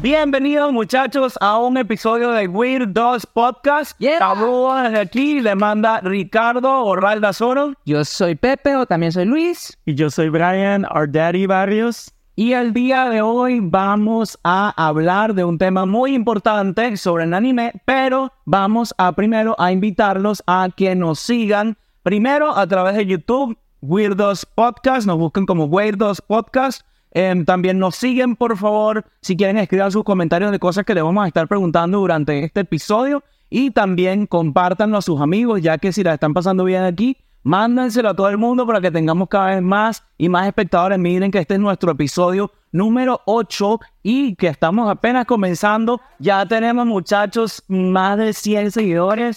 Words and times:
Bienvenidos 0.00 0.72
muchachos 0.72 1.36
a 1.40 1.58
un 1.58 1.76
episodio 1.76 2.30
de 2.30 2.46
Weird 2.46 2.90
Dogs 2.90 3.26
Podcast. 3.26 3.98
Yeah. 3.98 4.20
Saludos 4.20 4.84
desde 4.84 5.00
aquí, 5.00 5.40
le 5.40 5.56
manda 5.56 6.00
Ricardo 6.02 6.84
Orralda 6.84 7.32
Soro. 7.32 7.72
Yo 7.84 8.04
soy 8.04 8.36
Pepe 8.36 8.76
o 8.76 8.86
también 8.86 9.10
soy 9.10 9.24
Luis. 9.24 9.76
Y 9.86 9.96
yo 9.96 10.08
soy 10.08 10.28
Brian, 10.28 10.86
our 10.94 11.10
daddy 11.10 11.46
Barrios. 11.46 12.12
Y 12.36 12.52
el 12.52 12.72
día 12.72 13.08
de 13.08 13.22
hoy 13.22 13.58
vamos 13.60 14.38
a 14.44 14.72
hablar 14.76 15.34
de 15.34 15.42
un 15.42 15.58
tema 15.58 15.84
muy 15.84 16.14
importante 16.14 16.96
sobre 16.96 17.24
el 17.24 17.34
anime, 17.34 17.72
pero 17.84 18.32
vamos 18.44 18.94
a 18.98 19.10
primero 19.10 19.56
a 19.58 19.72
invitarlos 19.72 20.44
a 20.46 20.68
que 20.76 20.94
nos 20.94 21.18
sigan 21.18 21.76
primero 22.04 22.56
a 22.56 22.68
través 22.68 22.94
de 22.94 23.04
YouTube, 23.04 23.58
Weirdos 23.80 24.46
Podcast, 24.46 25.08
nos 25.08 25.18
busquen 25.18 25.44
como 25.44 25.64
Weirdos 25.64 26.20
Podcast. 26.20 26.87
Em, 27.12 27.44
también 27.44 27.78
nos 27.78 27.96
siguen, 27.96 28.36
por 28.36 28.56
favor, 28.56 29.04
si 29.20 29.36
quieren 29.36 29.58
escriban 29.58 29.90
sus 29.90 30.04
comentarios 30.04 30.50
de 30.50 30.58
cosas 30.58 30.84
que 30.84 30.94
le 30.94 31.02
vamos 31.02 31.24
a 31.24 31.28
estar 31.28 31.48
preguntando 31.48 31.98
durante 31.98 32.44
este 32.44 32.60
episodio. 32.60 33.22
Y 33.50 33.70
también 33.70 34.26
compártanlo 34.26 34.98
a 34.98 35.02
sus 35.02 35.20
amigos, 35.20 35.62
ya 35.62 35.78
que 35.78 35.92
si 35.92 36.02
la 36.02 36.14
están 36.14 36.34
pasando 36.34 36.64
bien 36.64 36.82
aquí, 36.82 37.16
mándenselo 37.42 38.10
a 38.10 38.14
todo 38.14 38.28
el 38.28 38.36
mundo 38.36 38.66
para 38.66 38.80
que 38.80 38.90
tengamos 38.90 39.28
cada 39.28 39.54
vez 39.54 39.62
más 39.62 40.04
y 40.18 40.28
más 40.28 40.46
espectadores. 40.46 40.98
Miren 40.98 41.30
que 41.30 41.38
este 41.38 41.54
es 41.54 41.60
nuestro 41.60 41.92
episodio 41.92 42.52
número 42.72 43.22
8 43.24 43.80
y 44.02 44.34
que 44.34 44.48
estamos 44.48 44.90
apenas 44.90 45.24
comenzando. 45.24 46.00
Ya 46.18 46.44
tenemos, 46.46 46.86
muchachos, 46.86 47.62
más 47.68 48.18
de 48.18 48.32
100 48.34 48.70
seguidores. 48.70 49.36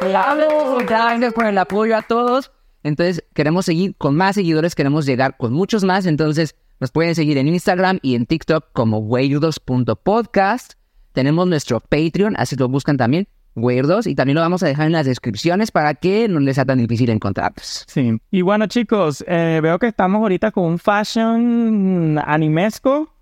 Gracias 0.00 1.32
por 1.34 1.46
el 1.46 1.58
apoyo 1.58 1.96
a 1.96 2.02
todos. 2.02 2.50
Entonces, 2.82 3.22
queremos 3.34 3.66
seguir 3.66 3.94
con 3.96 4.16
más 4.16 4.34
seguidores, 4.34 4.74
queremos 4.74 5.04
llegar 5.04 5.36
con 5.36 5.52
muchos 5.52 5.84
más. 5.84 6.06
Entonces, 6.06 6.56
nos 6.80 6.90
pueden 6.90 7.14
seguir 7.14 7.36
en 7.36 7.46
Instagram 7.46 7.98
y 8.02 8.14
en 8.14 8.24
TikTok 8.24 8.72
como 8.72 8.98
weirdos.podcast. 8.98 10.72
Tenemos 11.12 11.46
nuestro 11.46 11.80
Patreon, 11.80 12.34
así 12.38 12.56
lo 12.56 12.68
buscan 12.68 12.96
también, 12.96 13.28
Weirdos, 13.54 14.06
y 14.06 14.14
también 14.14 14.36
lo 14.36 14.40
vamos 14.40 14.62
a 14.62 14.66
dejar 14.66 14.86
en 14.86 14.92
las 14.92 15.04
descripciones 15.04 15.70
para 15.70 15.94
que 15.94 16.26
no 16.26 16.40
les 16.40 16.54
sea 16.54 16.64
tan 16.64 16.78
difícil 16.78 17.10
encontrarnos. 17.10 17.84
Sí. 17.86 18.18
Y 18.30 18.40
bueno, 18.40 18.66
chicos, 18.66 19.22
eh, 19.28 19.60
veo 19.62 19.78
que 19.78 19.88
estamos 19.88 20.22
ahorita 20.22 20.52
con 20.52 20.64
un 20.64 20.78
fashion 20.78 22.18
animesco. 22.24 23.12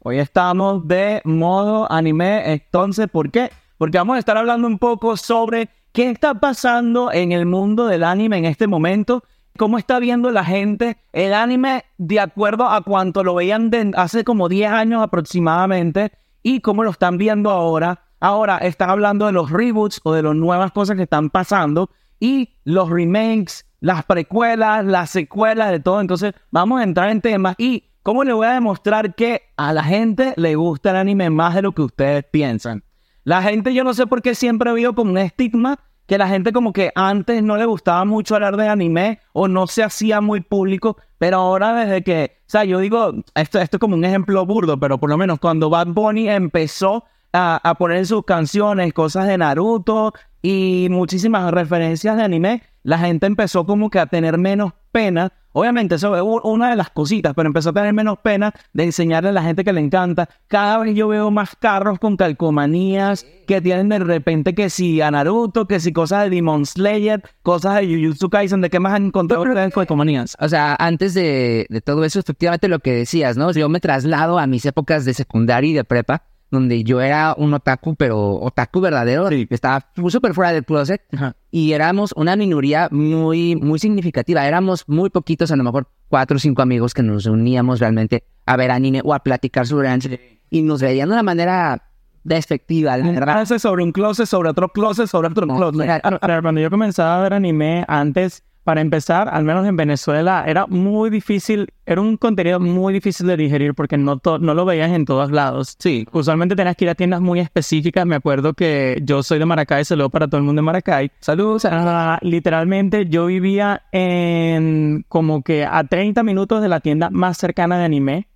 Hoy 0.00 0.18
estamos 0.18 0.86
de 0.86 1.22
modo 1.24 1.90
anime, 1.90 2.52
entonces, 2.52 3.08
¿por 3.08 3.30
qué? 3.30 3.50
Porque 3.78 3.96
vamos 3.96 4.16
a 4.16 4.18
estar 4.18 4.36
hablando 4.36 4.66
un 4.66 4.78
poco 4.78 5.16
sobre 5.16 5.70
qué 5.92 6.10
está 6.10 6.34
pasando 6.34 7.10
en 7.12 7.32
el 7.32 7.46
mundo 7.46 7.86
del 7.86 8.04
anime 8.04 8.36
en 8.36 8.44
este 8.44 8.66
momento, 8.66 9.24
cómo 9.56 9.78
está 9.78 9.98
viendo 9.98 10.30
la 10.30 10.44
gente 10.44 10.98
el 11.12 11.32
anime 11.32 11.84
de 11.98 12.20
acuerdo 12.20 12.68
a 12.68 12.82
cuánto 12.82 13.22
lo 13.22 13.34
veían 13.34 13.70
hace 13.96 14.24
como 14.24 14.48
10 14.48 14.70
años 14.72 15.02
aproximadamente 15.02 16.12
y 16.42 16.60
cómo 16.60 16.84
lo 16.84 16.90
están 16.90 17.18
viendo 17.18 17.50
ahora. 17.50 18.00
Ahora 18.20 18.58
están 18.58 18.90
hablando 18.90 19.26
de 19.26 19.32
los 19.32 19.50
reboots 19.50 20.00
o 20.02 20.12
de 20.12 20.22
las 20.22 20.34
nuevas 20.34 20.72
cosas 20.72 20.96
que 20.96 21.04
están 21.04 21.30
pasando 21.30 21.90
y 22.18 22.56
los 22.64 22.90
remakes, 22.90 23.66
las 23.80 24.04
precuelas, 24.04 24.84
las 24.84 25.10
secuelas, 25.10 25.70
de 25.70 25.80
todo. 25.80 26.00
Entonces 26.00 26.34
vamos 26.50 26.80
a 26.80 26.84
entrar 26.84 27.10
en 27.10 27.20
temas 27.20 27.54
y 27.58 27.90
cómo 28.02 28.24
le 28.24 28.32
voy 28.32 28.46
a 28.46 28.54
demostrar 28.54 29.14
que 29.14 29.42
a 29.56 29.72
la 29.72 29.84
gente 29.84 30.34
le 30.36 30.56
gusta 30.56 30.90
el 30.90 30.96
anime 30.96 31.30
más 31.30 31.54
de 31.54 31.62
lo 31.62 31.72
que 31.72 31.82
ustedes 31.82 32.24
piensan. 32.24 32.82
La 33.24 33.42
gente, 33.42 33.72
yo 33.72 33.84
no 33.84 33.94
sé 33.94 34.06
por 34.06 34.20
qué 34.20 34.34
siempre 34.34 34.68
ha 34.68 34.72
habido 34.72 34.94
como 34.94 35.10
un 35.10 35.18
estigma 35.18 35.78
que 36.06 36.18
la 36.18 36.28
gente 36.28 36.52
como 36.52 36.72
que 36.72 36.92
antes 36.94 37.42
no 37.42 37.56
le 37.56 37.64
gustaba 37.64 38.04
mucho 38.04 38.34
hablar 38.34 38.56
de 38.56 38.68
anime 38.68 39.20
o 39.32 39.48
no 39.48 39.66
se 39.66 39.82
hacía 39.82 40.20
muy 40.20 40.40
público, 40.40 40.96
pero 41.18 41.38
ahora 41.38 41.74
desde 41.74 42.02
que, 42.02 42.38
o 42.40 42.50
sea, 42.50 42.64
yo 42.64 42.78
digo, 42.78 43.12
esto, 43.34 43.58
esto 43.58 43.76
es 43.76 43.80
como 43.80 43.94
un 43.94 44.04
ejemplo 44.04 44.44
burdo, 44.44 44.78
pero 44.78 44.98
por 44.98 45.10
lo 45.10 45.16
menos 45.16 45.38
cuando 45.38 45.70
Bad 45.70 45.88
Bunny 45.88 46.28
empezó 46.28 47.04
a, 47.32 47.60
a 47.68 47.74
poner 47.76 47.98
en 47.98 48.06
sus 48.06 48.24
canciones 48.24 48.92
cosas 48.92 49.26
de 49.26 49.38
Naruto 49.38 50.12
y 50.42 50.88
muchísimas 50.90 51.50
referencias 51.52 52.16
de 52.16 52.22
anime, 52.22 52.62
la 52.82 52.98
gente 52.98 53.26
empezó 53.26 53.64
como 53.64 53.88
que 53.88 53.98
a 53.98 54.06
tener 54.06 54.36
menos 54.38 54.72
pena. 54.94 55.32
Obviamente, 55.56 55.96
eso 55.96 56.16
es 56.16 56.22
una 56.44 56.70
de 56.70 56.76
las 56.76 56.90
cositas, 56.90 57.32
pero 57.34 57.48
empezó 57.48 57.70
a 57.70 57.72
tener 57.72 57.92
menos 57.92 58.18
pena 58.18 58.52
de 58.72 58.84
enseñarle 58.84 59.28
a 59.28 59.32
la 59.32 59.42
gente 59.42 59.62
que 59.62 59.72
le 59.72 59.80
encanta. 59.80 60.28
Cada 60.48 60.78
vez 60.78 60.94
yo 60.96 61.08
veo 61.08 61.30
más 61.30 61.54
carros 61.56 61.98
con 61.98 62.16
calcomanías 62.16 63.26
que 63.46 63.60
tienen 63.60 63.88
de 63.88 64.00
repente 64.00 64.54
que 64.54 64.70
si 64.70 65.00
a 65.00 65.10
Naruto, 65.10 65.66
que 65.66 65.78
si 65.78 65.92
cosas 65.92 66.24
de 66.24 66.30
Demon 66.30 66.66
Slayer, 66.66 67.22
cosas 67.42 67.76
de 67.76 67.86
Jujutsu 67.86 68.30
Kaisen, 68.30 68.60
¿de 68.62 68.70
qué 68.70 68.80
más 68.80 68.94
han 68.94 69.06
encontrado 69.06 69.42
ustedes 69.42 69.72
calcomanías? 69.72 70.36
O 70.40 70.48
sea, 70.48 70.76
antes 70.78 71.14
de, 71.14 71.66
de 71.68 71.80
todo 71.80 72.04
eso, 72.04 72.18
efectivamente 72.18 72.68
lo 72.68 72.80
que 72.80 72.92
decías, 72.92 73.36
¿no? 73.36 73.52
Yo 73.52 73.68
me 73.68 73.80
traslado 73.80 74.38
a 74.38 74.46
mis 74.46 74.64
épocas 74.66 75.04
de 75.04 75.14
secundaria 75.14 75.70
y 75.70 75.74
de 75.74 75.84
prepa, 75.84 76.24
donde 76.54 76.82
yo 76.84 77.00
era 77.02 77.34
un 77.36 77.52
otaku, 77.52 77.94
pero 77.96 78.36
otaku 78.40 78.80
verdadero, 78.80 79.28
que 79.28 79.46
estaba 79.50 79.86
súper 80.08 80.32
fuera 80.32 80.52
del 80.52 80.64
closet, 80.64 81.02
Ajá. 81.12 81.36
y 81.50 81.72
éramos 81.72 82.14
una 82.16 82.34
minoría 82.36 82.88
muy, 82.90 83.56
muy 83.56 83.78
significativa. 83.78 84.46
Éramos 84.46 84.84
muy 84.88 85.10
poquitos, 85.10 85.50
a 85.52 85.56
lo 85.56 85.64
mejor 85.64 85.88
cuatro 86.08 86.36
o 86.36 86.40
cinco 86.40 86.62
amigos 86.62 86.94
que 86.94 87.02
nos 87.02 87.26
uníamos 87.26 87.80
realmente 87.80 88.24
a 88.46 88.56
ver 88.56 88.70
anime 88.70 89.02
o 89.04 89.12
a 89.12 89.18
platicar 89.18 89.66
sobre 89.66 89.88
anime, 89.88 90.40
y 90.48 90.62
nos 90.62 90.80
veían 90.80 91.08
de 91.08 91.14
una 91.14 91.22
manera 91.22 91.82
despectiva, 92.22 92.96
la 92.96 93.10
verdad. 93.10 93.46
Sobre 93.58 93.82
un 93.84 93.92
closet, 93.92 94.26
sobre 94.26 94.48
otro 94.48 94.68
closet, 94.70 95.06
sobre 95.06 95.28
otro 95.28 95.44
No, 95.46 95.56
closet. 95.56 95.82
era- 95.82 96.00
cuando 96.42 96.60
yo 96.60 96.70
comenzaba 96.70 97.18
a 97.18 97.22
ver 97.22 97.34
anime 97.34 97.84
antes, 97.86 98.42
para 98.64 98.80
empezar, 98.80 99.28
al 99.30 99.44
menos 99.44 99.66
en 99.66 99.76
Venezuela, 99.76 100.44
era 100.46 100.66
muy 100.66 101.10
difícil, 101.10 101.68
era 101.86 102.00
un 102.00 102.16
contenido 102.16 102.58
muy 102.58 102.92
difícil 102.94 103.26
de 103.26 103.36
digerir 103.36 103.74
porque 103.74 103.96
no, 103.98 104.18
to- 104.18 104.38
no 104.38 104.54
lo 104.54 104.64
veías 104.64 104.90
en 104.90 105.04
todos 105.04 105.30
lados. 105.30 105.76
Sí. 105.78 106.06
Usualmente 106.12 106.56
tenías 106.56 106.74
que 106.74 106.86
ir 106.86 106.88
a 106.90 106.94
tiendas 106.94 107.20
muy 107.20 107.40
específicas. 107.40 108.06
Me 108.06 108.16
acuerdo 108.16 108.54
que 108.54 108.98
yo 109.04 109.22
soy 109.22 109.38
de 109.38 109.44
Maracay, 109.46 109.84
saludo 109.84 110.08
para 110.10 110.26
todo 110.26 110.38
el 110.38 110.44
mundo 110.44 110.60
de 110.60 110.64
Maracay. 110.66 111.10
Saludos. 111.20 111.66
Ah, 111.70 112.18
literalmente 112.22 113.06
yo 113.06 113.26
vivía 113.26 113.82
en 113.92 115.04
como 115.08 115.42
que 115.42 115.64
a 115.64 115.84
30 115.84 116.22
minutos 116.22 116.62
de 116.62 116.68
la 116.68 116.80
tienda 116.80 117.10
más 117.10 117.36
cercana 117.36 117.78
de 117.78 117.84
anime, 117.84 118.28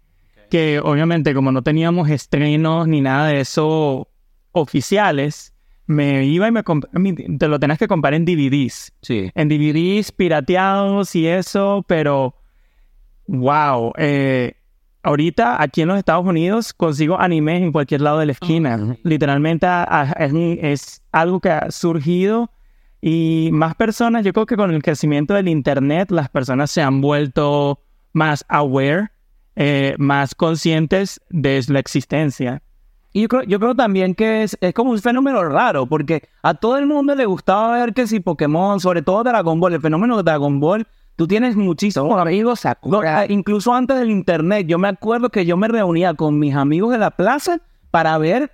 que 0.50 0.80
obviamente 0.82 1.34
como 1.34 1.52
no 1.52 1.62
teníamos 1.62 2.08
estrenos 2.10 2.86
ni 2.86 3.00
nada 3.00 3.26
de 3.28 3.40
eso 3.40 4.08
oficiales, 4.52 5.54
me 5.88 6.24
iba 6.26 6.46
y 6.46 6.52
me 6.52 6.62
te 7.38 7.48
lo 7.48 7.58
tenías 7.58 7.78
que 7.78 7.88
comprar 7.88 8.14
en 8.14 8.24
DVDs, 8.24 8.92
Sí. 9.02 9.30
en 9.34 9.48
DVDs 9.48 10.12
pirateados 10.12 11.16
y 11.16 11.26
eso, 11.26 11.84
pero 11.88 12.34
wow, 13.26 13.92
eh, 13.98 14.54
ahorita 15.02 15.60
aquí 15.62 15.82
en 15.82 15.88
los 15.88 15.98
Estados 15.98 16.26
Unidos 16.26 16.72
consigo 16.72 17.18
animes 17.18 17.62
en 17.62 17.72
cualquier 17.72 18.00
lado 18.02 18.18
de 18.18 18.26
la 18.26 18.32
esquina. 18.32 18.76
Ujú. 18.76 18.98
Literalmente 19.02 19.66
a- 19.66 19.84
a- 19.88 20.12
es, 20.24 20.32
es 20.62 21.02
algo 21.12 21.40
que 21.40 21.50
ha 21.50 21.70
surgido 21.70 22.50
y 23.00 23.50
más 23.52 23.74
personas, 23.74 24.24
yo 24.24 24.32
creo 24.32 24.46
que 24.46 24.56
con 24.56 24.70
el 24.72 24.82
crecimiento 24.82 25.34
del 25.34 25.48
Internet, 25.48 26.10
las 26.10 26.28
personas 26.28 26.70
se 26.70 26.82
han 26.82 27.00
vuelto 27.00 27.80
más 28.12 28.44
aware, 28.48 29.08
eh, 29.56 29.94
más 29.98 30.34
conscientes 30.34 31.20
de 31.30 31.62
la 31.68 31.78
existencia. 31.78 32.62
Y 33.12 33.22
yo 33.22 33.28
creo, 33.28 33.42
yo 33.44 33.58
creo 33.58 33.74
también 33.74 34.14
que 34.14 34.42
es, 34.42 34.56
es 34.60 34.74
como 34.74 34.90
un 34.90 34.98
fenómeno 34.98 35.42
raro, 35.44 35.86
porque 35.86 36.28
a 36.42 36.54
todo 36.54 36.76
el 36.76 36.86
mundo 36.86 37.14
le 37.14 37.26
gustaba 37.26 37.72
ver 37.78 37.94
que 37.94 38.06
si 38.06 38.20
Pokémon, 38.20 38.80
sobre 38.80 39.02
todo 39.02 39.24
Dragon 39.24 39.58
Ball, 39.58 39.74
el 39.74 39.80
fenómeno 39.80 40.16
de 40.16 40.22
Dragon 40.22 40.60
Ball, 40.60 40.86
tú 41.16 41.26
tienes 41.26 41.56
muchísimos 41.56 42.18
amigos, 42.20 42.60
Sakura. 42.60 42.98
No, 43.00 43.18
ah, 43.18 43.26
incluso 43.28 43.72
antes 43.72 43.98
del 43.98 44.10
internet, 44.10 44.66
yo 44.66 44.78
me 44.78 44.88
acuerdo 44.88 45.30
que 45.30 45.46
yo 45.46 45.56
me 45.56 45.68
reunía 45.68 46.14
con 46.14 46.38
mis 46.38 46.54
amigos 46.54 46.92
de 46.92 46.98
la 46.98 47.10
plaza 47.10 47.60
para 47.90 48.16
ver 48.18 48.52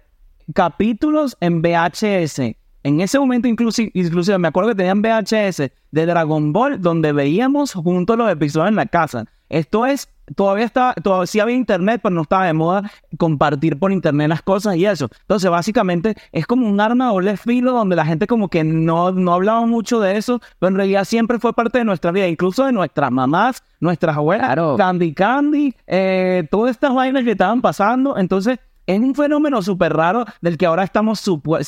capítulos 0.54 1.36
en 1.40 1.60
VHS. 1.60 2.56
En 2.84 3.00
ese 3.00 3.18
momento 3.18 3.48
inclusive, 3.48 3.90
inclusive 3.94 4.38
me 4.38 4.48
acuerdo 4.48 4.70
que 4.70 4.76
tenían 4.76 5.00
VHS 5.00 5.70
de 5.90 6.06
Dragon 6.06 6.52
Ball 6.52 6.80
donde 6.80 7.12
veíamos 7.12 7.72
juntos 7.72 8.16
los 8.16 8.30
episodios 8.30 8.68
en 8.68 8.76
la 8.76 8.86
casa. 8.86 9.24
Esto 9.48 9.86
es, 9.86 10.08
todavía 10.34 10.64
estaba, 10.64 10.94
todavía 10.94 11.26
sí 11.26 11.40
había 11.40 11.56
internet, 11.56 12.00
pero 12.02 12.14
no 12.14 12.22
estaba 12.22 12.46
de 12.46 12.52
moda 12.52 12.90
compartir 13.18 13.78
por 13.78 13.92
internet 13.92 14.28
las 14.28 14.42
cosas 14.42 14.76
y 14.76 14.86
eso. 14.86 15.08
Entonces 15.22 15.50
básicamente 15.50 16.14
es 16.32 16.46
como 16.46 16.68
un 16.68 16.80
arma 16.80 17.06
de 17.06 17.12
doble 17.12 17.36
filo 17.36 17.72
donde 17.72 17.96
la 17.96 18.04
gente 18.04 18.26
como 18.26 18.48
que 18.48 18.64
no, 18.64 19.12
no 19.12 19.32
hablaba 19.34 19.66
mucho 19.66 20.00
de 20.00 20.16
eso, 20.16 20.40
pero 20.58 20.68
en 20.70 20.76
realidad 20.76 21.04
siempre 21.04 21.38
fue 21.38 21.52
parte 21.52 21.78
de 21.78 21.84
nuestra 21.84 22.10
vida, 22.12 22.26
incluso 22.28 22.64
de 22.66 22.72
nuestras 22.72 23.10
mamás, 23.10 23.62
nuestras 23.80 24.16
abuelas, 24.16 24.46
Claro. 24.46 24.76
Candy 24.76 25.12
Candy, 25.14 25.74
eh, 25.86 26.46
todas 26.50 26.72
estas 26.72 26.94
vainas 26.94 27.24
que 27.24 27.32
estaban 27.32 27.60
pasando. 27.60 28.16
Entonces 28.16 28.58
es 28.86 29.00
un 29.00 29.14
fenómeno 29.14 29.62
súper 29.62 29.94
raro 29.94 30.26
del 30.42 30.58
que 30.58 30.66
ahora 30.66 30.84
estamos 30.84 31.20
súper, 31.20 31.64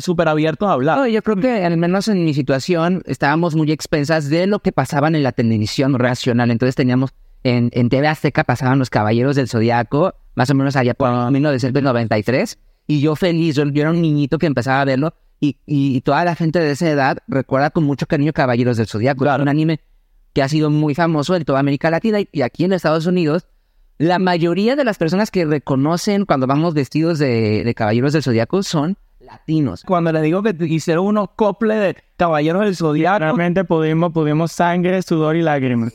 súper 0.00 0.28
abiertos 0.28 0.68
a 0.68 0.72
hablar. 0.72 0.98
No, 0.98 1.06
yo 1.06 1.22
creo 1.22 1.36
que 1.36 1.64
al 1.64 1.76
menos 1.76 2.08
en 2.08 2.24
mi 2.24 2.34
situación 2.34 3.02
estábamos 3.06 3.54
muy 3.54 3.72
expensas 3.72 4.28
de 4.28 4.46
lo 4.46 4.58
que 4.60 4.72
pasaban 4.72 5.14
en 5.14 5.22
la 5.22 5.32
televisión 5.32 5.98
racional. 5.98 6.50
Entonces 6.50 6.74
teníamos 6.74 7.12
en, 7.44 7.70
en 7.72 7.88
TV 7.88 8.08
Azteca 8.08 8.42
pasaban 8.44 8.78
los 8.78 8.90
Caballeros 8.90 9.36
del 9.36 9.48
Zodiaco, 9.48 10.14
más 10.34 10.50
o 10.50 10.54
menos 10.54 10.74
allá 10.76 10.94
por 10.94 11.30
1993. 11.30 12.58
Y 12.86 13.00
yo 13.00 13.14
feliz, 13.16 13.54
yo, 13.54 13.64
yo 13.66 13.82
era 13.82 13.90
un 13.90 14.02
niñito 14.02 14.38
que 14.38 14.46
empezaba 14.46 14.80
a 14.80 14.84
verlo. 14.84 15.14
Y, 15.40 16.00
toda 16.00 16.24
la 16.24 16.34
gente 16.34 16.58
de 16.58 16.70
esa 16.70 16.88
edad 16.88 17.18
recuerda 17.28 17.68
con 17.68 17.84
mucho 17.84 18.06
cariño 18.06 18.32
Caballeros 18.32 18.78
del 18.78 18.86
Zodiaco. 18.86 19.24
Un 19.24 19.48
anime 19.48 19.80
que 20.32 20.42
ha 20.42 20.48
sido 20.48 20.70
muy 20.70 20.94
famoso 20.94 21.36
en 21.36 21.44
toda 21.44 21.60
América 21.60 21.90
Latina 21.90 22.20
y, 22.20 22.28
y 22.32 22.42
aquí 22.42 22.64
en 22.64 22.72
Estados 22.72 23.06
Unidos 23.06 23.46
la 23.98 24.18
mayoría 24.18 24.74
de 24.74 24.84
las 24.84 24.98
personas 24.98 25.30
que 25.30 25.44
reconocen 25.44 26.24
cuando 26.24 26.46
vamos 26.46 26.74
vestidos 26.74 27.18
de, 27.18 27.62
de 27.62 27.74
caballeros 27.74 28.12
del 28.12 28.22
zodiaco 28.22 28.62
son 28.62 28.96
latinos. 29.20 29.84
Cuando 29.86 30.12
les 30.12 30.22
digo 30.22 30.42
que 30.42 30.54
hicieron 30.66 31.06
unos 31.06 31.28
coples 31.36 31.80
de 31.80 31.96
caballeros 32.16 32.64
del 32.64 32.76
zodiaco, 32.76 33.20
Realmente 33.20 33.64
pudimos, 33.64 34.12
pudimos 34.12 34.52
sangre, 34.52 35.00
sudor 35.02 35.36
y 35.36 35.42
lágrimas. 35.42 35.94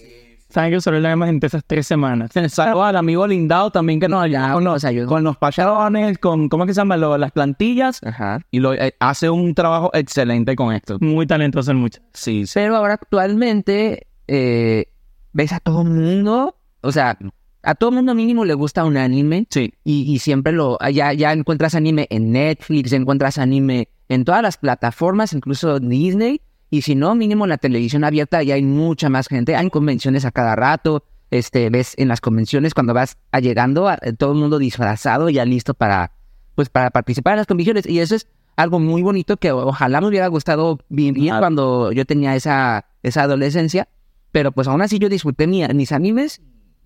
Sangre, 0.50 0.82
sudor 0.82 0.98
y 1.00 1.02
lágrimas 1.02 1.30
entre 1.30 1.48
esas 1.48 1.64
tres 1.66 1.86
semanas. 1.86 2.32
saludos 2.50 2.86
al 2.86 2.96
amigo 2.96 3.28
Lindado 3.28 3.70
también 3.72 4.00
que 4.00 4.08
nos 4.10 4.24
ayudó 4.24 4.54
con 4.54 4.64
los, 4.64 4.74
nos 4.74 4.86
ayudó. 4.86 5.08
con 5.08 5.24
los 5.24 5.38
payarones, 5.38 6.18
con, 6.18 6.50
¿cómo 6.50 6.64
es 6.64 6.70
que 6.70 6.74
se 6.74 6.82
llama? 6.82 6.98
Lo- 6.98 7.18
las 7.20 7.32
plantillas. 7.32 8.02
Ajá. 8.04 8.40
Y 8.50 8.60
lo, 8.60 8.74
eh, 8.74 8.96
hace 9.00 9.30
un 9.30 9.54
trabajo 9.54 9.92
excelente 9.94 10.56
con 10.56 10.74
esto. 10.74 10.98
Muy 11.02 11.28
talentoso 11.28 11.70
el 11.72 11.78
muchacho. 11.78 12.04
Sí, 12.14 12.48
sí. 12.48 12.54
Pero 12.56 12.76
ahora 12.78 12.96
actualmente 12.96 14.08
eh, 14.28 14.86
ves 15.34 15.54
a 15.54 15.60
todo 15.60 15.84
mundo, 15.84 16.56
o 16.82 16.92
sea, 16.92 17.18
a 17.62 17.76
todo 17.76 17.92
mundo 17.92 18.16
mínimo 18.16 18.44
le 18.44 18.56
gusta 18.56 18.84
un 18.86 18.98
anime. 18.98 19.46
Sí. 19.52 19.74
Y, 19.84 20.12
y 20.12 20.18
siempre 20.20 20.52
lo, 20.54 20.80
ya, 20.92 21.14
ya 21.14 21.32
encuentras 21.32 21.76
anime 21.76 22.08
en 22.10 22.32
Netflix, 22.32 22.92
encuentras 22.94 23.38
anime 23.38 23.90
en 24.08 24.26
todas 24.26 24.42
las 24.42 24.58
plataformas, 24.58 25.34
incluso 25.34 25.80
Disney. 25.80 26.42
Y 26.70 26.82
si 26.84 26.96
no, 26.96 27.16
mínimo 27.16 27.46
en 27.46 27.50
la 27.50 27.58
televisión 27.58 28.04
abierta 28.04 28.44
ya 28.44 28.56
hay 28.56 28.64
mucha 28.64 29.10
más 29.10 29.28
gente. 29.28 29.56
Hay 29.56 29.70
convenciones 29.70 30.26
a 30.26 30.32
cada 30.32 30.56
rato. 30.56 31.04
Este, 31.32 31.70
ves 31.70 31.94
en 31.98 32.08
las 32.08 32.22
convenciones 32.22 32.74
cuando 32.74 32.94
vas 32.94 33.18
llegando, 33.42 33.88
a- 33.88 33.98
todo 34.18 34.32
el 34.34 34.38
mundo 34.40 34.58
disfrazado, 34.60 35.30
ya 35.30 35.46
listo 35.46 35.74
para, 35.74 36.12
pues, 36.56 36.70
para 36.70 36.90
participar 36.92 37.34
en 37.34 37.38
las 37.38 37.48
convenciones. 37.48 37.86
Y 37.88 38.00
eso 38.00 38.16
es 38.16 38.28
algo 38.56 38.80
muy 38.80 39.02
bonito 39.02 39.38
que 39.38 39.52
ojalá 39.52 40.02
me 40.02 40.08
hubiera 40.08 40.28
gustado 40.28 40.80
vivir 40.90 41.32
Ah. 41.32 41.40
cuando 41.40 41.92
yo 41.92 42.06
tenía 42.06 42.36
esa, 42.36 42.86
esa 43.04 43.24
adolescencia. 43.24 43.88
Pero 44.32 44.52
pues 44.52 44.68
aún 44.68 44.82
así 44.82 45.00
yo 45.00 45.10
disfruté 45.10 45.48
mi- 45.48 45.68
mis 45.74 45.92
animes 45.92 46.42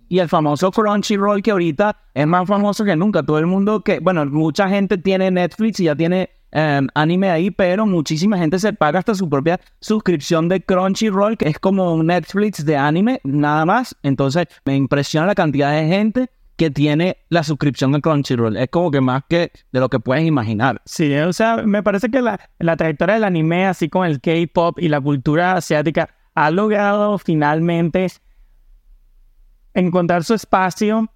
Y 0.10 0.20
el 0.20 0.28
famoso 0.30 0.70
Crunchyroll 0.72 1.42
que 1.42 1.52
ahorita 1.52 1.98
es 2.14 2.28
más 2.28 2.46
famoso 2.48 2.84
que 2.86 2.96
nunca. 2.96 3.24
Todo 3.24 3.40
el 3.40 3.48
mundo 3.48 3.82
que, 3.84 4.00
bueno, 4.00 4.24
mucha 4.26 4.70
gente 4.70 4.98
tiene 4.98 5.32
Netflix 5.32 5.80
y 5.80 5.86
ya 5.86 5.96
tiene 5.96 6.30
em, 6.54 6.88
anime 6.94 7.30
ahí, 7.30 7.52
pero 7.52 7.86
muchísima 7.86 8.38
gente 8.38 8.58
se 8.60 8.72
paga 8.72 9.00
hasta 9.00 9.16
su 9.16 9.30
propia 9.30 9.60
suscripción 9.82 10.48
de 10.48 10.62
Crunchyroll, 10.62 11.38
que 11.38 11.50
es 11.50 11.60
como 11.60 11.94
un 11.94 12.08
Netflix 12.08 12.66
de 12.66 12.78
anime, 12.78 13.20
nada 13.24 13.66
más. 13.66 13.96
Entonces 14.04 14.48
me 14.64 14.76
impresiona 14.76 15.28
la 15.28 15.36
cantidad 15.36 15.72
de 15.74 15.88
gente 15.88 16.30
que 16.56 16.70
tiene 16.70 17.18
la 17.30 17.44
suscripción 17.44 17.92
de 17.92 18.02
Crunchyroll. 18.02 18.58
Es 18.58 18.70
como 18.70 18.92
que 18.92 19.02
más 19.02 19.24
que 19.28 19.52
de 19.72 19.80
lo 19.80 19.90
que 19.90 20.00
pueden 20.00 20.26
imaginar. 20.26 20.82
Sí, 20.86 21.14
o 21.16 21.34
sea, 21.34 21.58
me 21.58 21.84
parece 21.84 22.10
que 22.10 22.22
la, 22.22 22.40
la 22.60 22.78
trayectoria 22.78 23.16
del 23.16 23.24
anime, 23.24 23.66
así 23.66 23.90
con 23.90 24.06
el 24.06 24.22
K-pop 24.22 24.80
y 24.80 24.88
la 24.88 25.02
cultura 25.02 25.54
asiática, 25.54 26.10
ha 26.36 26.52
logrado 26.52 27.18
finalmente 27.18 28.08
encontrar 29.74 30.24
su 30.24 30.34
espacio 30.34 31.10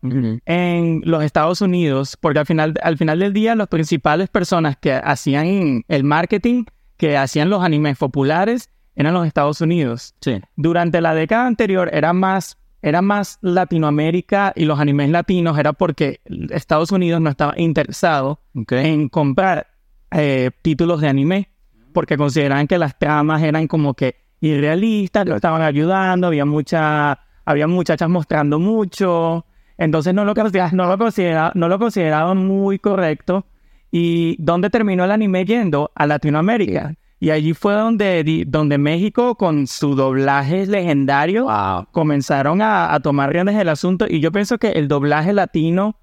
en 0.45 1.01
los 1.05 1.23
Estados 1.23 1.61
Unidos, 1.61 2.17
porque 2.19 2.39
al 2.39 2.45
final, 2.45 2.73
al 2.81 2.97
final 2.97 3.19
del 3.19 3.33
día, 3.33 3.55
las 3.55 3.67
principales 3.67 4.29
personas 4.29 4.77
que 4.77 4.93
hacían 4.93 5.83
el 5.87 6.03
marketing, 6.03 6.65
que 6.97 7.17
hacían 7.17 7.49
los 7.49 7.63
animes 7.63 7.97
populares, 7.97 8.69
eran 8.95 9.13
los 9.13 9.27
Estados 9.27 9.61
Unidos. 9.61 10.15
Sí. 10.21 10.41
Durante 10.55 11.01
la 11.01 11.13
década 11.13 11.45
anterior 11.45 11.89
era 11.93 12.13
más, 12.13 12.57
era 12.81 13.01
más 13.01 13.37
Latinoamérica 13.41 14.53
y 14.55 14.65
los 14.65 14.79
animes 14.79 15.09
latinos 15.09 15.57
era 15.59 15.73
porque 15.73 16.19
Estados 16.49 16.91
Unidos 16.91 17.21
no 17.21 17.29
estaba 17.29 17.53
interesado 17.57 18.41
en 18.69 19.09
comprar 19.09 19.67
eh, 20.11 20.49
títulos 20.63 21.01
de 21.01 21.09
anime 21.09 21.49
porque 21.93 22.17
consideraban 22.17 22.67
que 22.67 22.77
las 22.77 22.97
tramas 22.97 23.41
eran 23.43 23.67
como 23.67 23.93
que 23.93 24.15
irrealistas, 24.39 25.27
lo 25.27 25.35
estaban 25.35 25.61
ayudando, 25.61 26.27
había 26.27 26.45
mucha, 26.45 27.19
había 27.47 27.65
muchachas 27.67 28.09
mostrando 28.09 28.59
mucho, 28.59 29.45
entonces 29.77 30.13
no 30.13 30.25
lo, 30.25 30.33
no 30.35 30.85
lo, 30.87 30.97
considera- 30.97 31.51
no 31.55 31.67
lo 31.67 31.79
consideraban 31.79 32.37
muy 32.45 32.77
correcto. 32.79 33.45
¿Y 33.91 34.35
dónde 34.43 34.69
terminó 34.69 35.05
el 35.05 35.11
anime 35.11 35.45
yendo? 35.45 35.91
A 35.95 36.05
Latinoamérica. 36.05 36.93
Y 37.19 37.29
allí 37.31 37.53
fue 37.53 37.73
donde, 37.73 38.43
donde 38.47 38.77
México, 38.77 39.35
con 39.35 39.65
su 39.65 39.95
doblaje 39.95 40.67
legendario, 40.67 41.45
Wow. 41.45 41.87
comenzaron 41.91 42.61
a, 42.61 42.93
a 42.93 42.99
tomar 42.99 43.31
riendas 43.31 43.55
del 43.55 43.69
asunto. 43.69 44.05
Y 44.09 44.19
yo 44.19 44.31
pienso 44.31 44.57
que 44.57 44.71
el 44.73 44.87
doblaje 44.87 45.31
latino 45.33 45.95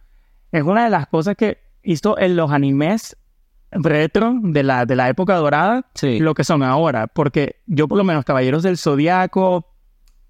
es 0.51 0.63
una 0.65 0.85
de 0.85 0.91
las 0.91 1.07
cosas 1.07 1.37
que 1.37 1.59
hizo 1.83 2.19
en 2.19 2.37
los 2.37 2.51
animes 2.51 3.17
retro 3.71 4.35
de 4.43 4.63
la, 4.63 4.87
de 4.87 4.97
la 4.97 5.09
época 5.09 5.35
dorada 5.37 5.85
Sí. 5.95 6.19
lo 6.21 6.33
que 6.35 6.43
son 6.45 6.63
ahora. 6.63 7.07
Porque 7.07 7.57
yo, 7.67 7.87
por 7.87 7.99
lo 7.99 8.05
menos, 8.05 8.25
Caballeros 8.25 8.63
del 8.63 8.79
Zodiaco, 8.79 9.74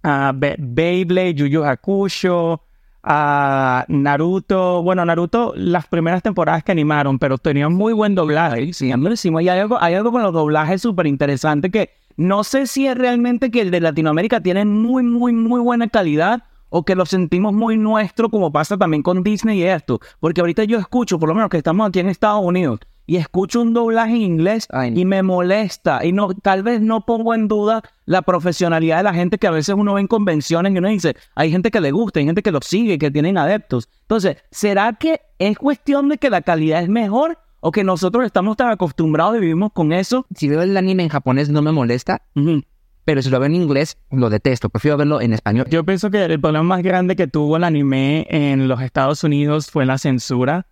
a 0.04 0.32
Be- 0.34 0.56
Beyblade, 0.58 1.34
Yu 1.34 1.46
Yu 1.46 1.64
Hakusho, 1.64 2.60
a 3.02 3.84
Naruto. 3.88 4.82
Bueno, 4.82 5.04
Naruto, 5.04 5.52
las 5.56 5.86
primeras 5.86 6.22
temporadas 6.22 6.62
que 6.62 6.72
animaron, 6.72 7.18
pero 7.18 7.38
tenían 7.38 7.72
muy 7.74 7.92
buen 7.92 8.14
doblaje. 8.14 8.72
Sí, 8.72 8.92
decimos. 9.10 9.42
Y 9.42 9.48
hay 9.48 9.58
algo, 9.58 9.82
hay 9.82 9.94
algo 9.94 10.12
con 10.12 10.22
los 10.22 10.32
doblajes 10.32 10.80
súper 10.82 11.06
interesante 11.06 11.70
que 11.70 11.90
no 12.16 12.44
sé 12.44 12.66
si 12.66 12.86
es 12.86 12.96
realmente 12.96 13.50
que 13.50 13.60
el 13.62 13.70
de 13.70 13.80
Latinoamérica 13.80 14.40
tiene 14.40 14.64
muy, 14.64 15.02
muy, 15.02 15.32
muy 15.32 15.60
buena 15.60 15.88
calidad 15.88 16.44
o 16.68 16.84
que 16.84 16.94
lo 16.94 17.06
sentimos 17.06 17.52
muy 17.52 17.76
nuestro, 17.76 18.30
como 18.30 18.52
pasa 18.52 18.76
también 18.76 19.02
con 19.02 19.22
Disney 19.22 19.60
y 19.60 19.64
esto. 19.64 20.00
Porque 20.20 20.40
ahorita 20.40 20.64
yo 20.64 20.78
escucho, 20.78 21.18
por 21.18 21.28
lo 21.28 21.34
menos 21.34 21.50
que 21.50 21.56
estamos 21.58 21.88
aquí 21.88 22.00
en 22.00 22.08
Estados 22.08 22.44
Unidos, 22.44 22.80
y 23.06 23.16
escucho 23.16 23.60
un 23.60 23.74
doblaje 23.74 24.14
en 24.14 24.22
inglés 24.22 24.66
Ay, 24.70 24.90
no. 24.90 25.00
y 25.00 25.04
me 25.04 25.22
molesta. 25.22 26.04
Y 26.04 26.12
no, 26.12 26.32
tal 26.34 26.62
vez 26.62 26.80
no 26.80 27.04
pongo 27.04 27.34
en 27.34 27.48
duda 27.48 27.82
la 28.06 28.22
profesionalidad 28.22 28.98
de 28.98 29.02
la 29.02 29.14
gente 29.14 29.38
que 29.38 29.46
a 29.46 29.50
veces 29.50 29.74
uno 29.76 29.94
ve 29.94 30.00
en 30.02 30.06
convenciones 30.06 30.72
y 30.72 30.78
uno 30.78 30.88
dice, 30.88 31.14
hay 31.34 31.50
gente 31.50 31.70
que 31.70 31.80
le 31.80 31.90
gusta, 31.90 32.20
hay 32.20 32.26
gente 32.26 32.42
que 32.42 32.50
lo 32.50 32.60
sigue, 32.62 32.98
que 32.98 33.10
tienen 33.10 33.38
adeptos. 33.38 33.88
Entonces, 34.02 34.36
¿será 34.50 34.92
que 34.94 35.20
es 35.38 35.58
cuestión 35.58 36.08
de 36.08 36.18
que 36.18 36.30
la 36.30 36.42
calidad 36.42 36.82
es 36.82 36.88
mejor 36.88 37.38
o 37.60 37.72
que 37.72 37.84
nosotros 37.84 38.24
estamos 38.24 38.56
tan 38.56 38.68
acostumbrados 38.70 39.36
y 39.36 39.40
vivimos 39.40 39.72
con 39.72 39.92
eso? 39.92 40.26
Si 40.34 40.48
veo 40.48 40.62
el 40.62 40.76
anime 40.76 41.02
en 41.04 41.08
japonés 41.08 41.48
no 41.50 41.62
me 41.62 41.72
molesta, 41.72 42.22
pero 43.04 43.20
si 43.20 43.28
lo 43.30 43.38
veo 43.38 43.46
en 43.46 43.54
inglés 43.54 43.98
lo 44.10 44.30
detesto. 44.30 44.70
Prefiero 44.70 44.96
verlo 44.96 45.20
en 45.20 45.32
español. 45.34 45.66
Yo 45.68 45.84
pienso 45.84 46.10
que 46.10 46.24
el 46.24 46.40
problema 46.40 46.64
más 46.64 46.82
grande 46.82 47.16
que 47.16 47.26
tuvo 47.26 47.56
el 47.58 47.64
anime 47.64 48.26
en 48.30 48.66
los 48.68 48.80
Estados 48.80 49.24
Unidos 49.24 49.70
fue 49.70 49.84
la 49.84 49.98
censura. 49.98 50.66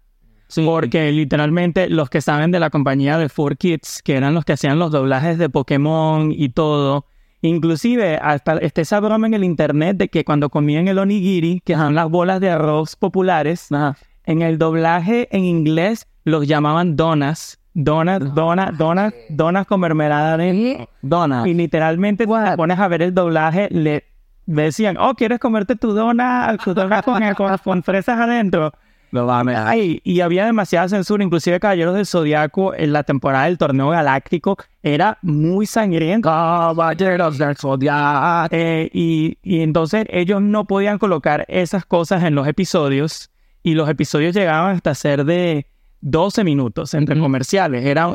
Porque 0.64 1.10
literalmente 1.12 1.88
los 1.88 2.10
que 2.10 2.20
saben 2.20 2.50
de 2.50 2.60
la 2.60 2.70
compañía 2.70 3.18
de 3.18 3.28
4Kids, 3.28 4.02
que 4.02 4.16
eran 4.16 4.34
los 4.34 4.44
que 4.44 4.52
hacían 4.52 4.78
los 4.78 4.90
doblajes 4.90 5.38
de 5.38 5.48
Pokémon 5.48 6.32
y 6.32 6.50
todo, 6.50 7.06
inclusive 7.40 8.18
hasta 8.20 8.58
está 8.58 8.80
esa 8.82 9.00
broma 9.00 9.26
en 9.26 9.34
el 9.34 9.44
internet 9.44 9.96
de 9.96 10.08
que 10.08 10.24
cuando 10.24 10.50
comían 10.50 10.88
el 10.88 10.98
onigiri, 10.98 11.60
que 11.64 11.74
son 11.74 11.94
las 11.94 12.08
bolas 12.10 12.40
de 12.40 12.50
arroz 12.50 12.96
populares, 12.96 13.70
Ajá. 13.72 13.96
en 14.24 14.42
el 14.42 14.58
doblaje 14.58 15.28
en 15.34 15.44
inglés 15.44 16.06
los 16.24 16.46
llamaban 16.46 16.96
donas. 16.96 17.58
Donas, 17.74 18.34
donas, 18.34 18.76
donas, 18.76 19.14
donas 19.30 19.66
con 19.66 19.80
mermelada 19.80 20.36
de... 20.36 20.86
Donna. 21.00 21.48
Y 21.48 21.54
literalmente 21.54 22.26
cuando 22.26 22.50
te 22.50 22.56
pones 22.58 22.78
a 22.78 22.86
ver 22.86 23.00
el 23.00 23.14
doblaje, 23.14 23.68
le 23.70 24.04
decían, 24.44 24.98
oh, 24.98 25.14
¿quieres 25.14 25.38
comerte 25.38 25.76
tu 25.76 25.92
dona, 25.92 26.54
tu 26.62 26.74
dona 26.74 27.00
con, 27.00 27.22
con, 27.34 27.56
con 27.58 27.82
fresas 27.82 28.18
adentro? 28.18 28.72
A 29.14 29.42
ver. 29.44 29.56
Ay, 29.56 30.00
y 30.04 30.20
había 30.20 30.46
demasiada 30.46 30.88
censura, 30.88 31.22
inclusive 31.22 31.60
Caballeros 31.60 31.94
del 31.94 32.06
Zodiaco 32.06 32.74
en 32.74 32.92
la 32.92 33.02
temporada 33.02 33.44
del 33.44 33.58
torneo 33.58 33.90
galáctico 33.90 34.56
era 34.82 35.18
muy 35.22 35.66
sangriento. 35.66 36.28
Caballeros 36.28 37.36
del 37.38 37.56
Zodiaco. 37.56 38.48
Eh, 38.54 38.88
y, 38.92 39.38
y 39.42 39.60
entonces 39.60 40.06
ellos 40.08 40.40
no 40.40 40.66
podían 40.66 40.98
colocar 40.98 41.44
esas 41.48 41.84
cosas 41.84 42.24
en 42.24 42.34
los 42.34 42.46
episodios 42.48 43.30
y 43.62 43.74
los 43.74 43.88
episodios 43.88 44.34
llegaban 44.34 44.76
hasta 44.76 44.94
ser 44.94 45.24
de 45.24 45.66
12 46.00 46.42
minutos 46.44 46.94
entre 46.94 47.18
comerciales. 47.20 47.84
Era, 47.84 48.14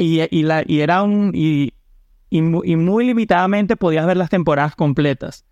y, 0.00 0.22
y 0.30 0.42
la, 0.44 0.62
y 0.66 0.80
era 0.80 1.02
un... 1.02 1.32
Y, 1.34 1.74
y, 2.30 2.42
mu- 2.42 2.62
y 2.64 2.76
muy 2.76 3.06
limitadamente 3.06 3.76
podías 3.76 4.06
ver 4.06 4.16
las 4.18 4.30
temporadas 4.30 4.76
completas. 4.76 5.44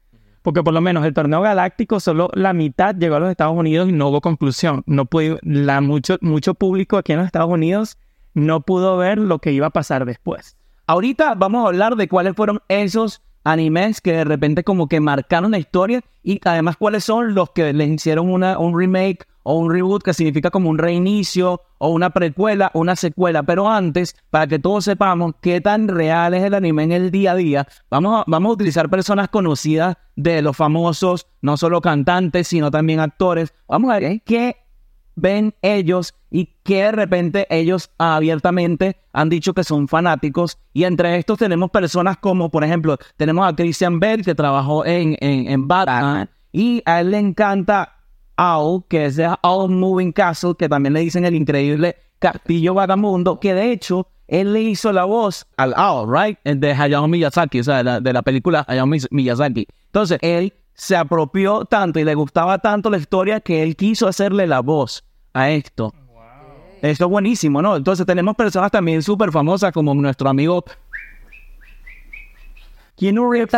Porque 0.46 0.62
por 0.62 0.72
lo 0.74 0.80
menos 0.80 1.04
el 1.04 1.12
torneo 1.12 1.40
galáctico 1.40 1.98
solo 1.98 2.30
la 2.32 2.52
mitad 2.52 2.94
llegó 2.94 3.16
a 3.16 3.18
los 3.18 3.30
Estados 3.32 3.56
Unidos 3.56 3.88
y 3.88 3.92
no 3.92 4.10
hubo 4.10 4.20
conclusión. 4.20 4.84
No 4.86 5.04
pudo, 5.04 5.40
la, 5.42 5.80
mucho, 5.80 6.18
mucho 6.20 6.54
público 6.54 6.98
aquí 6.98 7.10
en 7.10 7.18
los 7.18 7.26
Estados 7.26 7.50
Unidos 7.50 7.98
no 8.32 8.60
pudo 8.60 8.96
ver 8.96 9.18
lo 9.18 9.40
que 9.40 9.50
iba 9.50 9.66
a 9.66 9.70
pasar 9.70 10.04
después. 10.04 10.56
Ahorita 10.86 11.34
vamos 11.34 11.64
a 11.64 11.66
hablar 11.66 11.96
de 11.96 12.06
cuáles 12.06 12.36
fueron 12.36 12.62
esos 12.68 13.24
animes 13.46 14.00
que 14.00 14.12
de 14.12 14.24
repente 14.24 14.64
como 14.64 14.88
que 14.88 15.00
marcaron 15.00 15.52
la 15.52 15.58
historia 15.58 16.02
y 16.22 16.40
además 16.44 16.76
cuáles 16.76 17.04
son 17.04 17.34
los 17.34 17.50
que 17.50 17.72
les 17.72 17.88
hicieron 17.88 18.28
una, 18.28 18.58
un 18.58 18.76
remake 18.76 19.24
o 19.44 19.58
un 19.58 19.72
reboot 19.72 20.02
que 20.02 20.12
significa 20.12 20.50
como 20.50 20.68
un 20.68 20.78
reinicio 20.78 21.62
o 21.78 21.90
una 21.90 22.10
precuela 22.10 22.72
o 22.74 22.80
una 22.80 22.96
secuela. 22.96 23.44
Pero 23.44 23.70
antes, 23.70 24.16
para 24.30 24.48
que 24.48 24.58
todos 24.58 24.84
sepamos 24.84 25.34
qué 25.40 25.60
tan 25.60 25.86
real 25.86 26.34
es 26.34 26.42
el 26.42 26.54
anime 26.54 26.82
en 26.82 26.92
el 26.92 27.10
día 27.12 27.32
a 27.32 27.36
día, 27.36 27.68
vamos 27.88 28.20
a, 28.20 28.24
vamos 28.26 28.50
a 28.50 28.52
utilizar 28.54 28.90
personas 28.90 29.28
conocidas 29.28 29.96
de 30.16 30.42
los 30.42 30.56
famosos, 30.56 31.28
no 31.42 31.56
solo 31.56 31.80
cantantes, 31.80 32.48
sino 32.48 32.72
también 32.72 32.98
actores. 32.98 33.54
Vamos 33.68 33.92
a 33.92 34.00
ver 34.00 34.20
qué 34.24 34.56
ven 35.16 35.54
ellos 35.62 36.14
y 36.30 36.50
que 36.62 36.84
de 36.84 36.92
repente 36.92 37.46
ellos 37.50 37.90
abiertamente 37.98 38.96
han 39.12 39.28
dicho 39.28 39.54
que 39.54 39.64
son 39.64 39.88
fanáticos. 39.88 40.58
Y 40.72 40.84
entre 40.84 41.16
estos 41.16 41.38
tenemos 41.38 41.70
personas 41.70 42.18
como, 42.18 42.50
por 42.50 42.62
ejemplo, 42.62 42.98
tenemos 43.16 43.48
a 43.48 43.56
Christian 43.56 43.98
Bell 43.98 44.24
que 44.24 44.34
trabajó 44.34 44.86
en, 44.86 45.16
en, 45.20 45.50
en 45.50 45.66
Batman 45.66 46.30
y 46.52 46.82
a 46.84 47.00
él 47.00 47.10
le 47.10 47.18
encanta 47.18 47.92
Owl, 48.38 48.84
que 48.88 49.06
es 49.06 49.16
de 49.16 49.34
Owl 49.42 49.70
Moving 49.70 50.12
Castle, 50.12 50.54
que 50.58 50.68
también 50.68 50.92
le 50.92 51.00
dicen 51.00 51.24
el 51.24 51.34
increíble 51.34 51.96
Castillo 52.18 52.74
Vagamundo, 52.74 53.40
que 53.40 53.54
de 53.54 53.72
hecho 53.72 54.08
él 54.28 54.52
le 54.52 54.62
hizo 54.62 54.92
la 54.92 55.04
voz 55.04 55.46
al 55.56 55.74
Owl, 55.74 56.12
right? 56.12 56.38
De 56.44 56.72
Hayao 56.72 57.08
Miyazaki, 57.08 57.60
o 57.60 57.64
sea, 57.64 57.78
de 57.78 57.84
la, 57.84 58.00
de 58.00 58.12
la 58.12 58.22
película 58.22 58.64
Hayao 58.66 58.86
Miyazaki. 58.86 59.66
Entonces, 59.86 60.18
él 60.20 60.52
se 60.76 60.94
apropió 60.94 61.64
tanto 61.64 61.98
y 61.98 62.04
le 62.04 62.14
gustaba 62.14 62.58
tanto 62.58 62.90
la 62.90 62.98
historia 62.98 63.40
que 63.40 63.62
él 63.62 63.76
quiso 63.76 64.06
hacerle 64.06 64.46
la 64.46 64.60
voz 64.60 65.04
a 65.32 65.50
esto. 65.50 65.92
Esto 66.82 67.04
es 67.06 67.10
buenísimo, 67.10 67.62
¿no? 67.62 67.76
Entonces 67.76 68.04
tenemos 68.06 68.36
personas 68.36 68.70
también 68.70 69.02
súper 69.02 69.32
famosas 69.32 69.72
como 69.72 69.94
nuestro 69.94 70.28
amigo 70.28 70.64
Keanu 72.96 73.30
Reeves, 73.30 73.52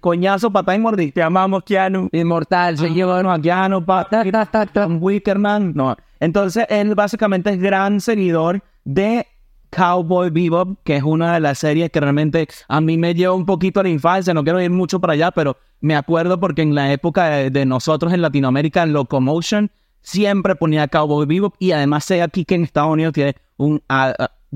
coñazo, 0.00 0.50
patá 0.50 0.74
y 0.74 0.78
mordí. 0.78 1.12
Te 1.12 1.22
amamos, 1.22 1.62
Keanu. 1.64 2.08
Inmortal, 2.10 2.76
se 2.76 2.90
lleva 2.90 3.14
Bueno, 3.14 3.32
a 3.32 3.40
Keanu, 3.40 3.84
patá, 3.84 4.24
Wickerman. 4.88 5.72
No. 5.74 5.96
Entonces, 6.18 6.66
él 6.68 6.94
básicamente 6.94 7.50
es 7.50 7.60
gran 7.60 8.00
seguidor 8.00 8.62
de 8.84 9.26
Cowboy 9.74 10.30
Bebop, 10.30 10.78
que 10.84 10.96
es 10.96 11.02
una 11.02 11.34
de 11.34 11.40
las 11.40 11.58
series 11.58 11.90
que 11.90 11.98
realmente 11.98 12.46
a 12.68 12.80
mí 12.80 12.96
me 12.96 13.12
lleva 13.14 13.34
un 13.34 13.44
poquito 13.44 13.80
a 13.80 13.82
la 13.82 13.88
infancia. 13.88 14.32
No 14.32 14.44
quiero 14.44 14.60
ir 14.60 14.70
mucho 14.70 15.00
para 15.00 15.14
allá, 15.14 15.32
pero 15.32 15.56
me 15.80 15.96
acuerdo 15.96 16.38
porque 16.38 16.62
en 16.62 16.74
la 16.74 16.92
época 16.92 17.28
de, 17.28 17.66
nosotros 17.66 18.12
en 18.12 18.22
Latinoamérica, 18.22 18.84
en 18.84 18.92
Locomotion, 18.92 19.70
siempre 20.00 20.54
ponía 20.54 20.86
Cowboy 20.86 21.26
Bebop 21.26 21.56
y 21.58 21.72
además 21.72 22.04
sé 22.04 22.22
aquí 22.22 22.44
que 22.44 22.54
en 22.54 22.62
Estados 22.62 22.92
Unidos 22.92 23.14
tiene 23.14 23.34
un 23.56 23.82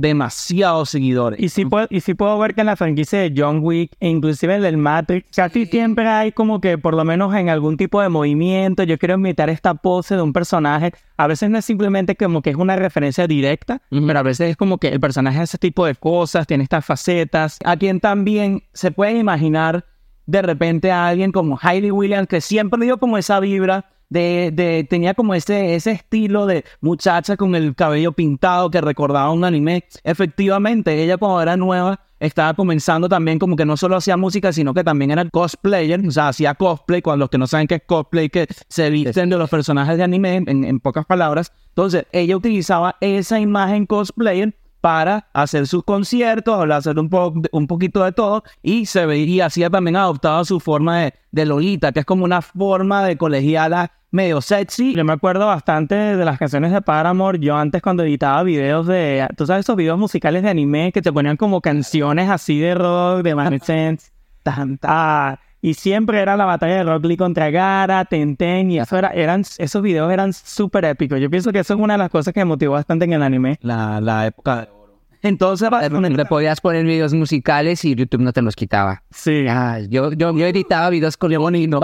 demasiados 0.01 0.91
seguidores. 0.91 1.41
Y 1.41 1.49
sí, 1.49 1.65
puedo, 1.65 1.89
y 1.91 2.01
sí 2.01 2.15
puedo 2.15 2.39
ver 2.39 2.55
que 2.55 2.61
en 2.61 2.69
la 2.69 2.77
franquicia 2.77 3.19
de 3.19 3.35
John 3.37 3.61
Wick, 3.63 3.93
e 3.99 4.09
inclusive 4.09 4.55
en 4.55 4.65
el 4.65 4.77
Matrix, 4.77 5.29
casi 5.35 5.67
siempre 5.67 6.07
hay 6.07 6.31
como 6.31 6.61
que 6.61 6.79
por 6.79 6.95
lo 6.95 7.05
menos 7.05 7.35
en 7.35 7.49
algún 7.49 7.77
tipo 7.77 8.01
de 8.01 8.09
movimiento, 8.09 8.85
yo 8.85 8.97
quiero 8.97 9.15
imitar 9.15 9.51
esta 9.51 9.75
pose 9.75 10.15
de 10.15 10.23
un 10.23 10.33
personaje. 10.33 10.93
A 11.17 11.27
veces 11.27 11.51
no 11.51 11.59
es 11.59 11.65
simplemente 11.65 12.15
como 12.15 12.43
que 12.43 12.51
es 12.51 12.57
una 12.57 12.77
referencia 12.77 13.27
directa, 13.27 13.83
pero 13.91 14.19
a 14.19 14.23
veces 14.23 14.51
es 14.51 14.57
como 14.57 14.79
que 14.79 14.89
el 14.89 15.01
personaje 15.01 15.39
hace 15.39 15.45
ese 15.45 15.59
tipo 15.59 15.85
de 15.85 15.97
cosas, 15.97 16.47
tiene 16.47 16.63
estas 16.63 16.85
facetas. 16.85 17.59
a 17.65 17.77
quien 17.77 17.99
también 17.99 18.63
se 18.73 18.93
puede 18.93 19.19
imaginar 19.19 19.85
de 20.27 20.43
repente 20.43 20.93
a 20.93 21.09
alguien 21.09 21.33
como 21.33 21.59
Hailey 21.61 21.91
Williams, 21.91 22.29
que 22.29 22.41
siempre 22.41 22.85
dio 22.85 22.99
como 22.99 23.19
esa 23.19 23.41
vibra 23.41 23.87
de, 24.09 24.51
de 24.53 24.87
tenía 24.89 25.15
como 25.15 25.35
ese, 25.35 25.75
ese 25.75 25.93
estilo 25.93 26.47
de 26.47 26.65
muchacha 26.81 27.37
con 27.37 27.55
el 27.55 27.75
cabello 27.75 28.13
pintado 28.13 28.71
que 28.71 28.81
recordaba 28.81 29.31
un 29.31 29.45
anime. 29.45 29.85
Efectivamente, 30.05 31.03
ella 31.03 31.17
cuando 31.17 31.43
era 31.43 31.57
nueva 31.57 32.01
estaba 32.21 32.55
comenzando 32.55 33.09
también 33.09 33.39
como 33.39 33.55
que 33.55 33.65
no 33.65 33.77
solo 33.77 33.97
hacía 33.97 34.17
música, 34.17 34.53
sino 34.53 34.75
que 34.75 34.83
también 34.83 35.11
era 35.11 35.29
cosplayer, 35.31 36.05
o 36.07 36.11
sea, 36.11 36.29
hacía 36.29 36.55
cosplay, 36.55 37.01
cuando 37.01 37.25
los 37.25 37.31
que 37.31 37.39
no 37.39 37.47
saben 37.47 37.69
qué 37.69 37.77
es 37.77 37.83
cosplay, 37.87 38.29
que 38.29 38.47
se 38.69 38.91
visten 38.91 39.31
de 39.31 39.39
los 39.39 39.49
personajes 39.49 39.97
de 39.97 40.03
anime, 40.03 40.43
en, 40.47 40.65
en 40.65 40.81
pocas 40.81 41.07
palabras. 41.07 41.53
Entonces, 41.69 42.07
ella 42.11 42.37
utilizaba 42.37 42.97
esa 43.01 43.39
imagen 43.39 43.87
cosplayer 43.87 44.55
para 44.81 45.29
hacer 45.33 45.67
sus 45.67 45.85
conciertos, 45.85 46.55
o 46.55 46.73
hacer 46.73 46.99
un, 46.99 47.09
po- 47.09 47.35
un 47.53 47.67
poquito 47.67 48.05
de 48.05 48.13
todo, 48.13 48.45
y 48.63 48.87
se 48.87 49.07
veía, 49.07 49.47
hacía 49.47 49.71
también 49.71 49.97
adoptaba 49.97 50.45
su 50.45 50.61
forma 50.61 51.01
de, 51.01 51.15
de 51.33 51.47
Lolita, 51.47 51.93
que 51.93 52.01
es 52.01 52.07
como 52.07 52.25
una 52.25 52.43
forma 52.43 53.05
de 53.05 53.17
colegiala 53.17 53.93
medio 54.11 54.41
sexy. 54.41 54.95
Yo 54.95 55.05
me 55.05 55.13
acuerdo 55.13 55.47
bastante 55.47 55.95
de 55.95 56.25
las 56.25 56.39
canciones 56.39 56.73
de 56.73 56.81
Paramore. 56.81 57.39
Yo 57.41 57.57
antes 57.57 57.83
cuando 57.83 58.05
editaba 58.05 58.43
videos 58.43 58.87
de... 58.87 59.29
¿Tú 59.37 59.45
sabes 59.47 59.67
esos 59.67 59.77
videos 59.77 59.99
musicales 59.99 60.43
de 60.43 60.49
anime 60.49 60.93
que 60.93 61.03
te 61.03 61.13
ponían 61.13 61.37
como 61.37 61.61
canciones 61.61 62.31
así 62.31 62.59
de 62.59 62.75
rock, 62.75 63.23
de 63.23 63.31
Evanescence? 63.31 64.11
Tan, 64.55 64.79
tan. 64.79 65.39
Y 65.61 65.75
siempre 65.75 66.21
era 66.21 66.37
la 66.37 66.45
batalla 66.45 66.77
de 66.77 66.85
Rock 66.85 67.05
Lee 67.07 67.17
contra 67.17 67.51
Gara, 67.51 68.05
Tenten, 68.05 68.71
y 68.71 68.79
eso 68.79 68.97
era, 68.97 69.09
eran, 69.09 69.43
esos 69.59 69.83
videos 69.83 70.13
eran 70.13 70.33
súper 70.33 70.85
épicos. 70.85 71.19
Yo 71.21 71.29
pienso 71.29 71.51
que 71.51 71.59
eso 71.59 71.75
es 71.75 71.81
una 71.81 71.95
de 71.95 71.99
las 71.99 72.11
cosas 72.11 72.33
que 72.33 72.41
me 72.41 72.45
motivó 72.45 72.75
bastante 72.75 73.07
en 73.07 73.15
el 73.15 73.23
anime. 73.23 73.59
La, 73.63 74.01
la 74.01 74.27
época 74.27 74.57
de 74.57 74.63
oro. 74.63 74.79
Entonces, 75.21 75.69
Le 75.71 76.25
podías 76.27 76.61
poner 76.61 76.85
videos 76.85 77.13
musicales 77.13 77.85
y 77.85 77.97
YouTube 77.97 78.21
no 78.21 78.33
te 78.33 78.41
los 78.41 78.55
quitaba. 78.55 79.03
Sí. 79.11 79.47
Ah, 79.49 79.81
yo, 79.81 80.13
yo, 80.13 80.33
yo 80.37 80.47
editaba 80.47 80.91
videos 80.91 81.17
con 81.17 81.35
bonito 81.35 81.81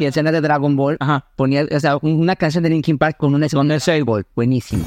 y 0.00 0.06
escenas 0.06 0.32
de 0.32 0.40
Dragon 0.40 0.74
Ball. 0.74 0.96
Ajá. 0.98 1.26
Ponía, 1.36 1.66
o 1.70 1.80
sea, 1.80 1.98
un- 2.00 2.18
una 2.18 2.34
canción 2.34 2.64
de 2.64 2.70
Linkin 2.70 2.96
Park 2.96 3.18
con 3.18 3.34
una 3.34 3.44
escena 3.44 3.74
de 3.74 3.78
Dragon 3.78 4.06
Ball. 4.06 4.26
Buenísimo. 4.34 4.86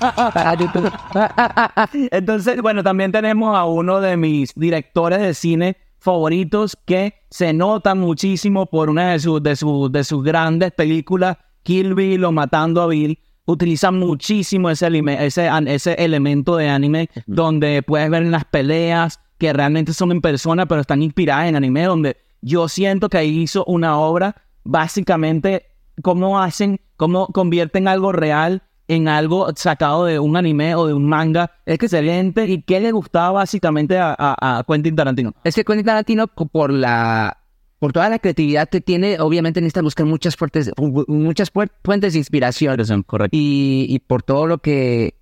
Entonces, 2.10 2.60
bueno, 2.62 2.82
también 2.82 3.12
tenemos 3.12 3.56
a 3.56 3.64
uno 3.64 4.00
de 4.00 4.16
mis 4.16 4.54
directores 4.54 5.20
de 5.20 5.34
cine 5.34 5.76
favoritos 6.04 6.76
que 6.84 7.14
se 7.30 7.54
nota 7.54 7.94
muchísimo 7.94 8.66
por 8.66 8.90
una 8.90 9.12
de, 9.12 9.20
sus 9.20 9.42
de, 9.42 9.56
sus 9.56 9.90
de 9.90 10.04
sus 10.04 10.22
grandes 10.22 10.70
películas, 10.72 11.38
Kill 11.62 11.94
Bill 11.94 12.24
o 12.24 12.30
Matando 12.30 12.82
a 12.82 12.86
Bill. 12.88 13.18
Utiliza 13.46 13.90
muchísimo 13.90 14.68
ese, 14.68 14.88
ese, 15.18 15.50
ese 15.66 15.92
elemento 15.94 16.56
de 16.56 16.68
anime 16.68 17.08
donde 17.26 17.82
puedes 17.82 18.10
ver 18.10 18.22
en 18.22 18.32
las 18.32 18.44
peleas 18.44 19.18
que 19.38 19.52
realmente 19.52 19.94
son 19.94 20.12
en 20.12 20.20
persona, 20.20 20.66
pero 20.66 20.82
están 20.82 21.02
inspiradas 21.02 21.48
en 21.48 21.56
anime, 21.56 21.84
donde 21.84 22.16
yo 22.42 22.68
siento 22.68 23.08
que 23.08 23.18
ahí 23.18 23.40
hizo 23.40 23.64
una 23.64 23.98
obra 23.98 24.36
básicamente 24.62 25.66
cómo 26.02 26.38
hacen, 26.38 26.80
cómo 26.96 27.28
convierten 27.28 27.88
algo 27.88 28.12
real 28.12 28.62
en 28.88 29.08
algo 29.08 29.48
sacado 29.56 30.04
de 30.04 30.18
un 30.18 30.36
anime 30.36 30.74
o 30.74 30.86
de 30.86 30.94
un 30.94 31.06
manga. 31.06 31.52
Es 31.64 31.74
excelente. 31.74 32.46
¿Y 32.46 32.62
qué 32.62 32.80
le 32.80 32.92
gustaba 32.92 33.32
básicamente 33.32 33.98
a, 33.98 34.14
a, 34.18 34.58
a 34.58 34.64
Quentin 34.64 34.94
Tarantino? 34.96 35.34
Es 35.44 35.54
que 35.54 35.64
Quentin 35.64 35.86
Tarantino, 35.86 36.26
por 36.26 36.72
la 36.72 37.38
por 37.78 37.92
toda 37.92 38.08
la 38.08 38.18
creatividad 38.18 38.68
que 38.70 38.80
tiene, 38.80 39.20
obviamente 39.20 39.60
necesita 39.60 39.82
buscar 39.82 40.06
muchas 40.06 40.36
fuertes, 40.36 40.70
muchas 41.06 41.50
fu- 41.50 41.66
fuentes 41.82 42.14
de 42.14 42.18
inspiración. 42.18 43.02
Correcto. 43.02 43.36
Y, 43.36 43.86
y 43.90 43.98
por 43.98 44.22
todo 44.22 44.46
lo 44.46 44.58
que 44.58 45.16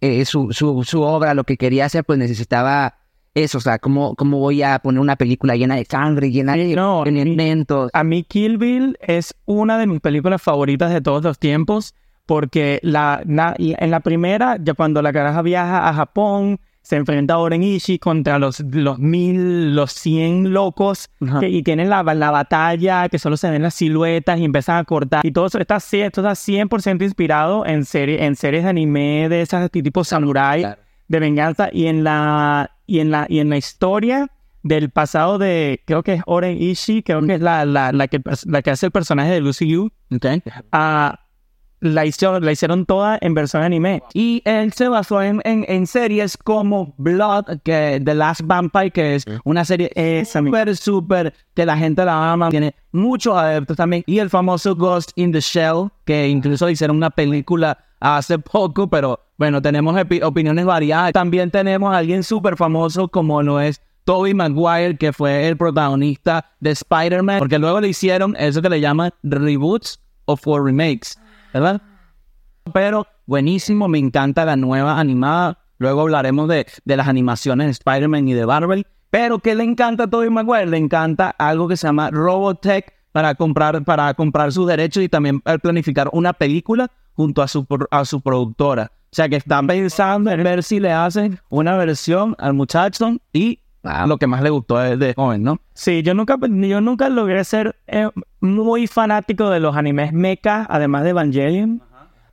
eh, 0.00 0.24
su, 0.24 0.52
su, 0.52 0.82
su 0.82 1.02
obra, 1.02 1.34
lo 1.34 1.44
que 1.44 1.56
quería 1.56 1.84
hacer, 1.84 2.04
pues 2.04 2.18
necesitaba 2.18 2.96
eso. 3.34 3.58
O 3.58 3.60
sea, 3.60 3.78
¿cómo, 3.78 4.16
cómo 4.16 4.38
voy 4.38 4.62
a 4.64 4.80
poner 4.80 5.00
una 5.00 5.14
película 5.14 5.54
llena 5.54 5.76
de 5.76 5.84
sangre, 5.84 6.32
llena 6.32 6.56
de 6.56 6.74
no, 6.74 7.04
elementos? 7.04 7.90
A 7.92 8.02
mí 8.02 8.24
Kill 8.24 8.58
Bill 8.58 8.98
es 9.00 9.34
una 9.44 9.78
de 9.78 9.86
mis 9.86 10.00
películas 10.00 10.42
favoritas 10.42 10.92
de 10.92 11.00
todos 11.00 11.22
los 11.22 11.38
tiempos 11.38 11.94
porque 12.28 12.78
la, 12.82 13.22
na- 13.24 13.54
en 13.58 13.90
la 13.90 14.00
primera, 14.00 14.58
ya 14.60 14.74
cuando 14.74 15.00
la 15.00 15.14
caraja 15.14 15.40
viaja 15.40 15.88
a 15.88 15.94
Japón, 15.94 16.60
se 16.82 16.96
enfrenta 16.96 17.34
a 17.34 17.38
Oren 17.38 17.62
Ishii 17.62 17.98
contra 17.98 18.38
los, 18.38 18.60
los 18.60 18.98
mil, 18.98 19.74
los 19.74 19.92
cien 19.92 20.52
locos 20.52 21.08
que- 21.40 21.48
y 21.48 21.62
tienen 21.62 21.88
la, 21.88 22.02
la 22.02 22.30
batalla 22.30 23.08
que 23.08 23.18
solo 23.18 23.36
se 23.38 23.50
ven 23.50 23.62
las 23.62 23.74
siluetas 23.74 24.38
y 24.38 24.44
empiezan 24.44 24.76
a 24.76 24.84
cortar. 24.84 25.24
Y 25.24 25.32
todo 25.32 25.46
eso 25.46 25.58
está, 25.58 25.76
esto 25.78 26.20
está 26.20 26.32
100% 26.34 27.02
inspirado 27.02 27.64
en, 27.64 27.84
serie, 27.86 28.24
en 28.26 28.36
series 28.36 28.64
de 28.64 28.70
anime 28.70 29.28
de 29.30 29.40
esas 29.40 29.70
tipo 29.70 30.04
samurai 30.04 30.60
Claro. 30.60 30.80
de 31.08 31.18
venganza 31.20 31.70
y 31.72 31.86
en 31.86 32.04
la 32.04 32.70
y 32.86 33.00
en 33.00 33.10
la 33.10 33.24
y 33.28 33.38
en 33.40 33.48
la 33.48 33.56
historia 33.56 34.28
del 34.62 34.90
pasado 34.90 35.38
de 35.38 35.80
creo 35.86 36.02
que 36.02 36.14
es 36.14 36.22
Oren 36.26 36.60
Ishii 36.60 37.02
creo 37.02 37.22
que 37.26 37.34
es 37.34 37.40
la, 37.40 37.64
la, 37.64 37.92
la 37.92 38.08
que 38.08 38.20
la 38.46 38.60
que 38.62 38.70
hace 38.70 38.86
el 38.86 38.92
personaje 38.92 39.30
de 39.30 39.40
Lucy 39.40 39.64
Liu 39.66 39.90
Okay. 40.14 40.42
ah, 40.72 41.20
la 41.80 42.06
hicieron 42.06 42.44
la 42.44 42.52
hicieron 42.52 42.86
toda 42.86 43.18
en 43.20 43.34
versión 43.34 43.62
anime 43.62 44.02
Y 44.14 44.42
él 44.44 44.72
se 44.72 44.88
basó 44.88 45.22
en, 45.22 45.40
en, 45.44 45.64
en 45.68 45.86
series 45.86 46.36
como 46.36 46.94
Blood, 46.98 47.60
que 47.62 48.00
The 48.04 48.14
Last 48.14 48.42
Vampire, 48.44 48.90
que 48.90 49.14
es 49.16 49.24
una 49.44 49.64
serie 49.64 49.90
misma. 49.96 50.24
súper, 50.24 50.76
súper, 50.76 51.34
que 51.54 51.66
la 51.66 51.76
gente 51.76 52.04
la 52.04 52.32
ama, 52.32 52.50
tiene 52.50 52.74
muchos 52.92 53.36
adeptos 53.36 53.76
también. 53.76 54.02
Y 54.06 54.18
el 54.18 54.30
famoso 54.30 54.74
Ghost 54.74 55.12
in 55.16 55.32
the 55.32 55.40
Shell, 55.40 55.88
que 56.04 56.28
incluso 56.28 56.68
hicieron 56.68 56.96
una 56.96 57.10
película 57.10 57.78
hace 58.00 58.38
poco, 58.38 58.88
pero 58.88 59.20
bueno, 59.36 59.62
tenemos 59.62 59.96
opiniones 60.22 60.64
variadas. 60.64 61.12
También 61.12 61.50
tenemos 61.50 61.94
a 61.94 61.98
alguien 61.98 62.22
súper 62.22 62.56
famoso 62.56 63.08
como 63.08 63.42
lo 63.42 63.60
es 63.60 63.80
Tobey 64.04 64.34
Maguire, 64.34 64.96
que 64.96 65.12
fue 65.12 65.46
el 65.48 65.56
protagonista 65.56 66.50
de 66.60 66.70
Spider-Man, 66.70 67.38
porque 67.38 67.58
luego 67.58 67.80
le 67.80 67.88
hicieron 67.88 68.34
eso 68.36 68.62
que 68.62 68.70
le 68.70 68.80
llaman 68.80 69.12
reboots 69.22 70.00
o 70.24 70.36
for 70.36 70.64
remakes, 70.64 71.18
¿verdad? 71.52 71.80
Pero 72.72 73.06
buenísimo, 73.26 73.88
me 73.88 73.98
encanta 73.98 74.44
la 74.44 74.56
nueva 74.56 74.98
animada. 74.98 75.58
Luego 75.78 76.02
hablaremos 76.02 76.48
de, 76.48 76.66
de 76.84 76.96
las 76.96 77.08
animaciones 77.08 77.66
de 77.66 77.70
Spider-Man 77.72 78.28
y 78.28 78.34
de 78.34 78.46
Marvel. 78.46 78.86
Pero 79.10 79.38
¿qué 79.38 79.54
le 79.54 79.64
encanta 79.64 80.04
a 80.04 80.06
Tobey 80.06 80.28
Maguire? 80.28 80.66
Le 80.66 80.76
encanta 80.76 81.30
algo 81.38 81.68
que 81.68 81.76
se 81.76 81.86
llama 81.86 82.10
Robotech 82.10 82.92
para 83.12 83.34
comprar, 83.34 83.82
para 83.84 84.12
comprar 84.14 84.52
sus 84.52 84.66
derechos 84.66 85.02
y 85.02 85.08
también 85.08 85.40
planificar 85.62 86.08
una 86.12 86.32
película 86.32 86.90
junto 87.14 87.42
a 87.42 87.48
su, 87.48 87.66
a 87.90 88.04
su 88.04 88.20
productora. 88.20 88.92
O 89.10 89.16
sea 89.16 89.28
que 89.28 89.36
están 89.36 89.66
pensando 89.66 90.30
en 90.30 90.44
ver 90.44 90.62
si 90.62 90.80
le 90.80 90.92
hacen 90.92 91.40
una 91.48 91.76
versión 91.76 92.36
al 92.38 92.52
muchacho 92.52 93.16
y 93.32 93.60
Wow. 93.82 94.06
lo 94.06 94.18
que 94.18 94.26
más 94.26 94.42
le 94.42 94.50
gustó 94.50 94.78
de, 94.78 94.96
de 94.96 95.14
joven, 95.14 95.42
¿no? 95.42 95.60
sí 95.74 96.02
yo 96.02 96.14
nunca 96.14 96.36
yo 96.40 96.80
nunca 96.80 97.08
logré 97.08 97.44
ser 97.44 97.76
eh, 97.86 98.08
muy 98.40 98.86
fanático 98.86 99.50
de 99.50 99.60
los 99.60 99.76
animes 99.76 100.12
mecha 100.12 100.66
además 100.68 101.04
de 101.04 101.10
Evangelion 101.10 101.82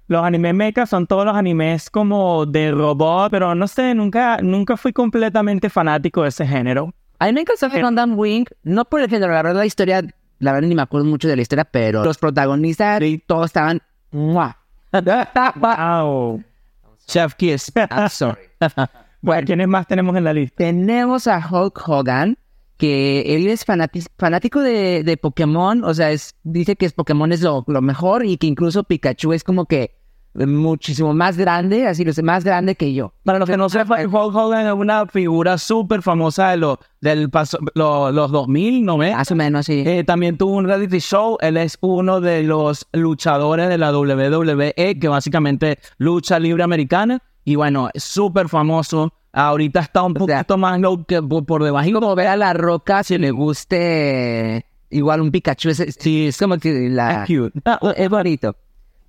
los 0.07 0.23
animes 0.23 0.53
mecha 0.53 0.85
son 0.85 1.07
todos 1.07 1.25
los 1.25 1.35
animes 1.35 1.89
como 1.89 2.45
de 2.45 2.71
robot 2.71 3.31
pero 3.31 3.55
no 3.55 3.67
sé 3.67 3.93
nunca 3.95 4.39
nunca 4.41 4.77
fui 4.77 4.91
completamente 4.91 5.69
fanático 5.69 6.23
de 6.23 6.29
ese 6.29 6.45
género 6.47 6.93
A 7.19 7.27
mí 7.27 7.33
me 7.33 7.41
encantó 7.41 7.69
Gundam 7.69 8.17
Wing, 8.17 8.45
no 8.63 8.85
por 8.85 9.01
el 9.01 9.09
género, 9.09 9.33
la 9.33 9.43
verdad 9.43 9.59
la 9.59 9.65
historia 9.65 10.03
la 10.39 10.53
verdad 10.53 10.67
ni 10.67 10.75
me 10.75 10.81
acuerdo 10.81 11.07
mucho 11.07 11.27
de 11.27 11.35
la 11.35 11.41
historia, 11.41 11.65
pero 11.65 12.03
los 12.03 12.17
protagonistas 12.17 13.01
todos 13.25 13.47
estaban... 13.47 13.81
¡mua! 14.11 14.57
Wow. 15.55 16.43
Chef 17.07 17.35
Kiss. 17.35 17.71
I'm 17.75 18.09
sorry. 18.09 18.49
Bueno, 19.25 19.46
¿quiénes 19.46 19.67
más 19.67 19.88
tenemos 19.88 20.15
en 20.15 20.24
la 20.24 20.34
lista? 20.34 20.55
Tenemos 20.58 21.27
a 21.27 21.38
Hulk 21.50 21.82
Hogan, 21.88 22.38
que 22.77 23.36
él 23.36 23.48
es 23.48 23.65
fanático 23.65 24.62
de, 24.62 25.03
de 25.03 25.17
Pokémon, 25.17 25.84
o 25.84 25.94
sea, 25.94 26.12
es, 26.12 26.36
dice 26.44 26.75
que 26.75 26.86
es 26.86 26.94
Pokémon 26.94 27.32
es 27.32 27.41
lo, 27.41 27.63
lo 27.67 27.82
mejor 27.82 28.25
y 28.25 28.38
que 28.38 28.48
incluso 28.48 28.84
Pikachu 28.84 29.34
es 29.34 29.44
como 29.44 29.65
que 29.65 29.96
muchísimo 30.36 31.13
más 31.13 31.38
grande, 31.38 31.88
así, 31.88 32.03
es 32.03 32.22
más 32.22 32.44
grande 32.44 32.75
que 32.75 32.94
yo. 32.94 33.13
Para 33.24 33.39
los 33.39 33.50
que 33.50 33.55
no 33.55 33.70
sepan, 33.70 34.05
Hulk 34.13 34.36
Hogan 34.36 34.67
es 34.67 34.74
una 34.74 35.05
figura 35.08 35.58
súper 35.58 36.01
famosa 36.01 36.50
de 36.51 36.58
los 36.58 36.77
del 37.00 37.29
paso, 37.29 37.58
lo- 37.74 38.12
los 38.12 38.32
2000, 38.32 38.84
¿no 38.84 38.98
ves? 38.98 39.15
Más 39.15 39.32
o 39.32 39.36
menos, 39.36 39.65
sí. 39.65 39.84
Eh, 39.86 40.03
también 40.03 40.38
tuvo 40.38 40.55
un 40.58 40.65
reality 40.65 41.00
show. 41.00 41.38
Él 41.39 41.55
es 41.55 41.77
uno 41.79 42.20
de 42.20 42.44
los 42.44 42.86
luchadores 42.91 43.70
de 43.70 43.77
la 43.77 43.98
WWE, 43.98 44.74
que 45.00 45.08
básicamente 45.08 45.79
lucha 45.98 46.38
libre 46.38 46.63
americana. 46.63 47.22
Y 47.45 47.55
bueno, 47.55 47.89
súper 47.95 48.49
famoso. 48.49 49.13
Ahorita 49.31 49.81
está 49.81 50.03
un 50.03 50.13
poquito 50.13 50.57
más 50.57 50.79
low 50.79 51.05
que 51.05 51.21
por, 51.21 51.63
debajo. 51.63 51.91
como 51.93 52.15
ver 52.15 52.27
a 52.27 52.35
la 52.35 52.53
roca 52.53 53.03
si 53.03 53.17
le 53.17 53.31
guste 53.31 54.65
igual 54.89 55.21
un 55.21 55.31
Pikachu. 55.31 55.69
Es, 55.69 55.95
sí, 55.99 56.27
es 56.27 56.37
como 56.37 56.57
que 56.57 56.89
la... 56.89 57.23
Es 57.23 57.27
cute. 57.27 57.59
Ah, 57.65 57.79
es 57.95 58.09
bonito. 58.09 58.55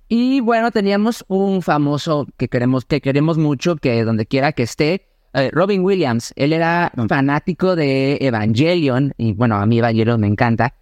Y 0.09 0.39
bueno, 0.39 0.71
teníamos 0.71 1.25
un 1.27 1.61
famoso 1.61 2.27
que 2.37 2.47
queremos, 2.47 2.85
que 2.85 3.01
queremos 3.01 3.37
mucho, 3.37 3.75
que 3.75 4.03
donde 4.03 4.25
quiera 4.25 4.53
que 4.53 4.63
esté, 4.63 5.07
eh, 5.33 5.49
Robin 5.51 5.83
Williams. 5.83 6.33
Él 6.35 6.53
era 6.53 6.91
fanático 7.09 7.75
de 7.75 8.17
Evangelion, 8.21 9.13
y 9.17 9.33
bueno, 9.33 9.55
a 9.55 9.65
mí 9.65 9.79
Evangelion 9.79 10.21
me 10.21 10.27
encanta. 10.27 10.73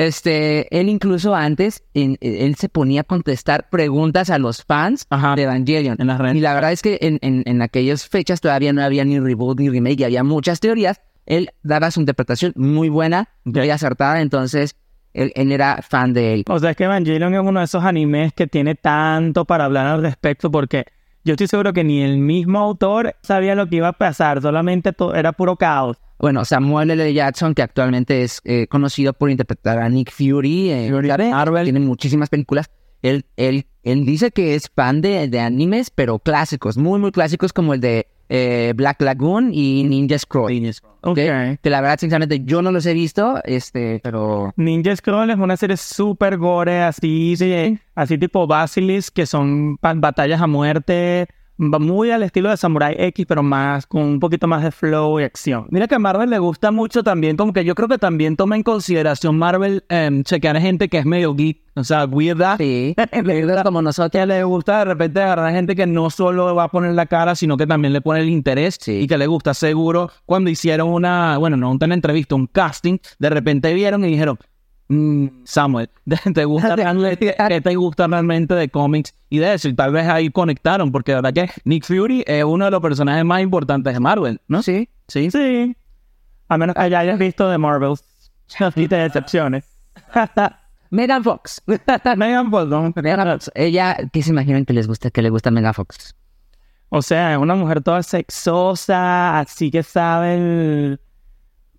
Este, 0.00 0.78
él 0.80 0.88
incluso 0.88 1.34
antes, 1.34 1.84
en- 1.92 2.16
él 2.22 2.54
se 2.54 2.70
ponía 2.70 3.02
a 3.02 3.04
contestar 3.04 3.68
preguntas 3.68 4.30
a 4.30 4.38
los 4.38 4.64
fans 4.64 5.06
Ajá. 5.10 5.34
de 5.36 5.42
Evangelion. 5.42 5.96
En 5.98 6.06
las 6.06 6.18
redes. 6.18 6.36
Y 6.36 6.40
la 6.40 6.54
verdad 6.54 6.72
es 6.72 6.80
que 6.80 6.98
en, 7.02 7.18
en, 7.20 7.42
en 7.44 7.60
aquellas 7.60 8.08
fechas 8.08 8.40
todavía 8.40 8.72
no 8.72 8.82
había 8.82 9.04
ni 9.04 9.18
reboot 9.20 9.60
ni 9.60 9.68
remake, 9.68 10.00
y 10.00 10.04
había 10.04 10.24
muchas 10.24 10.58
teorías. 10.60 11.02
Él 11.26 11.50
daba 11.62 11.90
su 11.90 12.00
interpretación 12.00 12.54
muy 12.56 12.88
buena, 12.88 13.28
muy 13.44 13.68
acertada, 13.68 14.22
entonces 14.22 14.74
él, 15.12 15.32
él 15.34 15.52
era 15.52 15.82
fan 15.86 16.14
de 16.14 16.32
él. 16.32 16.44
O 16.48 16.58
sea, 16.58 16.70
es 16.70 16.76
que 16.76 16.84
Evangelion 16.84 17.34
es 17.34 17.40
uno 17.40 17.60
de 17.60 17.66
esos 17.66 17.84
animes 17.84 18.32
que 18.32 18.46
tiene 18.46 18.76
tanto 18.76 19.44
para 19.44 19.66
hablar 19.66 19.86
al 19.86 20.02
respecto 20.02 20.50
porque 20.50 20.86
yo 21.24 21.34
estoy 21.34 21.46
seguro 21.46 21.74
que 21.74 21.84
ni 21.84 22.00
el 22.02 22.16
mismo 22.16 22.58
autor 22.58 23.16
sabía 23.22 23.54
lo 23.54 23.68
que 23.68 23.76
iba 23.76 23.88
a 23.88 23.92
pasar, 23.92 24.40
solamente 24.40 24.92
era 25.14 25.32
puro 25.32 25.56
caos. 25.56 25.98
Bueno, 26.20 26.44
Samuel 26.44 26.90
L. 26.90 27.14
Jackson, 27.14 27.54
que 27.54 27.62
actualmente 27.62 28.22
es 28.22 28.42
eh, 28.44 28.66
conocido 28.66 29.14
por 29.14 29.30
interpretar 29.30 29.78
a 29.78 29.88
Nick 29.88 30.12
Fury, 30.12 30.70
eh, 30.70 30.90
Fury. 30.90 31.08
Marvel. 31.08 31.64
tiene 31.64 31.80
muchísimas 31.80 32.28
películas. 32.28 32.70
Él, 33.00 33.24
él, 33.36 33.66
él 33.82 34.04
dice 34.04 34.30
que 34.30 34.54
es 34.54 34.68
fan 34.68 35.00
de, 35.00 35.28
de 35.28 35.40
animes, 35.40 35.90
pero 35.90 36.18
clásicos, 36.18 36.76
muy, 36.76 37.00
muy 37.00 37.10
clásicos, 37.10 37.54
como 37.54 37.72
el 37.72 37.80
de 37.80 38.06
eh, 38.28 38.74
Black 38.76 39.00
Lagoon 39.00 39.50
y 39.54 39.82
Ninja 39.84 40.18
Scroll. 40.18 40.70
Ok. 41.00 41.16
Que 41.16 41.70
la 41.70 41.80
verdad, 41.80 41.98
sinceramente, 41.98 42.40
yo 42.44 42.60
no 42.60 42.70
los 42.70 42.84
he 42.84 42.92
visto, 42.92 43.40
este, 43.44 44.00
pero 44.02 44.52
Ninja 44.56 44.94
Scroll 44.94 45.30
es 45.30 45.38
una 45.38 45.56
serie 45.56 45.78
súper 45.78 46.36
gore, 46.36 46.82
así, 46.82 47.34
así 47.94 48.18
tipo 48.18 48.46
Basilisk, 48.46 49.14
que 49.14 49.24
son 49.24 49.76
batallas 49.80 50.42
a 50.42 50.46
muerte, 50.46 51.26
muy 51.60 52.10
al 52.10 52.22
estilo 52.22 52.48
de 52.50 52.56
Samurai 52.56 52.94
X, 52.98 53.26
pero 53.28 53.42
más, 53.42 53.86
con 53.86 54.02
un 54.02 54.20
poquito 54.20 54.46
más 54.46 54.62
de 54.64 54.70
flow 54.70 55.20
y 55.20 55.24
acción. 55.24 55.66
Mira 55.70 55.86
que 55.86 55.94
a 55.94 55.98
Marvel 55.98 56.30
le 56.30 56.38
gusta 56.38 56.70
mucho 56.70 57.02
también, 57.02 57.36
como 57.36 57.52
que 57.52 57.64
yo 57.64 57.74
creo 57.74 57.88
que 57.88 57.98
también 57.98 58.36
toma 58.36 58.56
en 58.56 58.62
consideración 58.62 59.36
Marvel 59.38 59.84
em, 59.90 60.22
chequear 60.24 60.56
a 60.56 60.60
gente 60.60 60.88
que 60.88 60.98
es 60.98 61.04
medio 61.06 61.34
geek, 61.34 61.60
o 61.76 61.84
sea, 61.84 62.06
weirda. 62.06 62.56
sí, 62.56 62.94
gusta- 63.24 63.62
como 63.62 63.82
nosotros. 63.82 64.10
que 64.10 64.26
le 64.26 64.42
gusta 64.44 64.78
de 64.80 64.84
repente 64.86 65.20
agarrar 65.22 65.46
a 65.46 65.52
gente 65.52 65.76
que 65.76 65.86
no 65.86 66.08
solo 66.10 66.54
va 66.54 66.64
a 66.64 66.68
poner 66.68 66.92
la 66.94 67.06
cara, 67.06 67.34
sino 67.34 67.56
que 67.56 67.66
también 67.66 67.92
le 67.92 68.00
pone 68.00 68.20
el 68.20 68.28
interés 68.30 68.78
Sí. 68.80 68.92
y 69.00 69.06
que 69.06 69.18
le 69.18 69.26
gusta. 69.26 69.52
Seguro 69.54 70.10
cuando 70.26 70.48
hicieron 70.50 70.88
una, 70.88 71.36
bueno, 71.38 71.56
no 71.56 71.70
una 71.72 71.94
entrevista, 71.94 72.34
un 72.34 72.46
casting, 72.46 72.98
de 73.18 73.30
repente 73.30 73.72
vieron 73.74 74.04
y 74.04 74.08
dijeron, 74.08 74.38
"Mm, 74.40 74.49
Samuel, 75.44 75.88
¿te 76.34 76.44
gusta 76.44 76.76
realmente, 76.76 77.34
¿qué 77.48 77.60
te 77.60 77.74
gusta 77.76 78.06
realmente 78.08 78.54
de 78.54 78.68
cómics 78.68 79.14
y 79.28 79.38
de 79.38 79.54
eso? 79.54 79.68
Y 79.68 79.74
tal 79.74 79.92
vez 79.92 80.06
ahí 80.08 80.30
conectaron, 80.30 80.90
porque 80.90 81.12
de 81.12 81.20
verdad 81.20 81.32
que 81.32 81.50
Nick 81.64 81.84
Fury 81.84 82.24
es 82.26 82.44
uno 82.44 82.64
de 82.64 82.70
los 82.72 82.80
personajes 82.80 83.24
más 83.24 83.40
importantes 83.40 83.94
de 83.94 84.00
Marvel, 84.00 84.40
¿no? 84.48 84.62
Sí, 84.62 84.88
Sí. 85.10 85.28
Sí, 85.30 85.76
a 86.48 86.56
menos 86.56 86.76
que 86.76 86.82
hayas 86.82 87.18
visto 87.18 87.48
de 87.48 87.58
Marvel 87.58 87.94
y 88.76 88.86
te 88.86 88.94
decepciones. 88.96 89.64
Megan 90.90 91.24
Fox. 91.24 91.62
Megan 92.16 92.50
Fox, 92.50 92.68
¿no? 92.68 92.92
Megan 92.94 93.28
Fox. 93.28 93.50
Ella, 93.54 93.96
¿qué 94.12 94.22
se 94.22 94.30
imaginan 94.30 94.64
que 94.64 94.72
les 94.72 94.86
gusta, 94.86 95.10
que 95.10 95.22
le 95.22 95.30
gusta 95.30 95.50
Megan 95.50 95.74
Fox? 95.74 96.14
O 96.88 97.02
sea, 97.02 97.32
es 97.32 97.38
una 97.38 97.56
mujer 97.56 97.82
toda 97.82 98.02
sexosa, 98.02 99.40
así 99.40 99.70
que 99.70 99.82
sabe 99.82 100.34
el... 100.34 101.00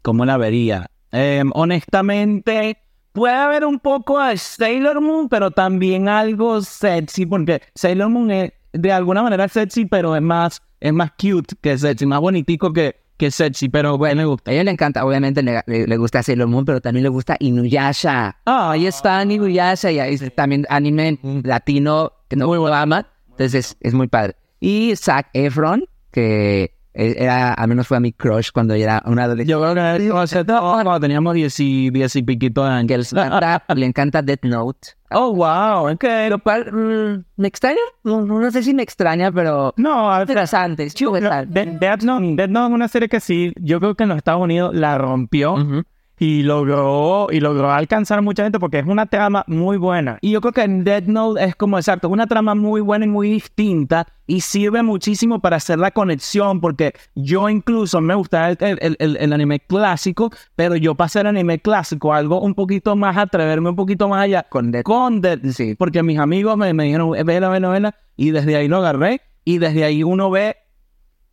¿Cómo 0.01 0.25
la 0.25 0.37
vería? 0.37 0.89
Em, 1.11 1.51
honestamente, 1.53 2.77
puede 3.13 3.33
haber 3.35 3.65
un 3.65 3.79
poco 3.79 4.19
de 4.23 4.37
Sailor 4.37 5.01
Moon, 5.01 5.29
pero 5.29 5.51
también 5.51 6.07
algo 6.09 6.61
sexy, 6.61 7.25
porque 7.25 7.61
Sailor 7.75 8.09
Moon 8.09 8.31
es 8.31 8.51
de 8.73 8.91
alguna 8.91 9.21
manera 9.23 9.47
sexy, 9.47 9.85
pero 9.85 10.15
es 10.15 10.21
más, 10.21 10.61
es 10.79 10.93
más 10.93 11.11
cute 11.11 11.55
que 11.61 11.77
sexy, 11.77 12.05
más 12.05 12.19
bonitico 12.21 12.71
que, 12.71 12.95
que 13.17 13.29
sexy, 13.31 13.69
pero 13.69 13.97
bueno, 13.97 14.15
me 14.21 14.25
gusta. 14.25 14.51
A 14.51 14.53
ella 14.53 14.63
le 14.63 14.71
encanta, 14.71 15.05
obviamente 15.05 15.43
le, 15.43 15.61
le- 15.67 15.87
le 15.87 15.97
gusta 15.97 16.23
Sailor 16.23 16.47
Moon, 16.47 16.65
pero 16.65 16.79
también 16.81 17.03
le 17.03 17.09
gusta 17.09 17.35
Inuyasha. 17.39 18.37
Ah, 18.45 18.71
Ahí 18.71 18.85
está 18.87 19.21
Inuyasha 19.23 19.91
y 19.91 19.99
ahí 19.99 20.17
también 20.35 20.65
anime 20.69 21.19
latino 21.43 22.13
que 22.27 22.35
no 22.35 22.51
ama. 22.73 23.07
Entonces 23.31 23.53
es, 23.55 23.77
es 23.81 23.93
muy 23.93 24.07
padre. 24.07 24.35
Y 24.59 24.93
Zac 24.95 25.29
Efron, 25.33 25.85
que 26.11 26.75
era, 26.93 27.53
al 27.53 27.67
menos 27.69 27.87
fue 27.87 27.97
a 27.97 27.99
mi 27.99 28.11
crush 28.11 28.49
cuando 28.53 28.75
yo 28.75 28.83
era 28.83 29.01
un 29.05 29.17
adolescente. 29.19 29.49
Yo 29.51 29.61
creo 29.61 29.73
que 29.75 30.05
eso 30.05 30.17
hace 30.19 30.43
todo 30.43 30.73
cuando 30.73 30.99
teníamos 30.99 31.33
10 31.33 31.59
y, 31.59 31.89
10 31.89 32.15
y 32.17 32.23
piquito 32.23 32.63
de 32.65 32.85
Que 32.87 32.93
años. 32.95 33.13
le 33.13 33.21
encanta, 33.21 33.63
le 33.75 33.85
encanta 33.85 34.21
Death 34.21 34.43
Note. 34.43 34.89
Oh, 35.11 35.33
wow, 35.33 35.91
ok. 35.93 36.03
Lo 36.29 36.39
cual, 36.39 36.71
mm, 36.71 37.23
¿me 37.41 37.47
extraña? 37.47 37.77
No, 38.03 38.21
no- 38.21 38.51
sé 38.51 38.63
si 38.63 38.73
me 38.73 38.83
extraña, 38.83 39.31
pero 39.31 39.73
No, 39.77 40.11
a 40.11 40.21
interesante. 40.21 40.87
no, 40.95 41.11
Death 41.45 42.03
Note, 42.03 42.35
Death 42.35 42.49
Note 42.49 42.67
es 42.67 42.73
una 42.75 42.87
serie 42.87 43.09
que 43.09 43.19
sí, 43.19 43.53
yo 43.59 43.79
creo 43.79 43.95
que 43.95 44.03
en 44.03 44.09
los 44.09 44.17
Estados 44.17 44.41
Unidos 44.41 44.73
la 44.75 44.97
rompió 44.97 45.53
Ujú. 45.53 45.83
Y 46.23 46.43
logró 46.43 47.29
y 47.31 47.39
logró 47.39 47.71
alcanzar 47.71 48.21
mucha 48.21 48.43
gente 48.43 48.59
porque 48.59 48.77
es 48.77 48.85
una 48.85 49.07
trama 49.07 49.43
muy 49.47 49.77
buena. 49.77 50.19
Y 50.21 50.29
yo 50.29 50.39
creo 50.39 50.53
que 50.53 50.61
en 50.61 50.83
Dead 50.83 51.05
Note 51.07 51.43
es 51.43 51.55
como 51.55 51.79
exacto, 51.79 52.09
una 52.09 52.27
trama 52.27 52.53
muy 52.53 52.79
buena 52.79 53.05
y 53.05 53.07
muy 53.07 53.27
distinta 53.31 54.05
y 54.27 54.41
sirve 54.41 54.83
muchísimo 54.83 55.39
para 55.39 55.55
hacer 55.55 55.79
la 55.79 55.89
conexión 55.89 56.61
porque 56.61 56.93
yo 57.15 57.49
incluso 57.49 58.01
me 58.01 58.13
gusta 58.13 58.51
el, 58.51 58.57
el- 58.59 58.95
el- 58.99 59.17
el 59.19 59.33
anime 59.33 59.61
clásico, 59.61 60.29
pero 60.55 60.75
yo 60.75 60.93
pasé 60.93 61.21
el 61.21 61.25
anime 61.27 61.57
clásico 61.57 62.13
algo 62.13 62.39
un 62.39 62.53
poquito 62.53 62.95
más, 62.95 63.17
atreverme 63.17 63.69
un 63.69 63.75
poquito 63.75 64.07
más 64.07 64.21
allá 64.23 64.45
Con 64.47 64.69
Death 64.71 64.83
con 64.83 65.21
Dead 65.21 65.39
Sí. 65.49 65.73
porque 65.73 66.03
mis 66.03 66.19
amigos 66.19 66.55
me, 66.55 66.71
me 66.75 66.83
dijeron, 66.83 67.13
vela, 67.25 67.49
vela, 67.49 67.69
vela, 67.69 67.95
y 68.15 68.29
desde 68.29 68.55
ahí 68.57 68.67
lo 68.67 68.77
agarré 68.77 69.21
y 69.43 69.57
desde 69.57 69.85
ahí 69.85 70.03
uno 70.03 70.29
ve 70.29 70.55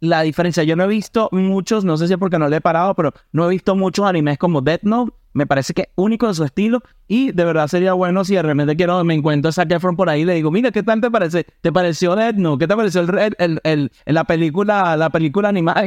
la 0.01 0.23
diferencia. 0.23 0.63
Yo 0.65 0.77
no 0.77 0.85
he 0.85 0.89
visto 0.89 1.29
muchos, 1.33 1.85
no 1.85 1.97
sé 1.97 2.07
si 2.07 2.13
es 2.15 2.19
porque 2.19 2.39
no 2.39 2.49
le 2.49 2.57
he 2.57 2.61
parado, 2.61 2.95
pero 2.95 3.13
no 3.33 3.47
he 3.47 3.51
visto 3.51 3.75
muchos 3.77 4.07
animes 4.07 4.39
como 4.39 4.61
Death 4.61 4.83
Note. 4.83 5.13
Me 5.35 5.47
parece 5.47 5.73
que 5.75 5.83
es 5.83 5.89
único 5.95 6.27
en 6.27 6.35
su 6.35 6.43
estilo 6.43 6.83
y 7.07 7.31
de 7.33 7.45
verdad 7.45 7.69
sería 7.69 7.93
bueno 7.93 8.25
si 8.25 8.35
de 8.35 8.43
repente 8.43 8.75
quiero, 8.75 9.05
me 9.05 9.15
encuentro 9.15 9.51
a 9.51 9.53
Zac 9.53 9.71
Efron 9.71 9.95
por 9.95 10.09
ahí 10.09 10.23
y 10.23 10.25
le 10.25 10.35
digo, 10.35 10.51
mira, 10.51 10.73
¿qué 10.73 10.83
tal 10.83 11.01
te 11.01 11.11
parece? 11.11 11.47
¿Te 11.61 11.71
pareció 11.71 12.17
Death 12.17 12.37
Note? 12.37 12.65
¿Qué 12.65 12.67
te 12.69 12.75
pareció 12.75 13.03
el, 13.03 13.37
el, 13.39 13.61
el- 13.63 13.93
la 14.07 14.25
película 14.25 14.97
la 14.97 15.11
película 15.11 15.51
animada? 15.51 15.85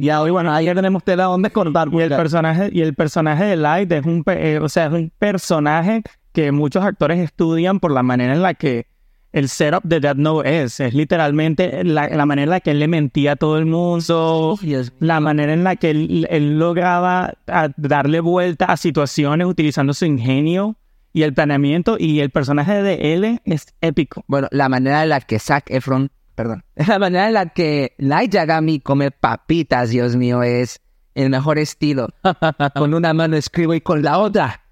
Ya 0.00 0.20
hoy, 0.22 0.30
bueno, 0.30 0.52
ahí 0.52 0.66
ya 0.66 0.74
tenemos 0.74 1.02
tela 1.02 1.24
donde 1.24 1.50
cortar. 1.50 1.88
Y 1.88 2.00
el 2.02 2.10
personaje 2.22 2.70
y 2.72 2.80
el 2.82 2.94
personaje 2.94 3.44
de 3.44 3.56
Light 3.56 3.90
es 3.90 4.04
un 4.06 4.22
eh, 4.26 4.60
o 4.62 4.68
sea, 4.68 4.86
es 4.86 4.92
un 4.92 5.10
personaje 5.18 6.02
que 6.32 6.52
muchos 6.52 6.84
actores 6.84 7.18
estudian 7.18 7.80
por 7.80 7.90
la 7.92 8.02
manera 8.04 8.34
en 8.34 8.42
la 8.42 8.54
que 8.54 8.86
el 9.32 9.48
setup 9.48 9.82
de 9.84 10.00
Death 10.00 10.16
Note 10.16 10.62
es, 10.62 10.80
es 10.80 10.92
literalmente 10.94 11.84
la, 11.84 12.08
la 12.08 12.26
manera 12.26 12.44
en 12.44 12.50
la 12.50 12.60
que 12.60 12.70
él 12.72 12.80
le 12.80 12.88
mentía 12.88 13.32
a 13.32 13.36
todo 13.36 13.58
el 13.58 13.66
mundo, 13.66 14.58
la 14.98 15.20
manera 15.20 15.52
en 15.52 15.62
la 15.64 15.76
que 15.76 15.90
él, 15.90 16.26
él 16.30 16.58
lograba 16.58 17.34
a- 17.46 17.68
darle 17.76 18.20
vuelta 18.20 18.66
a 18.66 18.76
situaciones 18.76 19.46
utilizando 19.46 19.94
su 19.94 20.04
ingenio 20.04 20.76
y 21.12 21.22
el 21.22 21.32
planeamiento 21.34 21.96
y 21.98 22.20
el 22.20 22.30
personaje 22.30 22.82
de 22.82 23.14
él 23.14 23.40
es 23.44 23.66
épico. 23.80 24.24
Bueno, 24.26 24.48
la 24.50 24.68
manera 24.68 25.02
en 25.04 25.08
la 25.10 25.20
que 25.20 25.38
Zac 25.38 25.70
Efron, 25.70 26.10
perdón, 26.34 26.64
la 26.74 26.98
manera 26.98 27.28
en 27.28 27.34
la 27.34 27.46
que 27.46 27.94
Light 27.98 28.32
Yagami 28.32 28.80
come 28.80 29.10
papitas, 29.10 29.90
Dios 29.90 30.16
mío, 30.16 30.42
es 30.42 30.80
el 31.14 31.30
mejor 31.30 31.58
estilo. 31.58 32.08
con 32.76 32.94
una 32.94 33.12
mano 33.14 33.36
escribo 33.36 33.74
y 33.74 33.80
con 33.80 34.02
la 34.02 34.18
otra 34.18 34.62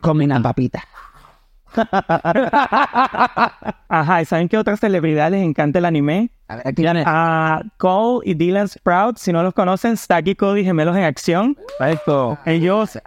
come 0.00 0.24
una 0.24 0.40
papita. 0.42 0.84
Ajá, 3.88 4.22
¿y 4.22 4.24
saben 4.24 4.48
qué 4.48 4.58
otras 4.58 4.80
celebridades 4.80 5.32
les 5.32 5.42
encanta 5.42 5.78
el 5.78 5.84
anime? 5.84 6.30
A 6.48 6.56
ver, 6.56 6.68
aquí 6.68 6.84
A 6.86 7.62
Cole 7.76 8.20
y 8.24 8.34
Dylan 8.34 8.68
Sprout, 8.68 9.18
si 9.18 9.32
no 9.32 9.42
los 9.42 9.54
conocen, 9.54 9.96
Stacky 9.96 10.34
Cody 10.34 10.64
Gemelos 10.64 10.96
en 10.96 11.04
Acción. 11.04 11.56
Perfecto. 11.78 12.38
Ellos 12.46 12.98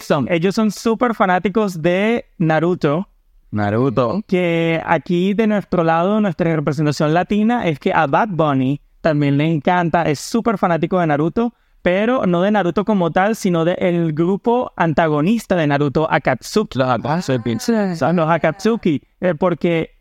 son, 0.00 0.26
ellos 0.30 0.54
son 0.54 0.70
súper 0.70 1.14
fanáticos 1.14 1.82
de 1.82 2.24
Naruto. 2.38 3.08
Naruto. 3.50 4.22
Que 4.26 4.82
aquí 4.84 5.34
de 5.34 5.46
nuestro 5.46 5.84
lado, 5.84 6.20
nuestra 6.20 6.54
representación 6.56 7.14
latina 7.14 7.66
es 7.66 7.78
que 7.78 7.92
a 7.92 8.06
Bad 8.06 8.28
Bunny 8.30 8.80
también 9.00 9.36
le 9.36 9.44
encanta, 9.44 10.02
es 10.02 10.18
súper 10.18 10.58
fanático 10.58 10.98
de 10.98 11.06
Naruto, 11.06 11.54
pero 11.86 12.26
no 12.26 12.42
de 12.42 12.50
Naruto 12.50 12.84
como 12.84 13.12
tal, 13.12 13.36
sino 13.36 13.64
del 13.64 14.12
grupo 14.12 14.72
antagonista 14.74 15.54
de 15.54 15.68
Naruto, 15.68 16.08
Akatsuki. 16.10 16.80
Los 16.80 16.88
Akatsuki. 16.88 17.54
Los 17.54 18.28
Akatsuki. 18.28 19.02
eh, 19.20 19.36
porque 19.38 19.95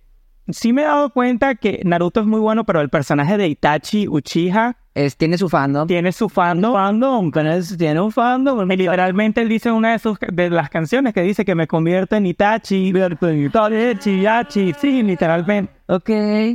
sí 0.49 0.73
me 0.73 0.81
he 0.83 0.85
dado 0.85 1.09
cuenta 1.11 1.55
que 1.55 1.81
Naruto 1.85 2.19
es 2.21 2.25
muy 2.25 2.39
bueno, 2.39 2.63
pero 2.65 2.81
el 2.81 2.89
personaje 2.89 3.37
de 3.37 3.47
Itachi 3.47 4.07
Uchiha 4.07 4.77
es- 4.93 5.17
tiene 5.17 5.37
su 5.37 5.49
fandom. 5.49 5.87
tiene 5.87 6.11
su 6.11 6.29
fandom. 6.29 6.73
Fandom, 6.73 7.31
tiene 7.77 7.99
un 7.99 8.11
fandom. 8.11 8.71
Y 8.71 8.77
literalmente 8.77 9.41
él 9.41 9.49
dice 9.49 9.69
en 9.69 9.75
una 9.75 9.91
de, 9.91 9.99
sus, 9.99 10.17
de 10.19 10.49
las 10.49 10.69
canciones 10.69 11.13
que 11.13 11.21
dice 11.21 11.43
que 11.43 11.53
me 11.55 11.67
convierte 11.67 12.15
en 12.15 12.25
Itachi, 12.27 12.93
Itachi, 12.95 14.21
Yachi, 14.21 14.73
sí, 14.79 15.03
literalmente. 15.03 15.73
Ok. 15.87 16.09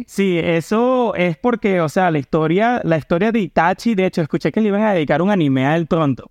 Sí, 0.06 0.38
eso 0.42 1.14
es 1.14 1.36
porque, 1.36 1.80
o 1.80 1.88
sea, 1.88 2.10
la 2.10 2.18
historia, 2.18 2.80
la 2.84 2.96
historia 2.96 3.30
de 3.30 3.40
Itachi, 3.40 3.94
de 3.94 4.06
hecho, 4.06 4.22
escuché 4.22 4.50
que 4.50 4.60
le 4.60 4.68
iban 4.68 4.82
a 4.82 4.92
dedicar 4.94 5.20
un 5.22 5.30
anime 5.30 5.66
a 5.66 5.76
él 5.76 5.86
pronto. 5.86 6.30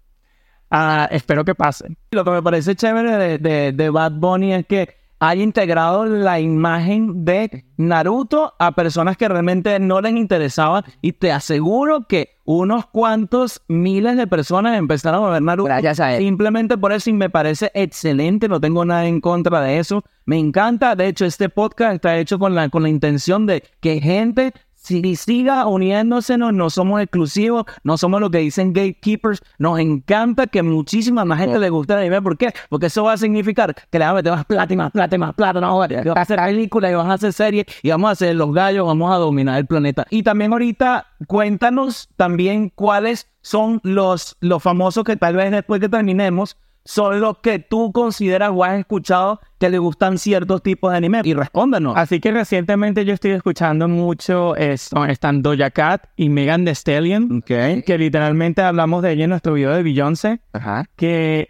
Ah, 0.71 1.07
espero 1.11 1.43
que 1.45 1.55
pase. 1.55 1.95
Lo 2.11 2.23
que 2.23 2.31
me 2.31 2.43
parece 2.43 2.75
chévere 2.75 3.17
de, 3.17 3.37
de, 3.39 3.71
de 3.71 3.89
Bad 3.89 4.11
Bunny 4.13 4.53
es 4.53 4.65
que 4.67 4.98
haya 5.19 5.43
integrado 5.43 6.05
la 6.05 6.39
imagen 6.39 7.25
de 7.25 7.65
Naruto 7.77 8.53
a 8.57 8.73
personas 8.73 9.17
que 9.17 9.27
realmente 9.27 9.79
no 9.79 10.01
les 10.01 10.13
interesaba 10.13 10.83
y 11.01 11.13
te 11.13 11.31
aseguro 11.31 12.07
que 12.07 12.37
unos 12.45 12.87
cuantos 12.87 13.61
miles 13.67 14.17
de 14.17 14.27
personas 14.27 14.77
empezaron 14.77 15.25
a 15.25 15.29
ver 15.29 15.41
Naruto 15.41 15.67
Gracias 15.67 15.99
a 15.99 16.15
él. 16.15 16.23
simplemente 16.23 16.77
por 16.77 16.93
eso 16.93 17.09
y 17.09 17.13
me 17.13 17.29
parece 17.29 17.69
excelente, 17.73 18.47
no 18.47 18.59
tengo 18.59 18.85
nada 18.85 19.05
en 19.05 19.21
contra 19.21 19.61
de 19.61 19.79
eso, 19.79 20.03
me 20.25 20.37
encanta, 20.37 20.95
de 20.95 21.07
hecho 21.07 21.25
este 21.25 21.49
podcast 21.49 21.95
está 21.95 22.17
hecho 22.17 22.39
con 22.39 22.55
la, 22.55 22.69
con 22.69 22.83
la 22.83 22.89
intención 22.89 23.45
de 23.45 23.63
que 23.81 23.99
gente 23.99 24.53
si 24.89 25.15
siga 25.15 25.67
uniéndose, 25.67 26.35
no, 26.35 26.69
somos 26.71 26.99
exclusivos, 26.99 27.65
no 27.83 27.95
somos 27.95 28.19
lo 28.21 28.31
que 28.31 28.39
dicen 28.39 28.73
gatekeepers. 28.73 29.43
Nos 29.59 29.77
encanta 29.77 30.47
que 30.47 30.63
muchísima 30.63 31.25
más 31.25 31.37
gente 31.37 31.59
le 31.59 31.69
guste 31.69 31.93
el 31.93 31.99
anime. 31.99 32.23
¿Por 32.23 32.39
qué? 32.39 32.53
Porque 32.69 32.87
eso 32.87 33.03
va 33.03 33.13
a 33.13 33.17
significar 33.17 33.75
que 33.75 33.99
le 33.99 34.05
van 34.05 34.13
a 34.13 34.15
meter 34.15 34.31
más 34.31 34.45
plata 34.45 34.73
y 34.73 34.77
más 34.77 34.91
plata 34.91 35.15
y 35.15 35.19
más 35.19 35.35
plata. 35.35 35.61
No, 35.61 35.87
que 35.87 35.95
van 35.95 36.17
a 36.17 36.21
hacer 36.21 36.39
películas 36.39 36.91
y 36.91 36.95
van 36.95 37.11
a 37.11 37.13
hacer 37.13 37.33
series 37.33 37.65
y 37.83 37.91
vamos 37.91 38.09
a 38.09 38.11
hacer 38.13 38.35
los 38.35 38.51
gallos, 38.51 38.87
vamos 38.87 39.11
a 39.11 39.17
dominar 39.17 39.59
el 39.59 39.67
planeta. 39.67 40.07
Y 40.09 40.23
también 40.23 40.53
ahorita 40.53 41.05
cuéntanos 41.27 42.09
también 42.15 42.71
cuáles 42.73 43.27
son 43.41 43.79
los, 43.83 44.37
los 44.39 44.63
famosos 44.63 45.03
que 45.03 45.17
tal 45.17 45.35
vez 45.35 45.51
después 45.51 45.79
que 45.79 45.89
terminemos 45.89 46.57
son 46.85 47.19
los 47.19 47.37
que 47.39 47.59
tú 47.59 47.91
consideras 47.91 48.51
o 48.53 48.63
has 48.63 48.79
escuchado 48.79 49.39
que 49.59 49.69
le 49.69 49.77
gustan 49.77 50.17
ciertos 50.17 50.63
tipos 50.63 50.91
de 50.91 50.97
anime. 50.97 51.21
Y 51.23 51.33
respóndanos. 51.33 51.95
Así 51.97 52.19
que 52.19 52.31
recientemente 52.31 53.05
yo 53.05 53.13
estoy 53.13 53.31
escuchando 53.31 53.87
mucho, 53.87 54.55
son- 54.77 55.09
están 55.09 55.41
Doja 55.41 55.69
Cat 55.71 56.05
y 56.15 56.29
Megan 56.29 56.65
Thee 56.65 56.71
Stallion, 56.73 57.39
Ok. 57.39 57.83
que 57.85 57.97
literalmente 57.97 58.61
hablamos 58.61 59.03
de 59.03 59.11
ella 59.11 59.25
en 59.25 59.29
nuestro 59.31 59.53
video 59.53 59.71
de 59.71 59.83
Beyoncé, 59.83 60.39
Ajá. 60.53 60.85
que 60.95 61.49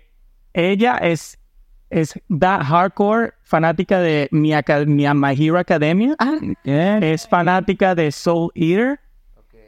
ella 0.53 0.97
es, 0.97 1.37
es 1.89 2.19
that 2.39 2.63
hardcore 2.63 3.33
fanática 3.43 3.99
de 3.99 4.27
mi, 4.31 4.51
mi 4.87 5.07
My 5.13 5.35
Hero 5.37 5.57
Academia. 5.59 6.15
Ah, 6.19 6.37
es 6.65 7.27
fanática 7.27 7.95
de 7.95 8.11
Soul 8.11 8.51
Eater, 8.55 8.99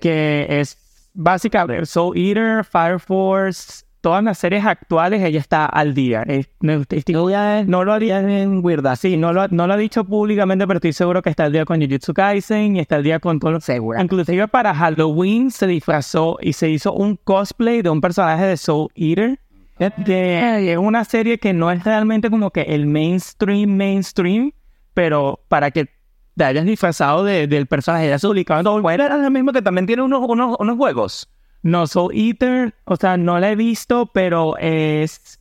que 0.02 0.48
es 0.50 0.78
básicamente 1.14 1.86
Soul 1.86 2.18
Eater, 2.18 2.64
Fire 2.66 3.00
Force, 3.00 3.86
todas 4.02 4.24
las 4.24 4.38
series 4.38 4.66
actuales, 4.66 5.22
ella 5.24 5.40
está 5.40 5.66
al 5.66 5.94
día. 5.94 6.24
Es- 6.24 6.50
no, 6.62 7.84
lo 7.84 7.94
haría 7.94 8.20
en 8.20 8.64
Weirda, 8.64 8.96
sí, 8.96 9.18
no 9.18 9.32
lo, 9.34 9.48
no 9.50 9.68
lo 9.68 9.74
ha 9.74 9.78
dicho 9.78 10.04
públicamente, 10.04 10.66
pero 10.68 10.78
estoy 10.78 10.94
seguro 10.94 11.22
que 11.22 11.30
está 11.30 11.46
al 11.46 11.52
día 11.54 11.66
con 11.66 11.80
Jujutsu 11.82 12.14
Kaisen 12.14 12.76
y 12.76 12.80
está 12.80 12.96
al 12.98 13.04
día 13.04 13.20
con 13.20 13.40
todo 13.40 13.52
lo 13.52 13.60
segura. 13.62 14.02
Inclusive 14.02 14.48
para 14.48 14.74
Halloween 14.74 15.52
se 15.52 15.68
disfrazó 15.68 16.38
y 16.42 16.54
se 16.54 16.70
hizo 16.70 16.94
un 16.94 17.16
cosplay 17.16 17.82
de 17.82 17.90
un 17.90 18.02
personaje 18.02 18.46
de 18.46 18.58
Soul 18.58 18.90
Eater. 18.96 19.40
Es 19.80 20.78
una 20.78 21.04
serie 21.06 21.38
que 21.40 21.54
no 21.54 21.72
es 21.72 21.84
realmente 21.84 22.30
como 22.30 22.52
que 22.52 22.62
el 22.62 22.86
mainstream, 22.86 23.70
mainstream, 23.72 24.52
pero 24.94 25.40
para 25.48 25.72
que 25.72 25.88
te 26.36 26.44
hayas 26.44 26.66
disfrazado 26.66 27.24
de- 27.24 27.48
del 27.48 27.66
personaje 27.68 28.08
ya 28.10 28.18
publicado 28.20 28.60
en 28.60 28.64
todo 28.64 28.82
Bueno, 28.82 29.04
era 29.04 29.16
el 29.16 29.32
mismo 29.32 29.52
que 29.52 29.62
también 29.62 29.86
tiene 29.88 30.02
unos, 30.04 30.22
unos, 30.28 30.56
unos 30.60 30.78
juegos. 30.78 31.30
No, 31.64 31.86
Soul 31.86 32.14
Eater, 32.16 32.74
o 32.86 32.96
sea, 32.96 33.18
no 33.18 33.40
la 33.40 33.52
he 33.52 33.56
visto, 33.56 34.08
pero 34.08 34.58
es, 34.58 35.40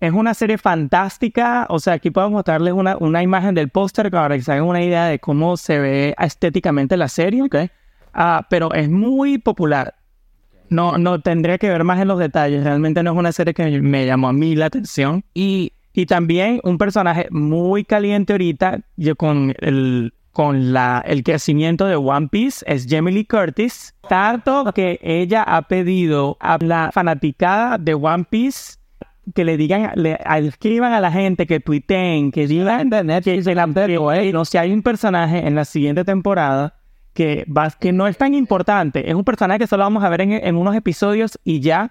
es 0.00 0.12
una 0.12 0.34
serie 0.34 0.58
fantástica. 0.58 1.66
O 1.70 1.78
sea, 1.78 1.94
aquí 1.94 2.10
puedo 2.10 2.30
mostrarles 2.30 2.74
una, 2.74 2.96
una 2.96 3.22
imagen 3.22 3.54
del 3.54 3.68
póster 3.68 4.10
para 4.10 4.34
que 4.34 4.42
se 4.42 4.52
hagan 4.52 4.64
una 4.64 4.82
idea 4.82 5.06
de 5.06 5.18
cómo 5.20 5.56
se 5.56 5.78
ve 5.78 6.14
estéticamente 6.18 6.96
la 6.96 7.08
serie. 7.08 7.42
Ah, 8.12 8.46
pero 8.50 8.72
es 8.72 8.88
muy 8.88 9.38
popular. 9.38 9.94
No, 10.70 10.98
no 10.98 11.20
tendría 11.20 11.58
que 11.58 11.68
ver 11.68 11.84
más 11.84 12.00
en 12.00 12.08
los 12.08 12.18
detalles. 12.18 12.64
Realmente 12.64 13.02
no 13.02 13.12
es 13.12 13.16
una 13.16 13.32
serie 13.32 13.54
que 13.54 13.80
me 13.80 14.06
llamó 14.06 14.28
a 14.28 14.32
mí 14.32 14.56
la 14.56 14.66
atención. 14.66 15.24
Y, 15.34 15.72
y 15.92 16.06
también 16.06 16.60
un 16.64 16.78
personaje 16.78 17.28
muy 17.30 17.84
caliente 17.84 18.32
ahorita, 18.32 18.80
yo 18.96 19.14
con 19.14 19.54
el, 19.60 20.12
con 20.34 20.74
la, 20.74 21.02
el 21.06 21.22
crecimiento 21.22 21.86
de 21.86 21.96
One 21.96 22.28
Piece, 22.28 22.62
es 22.68 22.86
Jamie 22.86 23.14
Lee 23.14 23.24
Curtis. 23.24 23.94
Tanto 24.08 24.70
que 24.74 24.98
ella 25.02 25.42
ha 25.44 25.62
pedido 25.62 26.36
a 26.40 26.58
la 26.60 26.90
fanaticada 26.92 27.78
de 27.78 27.94
One 27.94 28.24
Piece 28.28 28.74
que 29.34 29.44
le 29.44 29.56
digan, 29.56 29.92
le 29.94 30.18
escriban 30.46 30.92
a 30.92 31.00
la 31.00 31.10
gente, 31.10 31.46
que 31.46 31.58
tuiteen, 31.60 32.30
que 32.30 32.46
digan 32.46 32.90
que, 33.22 33.42
se 33.42 33.54
la- 33.54 33.62
que, 33.86 34.32
no, 34.34 34.44
si 34.44 34.58
hay 34.58 34.70
un 34.70 34.82
personaje 34.82 35.46
en 35.46 35.54
la 35.54 35.64
siguiente 35.64 36.04
temporada 36.04 36.74
que, 37.14 37.46
va, 37.46 37.70
que 37.70 37.92
no 37.92 38.06
es 38.06 38.18
tan 38.18 38.34
importante, 38.34 39.08
es 39.08 39.14
un 39.14 39.24
personaje 39.24 39.60
que 39.60 39.66
solo 39.66 39.84
vamos 39.84 40.04
a 40.04 40.08
ver 40.10 40.20
en, 40.20 40.32
en 40.32 40.56
unos 40.56 40.74
episodios 40.76 41.38
y 41.44 41.60
ya, 41.60 41.90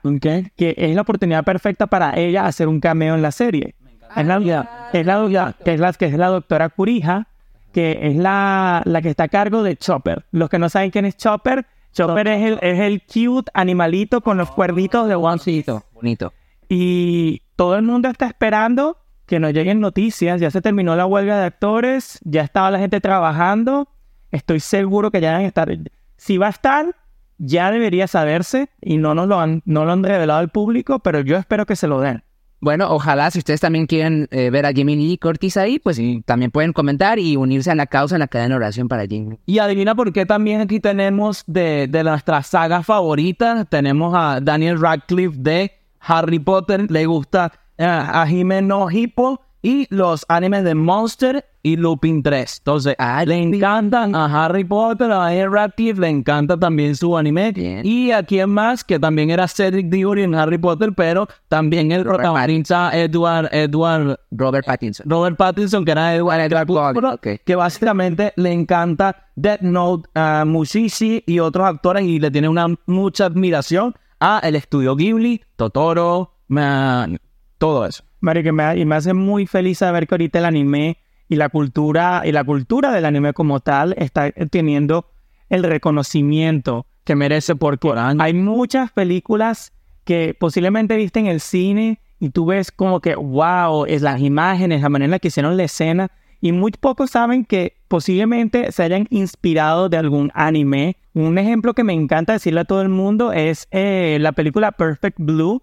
que 0.58 0.76
es 0.78 0.94
la 0.96 1.02
oportunidad 1.02 1.44
perfecta 1.44 1.88
para 1.88 2.14
ella 2.20 2.46
hacer 2.46 2.68
un 2.68 2.80
cameo 2.80 3.16
en 3.16 3.22
la 3.24 3.32
serie. 3.32 3.74
Es 4.16 4.28
la, 4.28 4.38
es 4.38 5.06
la, 5.08 5.56
que 5.64 5.74
es 5.74 5.80
la, 5.80 5.94
que 5.94 6.06
es 6.06 6.14
la 6.14 6.28
doctora 6.28 6.70
Kurija, 6.70 7.28
que 7.74 8.00
es 8.02 8.16
la, 8.16 8.82
la 8.86 9.02
que 9.02 9.10
está 9.10 9.24
a 9.24 9.28
cargo 9.28 9.64
de 9.64 9.76
Chopper. 9.76 10.26
Los 10.32 10.50
que 10.50 10.60
no 10.60 10.70
saben 10.70 10.92
quién 10.92 11.06
es 11.06 11.18
Chopper, 11.18 11.66
Chopper 11.94 12.28
es 12.28 12.42
el, 12.44 12.60
es 12.62 12.80
el 12.80 13.02
cute 13.02 13.52
animalito 13.54 14.22
con 14.22 14.38
los 14.38 14.50
cuerditos 14.52 15.08
de 15.08 15.16
Piece. 15.44 15.72
Bonito. 15.94 16.34
Y 16.68 17.44
todo 17.56 17.76
el 17.76 17.84
mundo 17.84 18.10
está 18.10 18.26
esperando 18.26 18.98
que 19.28 19.40
nos 19.40 19.54
lleguen 19.54 19.80
noticias. 19.80 20.42
Ya 20.42 20.50
se 20.50 20.62
terminó 20.62 20.96
la 20.96 21.06
huelga 21.06 21.38
de 21.40 21.46
actores, 21.46 22.20
ya 22.24 22.42
estaba 22.42 22.72
la 22.72 22.80
gente 22.80 23.00
trabajando. 23.00 23.88
Estoy 24.32 24.60
seguro 24.60 25.12
que 25.12 25.22
ya 25.22 25.34
van 25.34 25.42
a 25.42 25.48
estar. 25.48 25.70
Si 26.18 26.38
va 26.38 26.48
a 26.48 26.52
estar, 26.52 26.96
ya 27.38 27.72
debería 27.72 28.08
saberse 28.08 28.70
y 28.82 28.98
no 28.98 29.14
nos 29.14 29.28
lo 29.28 29.40
han, 29.40 29.62
no 29.66 29.86
lo 29.86 29.92
han 29.92 30.04
revelado 30.04 30.40
al 30.40 30.50
público, 30.50 31.00
pero 31.00 31.22
yo 31.22 31.38
espero 31.38 31.68
que 31.68 31.76
se 31.76 31.88
lo 31.88 32.00
den. 32.00 32.24
Bueno, 32.64 32.88
ojalá 32.92 33.30
si 33.30 33.40
ustedes 33.40 33.60
también 33.60 33.88
quieren 33.88 34.30
eh, 34.32 34.50
ver 34.50 34.66
a 34.66 34.72
Jimmy 34.72 34.96
Lee 34.96 35.18
Curtis 35.18 35.58
ahí, 35.58 35.80
pues 35.80 36.00
también 36.24 36.50
pueden 36.50 36.72
comentar 36.72 37.20
y 37.20 37.36
unirse 37.36 37.70
a 37.70 37.76
la 37.76 37.88
causa 37.88 38.16
en 38.16 38.20
la 38.20 38.30
cadena 38.30 38.56
de 38.56 38.56
oración 38.56 38.88
para 38.88 39.06
Jimmy. 39.06 39.38
Y 39.46 39.60
adivina 39.60 39.96
por 39.96 40.14
qué 40.14 40.26
también 40.26 40.62
aquí 40.62 40.80
tenemos 40.80 41.44
de, 41.46 41.88
de 41.90 42.04
nuestras 42.06 42.48
sagas 42.48 42.86
favoritas, 42.86 43.68
tenemos 43.68 44.14
a 44.16 44.40
Daniel 44.40 44.80
Radcliffe 44.80 45.36
de 45.38 45.74
Harry 46.00 46.40
Potter, 46.40 46.90
le 46.90 47.06
gusta 47.06 47.52
eh, 47.78 47.84
a 47.84 48.26
Jimeno 48.28 48.90
Hippo 48.90 49.42
y 49.64 49.88
los 49.90 50.26
animes 50.28 50.66
de 50.66 50.76
Monster 50.76 51.46
y 51.64 51.78
Lupin 51.78 52.22
3. 52.22 52.58
Entonces, 52.60 52.96
Ah, 53.00 53.24
le 53.26 53.42
encantan 53.42 54.14
a 54.14 54.26
Harry 54.26 54.66
Potter, 54.66 55.10
a 55.10 55.20
Daniel 55.20 55.52
Radcliffe, 55.52 56.00
le 56.02 56.10
encanta 56.10 56.60
también 56.60 56.96
su 56.96 57.18
anime. 57.18 57.54
Bien. 57.54 57.82
Y 57.86 58.12
a 58.12 58.24
quien 58.24 58.50
más, 58.50 58.84
que 58.84 59.00
también 59.00 59.30
era 59.30 59.48
Cedric 59.48 59.88
Diggory 59.88 60.24
en 60.24 60.36
Harry 60.36 60.58
Potter, 60.58 60.92
pero 60.94 61.28
también 61.48 61.94
el 61.94 62.04
protagonista 62.04 62.92
Edward, 62.94 63.48
Edward 63.54 64.20
Robert 64.32 64.66
Pattinson. 64.66 65.10
Robert 65.10 65.38
Pattinson, 65.38 65.86
que 65.86 65.92
era 65.92 66.14
Edward, 66.14 66.42
Edward 66.42 67.20
que 67.46 67.56
básicamente 67.56 68.34
le 68.36 68.52
encanta 68.52 69.30
Death 69.38 69.62
Note, 69.62 70.10
a 70.14 70.44
Mushishi 70.46 71.24
y 71.26 71.40
otros 71.40 71.66
actores 71.66 72.04
y 72.04 72.20
le 72.20 72.30
tiene 72.30 72.50
una 72.50 72.68
mucha 72.86 73.26
admiración 73.26 73.96
a 74.20 74.40
el 74.44 74.56
estudio 74.56 74.96
Ghibli, 74.98 75.42
Totoro, 75.56 76.34
man, 76.48 77.18
todo 77.58 77.86
eso. 77.86 78.04
Mario, 78.24 78.42
que 78.42 78.54
me, 78.54 78.78
y 78.78 78.86
me 78.86 78.96
hace 78.96 79.14
muy 79.14 79.46
feliz 79.48 79.80
saber 79.80 80.08
que 80.08 80.16
ahorita 80.16 80.40
el 80.40 80.46
anime 80.46 80.98
y 81.28 81.36
la 81.36 81.50
cultura 81.50 82.22
y 82.24 82.32
la 82.32 82.46
cultura 82.46 82.94
del 82.94 83.04
anime 83.04 83.34
como 83.34 83.60
tal 83.60 83.94
está 83.98 84.32
teniendo 84.32 85.10
el 85.50 85.62
reconocimiento 85.64 86.86
que 87.04 87.16
merece 87.16 87.54
porque 87.58 87.92
hay 87.94 88.34
muchas 88.34 88.94
películas 88.94 89.74
que 90.06 90.38
posiblemente 90.40 90.96
viste 90.96 91.20
en 91.20 91.28
el 91.28 91.42
cine 91.42 92.00
y 92.18 92.30
tú 92.30 92.46
ves 92.46 92.72
como 92.72 93.02
que 93.02 93.16
wow, 93.16 93.86
es 93.86 94.02
las 94.02 94.22
imágenes, 94.22 94.82
la 94.82 94.88
manera 94.88 95.06
en 95.06 95.12
la 95.12 95.20
que 95.20 95.28
hicieron 95.28 95.58
la 95.58 95.64
escena 95.64 96.10
y 96.40 96.54
muy 96.54 96.72
pocos 96.72 97.12
saben 97.12 97.44
que 97.44 97.76
posiblemente 97.90 98.72
se 98.72 98.84
hayan 98.84 99.06
inspirado 99.10 99.90
de 99.90 99.98
algún 99.98 100.32
anime. 100.34 100.96
Un 101.14 101.38
ejemplo 101.38 101.74
que 101.74 101.84
me 101.84 101.94
encanta 101.94 102.32
decirle 102.32 102.62
a 102.62 102.66
todo 102.66 102.82
el 102.82 102.90
mundo 102.90 103.34
es 103.34 103.68
eh, 103.72 104.18
la 104.22 104.32
película 104.32 104.72
Perfect 104.72 105.18
Blue, 105.20 105.62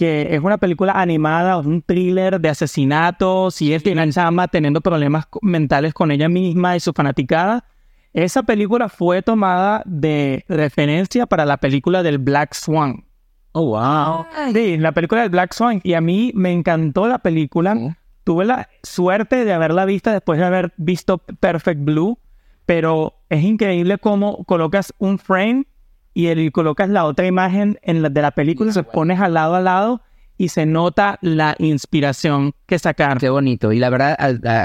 que 0.00 0.34
es 0.34 0.40
una 0.40 0.56
película 0.56 0.94
animada, 0.94 1.58
un 1.58 1.82
thriller 1.82 2.40
de 2.40 2.48
asesinatos 2.48 3.60
y 3.60 3.74
es 3.74 3.84
una 3.84 4.10
chama 4.10 4.48
teniendo 4.48 4.80
problemas 4.80 5.26
mentales 5.42 5.92
con 5.92 6.10
ella 6.10 6.26
misma 6.26 6.74
y 6.74 6.80
su 6.80 6.94
fanaticada. 6.94 7.66
Esa 8.14 8.42
película 8.42 8.88
fue 8.88 9.20
tomada 9.20 9.82
de 9.84 10.46
referencia 10.48 11.26
para 11.26 11.44
la 11.44 11.58
película 11.58 12.02
del 12.02 12.16
Black 12.16 12.54
Swan. 12.54 13.04
Oh, 13.52 13.76
wow. 13.76 14.24
Sí, 14.54 14.78
la 14.78 14.92
película 14.92 15.20
del 15.20 15.28
Black 15.32 15.52
Swan. 15.52 15.82
Y 15.84 15.92
a 15.92 16.00
mí 16.00 16.32
me 16.34 16.50
encantó 16.50 17.06
la 17.06 17.18
película. 17.18 17.98
Tuve 18.24 18.46
la 18.46 18.70
suerte 18.82 19.44
de 19.44 19.52
haberla 19.52 19.84
vista 19.84 20.14
después 20.14 20.38
de 20.38 20.46
haber 20.46 20.72
visto 20.78 21.18
Perfect 21.18 21.84
Blue. 21.84 22.18
Pero 22.64 23.20
es 23.28 23.44
increíble 23.44 23.98
cómo 23.98 24.44
colocas 24.44 24.94
un 24.96 25.18
frame 25.18 25.66
y, 26.14 26.26
el, 26.26 26.50
colocas 26.52 26.88
la 26.88 27.04
otra 27.04 27.26
imagen 27.26 27.78
en 27.82 28.02
la, 28.02 28.08
de 28.08 28.22
la 28.22 28.30
película, 28.32 28.72
se 28.72 28.82
pones 28.82 29.20
al 29.20 29.34
lado 29.34 29.54
a 29.54 29.60
lado 29.60 30.02
y 30.40 30.48
se 30.48 30.64
nota 30.64 31.18
la 31.20 31.54
inspiración 31.58 32.54
que 32.64 32.78
sacar. 32.78 33.18
Qué 33.18 33.28
bonito. 33.28 33.72
Y 33.72 33.78
la 33.78 33.90
verdad, 33.90 34.16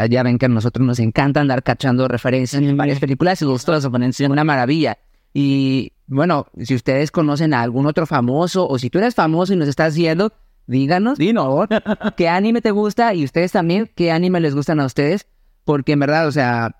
ya 0.09 0.23
ven 0.23 0.37
que 0.37 0.45
a 0.45 0.49
nosotros 0.49 0.87
nos 0.87 0.99
encanta 0.99 1.41
andar 1.41 1.63
cachando 1.63 2.07
referencias 2.07 2.61
en 2.61 2.77
varias 2.77 2.99
películas 2.99 3.41
eso, 3.41 3.91
ponen 3.91 4.13
una 4.29 4.45
maravilla. 4.45 4.97
Y 5.33 5.91
bueno, 6.07 6.47
si 6.61 6.75
ustedes 6.75 7.11
conocen 7.11 7.53
a 7.53 7.61
algún 7.61 7.87
otro 7.87 8.05
famoso 8.05 8.65
o 8.65 8.79
si 8.79 8.89
tú 8.89 8.99
eres 8.99 9.15
famoso 9.15 9.51
y 9.51 9.57
nos 9.57 9.67
estás 9.67 9.97
viendo, 9.97 10.31
díganos. 10.65 11.17
Dinos. 11.17 11.67
¿Qué 12.15 12.29
anime 12.29 12.61
te 12.61 12.71
gusta? 12.71 13.13
Y 13.13 13.25
ustedes 13.25 13.51
también, 13.51 13.91
¿qué 13.95 14.13
anime 14.13 14.39
les 14.39 14.55
gustan 14.55 14.79
a 14.79 14.85
ustedes? 14.85 15.27
Porque 15.65 15.91
en 15.91 15.99
verdad, 15.99 16.25
o 16.27 16.31
sea, 16.31 16.73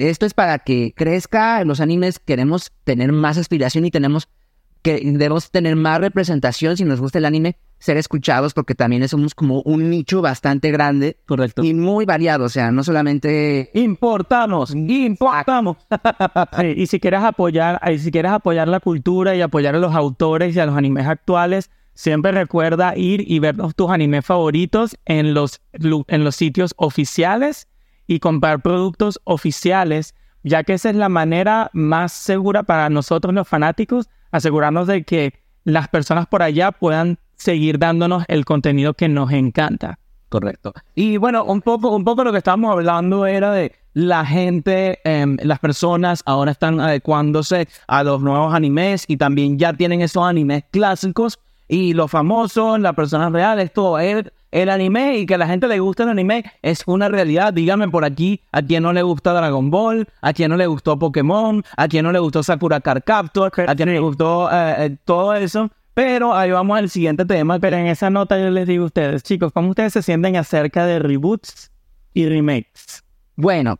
esto 0.00 0.26
es 0.26 0.34
para 0.34 0.58
que 0.58 0.92
crezca 0.96 1.64
los 1.64 1.80
animes, 1.80 2.18
queremos 2.18 2.72
tener 2.84 3.12
más 3.12 3.38
aspiración 3.38 3.84
y 3.84 3.90
tenemos 3.90 4.28
que 4.82 5.00
debemos 5.04 5.50
tener 5.50 5.76
más 5.76 6.00
representación 6.00 6.76
si 6.76 6.84
nos 6.84 7.00
gusta 7.00 7.18
el 7.18 7.24
anime, 7.24 7.56
ser 7.78 7.96
escuchados 7.96 8.54
porque 8.54 8.74
también 8.74 9.06
somos 9.08 9.34
como 9.34 9.62
un 9.62 9.90
nicho 9.90 10.22
bastante 10.22 10.70
grande. 10.70 11.18
Correcto. 11.26 11.64
Y 11.64 11.74
muy 11.74 12.04
variado, 12.04 12.44
o 12.44 12.48
sea, 12.48 12.70
no 12.70 12.84
solamente 12.84 13.70
importamos, 13.74 14.74
importamos. 14.74 15.76
y 16.76 16.86
si 16.86 17.00
quieres 17.00 17.22
apoyar, 17.22 17.80
y 17.90 17.98
si 17.98 18.10
quieres 18.10 18.32
apoyar 18.32 18.68
la 18.68 18.80
cultura 18.80 19.34
y 19.34 19.40
apoyar 19.40 19.74
a 19.74 19.78
los 19.78 19.94
autores 19.94 20.54
y 20.54 20.60
a 20.60 20.66
los 20.66 20.76
animes 20.76 21.06
actuales, 21.06 21.70
siempre 21.94 22.32
recuerda 22.32 22.96
ir 22.96 23.24
y 23.26 23.38
ver 23.40 23.56
tus 23.74 23.90
animes 23.90 24.24
favoritos 24.24 24.96
en 25.04 25.34
los, 25.34 25.60
en 25.72 26.24
los 26.24 26.36
sitios 26.36 26.74
oficiales 26.76 27.66
y 28.08 28.18
comprar 28.18 28.60
productos 28.60 29.20
oficiales, 29.22 30.16
ya 30.42 30.64
que 30.64 30.72
esa 30.72 30.90
es 30.90 30.96
la 30.96 31.08
manera 31.08 31.70
más 31.72 32.12
segura 32.12 32.64
para 32.64 32.90
nosotros 32.90 33.32
los 33.32 33.46
fanáticos, 33.46 34.08
asegurarnos 34.32 34.88
de 34.88 35.04
que 35.04 35.34
las 35.62 35.88
personas 35.88 36.26
por 36.26 36.42
allá 36.42 36.72
puedan 36.72 37.18
seguir 37.36 37.78
dándonos 37.78 38.24
el 38.26 38.44
contenido 38.44 38.94
que 38.94 39.08
nos 39.08 39.30
encanta. 39.30 40.00
Correcto. 40.28 40.72
Y 40.94 41.16
bueno, 41.16 41.44
un 41.44 41.62
poco, 41.62 41.94
un 41.94 42.04
poco 42.04 42.24
lo 42.24 42.32
que 42.32 42.38
estábamos 42.38 42.72
hablando 42.72 43.24
era 43.26 43.52
de 43.52 43.72
la 43.94 44.24
gente, 44.24 45.00
em, 45.04 45.36
las 45.42 45.58
personas 45.58 46.22
ahora 46.26 46.52
están 46.52 46.80
adecuándose 46.80 47.68
a 47.86 48.02
los 48.04 48.20
nuevos 48.20 48.54
animes 48.54 49.04
y 49.08 49.16
también 49.16 49.58
ya 49.58 49.72
tienen 49.72 50.02
esos 50.02 50.24
animes 50.24 50.64
clásicos 50.70 51.38
y 51.66 51.94
los 51.94 52.10
famosos, 52.10 52.78
las 52.80 52.94
personas 52.94 53.32
reales, 53.32 53.72
todo. 53.72 53.98
El 54.50 54.68
anime 54.68 55.18
y 55.18 55.26
que 55.26 55.34
a 55.34 55.38
la 55.38 55.46
gente 55.46 55.68
le 55.68 55.78
guste 55.80 56.02
el 56.04 56.10
anime 56.10 56.44
es 56.62 56.82
una 56.86 57.08
realidad. 57.08 57.52
Dígame 57.52 57.88
por 57.88 58.04
aquí 58.04 58.42
a 58.52 58.62
quien 58.62 58.82
no 58.82 58.92
le 58.92 59.02
gusta 59.02 59.32
Dragon 59.32 59.70
Ball, 59.70 60.08
a 60.20 60.32
quien 60.32 60.50
no 60.50 60.56
le 60.56 60.66
gustó 60.66 60.98
Pokémon, 60.98 61.64
a 61.76 61.88
quien 61.88 62.04
no 62.04 62.12
le 62.12 62.18
gustó 62.18 62.42
Sakura 62.42 62.80
Card 62.80 63.02
Captor, 63.04 63.52
a 63.66 63.74
quien 63.74 63.88
no 63.88 63.92
le 63.92 64.00
gustó 64.00 64.50
eh, 64.50 64.74
eh, 64.78 64.96
todo 65.04 65.34
eso. 65.34 65.70
Pero 65.94 66.34
ahí 66.34 66.50
vamos 66.52 66.78
al 66.78 66.88
siguiente 66.88 67.24
tema. 67.24 67.58
Pero 67.58 67.76
en 67.76 67.86
esa 67.86 68.08
nota 68.10 68.38
yo 68.38 68.50
les 68.50 68.66
digo 68.66 68.84
a 68.84 68.86
ustedes, 68.86 69.22
chicos, 69.22 69.52
¿cómo 69.52 69.70
ustedes 69.70 69.92
se 69.92 70.02
sienten 70.02 70.36
acerca 70.36 70.86
de 70.86 71.00
reboots 71.00 71.70
y 72.14 72.28
remakes? 72.28 73.02
Bueno, 73.34 73.78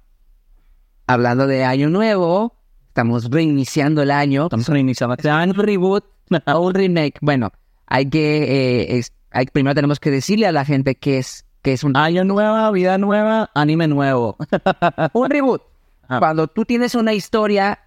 hablando 1.07 1.46
de 1.46 1.64
año 1.64 1.88
nuevo, 1.88 2.54
estamos 2.88 3.31
reiniciando 3.31 4.02
el 4.02 4.11
año. 4.11 4.44
Estamos 4.44 4.68
reiniciando. 4.68 5.16
Sea 5.20 5.44
un 5.44 5.54
reboot 5.54 6.04
o 6.46 6.61
un 6.66 6.74
remake. 6.74 7.18
Bueno, 7.20 7.52
hay 7.87 8.11
que, 8.11 8.96
eh, 8.96 9.02
hay, 9.38 9.46
primero 9.46 9.74
tenemos 9.74 10.01
que 10.01 10.11
decirle 10.11 10.46
a 10.46 10.53
la 10.53 10.64
gente 10.64 10.94
que 10.94 11.18
es, 11.18 11.46
que 11.62 11.72
es 11.72 11.85
un 11.85 11.96
año 11.96 12.24
nuevo, 12.24 12.72
vida 12.72 12.98
nueva, 12.98 13.51
anime 13.55 13.88
nuevo. 13.88 14.37
un 15.12 15.31
reboot. 15.31 15.62
Cuando 16.18 16.48
tú 16.48 16.64
tienes 16.64 16.94
una 16.94 17.12
historia 17.12 17.81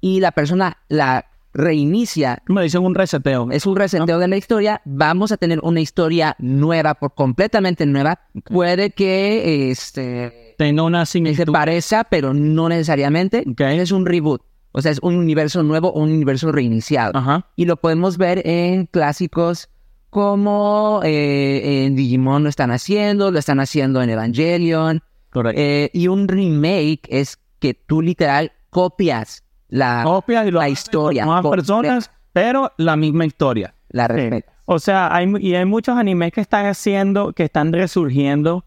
y 0.00 0.20
la 0.20 0.32
persona 0.32 0.78
la 0.88 1.26
reinicia. 1.54 2.42
Me 2.46 2.62
dicen 2.62 2.84
un 2.84 2.94
reseteo. 2.94 3.48
Es 3.50 3.66
un 3.66 3.76
reseteo 3.76 4.18
de 4.18 4.28
la 4.28 4.36
historia. 4.36 4.80
Vamos 4.84 5.32
a 5.32 5.36
tener 5.36 5.60
una 5.62 5.80
historia 5.80 6.36
nueva, 6.38 6.94
por 6.94 7.14
completamente 7.14 7.86
nueva. 7.86 8.20
Puede 8.44 8.90
que 8.90 9.70
este 9.70 10.54
tenga 10.58 10.82
una 10.82 11.06
similitud. 11.06 11.44
Se 11.44 11.52
parezca, 11.52 12.04
pero 12.04 12.34
no 12.34 12.68
necesariamente. 12.68 13.44
Es 13.58 13.92
un 13.92 14.06
reboot. 14.06 14.42
O 14.72 14.82
sea, 14.82 14.92
es 14.92 14.98
un 15.00 15.16
universo 15.16 15.62
nuevo 15.62 15.88
o 15.88 16.00
un 16.00 16.10
universo 16.10 16.52
reiniciado. 16.52 17.44
Y 17.56 17.64
lo 17.64 17.76
podemos 17.76 18.18
ver 18.18 18.42
en 18.46 18.86
clásicos 18.86 19.68
como 20.10 21.00
eh, 21.04 21.84
en 21.84 21.96
Digimon 21.96 22.42
lo 22.42 22.48
están 22.48 22.70
haciendo, 22.70 23.30
lo 23.30 23.38
están 23.38 23.60
haciendo 23.60 24.02
en 24.02 24.10
Evangelion. 24.10 25.02
Correcto. 25.30 25.60
Eh, 25.60 25.90
y 25.92 26.08
un 26.08 26.26
remake 26.26 27.02
es 27.08 27.38
que 27.58 27.74
tú 27.74 28.00
literal 28.00 28.52
copias 28.70 29.44
la, 29.68 30.22
y 30.26 30.50
la 30.50 30.68
historia. 30.68 31.26
Personas, 31.42 32.10
pero 32.32 32.72
la 32.78 32.96
misma 32.96 33.26
historia. 33.26 33.74
La 33.90 34.08
respetas. 34.08 34.54
O 34.64 34.78
sea, 34.78 35.14
hay, 35.14 35.32
y 35.40 35.54
hay 35.54 35.64
muchos 35.64 35.96
animes 35.96 36.32
que 36.32 36.40
están 36.40 36.66
haciendo, 36.66 37.32
que 37.32 37.44
están 37.44 37.72
resurgiendo, 37.72 38.64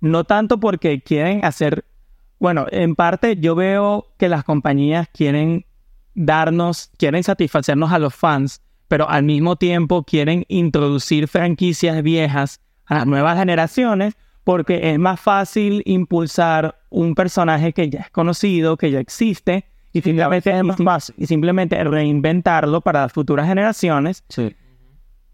no 0.00 0.24
tanto 0.24 0.60
porque 0.60 1.02
quieren 1.02 1.44
hacer 1.44 1.84
bueno, 2.40 2.66
en 2.70 2.96
parte 2.96 3.36
yo 3.36 3.54
veo 3.54 4.14
que 4.16 4.30
las 4.30 4.44
compañías 4.44 5.08
quieren 5.12 5.66
darnos, 6.14 6.90
quieren 6.96 7.22
satisfacernos 7.22 7.92
a 7.92 7.98
los 7.98 8.14
fans, 8.14 8.62
pero 8.90 9.08
al 9.08 9.22
mismo 9.22 9.54
tiempo 9.54 10.02
quieren 10.02 10.44
introducir 10.48 11.28
franquicias 11.28 12.02
viejas 12.02 12.60
a 12.86 12.96
las 12.96 13.06
nuevas 13.06 13.38
generaciones 13.38 14.14
porque 14.42 14.90
es 14.90 14.98
más 14.98 15.20
fácil 15.20 15.80
impulsar 15.84 16.80
un 16.88 17.14
personaje 17.14 17.72
que 17.72 17.88
ya 17.88 18.00
es 18.00 18.10
conocido, 18.10 18.76
que 18.76 18.90
ya 18.90 18.98
existe, 18.98 19.64
y 19.92 20.00
simplemente, 20.00 20.50
es 20.50 21.12
y 21.16 21.26
simplemente 21.28 21.84
reinventarlo 21.84 22.80
para 22.80 23.02
las 23.02 23.12
futuras 23.12 23.46
generaciones. 23.46 24.24
Sí. 24.28 24.56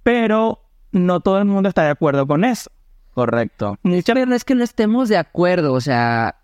Pero 0.02 0.60
no 0.92 1.20
todo 1.20 1.38
el 1.38 1.46
mundo 1.46 1.70
está 1.70 1.84
de 1.84 1.90
acuerdo 1.90 2.26
con 2.26 2.44
eso. 2.44 2.70
Correcto. 3.14 3.78
no 3.82 3.94
es 4.34 4.44
que 4.44 4.54
no 4.54 4.64
estemos 4.64 5.08
de 5.08 5.16
acuerdo, 5.16 5.72
o 5.72 5.80
sea, 5.80 6.36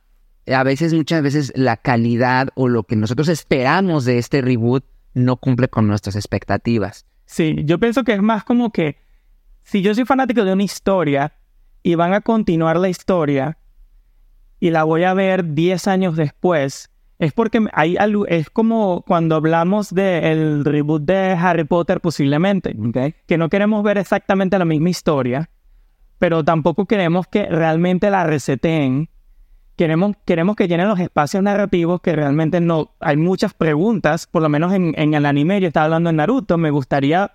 a 0.46 0.62
veces, 0.62 0.94
muchas 0.94 1.22
veces, 1.22 1.52
la 1.56 1.76
calidad 1.76 2.48
o 2.54 2.68
lo 2.68 2.84
que 2.84 2.96
nosotros 2.96 3.28
esperamos 3.28 4.06
de 4.06 4.16
este 4.16 4.40
reboot 4.40 4.86
no 5.14 5.36
cumple 5.36 5.68
con 5.68 5.86
nuestras 5.86 6.16
expectativas. 6.16 7.06
Sí, 7.26 7.56
yo 7.64 7.78
pienso 7.78 8.04
que 8.04 8.12
es 8.12 8.22
más 8.22 8.44
como 8.44 8.72
que 8.72 8.96
si 9.62 9.82
yo 9.82 9.94
soy 9.94 10.04
fanático 10.04 10.44
de 10.44 10.52
una 10.52 10.62
historia 10.62 11.32
y 11.82 11.94
van 11.94 12.14
a 12.14 12.20
continuar 12.20 12.76
la 12.78 12.88
historia 12.88 13.58
y 14.60 14.70
la 14.70 14.84
voy 14.84 15.04
a 15.04 15.14
ver 15.14 15.54
10 15.54 15.88
años 15.88 16.16
después, 16.16 16.90
es 17.18 17.32
porque 17.32 17.64
hay 17.72 17.96
es 18.28 18.50
como 18.50 19.02
cuando 19.06 19.36
hablamos 19.36 19.94
del 19.94 20.64
reboot 20.64 21.04
de 21.04 21.32
Harry 21.32 21.64
Potter 21.64 22.00
posiblemente, 22.00 22.76
que 23.26 23.38
no 23.38 23.48
queremos 23.48 23.82
ver 23.82 23.98
exactamente 23.98 24.58
la 24.58 24.64
misma 24.64 24.90
historia, 24.90 25.50
pero 26.18 26.44
tampoco 26.44 26.86
queremos 26.86 27.26
que 27.26 27.46
realmente 27.46 28.10
la 28.10 28.24
reseten 28.24 29.08
queremos, 29.76 30.16
queremos 30.24 30.56
que 30.56 30.68
llenen 30.68 30.88
los 30.88 31.00
espacios 31.00 31.42
narrativos 31.42 32.00
que 32.00 32.14
realmente 32.14 32.60
no... 32.60 32.92
Hay 33.00 33.16
muchas 33.16 33.54
preguntas, 33.54 34.26
por 34.26 34.42
lo 34.42 34.48
menos 34.48 34.72
en, 34.72 35.14
el 35.14 35.26
anime, 35.26 35.60
yo 35.60 35.68
estaba 35.68 35.84
hablando 35.84 36.10
de 36.10 36.16
Naruto, 36.16 36.58
me 36.58 36.70
gustaría 36.70 37.32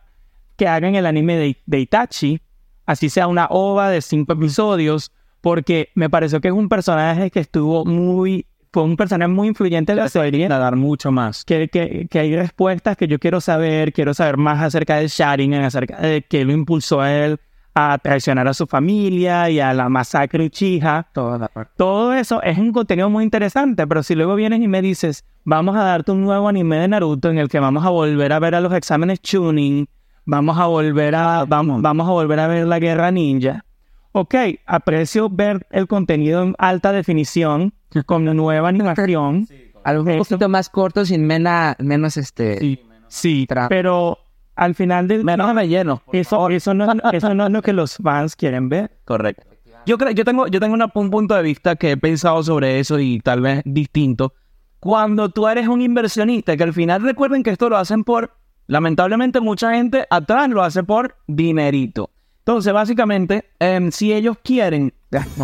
que 0.56 0.68
hagan 0.68 0.96
el 0.96 1.06
anime 1.06 1.56
de, 1.66 1.80
Itachi, 1.80 2.42
así 2.86 3.10
sea 3.10 3.28
una 3.28 3.48
ova 3.50 3.90
de 3.90 4.02
cinco 4.02 4.34
episodios, 4.34 5.12
porque 5.42 5.90
me 5.94 6.10
pareció 6.10 6.42
que 6.42 6.48
es 6.48 6.54
un 6.54 6.70
personaje 6.70 7.32
que 7.32 7.40
estuvo 7.40 7.86
muy... 7.86 8.46
Fue 8.74 8.84
un 8.84 8.98
personaje 8.98 9.30
muy 9.30 9.48
influyente 9.48 9.94
en 9.94 9.98
la 9.98 10.10
serie. 10.10 10.48
dar 10.48 10.76
mucho 10.76 11.12
más. 11.12 11.46
Que, 11.46 11.68
que, 11.70 12.08
que, 12.12 12.20
hay 12.20 12.36
respuestas 12.36 12.98
que 12.98 13.08
yo 13.08 13.18
quiero 13.18 13.40
saber, 13.40 13.94
quiero 13.94 14.14
saber 14.14 14.38
más 14.38 14.62
acerca 14.62 14.98
de 14.98 15.08
Sharingan, 15.08 15.64
acerca 15.64 16.00
de 16.00 16.22
qué 16.22 16.44
lo 16.44 16.52
impulsó 16.52 17.00
a 17.00 17.12
él, 17.12 17.40
a 17.80 18.00
traicionar 18.00 18.48
a 18.48 18.56
su 18.56 18.66
familia 18.66 19.52
y 19.52 19.60
a 19.60 19.72
la 19.72 19.88
masacre 19.88 20.46
Uchiha. 20.46 21.06
Todo 21.14 22.14
eso 22.14 22.42
es 22.42 22.58
un 22.58 22.72
contenido 22.72 23.08
muy 23.12 23.24
interesante, 23.24 23.86
pero 23.86 24.02
si 24.02 24.16
luego 24.16 24.34
vienes 24.34 24.62
y 24.62 24.68
me 24.68 24.82
dices, 24.82 25.24
vamos 25.44 25.76
a 25.76 25.84
darte 25.84 26.12
un 26.12 26.24
nuevo 26.24 26.48
anime 26.48 26.78
de 26.78 26.88
Naruto 26.88 27.30
en 27.30 27.38
el 27.38 27.50
que 27.50 27.60
vamos 27.60 27.86
a 27.86 27.90
volver 27.90 28.34
a 28.34 28.40
ver 28.40 28.56
a 28.56 28.62
los 28.62 28.74
exámenes 28.74 29.22
Chunin, 29.22 29.88
vamos 30.26 30.58
a 30.58 30.66
volver 30.66 31.14
a, 31.14 31.46
vamos, 31.46 31.84
vamos 31.84 32.08
a 32.08 32.12
volver 32.12 32.40
a 32.40 32.48
ver 32.48 32.66
la 32.66 32.80
guerra 32.80 33.12
ninja, 33.12 33.64
ok, 34.12 34.34
aprecio 34.66 35.30
ver 35.30 35.68
el 35.70 35.86
contenido 35.86 36.42
en 36.42 36.56
alta 36.58 36.92
definición 36.92 37.76
con 38.08 38.26
la 38.26 38.34
nueva 38.34 38.70
animación. 38.70 39.48
Algo 39.84 40.04
un 40.04 40.18
poquito 40.18 40.50
más 40.50 40.70
corto, 40.70 41.06
sin 41.06 41.28
mena, 41.28 41.76
menos 41.78 42.18
este... 42.18 42.58
Sí, 42.58 42.82
sí, 43.08 43.48
pero 43.70 44.18
al 44.58 44.76
final 44.76 45.08
del 45.08 45.24
Menos 45.24 45.56
relleno. 45.56 46.02
eso, 46.12 46.50
eso, 46.50 46.74
no, 46.74 46.92
es- 46.92 47.00
eso 47.14 47.34
no 47.34 47.46
es 47.48 47.52
lo 47.52 47.62
que 47.62 47.74
los 47.74 47.96
fans 47.98 48.36
quieren 48.36 48.68
ver. 48.70 48.92
Correcto. 49.06 49.44
Yo 49.86 49.98
creo, 49.98 50.12
yo 50.12 50.26
tengo, 50.26 50.48
yo 50.48 50.60
tengo 50.60 50.74
una- 50.74 50.92
un 50.94 51.10
punto 51.10 51.34
de 51.36 51.44
vista 51.44 51.76
que 51.78 51.92
he 51.92 51.98
pensado 51.98 52.44
sobre 52.44 52.80
eso 52.80 53.00
y 53.00 53.20
tal 53.22 53.40
vez 53.42 53.62
distinto. 53.64 54.34
Cuando 54.80 55.30
tú 55.30 55.48
eres 55.48 55.68
un 55.68 55.82
inversionista, 55.82 56.58
que 56.58 56.64
al 56.64 56.74
final 56.74 57.02
recuerden 57.04 57.42
que 57.44 57.52
esto 57.52 57.70
lo 57.70 57.78
hacen 57.78 58.04
por, 58.04 58.32
lamentablemente 58.68 59.40
mucha 59.40 59.74
gente 59.74 60.06
atrás 60.10 60.50
lo 60.50 60.62
hace 60.62 60.84
por 60.84 61.16
dinerito. 61.28 62.10
Entonces, 62.40 62.74
básicamente, 62.74 63.46
em, 63.60 63.92
si 63.92 64.14
ellos 64.14 64.38
quieren, 64.44 64.94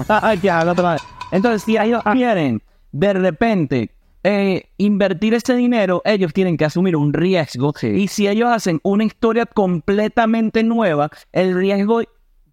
Ay, 0.09 0.37
que 0.39 0.49
haga 0.51 0.71
otra 0.73 0.93
vez. 0.93 1.01
Entonces, 1.31 1.63
si 1.63 1.77
ellos 1.77 2.03
quieren 2.11 2.61
de 2.91 3.13
repente 3.13 3.91
eh, 4.23 4.69
invertir 4.77 5.33
ese 5.33 5.55
dinero, 5.55 6.01
ellos 6.05 6.33
tienen 6.33 6.57
que 6.57 6.65
asumir 6.65 6.95
un 6.95 7.13
riesgo. 7.13 7.73
Y 7.81 8.07
si 8.07 8.27
ellos 8.27 8.49
hacen 8.49 8.79
una 8.83 9.03
historia 9.03 9.45
completamente 9.45 10.63
nueva, 10.63 11.09
el 11.31 11.53
riesgo 11.55 12.01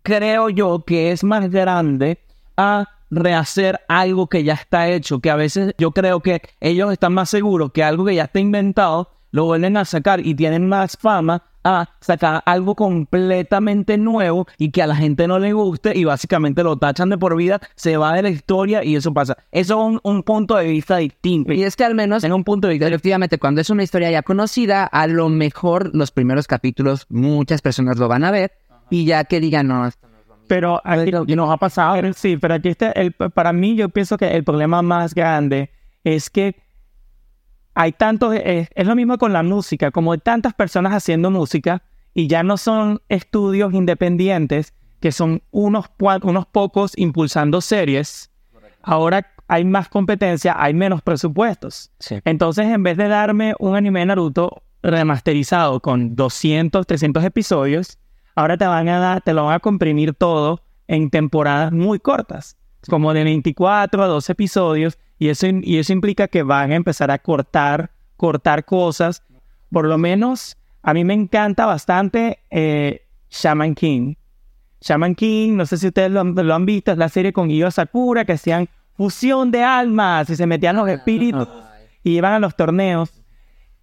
creo 0.02 0.48
yo 0.48 0.84
que 0.84 1.12
es 1.12 1.22
más 1.22 1.50
grande 1.50 2.18
a 2.56 2.88
rehacer 3.10 3.80
algo 3.88 4.28
que 4.28 4.44
ya 4.44 4.54
está 4.54 4.88
hecho, 4.88 5.20
que 5.20 5.30
a 5.30 5.36
veces 5.36 5.74
yo 5.78 5.92
creo 5.92 6.20
que 6.20 6.42
ellos 6.60 6.92
están 6.92 7.12
más 7.12 7.30
seguros 7.30 7.72
que 7.72 7.84
algo 7.84 8.04
que 8.04 8.14
ya 8.14 8.24
está 8.24 8.40
inventado, 8.40 9.10
lo 9.30 9.44
vuelven 9.44 9.76
a 9.76 9.84
sacar 9.84 10.24
y 10.24 10.34
tienen 10.34 10.68
más 10.68 10.96
fama 10.96 11.44
a 11.64 11.90
sacar 12.00 12.42
algo 12.46 12.74
completamente 12.74 13.98
nuevo 13.98 14.46
y 14.58 14.70
que 14.70 14.82
a 14.82 14.86
la 14.86 14.96
gente 14.96 15.26
no 15.26 15.38
le 15.38 15.52
guste 15.52 15.96
y 15.96 16.04
básicamente 16.04 16.62
lo 16.62 16.76
tachan 16.76 17.10
de 17.10 17.18
por 17.18 17.36
vida, 17.36 17.60
se 17.74 17.96
va 17.96 18.14
de 18.14 18.22
la 18.22 18.30
historia 18.30 18.84
y 18.84 18.96
eso 18.96 19.12
pasa. 19.12 19.36
Eso 19.52 19.74
es 19.74 19.86
un, 19.86 20.00
un 20.02 20.22
punto 20.22 20.56
de 20.56 20.66
vista 20.66 20.96
distinto. 20.96 21.52
Y 21.52 21.62
es 21.62 21.76
que 21.76 21.84
al 21.84 21.94
menos, 21.94 22.24
En 22.24 22.32
un 22.32 22.44
punto 22.44 22.68
de 22.68 22.74
vista 22.74 22.88
efectivamente, 22.88 23.38
cuando 23.38 23.60
es 23.60 23.70
una 23.70 23.82
historia 23.82 24.10
ya 24.10 24.22
conocida, 24.22 24.84
a 24.84 25.06
lo 25.06 25.28
mejor 25.28 25.94
los 25.94 26.10
primeros 26.10 26.46
capítulos 26.46 27.06
muchas 27.08 27.62
personas 27.62 27.98
lo 27.98 28.08
van 28.08 28.24
a 28.24 28.30
ver 28.30 28.52
y 28.90 29.04
ya 29.04 29.24
que 29.24 29.40
digan, 29.40 29.68
no, 29.68 29.86
esto 29.86 30.08
no 30.08 30.18
es 30.18 30.26
lo 30.26 30.34
mismo. 30.34 30.46
Pero 30.48 30.80
aquí, 30.84 31.34
nos 31.34 31.50
ha 31.50 31.56
pasado. 31.56 31.94
Pero 31.94 32.12
sí, 32.12 32.36
pero 32.36 32.54
aquí 32.54 32.68
está, 32.68 32.90
el, 32.92 33.12
para 33.12 33.52
mí 33.52 33.76
yo 33.76 33.88
pienso 33.88 34.18
que 34.18 34.28
el 34.28 34.44
problema 34.44 34.82
más 34.82 35.14
grande 35.14 35.70
es 36.04 36.30
que 36.30 36.56
hay 37.74 37.92
tantos, 37.92 38.34
es, 38.34 38.68
es 38.74 38.86
lo 38.86 38.94
mismo 38.94 39.18
con 39.18 39.32
la 39.32 39.42
música, 39.42 39.90
como 39.90 40.12
hay 40.12 40.18
tantas 40.18 40.54
personas 40.54 40.92
haciendo 40.92 41.30
música 41.30 41.82
y 42.14 42.26
ya 42.26 42.42
no 42.42 42.56
son 42.56 43.00
estudios 43.08 43.72
independientes, 43.72 44.74
que 45.00 45.12
son 45.12 45.42
unos, 45.50 45.86
unos 46.22 46.46
pocos 46.46 46.92
impulsando 46.96 47.60
series, 47.60 48.30
ahora 48.82 49.26
hay 49.48 49.64
más 49.64 49.88
competencia, 49.88 50.54
hay 50.56 50.74
menos 50.74 51.02
presupuestos. 51.02 51.90
Sí. 51.98 52.20
Entonces, 52.24 52.66
en 52.66 52.82
vez 52.82 52.96
de 52.96 53.08
darme 53.08 53.54
un 53.58 53.76
anime 53.76 54.04
Naruto 54.04 54.62
remasterizado 54.82 55.80
con 55.80 56.14
200, 56.14 56.86
300 56.86 57.24
episodios, 57.24 57.98
ahora 58.34 58.56
te 58.56 58.66
van 58.66 58.88
a 58.88 58.98
dar, 58.98 59.22
te 59.22 59.32
lo 59.32 59.46
van 59.46 59.54
a 59.54 59.60
comprimir 59.60 60.14
todo 60.14 60.62
en 60.86 61.10
temporadas 61.10 61.72
muy 61.72 61.98
cortas, 61.98 62.56
como 62.88 63.12
de 63.12 63.24
24 63.24 64.02
a 64.02 64.06
12 64.06 64.32
episodios, 64.32 64.98
y 65.18 65.28
eso, 65.28 65.46
y 65.48 65.78
eso 65.78 65.92
implica 65.92 66.28
que 66.28 66.42
van 66.42 66.72
a 66.72 66.76
empezar 66.76 67.10
a 67.10 67.18
cortar, 67.18 67.90
cortar 68.16 68.64
cosas. 68.64 69.22
Por 69.70 69.86
lo 69.86 69.98
menos, 69.98 70.56
a 70.82 70.94
mí 70.94 71.04
me 71.04 71.14
encanta 71.14 71.66
bastante 71.66 72.38
eh, 72.50 73.02
Shaman 73.30 73.74
King. 73.74 74.14
Shaman 74.80 75.14
King, 75.14 75.56
no 75.56 75.66
sé 75.66 75.76
si 75.76 75.88
ustedes 75.88 76.10
lo, 76.10 76.20
han- 76.20 76.34
lo 76.34 76.54
han 76.54 76.64
visto, 76.64 76.90
es 76.92 76.96
la 76.98 77.08
serie 77.10 77.32
con 77.34 77.50
Io 77.50 77.70
Sakura, 77.70 78.24
que 78.24 78.32
hacían 78.32 78.68
fusión 78.96 79.50
de 79.50 79.62
almas 79.62 80.28
y 80.30 80.36
se 80.36 80.46
metían 80.46 80.76
los 80.76 80.88
espíritus 80.88 81.48
y 82.02 82.16
iban 82.16 82.32
a 82.32 82.38
los 82.38 82.56
torneos. 82.56 83.12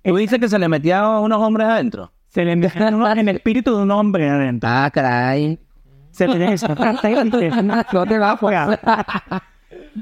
Tú 0.04 0.16
dices 0.16 0.40
que 0.40 0.50
se 0.50 0.58
le 0.58 0.68
metía 0.68 1.02
a 1.02 1.20
unos 1.20 1.40
hombres 1.42 1.68
adentro. 1.68 2.12
Se 2.30 2.44
le 2.46 2.56
metían 2.56 2.96
en 3.20 3.30
el 3.30 3.36
espíritu 3.38 3.76
de 3.76 3.84
un 3.84 3.92
hombre 3.92 4.28
adentro. 4.30 4.70
Ah, 4.72 4.90
caray. 4.92 5.60
Se 6.18 6.28
no 6.28 8.06
te 8.06 8.18
va 8.18 8.32
a 8.32 8.38
jugar. 8.38 8.80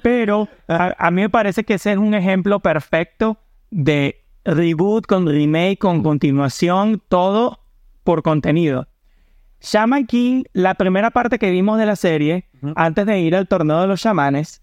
Pero 0.02 0.48
a, 0.68 0.96
a 0.98 1.12
mí 1.12 1.22
me 1.22 1.30
parece 1.30 1.64
que 1.64 1.76
ese 1.76 1.92
es 1.92 1.98
un 1.98 2.14
ejemplo 2.14 2.60
perfecto 2.60 3.38
de 3.72 4.24
reboot 4.46 5.06
con 5.06 5.28
remake, 5.28 5.78
con 5.78 6.04
continuación, 6.04 7.02
todo 7.10 7.60
por 8.04 8.24
contenido. 8.24 8.88
Shaman 9.62 10.06
King, 10.06 10.44
la 10.54 10.76
primera 10.76 11.10
parte 11.10 11.40
que 11.40 11.50
vimos 11.50 11.80
de 11.80 11.88
la 11.88 11.96
serie, 11.96 12.46
antes 12.76 13.06
de 13.06 13.20
ir 13.20 13.36
al 13.36 13.48
torneo 13.48 13.82
de 13.82 13.88
los 13.88 14.02
chamanes, 14.02 14.62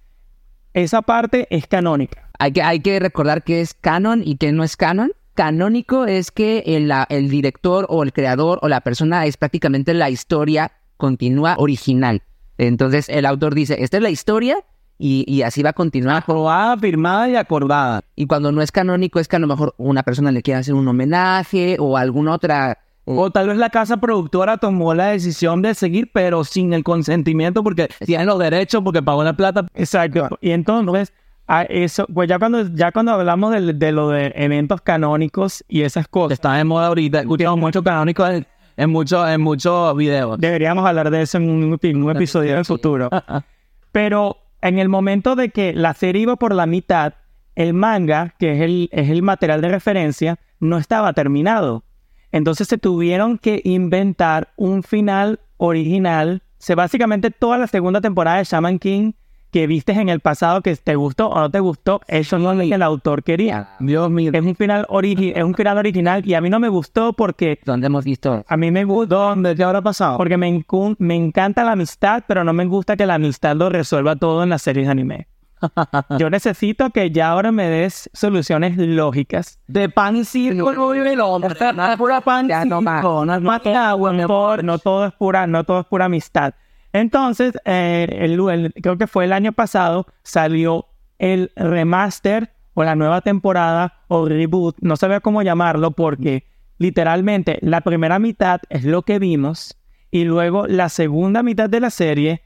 esa 0.75 1.03
parte 1.03 1.49
es 1.51 1.67
canónica. 1.67 2.31
Hay 2.39 2.53
que, 2.53 2.63
hay 2.63 2.81
que 2.81 2.99
recordar 3.01 3.43
que 3.43 3.61
es 3.61 3.75
canon 3.75 4.23
y 4.25 4.37
que 4.37 4.53
no 4.53 4.65
es 4.65 4.77
canon. 4.77 5.13
Canónico 5.35 6.07
es 6.07 6.31
que 6.31 6.63
el, 6.67 6.93
el 7.09 7.29
director 7.31 7.87
o 7.89 8.03
el 8.03 8.13
creador 8.13 8.59
o 8.63 8.69
la 8.69 8.81
persona 8.81 9.27
es 9.27 9.37
prácticamente 9.37 9.93
la 9.95 10.11
historia 10.11 10.73
continua 11.03 11.57
original. 11.59 12.23
Entonces 12.59 13.09
el 13.09 13.27
autor 13.27 13.55
dice, 13.57 13.83
esta 13.83 13.97
es 13.97 14.03
la 14.05 14.11
historia 14.11 14.57
y, 14.99 15.25
y 15.27 15.43
así 15.43 15.63
va 15.63 15.71
a 15.71 15.73
continuar. 15.73 16.23
Aprobada, 16.23 16.77
firmada 16.79 17.29
y 17.29 17.35
acordada. 17.35 18.03
Y 18.15 18.27
cuando 18.27 18.53
no 18.53 18.63
es 18.63 18.71
canónico 18.71 19.19
es 19.19 19.27
que 19.27 19.35
a 19.35 19.41
lo 19.41 19.49
mejor 19.49 19.75
una 19.79 20.05
persona 20.05 20.31
le 20.31 20.43
quiere 20.43 20.61
hacer 20.61 20.75
un 20.75 20.87
homenaje 20.87 21.77
o 21.81 21.97
alguna 21.97 22.35
otra... 22.35 22.79
O 23.05 23.33
tal 23.33 23.49
vez 23.49 23.57
la 23.57 23.69
casa 23.69 23.97
productora 23.97 24.59
tomó 24.59 24.95
la 24.95 25.07
decisión 25.07 25.61
de 25.61 25.75
seguir, 25.75 26.13
pero 26.13 26.45
sin 26.45 26.73
el 26.73 26.85
consentimiento, 26.85 27.65
porque 27.65 27.89
tienen 28.07 28.29
los 28.29 28.39
derechos, 28.39 28.81
porque 28.85 29.03
pagó 29.03 29.25
la 29.25 29.33
plata. 29.33 29.67
Exacto. 29.75 30.39
Y 30.41 30.53
entonces, 30.53 31.13
a 31.49 31.63
eso, 31.65 32.07
pues 32.15 32.29
ya 32.29 32.39
cuando, 32.39 32.63
ya 32.77 32.93
cuando 32.93 33.11
hablamos 33.11 33.51
de, 33.55 33.73
de 33.73 33.91
lo 33.91 34.11
de 34.11 34.33
eventos 34.37 34.81
canónicos 34.83 35.65
y 35.69 35.83
esas 35.83 36.07
cosas, 36.07 36.35
está 36.35 36.55
de 36.55 36.63
moda 36.63 36.87
ahorita. 36.87 37.23
Escuchamos 37.23 37.59
mucho 37.59 37.83
canónico 37.83 38.25
en, 38.83 38.89
en 38.89 38.91
muchos 38.91 39.29
en 39.29 39.41
muchos 39.41 39.97
videos. 39.97 40.39
deberíamos 40.39 40.85
hablar 40.87 41.11
de 41.11 41.23
eso 41.23 41.39
en 41.39 41.49
un, 41.49 41.79
en 41.81 42.03
un 42.03 42.11
episodio 42.11 42.55
del 42.55 42.65
futuro. 42.65 43.09
Pero 43.93 44.39
en 44.61 44.79
el 44.79 44.89
momento 44.89 45.37
de 45.37 45.51
que 45.51 45.73
la 45.73 45.95
serie 45.95 46.23
iba 46.23 46.37
por 46.37 46.55
la 46.55 46.67
mitad, 46.67 47.15
el 47.55 47.75
manga, 47.75 48.35
que 48.39 48.53
es 48.53 48.61
el, 48.63 48.89
es 48.93 49.11
el 49.11 49.23
material 49.23 49.61
de 49.61 49.69
referencia, 49.69 50.39
no 50.61 50.79
estaba 50.79 51.13
terminado. 51.13 51.85
Entonces 52.31 52.69
se 52.69 52.79
tuvieron 52.79 53.39
que 53.39 53.61
inventar 53.65 54.53
un 54.57 54.83
final 54.83 55.41
original. 55.59 56.43
Se 56.59 56.75
básicamente 56.75 57.31
toda 57.31 57.59
la 57.59 57.67
segunda 57.67 58.01
temporada 58.01 58.39
de 58.39 58.45
Shaman 58.45 58.79
King 58.79 59.13
que 59.53 59.67
vistes 59.67 59.97
en 59.99 60.09
el 60.09 60.21
pasado 60.21 60.63
que 60.63 60.75
te 60.75 60.97
gustó 60.97 61.29
o 61.29 61.39
no 61.39 61.51
te 61.51 61.61
gustó, 61.61 62.01
eso 62.09 62.39
no 62.39 62.53
es 62.53 62.59
lo 62.59 62.65
que 62.65 62.75
el 62.75 62.83
autor 62.83 63.23
quería. 63.23 63.69
Dios 63.81 64.11
mío. 64.11 64.31
Es 64.35 64.43
un 64.43 64.57
final 64.57 64.87
origi- 64.89 65.33
es 65.37 65.45
un 65.45 65.55
final 65.55 65.79
original 65.79 66.27
y 66.27 66.35
a 66.35 66.41
mí 66.41 66.49
no 66.51 66.59
me 66.59 66.69
gustó 66.69 67.13
porque 67.13 67.61
Donde 67.65 67.87
hemos 67.87 68.05
visto... 68.05 68.45
a 68.49 68.57
mí 68.57 68.71
me 68.71 68.85
gustó 68.85 69.15
¿Dónde? 69.15 69.55
¿Qué 69.55 69.63
habrá 69.63 69.83
pasado? 69.83 70.17
porque 70.17 70.37
me, 70.37 70.65
me 70.99 71.15
encanta 71.15 71.63
la 71.65 71.73
amistad, 71.73 72.25
pero 72.27 72.43
no 72.45 72.53
me 72.53 72.65
gusta 72.65 72.97
que 72.97 73.05
la 73.07 73.15
amistad 73.15 73.55
lo 73.55 73.69
resuelva 73.69 74.17
todo 74.17 74.43
en 74.43 74.49
las 74.49 74.63
series 74.63 74.87
de 74.87 74.91
anime. 74.93 75.27
Yo 76.19 76.29
necesito 76.29 76.91
que 76.91 77.11
ya 77.13 77.29
ahora 77.31 77.53
me 77.53 77.69
des 77.69 78.11
soluciones 78.13 78.77
lógicas. 78.77 79.61
de 79.69 79.89
pan 79.89 80.17
y 80.17 80.25
circo 80.25 80.73
no 80.73 80.91
vive 80.91 81.13
el 81.13 81.21
hombre. 81.21 81.55
Nada 81.75 81.97
pura 81.97 82.21
pan 82.21 82.49
Ya 82.49 82.65
no 82.65 82.81
más. 82.81 83.03
No 83.05 83.23
es 83.55 83.67
agua, 83.77 84.13
No 84.13 84.25
amor. 84.25 84.27
todo, 84.27 84.63
no 84.63 84.79
todo 84.79 85.07
es 85.07 85.13
pura, 85.13 85.47
no 85.47 85.63
todo 85.65 85.81
es 85.81 85.87
pura 85.87 86.07
amistad. 86.07 86.55
Entonces, 86.93 87.55
eh, 87.65 88.07
el- 88.11 88.39
el- 88.51 88.73
creo 88.83 88.99
que 88.99 89.07
fue 89.07 89.25
el 89.25 89.33
año 89.33 89.53
pasado, 89.53 90.07
salió 90.23 90.87
el 91.19 91.51
remaster 91.57 92.51
o 92.75 92.85
la 92.85 92.95
nueva 92.97 93.21
temporada 93.21 94.01
o 94.09 94.27
reboot, 94.29 94.77
no 94.81 94.97
sabía 94.97 95.21
cómo 95.21 95.43
llamarlo 95.43 95.91
porque 95.93 96.45
literalmente 96.79 97.59
la 97.63 97.81
primera 97.83 98.19
mitad 98.19 98.61
es 98.71 98.85
lo 98.85 99.03
que 99.03 99.19
vimos 99.19 99.77
y 100.11 100.25
luego 100.25 100.67
la 100.67 100.89
segunda 100.89 101.43
mitad 101.43 101.71
de 101.71 101.81
la 101.81 101.91
serie 101.91 102.43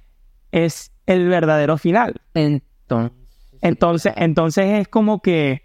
es 0.52 0.92
el 1.06 1.28
verdadero 1.28 1.78
final. 1.78 2.20
Entonces... 2.35 3.12
Entonces, 3.62 4.12
entonces 4.16 4.80
es 4.80 4.88
como 4.88 5.22
que 5.22 5.62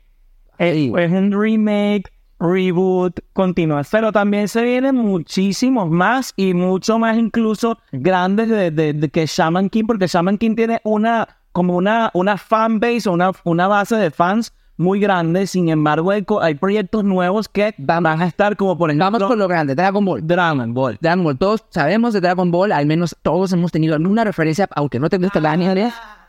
es, 0.58 0.74
Sí. 0.76 0.94
es 0.98 1.12
un 1.12 1.32
remake, 1.40 2.12
reboot, 2.42 3.20
continúa. 3.34 3.84
Pero 3.90 4.12
también 4.12 4.48
se 4.48 4.64
vienen 4.64 4.96
muchísimos 4.96 5.90
más 5.90 6.34
y 6.36 6.54
mucho 6.54 6.98
más 7.00 7.18
incluso 7.18 7.78
grandes 7.92 8.50
de, 8.50 8.72
de- 8.72 8.94
de 8.94 9.10
que 9.10 9.26
Shaman 9.26 9.70
King, 9.70 9.86
porque 9.88 10.08
Shaman 10.08 10.38
King 10.38 10.56
tiene 10.56 10.82
una 10.84 11.28
como 11.54 11.76
una, 11.76 12.10
una 12.14 12.38
fan 12.38 12.80
base 12.80 13.08
o 13.10 13.14
una, 13.14 13.32
una 13.44 13.68
base 13.68 13.96
de 13.98 14.10
fans 14.10 14.54
muy 14.78 15.00
grande. 15.00 15.46
Sin 15.48 15.70
embargo, 15.70 16.10
hay, 16.12 16.24
co- 16.24 16.42
hay 16.42 16.56
proyectos 16.56 17.04
nuevos 17.04 17.48
que 17.50 17.76
van 17.78 18.06
a 18.08 18.26
estar 18.26 18.56
como 18.56 18.78
por 18.78 18.90
ejemplo 18.90 19.12
Vamos 19.12 19.24
con 19.28 19.38
lo 19.38 19.48
grande, 19.48 19.76
Dragon 19.76 20.04
Ball. 20.04 20.26
Dragon 20.26 20.74
Ball. 20.74 20.98
Dragon 21.02 21.24
Ball, 21.24 21.38
todos 21.38 21.64
sabemos 21.70 22.14
de 22.14 22.22
Dragon 22.22 22.50
Ball, 22.52 22.72
al 22.72 22.86
menos 22.86 23.16
todos 23.22 23.52
hemos 23.54 23.72
tenido 23.72 23.96
alguna 23.96 24.24
referencia, 24.24 24.68
aunque 24.76 25.00
no 25.00 25.10
te 25.10 25.18
gusta 25.18 25.40
el 25.40 25.46
anime. 25.46 25.72
Eh, 25.72 25.92
chalala, 25.92 25.92
la 25.92 26.21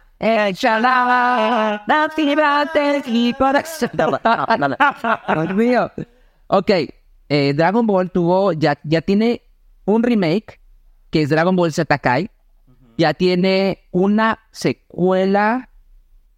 Dios 5.34 5.54
mío. 5.56 5.90
Ok, 6.46 6.70
eh, 7.28 7.52
Dragon 7.54 7.86
Ball 7.86 8.10
tuvo, 8.10 8.52
ya, 8.52 8.78
ya 8.84 9.00
tiene 9.02 9.42
un 9.84 10.02
remake, 10.02 10.60
que 11.10 11.22
es 11.22 11.28
Dragon 11.28 11.56
Ball 11.56 11.72
Z 11.72 11.98
Kai. 11.98 12.30
ya 12.96 13.14
tiene 13.14 13.80
una 13.90 14.38
secuela, 14.52 15.68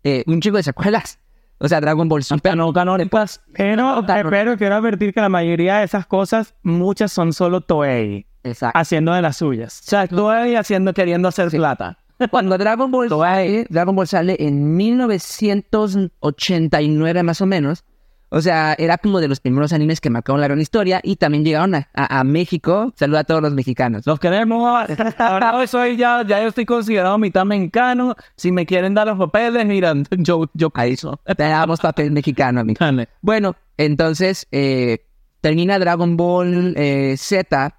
eh, 0.03 0.25
un 0.27 0.41
chico 0.41 0.57
de 0.57 0.63
secuelas. 0.63 1.19
O 1.59 1.69
sea, 1.69 1.81
Dragon 1.81 2.09
Ball 2.09 2.23
Super. 2.23 2.57
No 2.57 2.73
canónicas. 2.73 3.41
Pero, 3.55 4.05
pero 4.31 4.57
quiero 4.57 4.75
advertir 4.77 5.15
que 5.15 5.21
la 5.21 5.29
mayoría 5.29 5.79
de 5.79 5.85
esas 5.85 6.07
cosas, 6.07 6.55
muchas 6.63 7.13
son 7.13 7.33
solo 7.33 7.61
Toei 7.61 8.27
Exacto. 8.43 8.79
haciendo 8.79 9.13
de 9.13 9.23
las 9.23 9.37
suyas. 9.37 9.81
O 9.81 9.91
sea, 9.91 10.09
ahí 10.33 10.57
haciendo, 10.57 10.93
queriendo 10.93 11.29
hacer 11.29 11.51
plata. 11.51 11.99
Cuando 12.31 12.59
Dragon 12.59 12.91
Ball, 12.91 13.09
sale, 13.09 13.67
Dragon 13.71 13.97
Ball 13.97 14.07
sale 14.09 14.37
en 14.39 14.77
1989 14.77 17.23
más 17.23 17.41
o 17.41 17.47
menos, 17.47 17.85
o 18.31 18.41
sea, 18.41 18.75
era 18.79 18.99
como 18.99 19.21
de 19.21 19.29
los 19.29 19.39
primeros 19.39 19.73
animes 19.73 20.01
que 20.01 20.11
marcaron 20.11 20.41
la 20.41 20.49
gran 20.49 20.61
historia 20.61 21.01
y 21.05 21.15
también 21.17 21.45
llegaron 21.45 21.75
a, 21.77 21.89
a- 21.95 22.19
a 22.21 22.25
México. 22.25 22.93
Saluda 22.97 23.21
a 23.21 23.25
todos 23.25 23.41
los 23.43 23.53
mexicanos. 23.55 24.05
Los 24.07 24.19
queremos. 24.19 24.89
Ahora 25.19 25.55
hoy 25.57 25.69
soy 25.69 25.97
ya, 25.97 26.25
ya 26.27 26.43
yo 26.43 26.49
estoy 26.49 26.65
considerado 26.67 27.17
mitad 27.17 27.45
mexicano. 27.45 28.17
Si 28.37 28.51
me 28.51 28.67
quieren 28.67 28.95
dar 28.95 29.07
los 29.07 29.19
papeles, 29.19 29.65
mira, 29.67 29.95
yo, 30.19 30.51
yo 30.55 30.73
Ahí 30.75 30.97
te 30.97 31.43
damos 31.45 31.79
papel 31.81 32.11
mexicano, 32.11 32.61
amigo. 32.61 32.79
Dale. 32.81 33.09
Bueno, 33.21 33.55
entonces 33.77 34.49
eh, 34.51 35.05
termina 35.41 35.79
Dragon 35.79 36.17
Ball 36.17 36.75
eh, 36.77 37.15
Z 37.17 37.77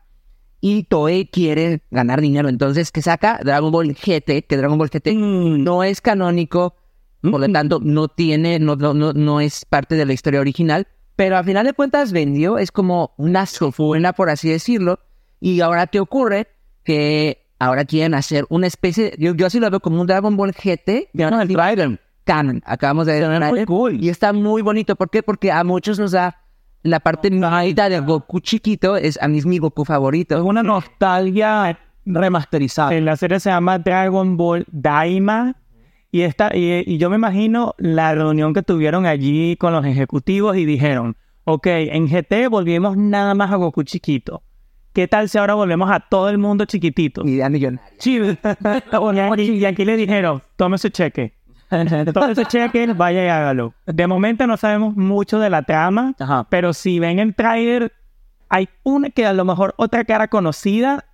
y 0.68 0.82
Toei 0.86 1.28
quiere 1.28 1.84
ganar 1.92 2.22
dinero. 2.22 2.50
Entonces, 2.50 2.92
que 2.92 3.04
saca 3.04 3.40
Dragon 3.44 3.72
Ball 3.72 3.94
GT, 3.94 4.48
que 4.48 4.58
Dragon 4.58 4.80
Ball 4.80 4.90
GT 4.90 5.14
Mm. 5.14 5.64
no 5.64 5.84
es 5.84 6.02
canónico, 6.02 6.74
por 7.22 7.40
lo 7.40 7.48
Mm. 7.48 7.54
tanto, 7.54 7.80
no 7.84 8.08
tiene, 8.08 8.58
no, 8.58 8.76
no, 8.76 8.96
no, 8.96 9.14
no 9.14 9.42
es 9.42 9.64
parte 9.66 9.94
de 9.94 10.08
la 10.08 10.14
historia 10.14 10.40
original, 10.40 10.88
pero 11.16 11.38
a 11.38 11.44
final 11.44 11.68
de 11.68 11.74
cuentas 11.74 12.12
vendió, 12.12 12.58
es 12.58 12.72
como 12.72 13.14
una 13.18 13.46
sofuena, 13.46 14.14
por 14.14 14.32
así 14.32 14.50
decirlo, 14.50 14.98
y 15.40 15.62
ahora 15.62 15.86
te 15.86 16.00
ocurre 16.00 16.48
que 16.84 17.46
ahora 17.60 17.86
quieren 17.86 18.16
hacer 18.16 18.48
una 18.50 18.66
especie, 18.66 19.14
yo, 19.20 19.36
yo 19.36 19.46
así 19.46 19.60
lo 19.60 19.70
veo 19.70 19.80
como 19.82 20.02
un 20.02 20.08
Dragon 20.08 20.36
Ball 20.36 20.52
GT 20.52 21.10
Ya 21.14 21.30
no, 21.30 21.40
el 21.42 21.56
canon. 22.24 22.64
Acabamos 22.66 23.06
de 23.06 23.20
ver 23.20 23.40
muy 23.52 23.66
cool. 23.66 24.04
y 24.04 24.10
está 24.10 24.34
muy 24.34 24.64
bonito. 24.64 24.96
¿Por 24.96 25.12
qué? 25.12 25.22
Porque 25.22 25.52
a 25.52 25.64
muchos 25.64 26.00
nos 26.00 26.12
da 26.12 26.42
la 26.86 27.00
parte 27.00 27.30
bonita 27.30 27.90
de 27.90 28.00
Goku 28.00 28.40
chiquito, 28.40 28.96
es 28.96 29.22
a 29.22 29.28
mí 29.28 29.40
es 29.40 29.46
mi 29.46 29.58
Goku 29.58 29.86
favorito. 29.86 30.36
Es 30.36 30.44
una 30.44 30.62
nostalgia 30.62 31.80
remasterizada. 32.06 32.94
En 32.94 33.06
la 33.06 33.18
serie 33.18 33.40
se 33.40 33.50
llama 33.50 33.80
Dragon 33.80 34.38
Ball 34.38 34.66
Daima. 34.72 35.56
Y, 36.12 36.22
esta, 36.22 36.56
y, 36.56 36.84
y 36.86 36.98
yo 36.98 37.10
me 37.10 37.18
imagino 37.18 37.74
la 37.78 38.14
reunión 38.14 38.54
que 38.54 38.62
tuvieron 38.62 39.06
allí 39.06 39.58
con 39.58 39.74
los 39.74 39.84
ejecutivos 39.86 40.56
y 40.56 40.64
dijeron, 40.64 41.18
ok, 41.44 41.66
en 41.68 42.08
GT 42.08 42.50
volvimos 42.50 42.96
nada 42.96 43.34
más 43.34 43.52
a 43.52 43.56
Goku 43.56 43.84
chiquito. 43.84 44.44
¿Qué 44.94 45.08
tal 45.10 45.28
si 45.28 45.38
ahora 45.38 45.56
volvemos 45.56 45.92
a 45.92 46.00
todo 46.00 46.30
el 46.30 46.38
mundo 46.38 46.66
chiquitito? 46.66 47.28
Idea 47.28 47.50
millonaria. 47.50 47.92
Sí, 47.98 48.18
y 48.22 49.20
aquí, 49.20 49.52
y 49.52 49.66
aquí 49.66 49.84
le 49.84 49.98
dijeron, 49.98 50.42
tome 50.56 50.78
su 50.78 50.90
cheque. 50.90 51.34
Tome 52.14 52.36
su 52.36 52.44
cheque, 52.46 52.88
vaya 52.94 53.26
y 53.26 53.28
hágalo. 53.28 53.74
De 53.86 54.08
momento 54.08 54.48
no 54.48 54.58
sabemos 54.58 54.96
mucho 54.96 55.40
de 55.40 55.50
la 55.50 55.64
trama, 55.64 56.14
Ajá. 56.20 56.46
pero 56.50 56.74
si 56.74 57.00
ven 57.00 57.20
el 57.20 57.36
trailer, 57.36 57.92
hay 58.50 58.70
una 58.84 59.10
que 59.10 59.26
a 59.26 59.34
lo 59.34 59.46
mejor 59.46 59.74
otra 59.78 60.06
cara 60.06 60.28
conocida 60.28 61.06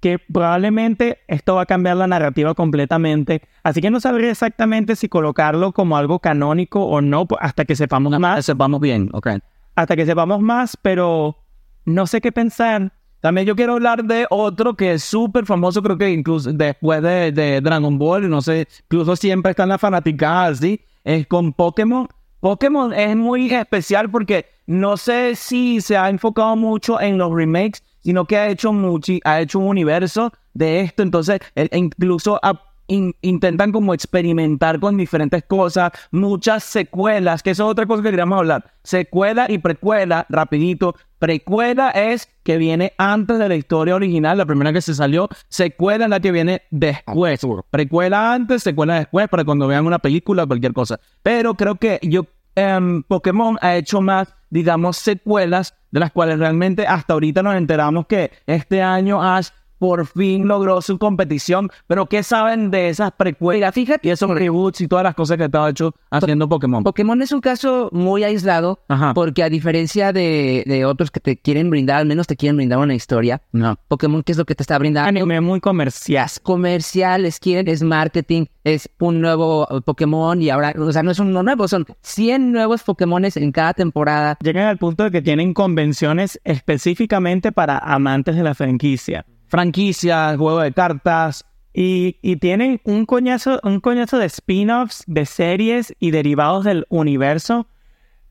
que 0.00 0.18
probablemente 0.20 1.18
esto 1.26 1.56
va 1.56 1.62
a 1.62 1.66
cambiar 1.66 1.96
la 1.96 2.06
narrativa 2.06 2.54
completamente. 2.54 3.42
Así 3.64 3.80
que 3.80 3.90
no 3.90 3.98
sabría 4.00 4.30
exactamente 4.30 4.94
si 4.94 5.08
colocarlo 5.08 5.72
como 5.72 5.96
algo 5.96 6.20
canónico 6.20 6.84
o 6.84 7.00
no 7.00 7.26
po- 7.26 7.36
hasta 7.40 7.64
que 7.64 7.74
sepamos 7.74 8.16
más, 8.18 8.44
Sepamos 8.46 8.80
bien, 8.80 9.10
ok. 9.12 9.28
hasta 9.74 9.96
que 9.96 10.06
sepamos 10.06 10.40
más, 10.40 10.76
pero 10.80 11.36
no 11.84 12.06
sé 12.06 12.20
qué 12.20 12.30
pensar. 12.30 12.92
También 13.20 13.46
yo 13.46 13.56
quiero 13.56 13.74
hablar 13.74 14.04
de 14.04 14.26
otro 14.30 14.74
que 14.74 14.92
es 14.92 15.02
súper 15.04 15.44
famoso, 15.44 15.82
creo 15.82 15.98
que 15.98 16.10
incluso 16.10 16.52
después 16.52 17.02
de, 17.02 17.32
de 17.32 17.60
Dragon 17.60 17.98
Ball, 17.98 18.28
no 18.30 18.40
sé, 18.40 18.68
incluso 18.84 19.16
siempre 19.16 19.50
están 19.50 19.68
las 19.70 19.80
fanaticadas 19.80 20.58
así, 20.58 20.80
es 21.04 21.26
con 21.26 21.52
Pokémon. 21.52 22.06
Pokémon 22.40 22.92
es 22.92 23.16
muy 23.16 23.52
especial 23.52 24.08
porque 24.10 24.46
no 24.66 24.96
sé 24.96 25.34
si 25.34 25.80
se 25.80 25.96
ha 25.96 26.08
enfocado 26.10 26.54
mucho 26.54 27.00
en 27.00 27.18
los 27.18 27.32
remakes, 27.34 27.82
sino 28.00 28.24
que 28.26 28.36
ha 28.36 28.48
hecho, 28.48 28.70
muchi- 28.72 29.20
ha 29.24 29.40
hecho 29.40 29.58
un 29.58 29.66
universo 29.66 30.32
de 30.54 30.80
esto, 30.80 31.02
entonces 31.02 31.40
incluso 31.72 32.38
ha- 32.42 32.62
in- 32.88 33.14
intentan 33.22 33.70
como 33.72 33.94
experimentar 33.94 34.80
con 34.80 34.96
diferentes 34.96 35.44
cosas, 35.44 35.92
muchas 36.10 36.64
secuelas, 36.64 37.42
que 37.42 37.50
eso 37.50 37.64
es 37.66 37.70
otra 37.70 37.86
cosa 37.86 38.02
que 38.02 38.10
queríamos 38.10 38.38
hablar. 38.38 38.72
Secuela 38.82 39.46
y 39.48 39.58
precuela, 39.58 40.26
rapidito. 40.28 40.94
Precuela 41.18 41.90
es 41.90 42.28
que 42.42 42.58
viene 42.58 42.92
antes 42.96 43.38
de 43.38 43.48
la 43.48 43.56
historia 43.56 43.94
original, 43.94 44.38
la 44.38 44.46
primera 44.46 44.72
que 44.72 44.80
se 44.80 44.94
salió. 44.94 45.28
Secuela 45.48 46.04
es 46.04 46.10
la 46.10 46.20
que 46.20 46.32
viene 46.32 46.62
después. 46.70 47.40
Precuela 47.70 48.32
antes, 48.32 48.62
secuela 48.62 48.94
después, 48.96 49.28
para 49.28 49.44
cuando 49.44 49.66
vean 49.66 49.86
una 49.86 49.98
película 49.98 50.44
o 50.44 50.46
cualquier 50.46 50.72
cosa. 50.72 50.98
Pero 51.22 51.54
creo 51.54 51.74
que 51.76 51.98
yo, 52.02 52.26
em, 52.54 53.02
Pokémon 53.02 53.58
ha 53.60 53.76
hecho 53.76 54.00
más, 54.00 54.34
digamos, 54.50 54.96
secuelas, 54.96 55.74
de 55.90 56.00
las 56.00 56.12
cuales 56.12 56.38
realmente 56.38 56.86
hasta 56.86 57.14
ahorita 57.14 57.42
nos 57.42 57.54
enteramos 57.56 58.06
que 58.06 58.30
este 58.46 58.80
año 58.82 59.22
Ash 59.22 59.48
por 59.78 60.06
fin 60.06 60.46
logró 60.46 60.80
su 60.82 60.98
competición. 60.98 61.70
Pero 61.86 62.06
¿qué 62.06 62.22
saben 62.22 62.70
de 62.70 62.88
esas 62.88 63.12
precuelas? 63.12 63.74
Fíjate. 63.74 64.08
Y 64.08 64.10
esos 64.10 64.30
reboots 64.30 64.80
y 64.80 64.88
todas 64.88 65.04
las 65.04 65.14
cosas 65.14 65.36
que 65.36 65.44
estaba 65.44 65.70
hecho 65.70 65.94
haciendo 66.10 66.48
Pokémon. 66.48 66.84
Pokémon 66.84 67.20
es 67.22 67.32
un 67.32 67.40
caso 67.40 67.88
muy 67.92 68.24
aislado 68.24 68.80
Ajá. 68.88 69.14
porque 69.14 69.42
a 69.42 69.48
diferencia 69.48 70.12
de, 70.12 70.64
de 70.66 70.84
otros 70.84 71.10
que 71.10 71.20
te 71.20 71.36
quieren 71.36 71.70
brindar, 71.70 71.98
al 71.98 72.06
menos 72.06 72.26
te 72.26 72.36
quieren 72.36 72.56
brindar 72.56 72.78
una 72.78 72.94
historia, 72.94 73.42
No. 73.52 73.76
Pokémon, 73.88 74.22
¿qué 74.22 74.32
es 74.32 74.38
lo 74.38 74.44
que 74.44 74.54
te 74.54 74.62
está 74.62 74.78
brindando? 74.78 75.08
Anime 75.08 75.40
muy 75.40 75.60
comercial. 75.60 76.26
Es 76.26 76.38
comercial, 76.40 77.24
es 77.24 77.38
es 77.48 77.82
marketing, 77.82 78.46
es 78.64 78.90
un 78.98 79.20
nuevo 79.20 79.66
Pokémon 79.84 80.40
y 80.42 80.50
ahora, 80.50 80.74
o 80.78 80.92
sea, 80.92 81.02
no 81.02 81.10
es 81.10 81.18
uno 81.18 81.42
nuevo, 81.42 81.66
son 81.68 81.86
100 82.02 82.52
nuevos 82.52 82.82
Pokémones 82.82 83.36
en 83.36 83.52
cada 83.52 83.72
temporada. 83.74 84.36
Llegan 84.42 84.66
al 84.66 84.78
punto 84.78 85.04
de 85.04 85.10
que 85.10 85.22
tienen 85.22 85.54
convenciones 85.54 86.40
específicamente 86.44 87.52
para 87.52 87.78
amantes 87.78 88.36
de 88.36 88.42
la 88.42 88.54
franquicia. 88.54 89.24
Franquicias, 89.48 90.36
juego 90.36 90.60
de 90.60 90.72
cartas. 90.72 91.44
Y, 91.74 92.16
y 92.22 92.36
tienen 92.36 92.80
un 92.84 93.06
coñazo, 93.06 93.60
un 93.62 93.80
coñazo 93.80 94.18
de 94.18 94.26
spin-offs, 94.26 95.04
de 95.06 95.26
series 95.26 95.94
y 96.00 96.10
derivados 96.10 96.64
del 96.64 96.86
universo. 96.88 97.66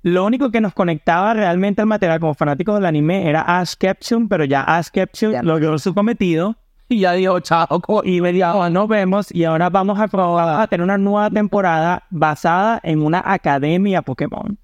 Lo 0.04 0.26
único 0.26 0.52
que 0.52 0.62
nos 0.62 0.74
conectaba 0.74 1.34
realmente 1.34 1.82
al 1.82 1.88
material 1.88 2.20
como 2.20 2.34
fanáticos 2.34 2.76
del 2.76 2.86
anime 2.86 3.28
era 3.28 3.42
Ash 3.42 3.74
Ketchum, 3.78 4.28
pero 4.28 4.46
ya 4.46 4.62
Ash 4.64 4.88
Ketchum 4.90 5.32
Ya. 5.32 5.44
logró 5.44 5.78
su 5.80 5.94
cometido. 5.94 6.56
Y 6.90 7.00
ya 7.00 7.14
dijo, 7.14 7.40
chao. 7.42 7.68
Y 8.06 8.22
me 8.22 8.32
dijo, 8.32 8.50
"Oh, 8.52 8.70
nos 8.70 8.88
vemos 8.88 9.34
y 9.34 9.44
ahora 9.44 9.70
vamos 9.70 10.00
a 10.00 10.08
probar 10.08 10.62
a 10.62 10.68
tener 10.68 10.84
una 10.86 10.98
nueva 10.98 11.30
temporada 11.30 12.04
basada 12.10 12.80
en 12.84 13.02
una 13.02 13.22
academia 13.26 14.02
Pokémon. 14.02 14.58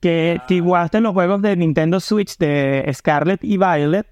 Que 0.00 0.40
si 0.48 0.58
jugaste 0.60 1.00
los 1.00 1.12
juegos 1.12 1.42
de 1.42 1.54
Nintendo 1.56 2.00
Switch 2.00 2.36
de 2.38 2.90
Scarlet 2.92 3.44
y 3.44 3.56
Violet, 3.56 4.06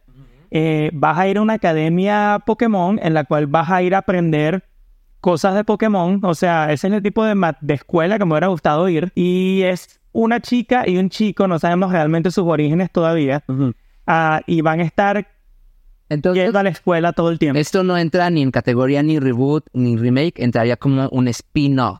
eh, 0.51 0.91
vas 0.93 1.19
a 1.19 1.29
ir 1.29 1.39
a 1.39 1.43
una 1.43 1.55
academia 1.55 2.41
Pokémon 2.47 2.99
en 3.03 3.15
la 3.15 3.25
cual 3.25 3.47
vas 3.47 3.71
a 3.71 3.83
ir 3.83 3.95
a 3.95 3.99
aprender 3.99 4.65
cosas 5.21 5.55
de 5.55 5.65
Pokémon. 5.65 6.21
O 6.25 6.35
sea, 6.35 6.73
ese 6.73 6.89
es 6.89 6.93
el 6.95 7.03
tipo 7.03 7.25
de, 7.25 7.35
de 7.61 7.75
escuela 7.75 8.19
que 8.19 8.25
me 8.25 8.33
hubiera 8.33 8.47
gustado 8.49 8.89
ir. 8.89 9.11
Y 9.15 9.63
es 9.63 10.01
una 10.13 10.41
chica 10.41 10.89
y 10.89 10.97
un 10.99 11.11
chico, 11.11 11.47
no 11.49 11.59
sabemos 11.59 11.93
realmente 11.93 12.31
sus 12.31 12.45
orígenes 12.47 12.91
todavía. 12.91 13.43
Ujú. 13.49 13.75
ah, 14.07 14.41
y 14.47 14.63
van 14.63 14.81
a 14.81 14.85
estar 14.85 15.27
Entonces, 16.09 16.45
yendo 16.45 16.59
a 16.59 16.63
la 16.63 16.71
escuela 16.71 17.13
todo 17.13 17.31
el 17.31 17.39
tiempo. 17.39 17.59
esto 17.61 17.83
no 17.85 17.97
entra 17.99 18.31
ni 18.31 18.43
en 18.43 18.51
categoría 18.51 19.03
ni 19.03 19.19
reboot 19.19 19.67
ni 19.75 19.97
remake, 19.97 20.41
entraría 20.43 20.77
como 20.77 21.09
un 21.11 21.29
spin-off. 21.29 21.99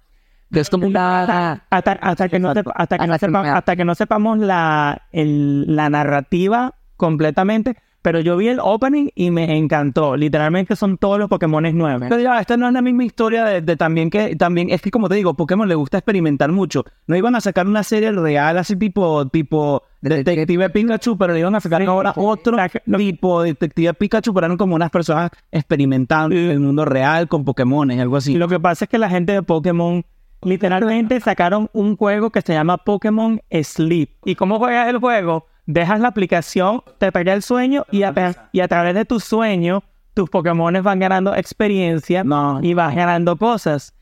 Que 0.51 0.61
es 0.61 0.71
como 0.71 0.87
una... 0.87 1.61
hasta, 1.69 1.93
hasta 1.93 2.29
que 2.31 2.39
no 2.39 2.55
sepa- 2.55 2.73
hasta 2.75 2.99
que 2.99 3.07
no 3.07 3.15
sepa- 3.19 3.53
hasta 3.59 3.77
que 3.77 3.85
no 3.85 3.95
sepamos 3.95 4.39
la, 4.39 5.03
el- 5.13 5.77
la 5.77 5.91
narrativa 5.91 6.75
completamente. 6.97 7.77
Pero 8.09 8.21
yo 8.21 8.39
vi 8.39 8.49
el 8.49 8.59
opening 8.59 9.11
y 9.15 9.31
me 9.31 9.59
encantó. 9.59 10.17
Literalmente 10.17 10.75
son 10.77 10.97
todos 10.97 11.19
los 11.19 11.29
Pokémon 11.29 11.63
nuevos. 11.77 12.09
Pero 12.09 12.23
ya, 12.23 12.41
esta 12.41 12.57
no 12.57 12.67
es 12.67 12.73
la 12.73 12.81
misma 12.81 13.05
historia 13.05 13.45
de, 13.45 13.61
de 13.61 13.77
también 13.77 14.09
que, 14.09 14.35
también, 14.35 14.71
es 14.71 14.81
que 14.81 14.91
como 14.91 15.11
te 15.11 15.17
digo, 15.17 15.35
Pokémon 15.35 15.69
le 15.69 15.75
gusta 15.75 15.99
experimentar 15.99 16.51
mucho. 16.51 16.87
No 17.07 17.17
iban 17.17 17.37
a 17.37 17.43
sacar 17.43 17.67
una 17.67 17.83
serie 17.83 18.11
real 18.13 18.57
así 18.57 18.77
tipo, 18.77 19.29
tipo 19.29 19.83
Detective 20.01 20.71
Pikachu, 20.71 21.19
pero 21.19 21.35
le 21.35 21.41
iban 21.41 21.55
a 21.55 21.61
sacar 21.61 21.83
ahora 21.83 22.15
otro 22.17 22.57
tipo 22.97 23.43
Detective 23.43 23.93
Pikachu, 23.93 24.33
pero 24.33 24.47
eran 24.47 24.57
como 24.57 24.75
unas 24.75 24.91
personas 24.91 25.31
experimentando 25.53 26.35
en 26.35 26.49
el 26.49 26.61
mundo 26.61 26.87
real 26.87 27.29
con 27.29 27.45
Pokémon 27.45 27.91
y 27.91 28.01
algo 28.01 28.17
así. 28.17 28.37
Lo 28.37 28.49
que 28.49 28.59
pasa 28.59 28.87
es 28.87 28.89
que 28.89 28.97
la 28.97 29.11
gente 29.11 29.33
de 29.35 29.43
Pokémon 29.43 30.03
literalmente 30.41 31.21
sacaron 31.21 31.69
un 31.75 31.95
juego 31.99 32.31
que 32.31 32.41
se 32.41 32.55
llama 32.55 32.79
Pokémon 32.79 33.43
Sleep. 33.51 34.09
¿Y 34.25 34.35
cómo 34.35 34.57
juegas 34.59 34.89
el 34.89 34.97
juego? 34.97 35.45
Dejas 35.71 36.01
la 36.01 36.09
aplicación, 36.09 36.83
te 36.97 37.13
pega 37.13 37.35
el 37.35 37.43
sueño 37.43 37.85
y 37.91 38.03
a, 38.03 38.15
y 38.53 38.61
a 38.61 38.69
través 38.69 38.95
de 38.95 39.05
tu 39.05 39.21
sueño 39.21 39.83
tus 40.15 40.31
Pokémon 40.31 40.83
van 40.83 40.99
ganando 40.99 41.35
experiencia 41.35 42.25
No. 42.25 42.59
y 42.63 42.73
vas 42.73 42.95
ganando 42.95 43.37
cosas. 43.37 43.93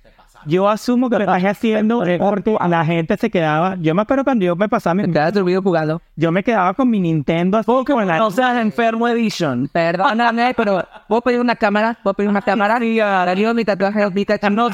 yo 0.46 0.68
asumo 0.68 1.10
que 1.10 1.16
lo 1.18 1.24
estás 1.24 1.44
haciendo 1.44 2.04
porque 2.20 2.56
la 2.68 2.84
gente 2.84 3.16
se 3.16 3.28
quedaba. 3.30 3.74
Yo 3.80 3.96
me 3.96 4.02
acuerdo 4.02 4.22
cuando 4.22 4.44
yo 4.44 4.54
me 4.54 4.68
pasaba 4.68 4.94
mi. 4.94 5.12
Te 5.12 5.32
dormido 5.32 5.60
jugando. 5.60 6.00
Yo 6.14 6.30
me 6.30 6.44
quedaba 6.44 6.72
con 6.72 6.88
mi 6.88 7.00
Nintendo 7.00 7.58
así 7.58 7.66
con 7.84 8.06
la- 8.06 8.16
No 8.18 8.30
seas 8.30 8.56
enfermo 8.58 9.08
edition. 9.08 9.66
Perdóname, 9.72 10.54
pero 10.56 10.84
¿puedo 11.08 11.20
pedir 11.20 11.40
una 11.40 11.56
cámara? 11.56 11.98
¿Puedo 12.00 12.14
pedir 12.14 12.30
una 12.30 12.42
cámara? 12.42 12.74
Darío, 12.78 13.52
mi 13.54 13.64
tatuaje, 13.64 14.08
mi 14.12 14.24
tatuaje. 14.24 14.54
No, 14.54 14.70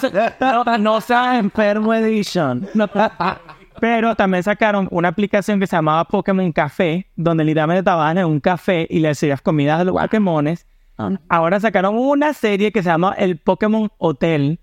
no, 0.65 0.79
no 0.79 1.01
seas 1.01 1.39
enfermo 1.39 1.95
edition. 1.95 2.69
No. 2.75 2.87
Pero 3.81 4.15
también 4.15 4.43
sacaron 4.43 4.89
una 4.91 5.09
aplicación 5.09 5.59
que 5.59 5.67
se 5.67 5.77
llamaba 5.77 6.05
Pokémon 6.05 6.53
Café, 6.53 7.11
donde 7.17 7.45
literalmente 7.45 7.81
estabas 7.81 8.17
en 8.17 8.25
un 8.25 8.41
café 8.41 8.87
y 8.89 9.01
le 9.01 9.15
servías 9.15 9.43
comida 9.43 9.79
a 9.79 9.85
los 9.85 9.95
Pokémones. 9.95 10.67
Ahora 11.29 11.59
sacaron 11.59 11.97
una 11.97 12.33
serie 12.33 12.71
que 12.71 12.83
se 12.83 12.89
llama 12.89 13.15
El 13.19 13.39
Pokémon 13.39 13.91
Hotel 13.99 14.61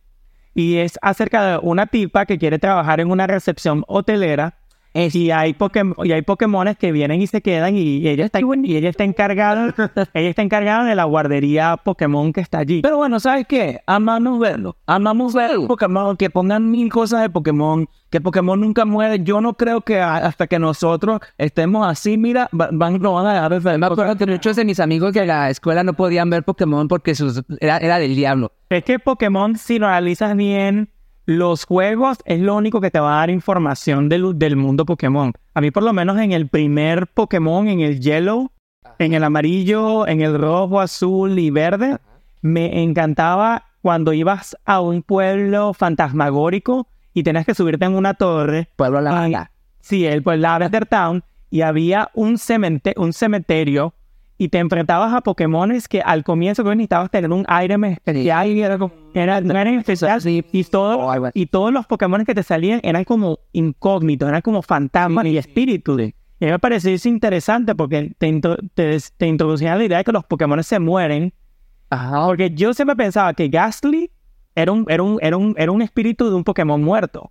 y 0.54 0.78
es 0.78 0.98
acerca 1.02 1.46
de 1.46 1.60
una 1.62 1.88
tipa 1.88 2.26
que 2.26 2.38
quiere 2.38 2.60
trabajar 2.60 3.00
en 3.00 3.12
una 3.12 3.28
recepción 3.28 3.84
hotelera 3.88 4.59
y 4.94 5.32
hay, 5.32 5.54
Pokémon, 5.54 5.96
y 6.06 6.12
hay 6.12 6.22
Pokémones 6.24 6.78
que 6.78 6.92
vienen 6.92 7.22
y 7.22 7.28
se 7.28 7.42
quedan 7.42 7.76
y 7.76 8.08
ella 8.08 8.26
está, 8.26 8.40
y 8.40 8.76
ella 8.76 8.90
está 8.90 9.04
encargada 9.04 9.74
ella 10.14 10.30
está 10.30 10.42
encargada 10.42 10.84
de 10.84 10.96
la 10.96 11.04
guardería 11.04 11.78
Pokémon 11.78 12.34
que 12.34 12.42
está 12.42 12.60
allí. 12.60 12.82
Pero 12.82 12.98
bueno, 12.98 13.20
¿sabes 13.20 13.46
qué? 13.48 13.80
Amamos 13.86 14.40
verlo. 14.40 14.76
Amamos 14.88 15.34
ver 15.34 15.52
Pokémon, 15.68 16.18
que 16.18 16.30
pongan 16.30 16.70
mil 16.72 16.90
cosas 16.92 17.22
de 17.22 17.30
Pokémon, 17.30 17.88
que 18.10 18.20
Pokémon 18.22 18.60
nunca 18.60 18.86
muere. 18.86 19.24
Yo 19.24 19.42
no 19.42 19.54
creo 19.54 19.82
que 19.82 20.00
a- 20.00 20.18
hasta 20.18 20.48
que 20.48 20.58
nosotros 20.60 21.20
estemos 21.38 21.88
así, 21.88 22.18
mira, 22.18 22.50
va- 22.60 22.70
van, 22.72 23.00
no 23.00 23.14
van 23.14 23.28
a 23.28 23.34
dejar 23.34 23.52
de 23.52 23.60
ver. 23.60 23.78
Me 23.80 23.86
acuerdo 23.86 24.16
que 24.18 24.26
muchos 24.26 24.56
de 24.56 24.66
mis 24.66 24.80
amigos 24.80 25.14
de 25.14 25.26
la 25.26 25.50
escuela 25.50 25.84
no 25.84 25.94
podían 25.94 26.30
ver 26.30 26.44
Pokémon 26.44 26.88
porque 26.88 27.14
sus, 27.16 27.44
era, 27.60 27.78
era 27.78 28.00
del 28.00 28.16
diablo. 28.16 28.52
Es 28.70 28.84
que 28.84 29.00
Pokémon, 29.00 29.56
si 29.56 29.80
lo 29.80 29.88
analizas 29.88 30.36
bien, 30.36 30.90
los 31.30 31.66
juegos 31.66 32.18
es 32.26 32.40
lo 32.40 32.56
único 32.56 32.82
que 32.82 32.90
te 32.90 33.00
va 33.00 33.14
a 33.14 33.20
dar 33.20 33.30
información 33.30 34.10
del, 34.10 34.40
del 34.40 34.56
mundo 34.56 34.84
Pokémon. 34.84 35.32
A 35.54 35.62
mí, 35.62 35.70
por 35.70 35.84
lo 35.84 35.94
menos, 35.94 36.18
en 36.18 36.32
el 36.32 36.48
primer 36.48 37.06
Pokémon, 37.06 37.68
en 37.68 37.82
el 37.82 38.00
Yellow, 38.00 38.50
en 38.98 39.14
el 39.14 39.24
amarillo, 39.24 40.08
en 40.08 40.22
el 40.22 40.40
rojo, 40.40 40.80
azul 40.80 41.38
y 41.38 41.52
verde, 41.52 41.98
me 42.42 42.82
encantaba 42.82 43.66
cuando 43.84 44.12
ibas 44.12 44.58
a 44.66 44.82
un 44.82 45.04
pueblo 45.04 45.74
fantasmagórico 45.74 46.88
y 47.14 47.22
tenías 47.22 47.46
que 47.46 47.54
subirte 47.54 47.86
en 47.86 47.94
una 47.94 48.16
torre. 48.16 48.68
Pueblo 48.76 49.00
La 49.00 49.12
Ay, 49.12 49.32
Banda. 49.34 49.52
Sí, 49.82 50.08
el 50.08 50.24
pues 50.24 50.40
Lavender 50.40 50.88
Town 50.88 51.24
y 51.52 51.62
había 51.62 52.10
un, 52.16 52.40
cemente- 52.40 52.96
un 52.98 53.14
cementerio 53.14 53.94
y 54.42 54.48
te 54.50 54.58
enfrentabas 54.58 55.14
a 55.14 55.22
Pokémones 55.22 55.88
que 55.90 56.02
al 56.02 56.24
comienzo 56.24 56.64
necesitabas 56.64 57.12
tener 57.12 57.30
un 57.32 57.46
item 57.64 57.84
especial 57.84 58.48
y 58.48 58.62
era 58.64 58.78
como 58.80 58.94
era, 59.14 59.42
no 59.42 59.52
eran 59.52 59.76
especiales 59.80 60.26
y, 60.26 60.64
todo, 60.64 60.98
Oh, 60.98 61.30
y 61.34 61.46
todos 61.48 61.74
los 61.74 61.86
Pokémones 61.86 62.26
que 62.26 62.34
te 62.34 62.42
salían 62.42 62.80
eran 62.82 63.04
como 63.04 63.40
incógnitos, 63.52 64.30
eran 64.30 64.42
como 64.42 64.62
fantasmas 64.62 65.26
y 65.26 65.38
espíritus. 65.38 66.00
Y 66.02 66.46
a 66.46 66.48
mí 66.48 66.52
me 66.54 66.60
pareció 66.60 66.92
eso 66.92 67.10
interesante 67.10 67.76
porque 67.76 68.14
te, 68.18 68.28
intro- 68.30 68.58
te, 68.74 68.98
te 69.18 69.28
introducían 69.28 69.78
la 69.78 69.84
idea 69.84 69.98
de 69.98 70.04
que 70.06 70.12
los 70.14 70.24
Pokémones 70.24 70.66
se 70.68 70.80
mueren. 70.80 71.34
Ajá. 71.90 72.26
Porque 72.28 72.52
yo 72.52 72.74
siempre 72.74 72.96
pensaba 72.96 73.34
que 73.34 73.50
Gastly 73.50 74.10
era 74.56 74.72
un, 74.72 74.86
era 74.88 75.04
un, 75.04 75.20
era 75.22 75.36
un, 75.36 75.54
era 75.58 75.72
un 75.72 75.82
espíritu 75.82 76.30
de 76.30 76.36
un 76.36 76.46
Pokémon 76.46 76.82
muerto. 76.82 77.30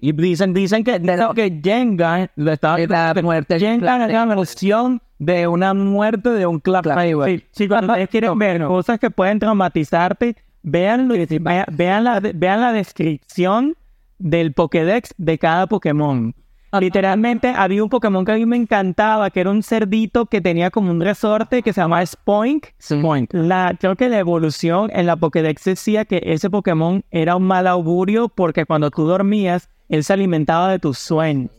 Y 0.00 0.12
dicen, 0.12 0.54
dicen 0.54 0.84
que, 0.84 1.00
dicen 1.00 1.34
que 1.34 1.60
Jenga 1.64 2.30
Es 2.78 2.88
la 2.88 3.14
muerte. 3.24 3.58
Jenga 3.58 4.06
es 4.06 4.12
la 4.12 4.24
versión 4.26 5.02
de 5.18 5.48
una 5.48 5.74
muerte 5.74 6.30
de 6.30 6.46
un 6.46 6.60
club 6.60 6.82
Sí, 7.24 7.44
sí, 7.52 7.68
cuando 7.68 7.92
ustedes 7.92 8.08
quieren 8.08 8.38
ver 8.38 8.64
cosas 8.64 8.98
que 8.98 9.10
pueden 9.10 9.38
traumatizarte, 9.38 10.36
vean, 10.62 11.08
vean, 11.08 11.64
vean 11.72 12.04
la, 12.04 12.20
vean 12.20 12.60
la 12.60 12.72
descripción 12.72 13.76
del 14.18 14.52
Pokédex 14.52 15.14
de 15.16 15.38
cada 15.38 15.66
Pokémon. 15.66 16.34
Literalmente 16.78 17.48
había 17.48 17.82
un 17.82 17.88
Pokémon 17.88 18.26
que 18.26 18.32
a 18.32 18.34
mí 18.34 18.44
me 18.44 18.56
encantaba, 18.56 19.30
que 19.30 19.40
era 19.40 19.50
un 19.50 19.62
cerdito 19.62 20.26
que 20.26 20.42
tenía 20.42 20.70
como 20.70 20.90
un 20.90 21.00
resorte 21.00 21.62
que 21.62 21.72
se 21.72 21.80
llamaba 21.80 22.04
Spoink. 22.04 22.66
Spoink. 22.82 23.32
La, 23.32 23.74
creo 23.80 23.96
que 23.96 24.10
la 24.10 24.18
evolución 24.18 24.90
en 24.92 25.06
la 25.06 25.16
Pokédex 25.16 25.64
decía 25.64 26.04
que 26.04 26.20
ese 26.22 26.50
Pokémon 26.50 27.02
era 27.10 27.36
un 27.36 27.44
mal 27.44 27.66
augurio 27.66 28.28
porque 28.28 28.66
cuando 28.66 28.90
tú 28.90 29.06
dormías, 29.06 29.70
él 29.88 30.04
se 30.04 30.12
alimentaba 30.12 30.70
de 30.70 30.78
tus 30.78 30.98
sueños. 30.98 31.50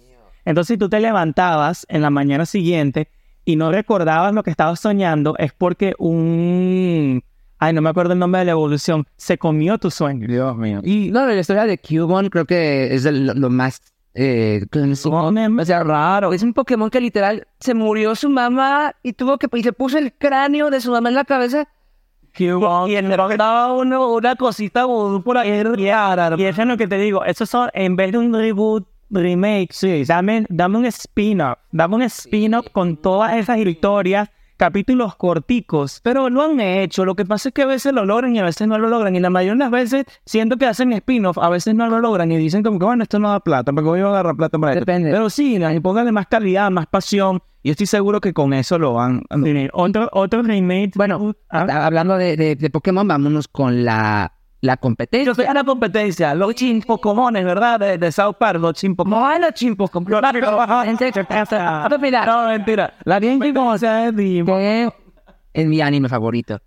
Entonces, 0.45 0.75
si 0.75 0.77
tú 0.77 0.89
te 0.89 0.99
levantabas 0.99 1.87
en 1.89 2.03
la 2.03 2.11
mañana 2.11 2.45
siguiente 2.45 3.07
y 3.51 3.55
no 3.55 3.71
recordabas 3.71 4.33
lo 4.33 4.43
que 4.43 4.51
estabas 4.51 4.79
soñando, 4.79 5.35
es 5.37 5.53
porque 5.53 5.93
un... 5.97 7.23
Ay, 7.57 7.73
no 7.73 7.81
me 7.81 7.89
acuerdo 7.89 8.13
el 8.13 8.19
nombre 8.19 8.39
de 8.39 8.45
la 8.45 8.51
evolución. 8.51 9.05
Se 9.17 9.37
comió 9.37 9.77
tu 9.77 9.91
sueño. 9.91 10.27
Dios 10.27 10.55
mío. 10.55 10.79
Y 10.83 11.09
no, 11.11 11.25
la 11.25 11.37
historia 11.37 11.65
de 11.65 11.77
Cubone 11.77 12.29
creo 12.29 12.45
que 12.45 12.93
es 12.93 13.05
el- 13.05 13.25
lo, 13.25 13.33
lo 13.33 13.49
más... 13.49 13.81
Eh, 14.13 14.65
o 14.73 15.65
sea, 15.65 15.83
raro. 15.83 16.33
Es 16.33 16.41
un 16.43 16.53
Pokémon 16.53 16.89
que 16.89 16.99
literal 17.01 17.47
se 17.59 17.73
murió 17.73 18.15
su 18.15 18.29
mamá 18.29 18.95
y 19.03 19.13
tuvo 19.13 19.37
que... 19.37 19.47
Y 19.57 19.63
se 19.63 19.73
puso 19.73 19.97
el 19.97 20.13
cráneo 20.13 20.69
de 20.69 20.79
su 20.79 20.91
mamá 20.91 21.09
en 21.09 21.15
la 21.15 21.25
cabeza. 21.25 21.67
Y 22.37 22.95
en 22.95 23.09
daba 23.09 23.73
uno, 23.73 24.13
una 24.13 24.35
cosita 24.35 24.85
por 24.85 25.37
ahí 25.37 25.63
rara. 25.63 26.35
Y 26.37 26.43
eso 26.45 26.61
es 26.61 26.67
lo 26.67 26.77
que 26.77 26.87
te 26.87 26.97
digo. 26.97 27.25
Esos 27.25 27.49
son, 27.49 27.69
en 27.73 27.95
vez 27.95 28.11
de 28.11 28.19
un 28.19 28.33
reboot, 28.33 28.87
remake, 29.09 29.69
sí, 29.73 30.03
dame, 30.05 30.45
dame 30.49 30.77
un 30.77 30.85
spin-off. 30.85 31.57
Dame 31.71 31.95
un 31.95 32.01
spin-off 32.03 32.67
con 32.71 32.97
todas 32.97 33.33
esas 33.37 33.57
historias, 33.59 34.29
capítulos 34.57 35.15
corticos. 35.15 36.01
Pero 36.03 36.29
lo 36.29 36.43
han 36.43 36.59
hecho. 36.59 37.05
Lo 37.05 37.15
que 37.15 37.25
pasa 37.25 37.49
es 37.49 37.53
que 37.55 37.61
a 37.63 37.65
veces 37.65 37.93
lo 37.93 38.05
logran 38.05 38.35
y 38.35 38.39
a 38.39 38.43
veces 38.43 38.67
no 38.67 38.77
lo 38.77 38.89
logran. 38.89 39.15
Y 39.15 39.19
la 39.19 39.29
mayoría 39.29 39.53
de 39.53 39.59
las 39.59 39.71
veces 39.71 40.05
siento 40.25 40.57
que 40.57 40.65
hacen 40.65 40.91
spin-off, 40.93 41.37
a 41.37 41.49
veces 41.49 41.75
no 41.75 41.87
lo 41.87 41.99
logran 41.99 42.31
y 42.31 42.37
dicen 42.37 42.63
como 42.63 42.77
que 42.79 42.85
bueno, 42.85 43.03
esto 43.03 43.19
no 43.19 43.29
da 43.29 43.39
plata, 43.39 43.71
porque 43.71 43.87
voy 43.89 44.01
a 44.01 44.07
agarrar 44.07 44.35
plata 44.35 44.57
para 44.59 44.73
esto. 44.73 44.81
Depende. 44.85 45.11
Pero 45.11 45.29
sí, 45.29 45.55
y 45.57 45.79
pónganle 45.79 46.11
más 46.11 46.27
calidad, 46.27 46.69
más 46.71 46.87
pasión. 46.87 47.39
Y 47.61 47.71
estoy 47.71 47.87
seguro 47.87 48.21
que 48.21 48.33
con 48.33 48.53
eso 48.53 48.79
lo 48.79 48.93
van. 48.93 49.23
Sí, 49.43 49.67
Otro, 49.73 50.09
otro 50.13 50.41
remake. 50.43 50.91
Bueno, 50.95 51.35
ah, 51.49 51.65
ha- 51.69 51.85
hablando 51.87 52.15
de, 52.17 52.37
de- 52.37 52.55
de 52.55 52.69
Pokémon, 52.69 53.05
vámonos 53.07 53.47
con 53.49 53.83
la, 53.83 54.31
la 54.61 54.77
competencia. 54.77 55.25
Yo 55.25 55.35
soy 55.35 55.45
a 55.45 55.53
la 55.53 55.63
competencia, 55.63 56.35
los 56.35 56.53
chimpocomones, 56.55 57.45
¿verdad? 57.45 57.79
De, 57.79 57.97
de 57.97 58.11
South 58.11 58.35
Park, 58.39 58.59
los 58.59 58.73
chimpocomones. 58.73 59.39
No, 59.39 59.45
los 59.47 59.53
chimpocomones. 59.53 60.19
Ah, 61.51 61.89
mira, 61.99 62.25
No, 62.25 62.47
mentira. 62.47 62.93
La 63.05 63.19
sea 63.77 64.07
es 64.07 64.15
Digimon. 64.15 64.59
es 65.53 65.67
mi 65.67 65.81
anime 65.81 66.09
favorito. 66.09 66.59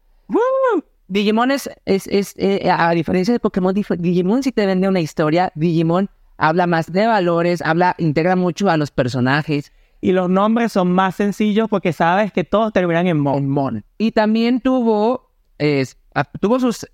Digimon 1.09 1.51
es, 1.51 1.69
es, 1.85 2.07
es, 2.07 2.35
eh, 2.39 2.71
a 2.71 2.91
diferencia 2.93 3.35
de 3.35 3.41
Pokémon, 3.41 3.75
Digimon 3.75 4.43
si 4.43 4.51
te 4.53 4.65
vende 4.65 4.89
una 4.89 5.01
historia, 5.01 5.53
Digimon 5.55 6.09
habla 6.39 6.67
más 6.67 6.91
de 6.91 7.07
valores, 7.07 7.61
habla, 7.61 7.95
integra 7.99 8.35
mucho 8.35 8.71
a 8.71 8.77
los 8.79 8.91
personajes. 8.91 9.73
Y 10.01 10.13
los 10.13 10.29
nombres 10.31 10.73
son 10.73 10.91
más 10.93 11.15
sencillos 11.17 11.69
porque 11.69 11.93
sabes 11.93 12.33
que 12.33 12.43
todos 12.45 12.73
terminan 12.73 13.07
en 13.07 13.21
Mon. 13.21 13.37
en 13.37 13.49
Mon. 13.49 13.85
Y 13.99 14.13
también 14.13 14.61
tuvo, 14.61 15.31
a- 16.15 16.25
tuvo 16.25 16.59
sus, 16.59 16.87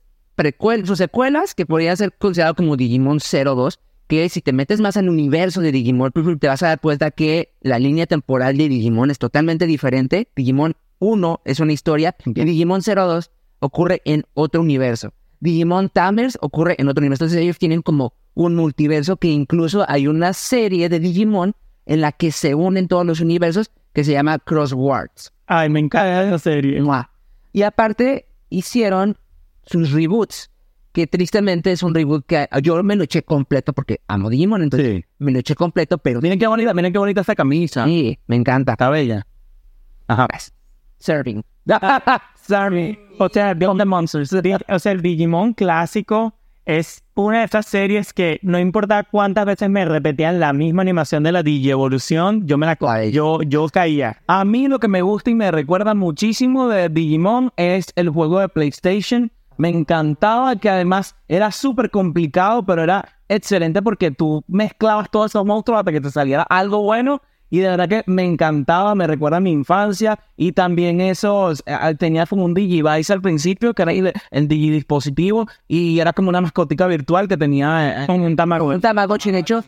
sus 0.85 0.99
secuelas 0.99 1.55
que 1.55 1.67
podría 1.67 1.97
ser 1.97 2.13
considerado 2.13 2.55
como 2.55 2.77
Digimon 2.77 3.19
02, 3.19 3.81
que 4.07 4.29
si 4.29 4.41
te 4.41 4.53
metes 4.53 4.81
más 4.81 4.97
en 4.97 5.05
el 5.05 5.11
universo 5.11 5.61
de 5.61 5.73
Digimon, 5.73 6.13
te 6.13 6.49
vas 6.49 6.63
a 6.63 6.69
dar 6.69 6.81
cuenta 6.81 7.11
que 7.11 7.53
la 7.61 7.79
línea 7.79 8.07
temporal 8.07 8.57
de 8.57 8.69
Digimon 8.69 9.11
es 9.11 9.19
totalmente 9.19 9.67
diferente. 9.67 10.29
Digimon 10.35 10.75
1 10.99 11.41
es 11.45 11.61
una 11.61 11.73
historia 11.73 12.17
y 12.25 12.45
Digimon 12.45 12.81
02 12.83 13.31
ocurre 13.61 14.01
en 14.05 14.25
otro 14.35 14.61
universo. 14.61 15.13
Digimon 15.41 15.89
Tamers 15.91 16.39
ocurre 16.41 16.75
en 16.79 16.89
otro 16.89 17.01
universo. 17.03 17.25
Entonces 17.25 17.43
ellos 17.43 17.59
tienen 17.59 17.83
como 17.83 18.15
un 18.35 18.55
multiverso 18.55 19.17
que 19.17 19.29
incluso 19.29 19.85
hay 19.89 20.07
una 20.07 20.33
serie 20.33 20.89
de 20.89 21.01
Digimon 21.01 21.55
en 21.87 22.01
la 22.01 22.13
que 22.13 22.33
se 22.33 22.55
unen 22.55 22.89
todos 22.89 23.05
los 23.05 23.21
universos 23.21 23.71
que 23.93 24.05
se 24.05 24.13
llama 24.13 24.39
Crosswords. 24.39 25.33
Ay, 25.47 25.69
me 25.69 25.81
encanta 25.81 26.25
esa 26.25 26.39
serie. 26.39 26.83
Y 27.53 27.63
aparte 27.63 28.27
hicieron 28.51 29.17
sus 29.69 29.93
reboots, 29.93 30.51
que 30.93 31.07
tristemente 31.07 31.71
es 31.71 31.83
un 31.83 31.95
reboot 31.95 32.27
que 32.27 32.49
yo 32.63 32.83
me 32.83 32.97
lo 32.97 33.05
eché 33.05 33.23
completo 33.23 33.73
porque 33.73 34.01
amo 34.09 34.31
Digimon, 34.31 34.63
entonces 34.63 34.97
Sí. 34.97 35.05
me 35.19 35.31
lo 35.33 35.39
eché 35.39 35.55
completo, 35.55 35.99
pero 35.99 36.21
Miren 36.21 36.39
qué 36.39 36.47
bonita, 36.47 36.75
miren 36.75 36.93
qué 36.93 36.99
bonita 36.99 37.21
esta 37.21 37.35
camisa. 37.35 37.85
sí, 37.85 38.19
me 38.27 38.37
encanta. 38.37 38.73
Está 38.73 38.91
bella. 38.91 39.27
Ajá. 40.09 40.27
Serving. 40.99 41.45
Sorry. 42.35 42.99
O 43.19 43.29
sea, 43.29 43.55
Beyond 43.55 43.81
the 43.81 43.85
Monsters. 43.85 44.33
O 44.33 44.79
sea, 44.79 44.93
el 44.93 45.03
Digimon 45.03 45.53
clásico 45.53 46.35
es 46.65 47.03
una 47.15 47.41
de 47.41 47.45
esas 47.45 47.67
series 47.67 48.13
que 48.13 48.39
no 48.43 48.59
importa 48.59 49.05
cuántas 49.05 49.47
veces 49.47 49.71
me 49.71 49.85
repetían 49.85 50.41
la 50.41 50.53
misma 50.53 50.83
animación 50.83 51.23
de 51.23 51.33
la 51.33 51.43
Digievolución, 51.43 52.47
yo 52.47 52.59
me 52.59 52.67
la 52.67 53.07
yo, 53.07 53.43
yo 53.43 53.69
caía. 53.69 54.21
A 54.27 54.45
mí 54.45 54.69
lo 54.69 54.79
que 54.79 54.89
me 54.89 55.03
gusta 55.03 55.31
y 55.31 55.35
me 55.35 55.51
recuerda 55.51 55.95
muchísimo 55.95 56.69
de 56.69 56.89
Digimon 56.89 57.53
es 57.57 57.93
el 57.97 58.11
juego 58.11 58.41
de 58.41 58.49
PlayStation. 58.49 59.31
Me 59.59 59.69
encantaba 59.69 60.57
que 60.57 60.71
además 60.71 61.15
era 61.29 61.51
súper 61.51 61.91
complicado, 61.91 62.65
pero 62.65 62.83
era 62.83 63.07
excelente 63.29 63.83
porque 63.83 64.11
tú 64.11 64.43
mezclabas 64.49 65.11
todos 65.11 65.33
esos 65.33 65.45
monstruos 65.45 65.81
hasta 65.81 65.93
que 65.93 66.01
te 66.01 66.11
saliera 66.11 66.45
algo 66.45 66.83
bueno. 66.83 67.21
Y 67.51 67.59
de 67.59 67.69
verdad 67.69 67.89
que 67.89 68.03
me 68.07 68.25
encantaba, 68.25 68.95
me 68.95 69.07
recuerda 69.07 69.39
a 69.39 69.41
mi 69.41 69.51
infancia. 69.51 70.19
Y 70.37 70.53
también 70.53 71.01
esos, 71.01 71.63
eh, 71.67 71.95
tenía 71.99 72.27
como 72.27 72.45
un 72.45 72.55
Digivice 72.55 73.13
al 73.13 73.23
principio, 73.23 73.75
que 73.75 73.83
era 73.83 73.93
el, 73.93 74.13
el 74.31 74.49
digidispositivo 74.49 75.47
y 75.67 75.99
era 75.99 76.13
como 76.13 76.29
una 76.29 76.41
mascotica 76.41 76.87
virtual 76.87 77.27
que 77.27 77.37
tenía 77.37 78.05
eh, 78.05 78.13
un 78.13 78.37
Tamagotchi. 78.37 78.75
Un 78.77 78.81
Tamagotchi, 78.81 79.31
de 79.31 79.39
hecho, 79.39 79.65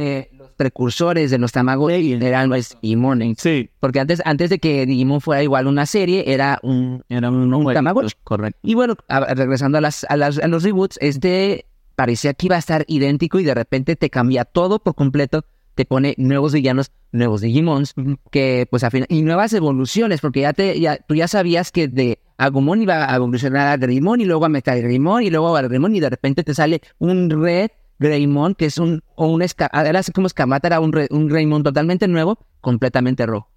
eh, 0.00 0.30
los 0.37 0.37
precursores 0.58 1.30
de 1.30 1.38
los 1.38 1.52
Tamagotchi 1.52 2.12
eran 2.12 2.50
los 2.50 2.76
Digimon. 2.82 3.34
Sí, 3.38 3.70
Porque 3.80 4.00
antes, 4.00 4.20
antes 4.26 4.50
de 4.50 4.58
que 4.58 4.84
Digimon 4.84 5.22
fuera 5.22 5.42
igual 5.42 5.66
una 5.66 5.86
serie, 5.86 6.24
era 6.26 6.58
un, 6.62 7.02
era 7.08 7.30
un, 7.30 7.54
un 7.54 7.72
Tamagotchi. 7.72 8.14
Correcto. 8.24 8.58
Y 8.62 8.74
bueno, 8.74 8.96
a- 9.08 9.32
regresando 9.34 9.78
a, 9.78 9.80
las, 9.80 10.04
a, 10.10 10.16
las- 10.18 10.38
a 10.38 10.48
los 10.48 10.62
reboots, 10.64 10.98
este 11.00 11.64
parecía 11.94 12.34
que 12.34 12.46
iba 12.46 12.56
a 12.56 12.60
estar 12.60 12.84
idéntico 12.86 13.40
y 13.40 13.44
de 13.44 13.54
repente 13.54 13.96
te 13.96 14.10
cambia 14.10 14.44
todo 14.44 14.78
por 14.78 14.94
completo, 14.94 15.44
te 15.74 15.84
pone 15.84 16.14
nuevos 16.18 16.52
villanos, 16.52 16.90
nuevos 17.12 17.40
Digimons, 17.40 17.94
que 18.30 18.66
pues 18.70 18.84
al 18.84 18.90
final, 18.90 19.06
y 19.10 19.22
nuevas 19.22 19.52
evoluciones, 19.52 20.20
porque 20.20 20.40
ya 20.42 20.52
te, 20.52 20.78
ya, 20.78 20.96
tú 20.98 21.14
ya 21.14 21.26
sabías 21.28 21.72
que 21.72 21.88
de 21.88 22.18
Agumon 22.36 22.82
iba 22.82 23.12
a 23.12 23.16
evolucionar 23.16 23.66
a 23.68 23.76
Greymon 23.76 24.20
y 24.20 24.24
luego 24.26 24.44
a 24.44 24.48
Metal 24.48 24.80
Greymon 24.80 25.22
y 25.24 25.30
luego 25.30 25.56
a 25.56 25.62
Greymon 25.62 25.96
y 25.96 26.00
de 26.00 26.10
repente 26.10 26.44
te 26.44 26.54
sale 26.54 26.82
un 26.98 27.30
Red 27.30 27.70
Greymon 27.98 28.54
que 28.54 28.66
es 28.66 28.78
un, 28.78 29.02
o 29.14 29.26
un 29.28 29.40
esca- 29.42 29.70
era 29.86 29.98
así 29.98 30.12
como 30.12 30.26
Escamata, 30.26 30.68
era 30.68 30.80
un, 30.80 30.92
un 31.10 31.28
Greymon 31.28 31.62
totalmente 31.62 32.06
nuevo, 32.08 32.38
completamente 32.60 33.26
rojo. 33.26 33.50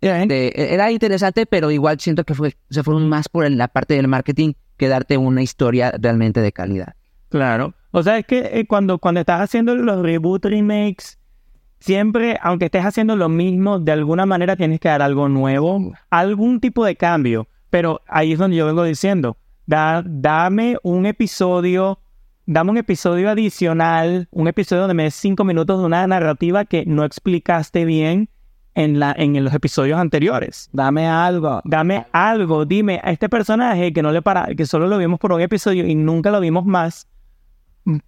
Este, 0.00 0.74
era 0.74 0.92
interesante, 0.92 1.46
pero 1.46 1.70
igual 1.70 1.98
siento 2.00 2.24
que 2.24 2.34
fue, 2.34 2.54
se 2.70 2.82
fueron 2.82 3.08
más 3.08 3.28
por 3.28 3.50
la 3.50 3.68
parte 3.68 3.94
del 3.94 4.08
marketing 4.08 4.52
que 4.76 4.88
darte 4.88 5.16
una 5.16 5.42
historia 5.42 5.92
realmente 5.98 6.40
de 6.40 6.52
calidad. 6.52 6.94
Claro. 7.30 7.74
O 7.92 8.02
sea, 8.02 8.18
es 8.18 8.26
que 8.26 8.50
eh, 8.52 8.66
cuando, 8.66 8.98
cuando 8.98 9.20
estás 9.20 9.40
haciendo 9.40 9.74
los 9.74 10.02
reboot 10.02 10.44
remakes, 10.44 11.18
siempre, 11.80 12.38
aunque 12.42 12.66
estés 12.66 12.84
haciendo 12.84 13.16
lo 13.16 13.28
mismo, 13.28 13.78
de 13.78 13.92
alguna 13.92 14.26
manera 14.26 14.54
tienes 14.56 14.80
que 14.80 14.88
dar 14.88 15.02
algo 15.02 15.28
nuevo, 15.28 15.92
algún 16.10 16.60
tipo 16.60 16.84
de 16.84 16.94
cambio. 16.96 17.48
Pero 17.70 18.00
ahí 18.06 18.32
es 18.32 18.38
donde 18.38 18.56
yo 18.58 18.66
vengo 18.66 18.84
diciendo, 18.84 19.36
da, 19.66 20.02
dame 20.06 20.76
un 20.82 21.06
episodio, 21.06 21.98
dame 22.46 22.70
un 22.70 22.78
episodio 22.78 23.28
adicional, 23.28 24.28
un 24.30 24.48
episodio 24.48 24.82
donde 24.82 24.94
me 24.94 25.10
cinco 25.10 25.44
minutos 25.44 25.80
de 25.80 25.86
una 25.86 26.06
narrativa 26.06 26.64
que 26.64 26.84
no 26.86 27.04
explicaste 27.04 27.84
bien 27.84 28.28
en, 28.74 29.00
la, 29.00 29.14
en 29.16 29.42
los 29.42 29.52
episodios 29.52 29.98
anteriores. 29.98 30.68
Dame 30.72 31.06
algo. 31.06 31.60
Dame 31.64 32.06
algo, 32.12 32.64
dime 32.64 33.00
a 33.02 33.10
este 33.10 33.28
personaje 33.28 33.92
que 33.92 34.02
no 34.02 34.12
le 34.12 34.22
para, 34.22 34.54
que 34.54 34.66
solo 34.66 34.86
lo 34.86 34.98
vimos 34.98 35.18
por 35.18 35.32
un 35.32 35.40
episodio 35.40 35.86
y 35.86 35.94
nunca 35.94 36.30
lo 36.30 36.40
vimos 36.40 36.64
más, 36.66 37.08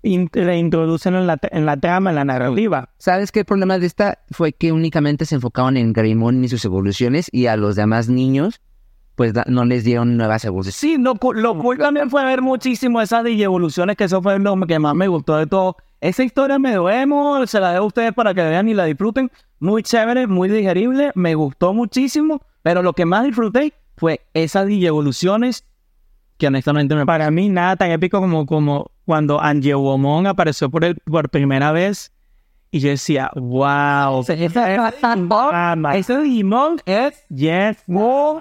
in- 0.03 0.29
reintroducen 0.33 1.15
en 1.15 1.27
la, 1.27 1.39
en 1.51 1.67
la 1.67 1.77
trama, 1.77 2.11
en 2.11 2.17
la 2.17 2.25
narrativa. 2.25 2.91
¿Sabes 2.99 3.33
qué 3.33 3.41
el 3.41 3.47
problema 3.47 3.79
de 3.79 3.87
esta 3.87 4.19
fue 4.31 4.53
que 4.53 4.73
únicamente 4.73 5.25
se 5.25 5.37
enfocaban 5.37 5.77
en 5.77 5.93
Greymon 5.93 6.45
y 6.45 6.49
sus 6.49 6.65
evoluciones 6.65 7.29
y 7.33 7.47
a 7.47 7.57
los 7.57 7.75
demás 7.75 8.09
niños 8.09 8.61
pues 9.19 9.33
no 9.49 9.65
les 9.65 9.83
dieron 9.83 10.17
nuevas 10.17 10.45
evoluciones? 10.45 10.77
Sí, 10.77 10.97
lo, 10.97 11.15
lo 11.33 11.59
cool 11.59 11.77
también 11.77 12.09
fue 12.09 12.25
ver 12.25 12.41
muchísimo 12.41 13.01
esas 13.01 13.25
digievoluciones, 13.25 13.97
que 13.97 14.05
eso 14.05 14.23
fue 14.23 14.39
lo 14.39 14.57
que 14.61 14.79
más 14.79 14.95
me 14.95 15.09
gustó 15.09 15.37
de 15.37 15.49
todo. 15.49 15.77
Esa 16.01 16.23
historia 16.23 16.61
me 16.61 16.73
duemo, 16.73 17.45
se 17.49 17.59
la 17.59 17.73
dejo 17.73 17.83
a 17.83 17.87
ustedes 17.89 18.13
para 18.13 18.33
que 18.33 18.45
vean 18.45 18.69
y 18.69 18.75
la 18.75 18.85
disfruten. 18.85 19.29
Muy 19.59 19.83
chévere, 19.83 20.29
muy 20.29 20.49
digerible, 20.49 21.11
me 21.17 21.35
gustó 21.35 21.75
muchísimo, 21.75 22.43
pero 22.63 22.81
lo 22.81 22.93
que 22.93 23.07
más 23.07 23.25
disfruté 23.25 23.73
fue 23.97 24.21
esas 24.35 24.69
digievoluciones 24.69 25.65
que 26.37 26.47
honestamente 26.47 26.95
me 26.95 27.05
Para 27.05 27.33
mí 27.33 27.49
nada 27.49 27.75
tan 27.75 27.91
épico 27.91 28.21
como, 28.21 28.47
como 28.47 28.93
cuando 29.05 29.41
Angewomon 29.43 30.29
apareció 30.29 30.71
por, 30.71 30.85
el, 30.85 30.95
por 30.95 31.29
primera 31.29 31.73
vez 31.73 32.13
y 32.71 32.79
yo 32.81 32.91
decía, 32.91 33.31
wow. 33.35 34.25
Ese 34.29 36.19
Digimon 36.19 36.81
es 36.87 37.27
Yes. 37.31 37.83
wow, 37.89 38.41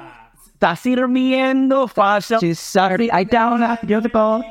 está 0.58 0.76
sirviendo 0.76 1.88
sorry, 2.56 3.10
Ahí 3.12 3.26
está, 3.26 3.52
una- 3.52 3.80
yo 3.84 4.02
te 4.02 4.10
puedo. 4.10 4.44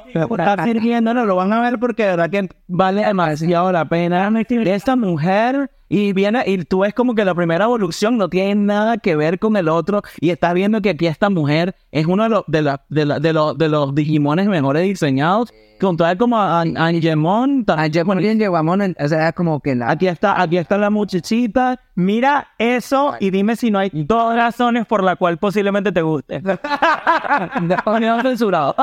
Está 0.45 0.55
sirviendo, 0.65 1.13
no 1.13 1.25
lo 1.27 1.35
van 1.35 1.53
a 1.53 1.61
ver 1.61 1.79
porque 1.81 2.05
de 2.05 2.11
verdad 2.11 2.31
que 2.31 2.49
vale 2.69 3.05
demasiado 3.05 3.73
la 3.73 3.85
pena. 3.89 4.31
Esta 4.69 4.95
mujer, 4.95 5.69
y 5.89 6.13
viene, 6.13 6.43
y 6.47 6.65
tú 6.65 6.81
ves 6.81 6.95
como 6.95 7.15
que 7.15 7.25
la 7.25 7.35
primera 7.35 7.65
evolución 7.65 8.17
no 8.19 8.29
tiene 8.29 8.55
nada 8.55 8.99
que 8.99 9.17
ver 9.17 9.39
con 9.39 9.57
el 9.57 9.69
otro, 9.69 10.03
y 10.21 10.31
estás 10.31 10.55
viendo 10.55 10.81
que 10.83 10.91
aquí 10.91 11.07
esta 11.07 11.31
mujer 11.31 11.75
es 11.93 12.07
uno 12.07 12.25
de 12.25 12.29
los, 12.31 12.45
de 12.47 12.63
la- 12.63 12.85
de 12.89 13.05
la- 13.07 13.21
de 13.21 13.33
los, 13.33 13.57
de 13.59 13.69
los 13.69 13.95
Digimones 13.95 14.47
mejores 14.49 14.83
diseñados, 14.83 15.53
con 15.81 15.97
toda 15.97 16.17
como 16.17 16.41
An- 16.41 16.77
Angemon. 16.79 17.65
Ah, 17.69 17.87
bien 18.17 18.39
Greymon, 18.39 18.97
o 18.99 19.09
sea, 19.09 19.19
era 19.19 19.33
como 19.33 19.61
que 19.61 19.75
la- 19.75 19.91
Aquí 19.91 20.07
está, 20.09 20.41
aquí 20.41 20.57
está 20.57 20.79
la 20.79 20.89
muchachita. 20.91 21.81
Mira 21.95 22.49
eso 22.59 23.15
y 23.21 23.31
dime 23.31 23.57
si 23.57 23.71
no 23.71 23.79
hay 23.79 23.91
dos 23.93 24.35
razones 24.35 24.87
por 24.87 25.03
la 25.05 25.17
cual 25.17 25.39
posiblemente 25.39 25.93
te 25.93 26.03
guste. 26.03 26.43
No, 26.43 28.23
censurado. 28.23 28.75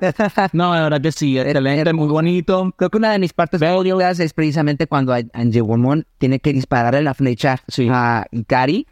no, 0.52 0.74
de 0.74 0.80
verdad 0.82 1.00
que 1.00 1.12
sí, 1.12 1.38
excelente, 1.38 1.92
muy 1.92 2.08
bonito. 2.08 2.72
Creo 2.76 2.90
que 2.90 2.96
una 2.98 3.12
de 3.12 3.18
mis 3.18 3.32
partes 3.32 3.60
favoritas 3.60 4.18
es 4.20 4.32
precisamente 4.32 4.86
cuando 4.86 5.14
Angewomon 5.32 6.06
tiene 6.18 6.38
que 6.40 6.52
dispararle 6.52 7.02
la 7.02 7.14
flecha 7.14 7.62
a 7.90 8.26
Ikari 8.30 8.86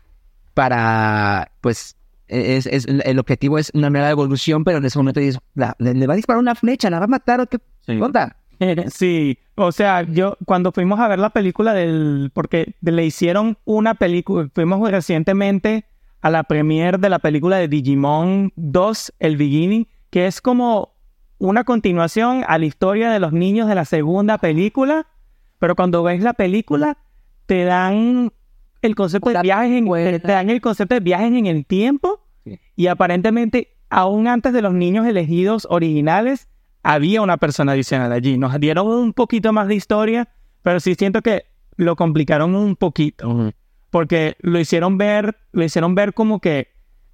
para, 0.54 1.50
pues, 1.60 1.96
es, 2.26 2.66
es- 2.66 2.86
el 2.86 3.18
objetivo 3.18 3.58
es 3.58 3.70
una 3.74 3.90
nueva 3.90 4.10
evolución, 4.10 4.64
pero 4.64 4.78
en 4.78 4.84
ese 4.84 4.98
momento 4.98 5.20
dices, 5.20 5.40
la- 5.54 5.74
le, 5.78 5.94
le 5.94 6.06
va 6.06 6.12
a 6.14 6.16
disparar 6.16 6.40
una 6.40 6.54
flecha, 6.54 6.90
la 6.90 6.98
va 6.98 7.04
a 7.04 7.08
matar 7.08 7.40
o 7.40 7.46
qué 7.46 7.58
Sí. 7.86 7.92
onda? 8.00 8.36
Sí, 8.92 9.38
o 9.54 9.70
sea, 9.70 10.02
yo 10.02 10.36
cuando 10.44 10.72
fuimos 10.72 10.98
a 10.98 11.06
ver 11.06 11.20
la 11.20 11.30
película 11.30 11.72
del, 11.74 12.30
porque 12.34 12.74
le 12.80 13.06
hicieron 13.06 13.56
una 13.64 13.94
película, 13.94 14.48
fuimos 14.52 14.90
recientemente 14.90 15.84
a 16.22 16.30
la 16.30 16.42
premiere 16.42 16.98
de 16.98 17.08
la 17.08 17.20
película 17.20 17.56
de 17.58 17.68
Digimon 17.68 18.52
2, 18.56 19.12
El 19.20 19.36
Beginning, 19.36 19.86
que 20.10 20.26
es 20.26 20.40
como 20.40 20.92
una 21.38 21.64
continuación 21.64 22.44
a 22.46 22.58
la 22.58 22.66
historia 22.66 23.10
de 23.10 23.20
los 23.20 23.32
niños 23.32 23.68
de 23.68 23.74
la 23.74 23.84
segunda 23.84 24.38
película, 24.38 25.06
pero 25.58 25.74
cuando 25.76 26.02
ves 26.02 26.22
la 26.22 26.34
película 26.34 26.98
te 27.46 27.64
dan 27.64 28.32
el 28.82 28.94
concepto 28.94 29.30
de 29.30 29.40
viajes 29.42 29.72
en, 29.72 29.86
te, 29.86 30.20
te 30.20 30.32
dan 30.32 30.50
el 30.50 30.60
concepto 30.60 30.94
de 30.94 31.00
viajes 31.00 31.32
en 31.32 31.46
el 31.46 31.66
tiempo 31.66 32.20
Sí. 32.44 32.58
y 32.76 32.86
aparentemente 32.86 33.76
aún 33.90 34.28
antes 34.28 34.52
de 34.52 34.62
los 34.62 34.72
niños 34.72 35.06
elegidos 35.06 35.66
originales 35.70 36.48
había 36.82 37.20
una 37.20 37.36
persona 37.36 37.72
adicional 37.72 38.12
allí. 38.12 38.38
Nos 38.38 38.58
dieron 38.60 38.86
un 38.86 39.12
poquito 39.12 39.52
más 39.52 39.66
de 39.68 39.74
historia, 39.74 40.28
pero 40.62 40.80
sí 40.80 40.94
siento 40.94 41.20
que 41.20 41.46
lo 41.76 41.96
complicaron 41.96 42.54
un 42.54 42.76
poquito. 42.76 43.52
Porque 43.90 44.36
lo 44.40 44.58
hicieron 44.60 44.98
ver, 44.98 45.36
lo 45.52 45.64
hicieron 45.64 45.94
ver 45.94 46.14
como 46.14 46.40
que 46.40 46.68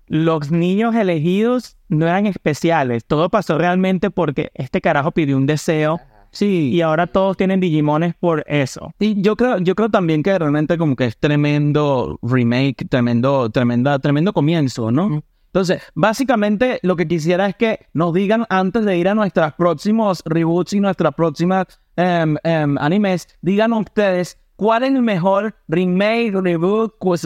los 0.06 0.50
niños 0.50 0.94
elegidos 0.94 1.76
no 1.88 2.06
eran 2.06 2.26
especiales. 2.26 3.04
Todo 3.04 3.30
pasó 3.30 3.58
realmente 3.58 4.10
porque 4.10 4.50
este 4.54 4.80
carajo 4.80 5.12
pidió 5.12 5.36
un 5.36 5.46
deseo 5.46 6.00
Sí, 6.34 6.70
y 6.72 6.80
ahora 6.80 7.06
todos 7.06 7.36
tienen 7.36 7.60
Digimones 7.60 8.14
por 8.18 8.44
eso. 8.48 8.92
Y 8.98 9.22
yo 9.22 9.36
creo, 9.36 9.58
yo 9.58 9.76
creo 9.76 9.88
también 9.88 10.24
que 10.24 10.36
realmente 10.36 10.76
como 10.76 10.96
que 10.96 11.04
es 11.04 11.16
tremendo 11.16 12.18
remake, 12.22 12.88
tremendo, 12.88 13.48
tremenda, 13.50 14.00
tremendo 14.00 14.32
comienzo, 14.32 14.90
¿no? 14.90 15.22
Entonces, 15.46 15.80
básicamente 15.94 16.80
lo 16.82 16.96
que 16.96 17.06
quisiera 17.06 17.46
es 17.46 17.54
que 17.54 17.86
nos 17.92 18.12
digan 18.12 18.46
antes 18.48 18.84
de 18.84 18.98
ir 18.98 19.06
a 19.06 19.14
nuestros 19.14 19.52
próximos 19.52 20.22
reboots 20.24 20.72
y 20.72 20.80
nuestras 20.80 21.14
próximas 21.14 21.66
em, 21.94 22.36
em, 22.42 22.76
animes, 22.78 23.28
digan 23.40 23.72
ustedes 23.72 24.36
cuál 24.56 24.84
es 24.84 24.90
el 24.92 25.02
mejor 25.02 25.54
remake, 25.68 26.32
reboot, 26.32 26.94
pues, 26.98 27.20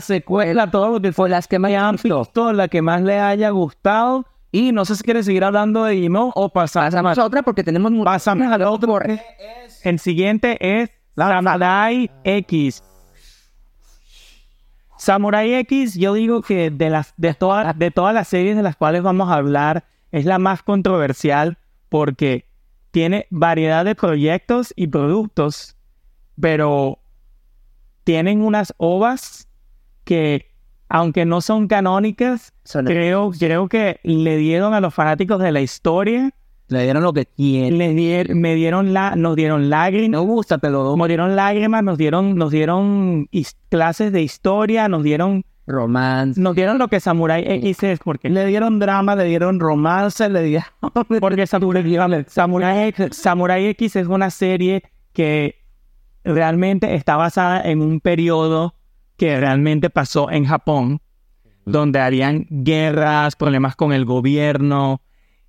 secuela, 0.00 0.70
todo 0.70 0.92
lo 0.92 1.00
que 1.00 1.12
fue 1.12 1.28
las 1.28 1.48
que 1.48 1.58
más 1.58 1.68
hayan 1.70 1.96
visto, 2.02 2.52
la 2.52 2.68
que 2.68 2.82
más 2.82 3.02
le 3.02 3.18
haya 3.18 3.50
gustado. 3.50 4.26
Y 4.52 4.72
no 4.72 4.84
sé 4.84 4.96
si 4.96 5.04
quieren 5.04 5.22
seguir 5.22 5.44
hablando 5.44 5.84
de 5.84 5.92
Digimon 5.94 6.32
o 6.34 6.48
pasar 6.48 6.90
Pasamos 6.90 7.16
a 7.18 7.24
otra 7.24 7.42
porque 7.42 7.62
tenemos 7.62 7.92
mu- 7.92 8.02
Pásame 8.04 8.46
al 8.46 8.62
otro. 8.62 8.98
El 9.84 9.98
siguiente 10.00 10.58
es 10.60 10.90
Samurai 11.16 12.10
X. 12.24 12.82
Samurai 14.98 15.54
X, 15.54 15.94
yo 15.94 16.12
digo 16.14 16.42
que 16.42 16.70
de 16.70 16.90
las 16.90 17.14
de 17.16 17.32
todas 17.34 17.78
de 17.78 17.90
todas 17.90 18.12
las 18.14 18.28
series 18.28 18.56
de 18.56 18.62
las 18.62 18.76
cuales 18.76 19.02
vamos 19.02 19.30
a 19.30 19.34
hablar 19.34 19.84
es 20.10 20.26
la 20.26 20.38
más 20.38 20.62
controversial 20.62 21.56
porque 21.88 22.46
tiene 22.90 23.26
variedad 23.30 23.84
de 23.84 23.94
proyectos 23.94 24.72
y 24.76 24.88
productos, 24.88 25.76
pero 26.40 26.98
tienen 28.04 28.42
unas 28.42 28.74
ovas 28.78 29.48
que 30.04 30.46
aunque 30.88 31.24
no 31.24 31.40
son 31.40 31.68
canónicas, 31.68 32.52
son- 32.64 32.84
creo 32.86 33.30
creo 33.38 33.68
que 33.68 34.00
le 34.02 34.36
dieron 34.36 34.74
a 34.74 34.80
los 34.80 34.92
fanáticos 34.92 35.40
de 35.40 35.52
la 35.52 35.60
historia 35.60 36.30
Le 36.68 36.82
dieron 36.82 37.02
lo 37.04 37.12
que 37.12 37.26
quieren. 37.26 37.78
le 37.78 37.92
dier- 37.94 38.34
me 38.34 38.54
dieron 38.56 38.92
la, 38.92 39.14
nos 39.16 39.36
dieron 39.36 39.70
lágrimas, 39.70 40.10
No 40.20 40.22
gusta, 40.26 40.58
te 40.58 40.68
lo 40.70 40.82
doy. 40.82 40.98
nos 40.98 41.06
dieron 41.08 41.36
lágrimas, 41.36 41.82
nos 41.84 41.96
dieron, 41.98 42.34
nos 42.36 42.50
dieron 42.50 43.28
clases 43.68 44.12
de 44.12 44.22
historia, 44.22 44.88
nos 44.88 45.02
dieron, 45.04 45.44
romance. 45.66 46.40
nos 46.40 46.56
dieron 46.56 46.78
lo 46.78 46.88
que 46.88 46.98
Samurai 46.98 47.44
X 47.46 47.82
es, 47.84 47.98
porque, 48.00 48.28
Le 48.28 48.44
dieron 48.46 48.80
drama, 48.80 49.14
le 49.14 49.24
dieron 49.24 49.60
romance, 49.60 50.28
le 50.28 50.42
dieron... 50.42 50.64
porque 51.20 51.46
Samurai, 51.46 52.24
Samurai, 52.28 52.92
Samurai 53.12 53.66
X 53.66 53.94
es 53.96 54.06
una 54.08 54.30
serie 54.30 54.82
que 55.12 55.59
realmente 56.24 56.94
está 56.94 57.16
basada 57.16 57.60
en 57.62 57.82
un 57.82 58.00
periodo 58.00 58.74
que 59.16 59.38
realmente 59.38 59.90
pasó 59.90 60.30
en 60.30 60.44
Japón, 60.46 61.00
donde 61.66 62.00
habían 62.00 62.46
guerras, 62.48 63.36
problemas 63.36 63.76
con 63.76 63.92
el 63.92 64.04
gobierno. 64.04 65.02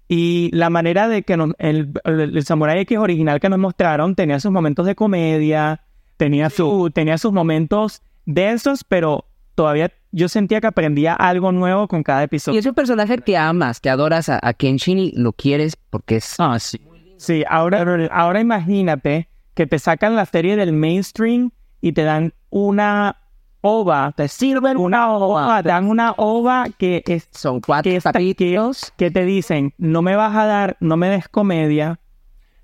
Y 0.08 0.50
la 0.54 0.70
manera 0.70 1.08
de 1.08 1.24
que 1.24 1.38
nos- 1.38 1.54
el, 1.58 1.94
el, 2.04 2.20
el 2.38 2.44
Samurai 2.46 2.80
X 2.82 2.98
original 2.98 3.40
que 3.40 3.48
nos 3.50 3.60
mostraron 3.60 4.16
tenía 4.16 4.40
sus 4.42 4.52
momentos 4.52 4.86
de 4.86 4.94
comedia, 4.96 5.82
tenía, 6.18 6.50
su, 6.50 6.92
tenía 6.94 7.18
sus 7.18 7.32
momentos 7.32 8.02
densos, 8.26 8.84
pero 8.84 9.26
todavía 9.56 9.92
yo 10.12 10.28
sentía 10.28 10.60
que 10.60 10.68
aprendía 10.68 11.14
algo 11.14 11.54
nuevo 11.54 11.88
con 11.88 12.04
cada 12.04 12.22
Y 12.22 12.26
episodio. 12.26 12.60
es 12.60 12.66
un 12.66 12.74
personaje 12.74 13.18
que 13.20 13.38
amas, 13.38 13.80
que 13.80 13.90
adoras 13.90 14.28
a, 14.28 14.40
a 14.44 14.54
Kenshin 14.54 15.00
y 15.00 15.12
lo 15.14 15.32
quieres 15.32 15.78
porque 15.90 16.18
es... 16.18 16.36
Ah, 16.40 16.60
sí. 16.60 16.82
Sí, 17.18 17.44
ahora, 17.48 18.10
ahora 18.12 18.42
imagínate 18.42 19.30
que 19.62 19.68
te 19.68 19.78
sacan 19.78 20.16
la 20.16 20.26
serie 20.26 20.56
del 20.56 20.74
mainstream 20.74 21.52
y 21.82 21.92
te 21.92 22.04
dan 22.04 22.34
una 22.50 23.16
ova, 23.62 24.12
te 24.18 24.28
sirven 24.28 24.76
una 24.76 25.14
ova, 25.14 25.62
te 25.62 25.70
dan 25.70 25.86
una 25.88 26.14
ova 26.18 26.66
que 26.80 27.04
es 27.06 27.30
Son 27.30 27.62
cuatro 27.62 27.92
que, 27.92 28.02
capítulos. 28.02 28.92
que 28.98 29.12
te 29.12 29.24
dicen, 29.24 29.72
no 29.78 30.02
me 30.02 30.16
vas 30.16 30.36
a 30.36 30.48
dar, 30.48 30.78
no 30.80 30.98
me 30.98 31.10
des 31.10 31.28
comedia, 31.28 32.00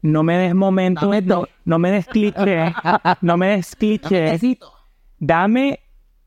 no 0.02 0.24
me 0.24 0.40
des 0.40 0.56
momentos, 0.56 1.24
no, 1.24 1.48
no 1.66 1.78
me 1.78 1.92
des 1.92 2.08
cliché, 2.08 2.74
no 3.22 3.38
me 3.38 3.58
des 3.58 3.76
cliché, 3.76 4.40
dame, 5.20 5.80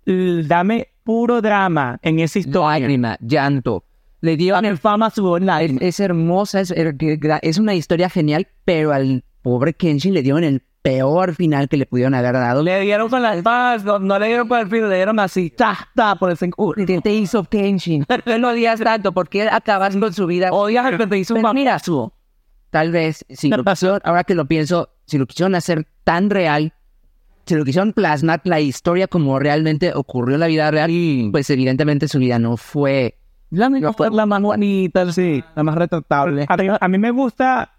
dame 0.06 0.86
puro 1.02 1.40
drama 1.42 1.98
en 2.02 2.20
esa 2.20 2.38
historia. 2.38 2.78
Lágrima, 2.78 3.18
llanto. 3.20 3.82
Le 4.20 4.36
dio 4.36 4.54
fama 4.76 5.10
su 5.10 5.22
es, 5.34 5.42
online. 5.42 5.78
es 5.80 5.98
hermosa, 5.98 6.60
es, 6.60 6.72
es 6.72 7.58
una 7.58 7.74
historia 7.74 8.08
genial, 8.08 8.46
pero 8.64 8.92
al 8.92 9.24
pobre 9.42 9.74
Kenshin 9.74 10.14
le 10.14 10.22
dieron 10.22 10.44
el 10.44 10.62
peor 10.82 11.34
final 11.34 11.68
que 11.68 11.76
le 11.76 11.86
pudieron 11.86 12.14
haber 12.14 12.32
dado. 12.32 12.62
Le 12.62 12.80
dieron 12.80 13.08
con 13.10 13.22
las 13.22 13.36
espadas, 13.36 13.84
no, 13.84 13.98
no 13.98 14.18
le 14.18 14.28
dieron 14.28 14.48
con 14.48 14.58
el 14.60 14.68
filo, 14.68 14.88
le 14.88 14.96
dieron 14.96 15.18
así, 15.18 15.50
ta, 15.50 15.76
ta, 15.94 16.16
por 16.16 16.34
culo. 16.50 16.86
¿Qué 16.86 17.00
te 17.00 17.12
hizo 17.12 17.44
Kenshin? 17.44 18.06
No 18.26 18.38
lo 18.38 18.48
odias 18.50 18.80
tanto, 18.80 19.12
porque 19.12 19.48
acabas 19.48 19.96
con 19.96 20.12
su 20.12 20.26
vida? 20.26 20.50
Odias 20.52 20.86
al 20.86 20.96
que 20.96 21.06
te 21.06 21.18
hizo 21.18 21.34
un 21.34 21.42
mira, 21.54 21.72
papazo. 21.72 22.14
Tal 22.70 22.92
vez, 22.92 23.24
si 23.28 23.48
lo 23.50 23.64
quisieron- 23.64 24.00
ahora 24.04 24.24
que 24.24 24.34
lo 24.34 24.46
pienso, 24.46 24.90
si 25.06 25.18
lo 25.18 25.26
quisieron 25.26 25.54
hacer 25.54 25.86
tan 26.04 26.30
real, 26.30 26.72
si 27.44 27.56
lo 27.56 27.64
quisieron 27.64 27.92
plasmar 27.92 28.40
la 28.44 28.60
historia 28.60 29.08
como 29.08 29.38
realmente 29.38 29.92
ocurrió 29.94 30.36
en 30.36 30.40
la 30.40 30.46
vida 30.46 30.70
real, 30.70 30.90
pues 31.32 31.50
evidentemente 31.50 32.06
su 32.08 32.18
vida 32.18 32.38
no 32.38 32.56
fue... 32.56 33.16
La 33.50 33.68
mejor 33.68 33.94
fue 33.96 34.10
la 34.12 34.24
más 34.26 34.40
bonita, 34.40 35.10
sí, 35.12 35.42
la 35.56 35.64
más 35.64 35.74
retractable. 35.74 36.46
A, 36.48 36.78
a 36.80 36.88
mí 36.88 36.98
me 36.98 37.10
gusta, 37.10 37.72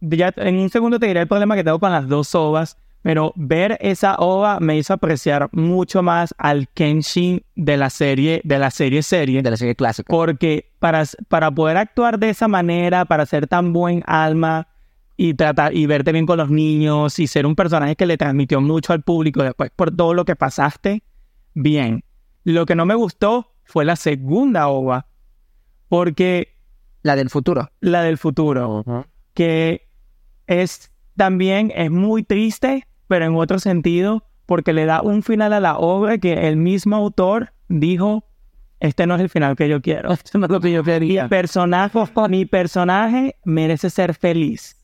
ya 0.00 0.32
en 0.36 0.56
un 0.58 0.70
segundo 0.70 0.98
te 0.98 1.06
diré 1.06 1.20
el 1.20 1.28
problema 1.28 1.56
que 1.56 1.64
tengo 1.64 1.78
con 1.78 1.92
las 1.92 2.08
dos 2.08 2.34
ovas, 2.34 2.76
pero 3.02 3.32
ver 3.36 3.78
esa 3.80 4.16
ova 4.16 4.58
me 4.60 4.76
hizo 4.76 4.92
apreciar 4.92 5.48
mucho 5.52 6.02
más 6.02 6.34
al 6.36 6.68
Kenshin 6.68 7.42
de 7.54 7.76
la 7.76 7.90
serie, 7.90 8.40
de 8.44 8.58
la 8.58 8.70
serie 8.70 9.02
serie. 9.02 9.40
de 9.42 9.50
la 9.50 9.56
serie 9.56 9.74
clásica. 9.74 10.06
Porque 10.12 10.72
para, 10.78 11.04
para 11.28 11.50
poder 11.50 11.76
actuar 11.76 12.18
de 12.18 12.30
esa 12.30 12.48
manera, 12.48 13.04
para 13.04 13.24
ser 13.24 13.46
tan 13.46 13.72
buen 13.72 14.02
alma 14.06 14.68
y 15.16 15.34
tratar 15.34 15.74
y 15.76 15.86
verte 15.86 16.12
bien 16.12 16.26
con 16.26 16.38
los 16.38 16.50
niños 16.50 17.18
y 17.18 17.26
ser 17.26 17.46
un 17.46 17.56
personaje 17.56 17.96
que 17.96 18.06
le 18.06 18.16
transmitió 18.16 18.60
mucho 18.60 18.92
al 18.92 19.02
público 19.02 19.42
después 19.42 19.70
por 19.74 19.90
todo 19.94 20.14
lo 20.14 20.24
que 20.24 20.36
pasaste, 20.36 21.02
bien. 21.54 22.04
Lo 22.44 22.66
que 22.66 22.74
no 22.74 22.86
me 22.86 22.94
gustó 22.94 23.52
fue 23.64 23.84
la 23.84 23.96
segunda 23.96 24.68
ova, 24.68 25.06
porque 25.88 26.54
La 27.02 27.16
del 27.16 27.30
futuro. 27.30 27.70
la 27.80 28.02
del 28.02 28.16
futuro, 28.18 28.84
que 29.34 29.87
es 30.48 30.90
también 31.16 31.72
es 31.74 31.90
muy 31.90 32.24
triste, 32.24 32.86
pero 33.06 33.24
en 33.26 33.36
otro 33.36 33.58
sentido, 33.60 34.24
porque 34.46 34.72
le 34.72 34.86
da 34.86 35.02
un 35.02 35.22
final 35.22 35.52
a 35.52 35.60
la 35.60 35.76
obra 35.78 36.18
que 36.18 36.48
el 36.48 36.56
mismo 36.56 36.96
autor 36.96 37.52
dijo, 37.68 38.24
este 38.80 39.06
no 39.06 39.16
es 39.16 39.20
el 39.20 39.28
final 39.28 39.56
que 39.56 39.68
yo 39.68 39.80
quiero. 39.82 40.12
Esto 40.12 40.38
no 40.38 40.46
es 40.46 40.50
lo 40.52 40.60
que 40.60 40.72
yo 40.72 40.80
Mi 40.82 40.86
quería. 40.86 41.28
personaje, 41.28 41.98
mi 42.28 42.44
personaje 42.46 43.36
merece 43.44 43.90
ser 43.90 44.14
feliz. 44.14 44.76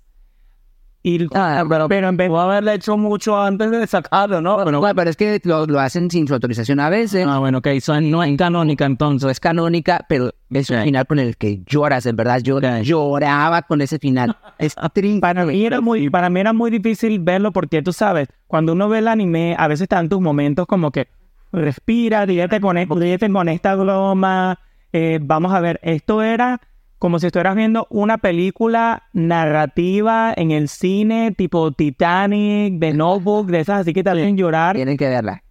Y, 1.07 1.27
Ah, 1.35 1.63
pero, 1.69 1.87
pero 1.87 2.09
en 2.09 2.17
vez 2.17 2.29
pudo 2.31 2.41
haberle 2.41 2.73
hecho 2.75 2.97
mucho 2.97 3.39
antes 3.39 3.71
de 3.71 3.87
sacarlo, 3.87 4.41
¿no? 4.41 4.57
Pero, 4.65 4.81
Bueno, 4.81 4.95
pero 4.97 5.11
es 5.11 5.17
que 5.19 5.39
lo, 5.45 5.67
lo 5.67 5.79
hacen 5.79 6.11
sin 6.11 6.27
su 6.27 6.33
autorización 6.33 6.81
a 6.81 6.89
veces. 6.89 7.27
ah, 7.29 7.39
bueno, 7.39 7.59
ok, 7.59 7.67
eso 7.67 8.01
no 8.01 8.23
es 8.25 8.35
canónica 8.39 8.87
entonces. 8.87 9.31
es 9.31 9.39
canónica, 9.39 10.07
pero 10.09 10.31
es 10.51 10.71
un 10.71 10.83
final 10.83 11.07
con 11.07 11.19
el 11.19 11.37
que 11.37 11.61
lloras, 11.67 12.07
en 12.07 12.17
verdad. 12.17 12.41
Yo 12.41 12.59
lloraba 12.59 13.61
con 13.63 13.83
ese 13.83 13.99
final. 13.99 14.35
Es 14.59 14.75
para 15.21 15.45
mí 15.45 15.67
era 15.67 15.83
muy, 15.83 16.09
para 16.09 16.31
mí 16.31 16.41
era 16.41 16.55
muy 16.55 16.71
difícil 16.71 17.19
verlo 17.21 17.53
porque 17.53 17.83
tú 17.83 17.93
sabes, 17.93 18.29
cuando 18.47 18.73
uno 18.73 18.89
ve 18.89 19.01
el 19.01 19.09
anime, 19.09 19.55
a 19.59 19.69
veces 19.69 19.83
están 19.83 20.09
tus 20.09 20.23
momentos 20.23 20.67
como 20.67 20.91
que 20.91 21.09
respira, 21.53 22.25
ríete 22.25 22.61
con, 22.63 22.79
e- 22.79 22.89
con 22.89 23.49
esta 23.49 23.75
broma. 23.77 24.59
eh, 24.93 25.19
vamos 25.23 25.53
a 25.53 25.61
ver, 25.61 25.79
esto 25.83 26.23
era 26.23 26.61
como 27.05 27.19
si 27.19 27.27
estuvieras 27.27 27.55
viendo 27.55 27.87
una 27.91 28.17
película 28.17 29.03
narrativa 29.13 30.33
en 30.35 30.53
el 30.53 30.69
cine, 30.69 31.33
tipo 31.37 31.71
Titanic, 31.71 32.81
The 32.81 32.95
Notebook, 32.95 33.49
de 33.49 33.61
esas 33.61 33.83
así 33.83 33.93
que 33.93 34.03
te 34.03 34.09
hacen 34.09 34.39
llorar, 34.39 34.75
Tienen 34.75 34.97
que 34.97 35.11
verla. 35.11 35.43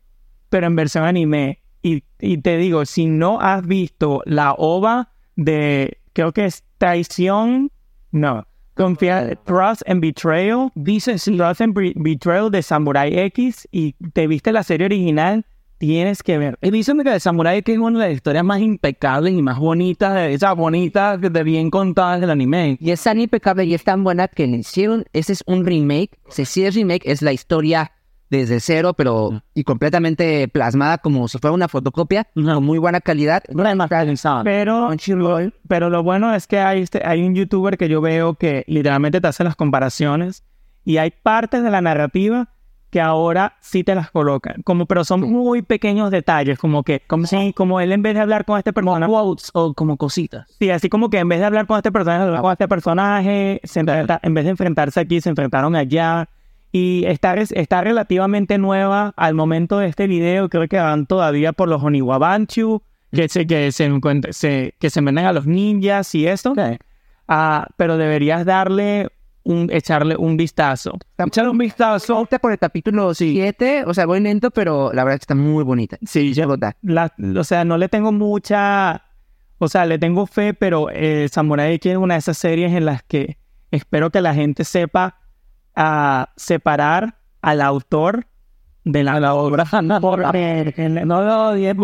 pero 0.50 0.66
en 0.66 0.76
versión 0.76 1.04
anime. 1.04 1.60
Y, 1.84 2.04
y 2.20 2.40
te 2.40 2.58
digo, 2.58 2.86
si 2.88 3.06
no 3.06 3.40
has 3.40 3.68
visto 3.68 4.24
la 4.26 4.54
ova 4.54 5.12
de, 5.36 6.00
creo 6.14 6.32
que 6.32 6.46
es 6.46 6.64
Traición, 6.80 7.70
no, 8.10 8.48
confía, 8.74 9.36
Trust 9.46 9.84
and 9.88 10.02
Betrayal, 10.02 10.72
dice 10.74 11.18
Trust 11.18 11.62
and 11.62 11.76
Be- 11.76 11.94
Betrayal 11.96 12.50
de 12.50 12.64
Samurai 12.64 13.16
X 13.16 13.68
y 13.72 13.94
te 14.14 14.26
viste 14.26 14.52
la 14.52 14.64
serie 14.64 14.86
original, 14.88 15.46
tienes 15.78 16.24
que 16.24 16.38
ver. 16.38 16.58
Y 16.62 16.72
dicen 16.72 17.02
que 17.04 17.10
de 17.10 17.20
Samurai 17.20 17.64
es 17.66 17.78
una 17.78 18.00
de 18.00 18.08
las 18.08 18.16
historias 18.16 18.44
más 18.44 18.62
impecables 18.62 19.34
y 19.34 19.42
más 19.42 19.60
bonitas, 19.60 20.14
de 20.14 20.34
esas 20.34 20.56
bonitas, 20.56 21.20
de 21.20 21.44
bien 21.44 21.70
contadas 21.70 22.22
del 22.22 22.30
anime. 22.30 22.78
Y 22.80 22.92
es 22.92 23.04
tan 23.04 23.20
impecable 23.20 23.66
y 23.66 23.74
es 23.74 23.84
tan 23.84 24.04
buena 24.04 24.28
que 24.28 24.48
le 24.48 24.58
hicieron. 24.58 25.06
Ese 25.14 25.34
es 25.34 25.44
un 25.46 25.66
remake. 25.66 26.12
Si 26.30 26.46
sí 26.46 26.66
es 26.66 26.76
remake, 26.76 27.04
es 27.06 27.22
la 27.22 27.34
historia 27.34 27.92
desde 28.30 28.60
cero, 28.60 28.94
pero 28.96 29.44
y 29.54 29.64
completamente 29.64 30.48
plasmada 30.48 30.98
como 30.98 31.28
si 31.28 31.38
fuera 31.38 31.54
una 31.54 31.68
fotocopia, 31.68 32.28
con 32.34 32.64
muy 32.64 32.80
buena 32.80 33.00
calidad. 33.00 33.44
Pero, 34.44 34.90
pero 35.68 35.90
lo 35.92 36.02
bueno 36.02 36.34
es 36.34 36.48
que 36.48 36.58
hay, 36.60 36.82
este- 36.82 37.06
hay 37.06 37.22
un 37.22 37.36
youtuber 37.36 37.78
que 37.78 37.90
yo 37.90 38.02
veo 38.02 38.34
que 38.34 38.64
literalmente 38.68 39.22
te 39.22 39.28
hace 39.28 39.44
las 39.44 39.56
comparaciones 39.56 40.44
y 40.84 40.98
hay 40.98 41.12
partes 41.12 41.62
de 41.62 41.70
la 41.70 41.82
narrativa 41.82 42.50
que 42.94 43.02
ahora 43.02 43.56
sí 43.60 43.84
te 43.84 43.96
las 43.96 44.12
colocan, 44.12 44.62
como, 44.64 44.86
pero 44.86 45.04
son 45.04 45.22
muy 45.22 45.64
pequeños 45.64 46.12
detalles, 46.12 46.60
como 46.60 46.84
que, 46.84 47.02
como, 47.08 47.26
sí, 47.26 47.52
como 47.54 47.80
él 47.82 47.92
en 47.92 48.04
vez 48.04 48.14
de 48.14 48.20
hablar 48.22 48.46
con 48.46 48.58
este 48.60 48.72
personaje, 48.72 49.12
Quotes 49.12 49.50
o 49.54 49.74
como 49.74 49.98
cositas. 49.98 50.48
sí, 50.60 50.70
así 50.70 50.88
como 50.90 51.10
que 51.10 51.18
en 51.18 51.28
vez 51.28 51.40
de 51.40 51.46
hablar 51.46 51.66
con 51.66 51.76
este 51.78 51.92
personaje, 51.92 52.24
hablar 52.24 52.42
con 52.42 52.52
este 52.52 52.68
personaje, 52.68 53.60
se 53.64 53.80
enfrenta- 53.82 54.20
en 54.22 54.34
vez 54.36 54.44
de 54.46 54.52
enfrentarse 54.52 55.00
aquí, 55.00 55.20
se 55.20 55.30
enfrentaron 55.30 55.76
allá, 55.76 56.30
y 56.72 57.04
está, 57.06 57.34
está 57.36 57.82
relativamente 57.82 58.58
nueva 58.58 59.14
al 59.18 59.34
momento 59.34 59.80
de 59.80 59.88
este 59.88 60.08
video, 60.08 60.48
creo 60.50 60.68
que 60.68 60.78
van 60.78 61.06
todavía 61.08 61.52
por 61.52 61.68
los 61.70 61.84
Oniwabanchu, 61.84 62.82
que 63.12 63.28
se, 63.30 63.46
que 63.48 63.72
se, 63.72 63.86
encuentra- 63.86 64.34
se- 64.34 64.74
que 64.80 64.90
se 64.90 65.02
venden 65.02 65.26
a 65.26 65.34
los 65.34 65.46
ninjas 65.48 66.14
y 66.16 66.28
esto, 66.28 66.54
Ah, 67.28 67.68
pero 67.78 67.98
deberías 67.98 68.46
darle 68.46 69.10
un, 69.44 69.70
echarle 69.72 70.16
un 70.18 70.38
vistazo. 70.38 70.98
Echar 71.18 71.50
un 71.50 71.58
vistazo. 71.58 72.16
Ahorita 72.16 72.40
por 72.40 72.52
el 72.52 72.60
capítulo 72.60 73.14
7, 73.14 73.84
o 73.86 73.94
sea, 73.94 74.06
voy 74.06 74.20
lento, 74.22 74.52
pero 74.52 74.92
la 74.94 75.04
verdad 75.04 75.18
que 75.20 75.24
está 75.24 75.36
muy 75.36 75.64
bonita. 75.64 75.98
Sí, 76.06 76.34
yo, 76.34 76.56
la- 76.82 77.14
o 77.38 77.44
sea, 77.44 77.66
no 77.66 77.78
le 77.78 77.90
tengo 77.90 78.12
mucha, 78.12 79.04
o 79.58 79.68
sea, 79.68 79.86
le 79.86 80.00
tengo 80.00 80.26
fe, 80.26 80.54
pero 80.54 80.90
eh, 80.92 81.28
Samurai 81.32 81.74
X 81.76 81.92
es 81.94 81.98
una 81.98 82.16
de 82.16 82.20
esas 82.20 82.38
series 82.38 82.72
en 82.74 82.86
las 82.86 83.04
que 83.04 83.38
espero 83.72 84.10
que 84.12 84.22
la 84.22 84.34
gente 84.34 84.64
sepa 84.64 85.18
ah, 85.76 86.30
separar 86.38 87.18
al 87.42 87.62
autor 87.62 88.28
de 88.86 89.04
la, 89.04 89.20
la 89.20 89.34
obra. 89.34 89.66
Porque, 90.02 90.74
el- 90.78 91.08
no 91.08 91.22
lo 91.22 91.50
odies, 91.50 91.76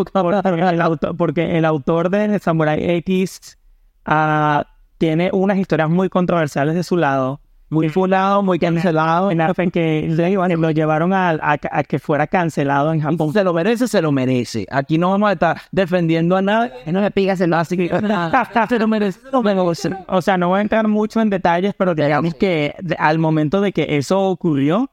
autor, 0.82 1.18
porque 1.18 1.57
el 1.57 1.66
autor 1.66 2.10
de 2.10 2.39
Samurai 2.39 2.80
X 2.97 3.57
ah, 4.05 4.66
tiene 4.97 5.30
unas 5.34 5.57
historias 5.57 5.89
muy 5.89 6.10
controversiales 6.10 6.76
de 6.76 6.84
su 6.84 6.97
lado. 6.97 7.41
Muy 7.72 7.89
fulado, 7.89 8.41
muy 8.41 8.57
cancelado. 8.57 9.30
En 9.30 9.41
Arfen 9.41 9.70
que 9.70 10.07
lo 10.57 10.72
llevaron 10.72 11.13
a, 11.13 11.30
a- 11.30 11.59
a 11.72 11.84
que 11.84 11.99
fuera 11.99 12.26
cancelado 12.26 12.91
en 12.93 13.01
Japón. 13.01 13.32
Se 13.32 13.43
lo 13.43 13.53
merece, 13.53 13.88
se 13.88 14.01
lo 14.01 14.11
merece. 14.11 14.65
Aquí 14.72 14.97
no 14.97 15.11
vamos 15.11 15.30
a 15.30 15.34
estar 15.34 15.61
defendiendo 15.72 16.36
a 16.36 16.41
nadie. 16.41 16.72
No 16.88 17.01
me 17.01 17.11
pigas 17.11 17.39
el 17.41 17.53
Así 17.53 17.78
que 17.78 17.88
se 17.89 18.80
lo 18.80 18.88
merece, 18.88 19.20
se 19.22 19.32
lo 19.32 19.43
merece. 19.43 19.91
O 20.07 20.22
sea, 20.22 20.38
no 20.38 20.49
voy 20.49 20.59
a 20.59 20.61
entrar 20.61 20.88
mucho 20.88 21.22
en 21.22 21.30
detalles, 21.30 21.74
pero 21.78 21.93
digamos 21.93 22.34
que 22.34 22.74
al 22.97 23.20
momento 23.20 23.61
de 23.61 23.72
que 23.72 23.97
eso 23.97 24.20
ocurrió, 24.20 24.89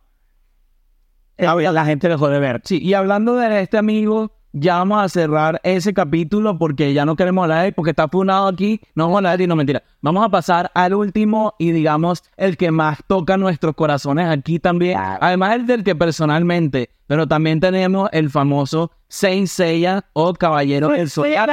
eh, 1.38 1.46
la 1.72 1.84
gente 1.84 2.08
dejó 2.08 2.28
de 2.28 2.40
ver. 2.40 2.60
Sí, 2.64 2.78
y 2.82 2.94
hablando 2.94 3.36
de 3.36 3.62
este 3.62 3.78
amigo, 3.78 4.32
ya 4.52 4.78
vamos 4.78 5.02
a 5.02 5.08
cerrar 5.08 5.60
ese 5.64 5.92
capítulo 5.92 6.58
porque 6.58 6.94
ya 6.94 7.04
no 7.04 7.14
queremos 7.16 7.42
hablar 7.42 7.62
de 7.62 7.68
él, 7.68 7.74
porque 7.74 7.90
está 7.90 8.08
funado 8.08 8.48
aquí, 8.48 8.80
no 8.94 9.04
vamos 9.04 9.16
a 9.16 9.18
hablar 9.18 9.38
de 9.38 9.44
él, 9.44 9.48
no 9.48 9.56
mentira. 9.56 9.82
Vamos 10.00 10.24
a 10.24 10.28
pasar 10.28 10.70
al 10.74 10.94
último 10.94 11.54
y 11.58 11.72
digamos 11.72 12.24
el 12.36 12.56
que 12.56 12.70
más 12.70 12.98
toca 13.06 13.36
nuestros 13.36 13.74
corazones 13.74 14.28
aquí 14.28 14.58
también, 14.58 14.98
además 14.98 15.56
el 15.56 15.66
del 15.66 15.84
que 15.84 15.94
personalmente, 15.94 16.90
pero 17.06 17.26
también 17.26 17.60
tenemos 17.60 18.08
el 18.12 18.30
famoso 18.30 18.90
Saint 19.08 19.46
Seiya 19.46 20.04
o 20.14 20.32
Caballero 20.32 20.88
del 20.88 21.10
Zodiaco. 21.10 21.52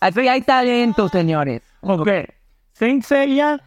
Así 0.00 0.28
hay 0.28 0.42
talento, 0.42 1.08
señores. 1.08 1.62
Ok. 1.82 2.08
Saint 2.72 3.04
Seiya, 3.04 3.62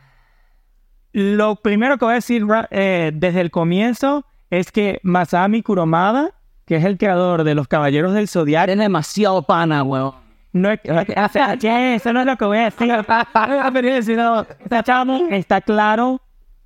lo 1.14 1.56
primero 1.56 1.98
que 1.98 2.06
voy 2.06 2.12
a 2.12 2.16
decir 2.16 2.46
eh, 2.70 3.12
desde 3.14 3.42
el 3.42 3.50
comienzo 3.50 4.26
es 4.50 4.72
que 4.72 5.00
Masami 5.04 5.62
Kuromada, 5.62 6.32
que 6.66 6.76
es 6.78 6.86
el 6.86 6.98
creador 6.98 7.44
de 7.44 7.56
los 7.56 7.68
Caballeros 7.68 8.14
del 8.14 8.28
Zodiaco, 8.28 8.72
Es 8.72 8.78
demasiado 8.78 9.42
pana, 9.44 9.84
weón. 9.84 10.14
no 10.54 10.72
es, 10.72 10.80
o 10.86 11.30
sea, 11.30 11.54
eso 11.54 12.14
no 12.14 12.22
es 12.22 12.26
lo 12.26 12.38
que 12.38 12.46
voy 12.46 12.58
a 12.58 12.64
decir. 12.66 12.88
Pero 13.74 15.06
no, 15.06 15.28
está 15.30 15.62
claro 15.62 16.22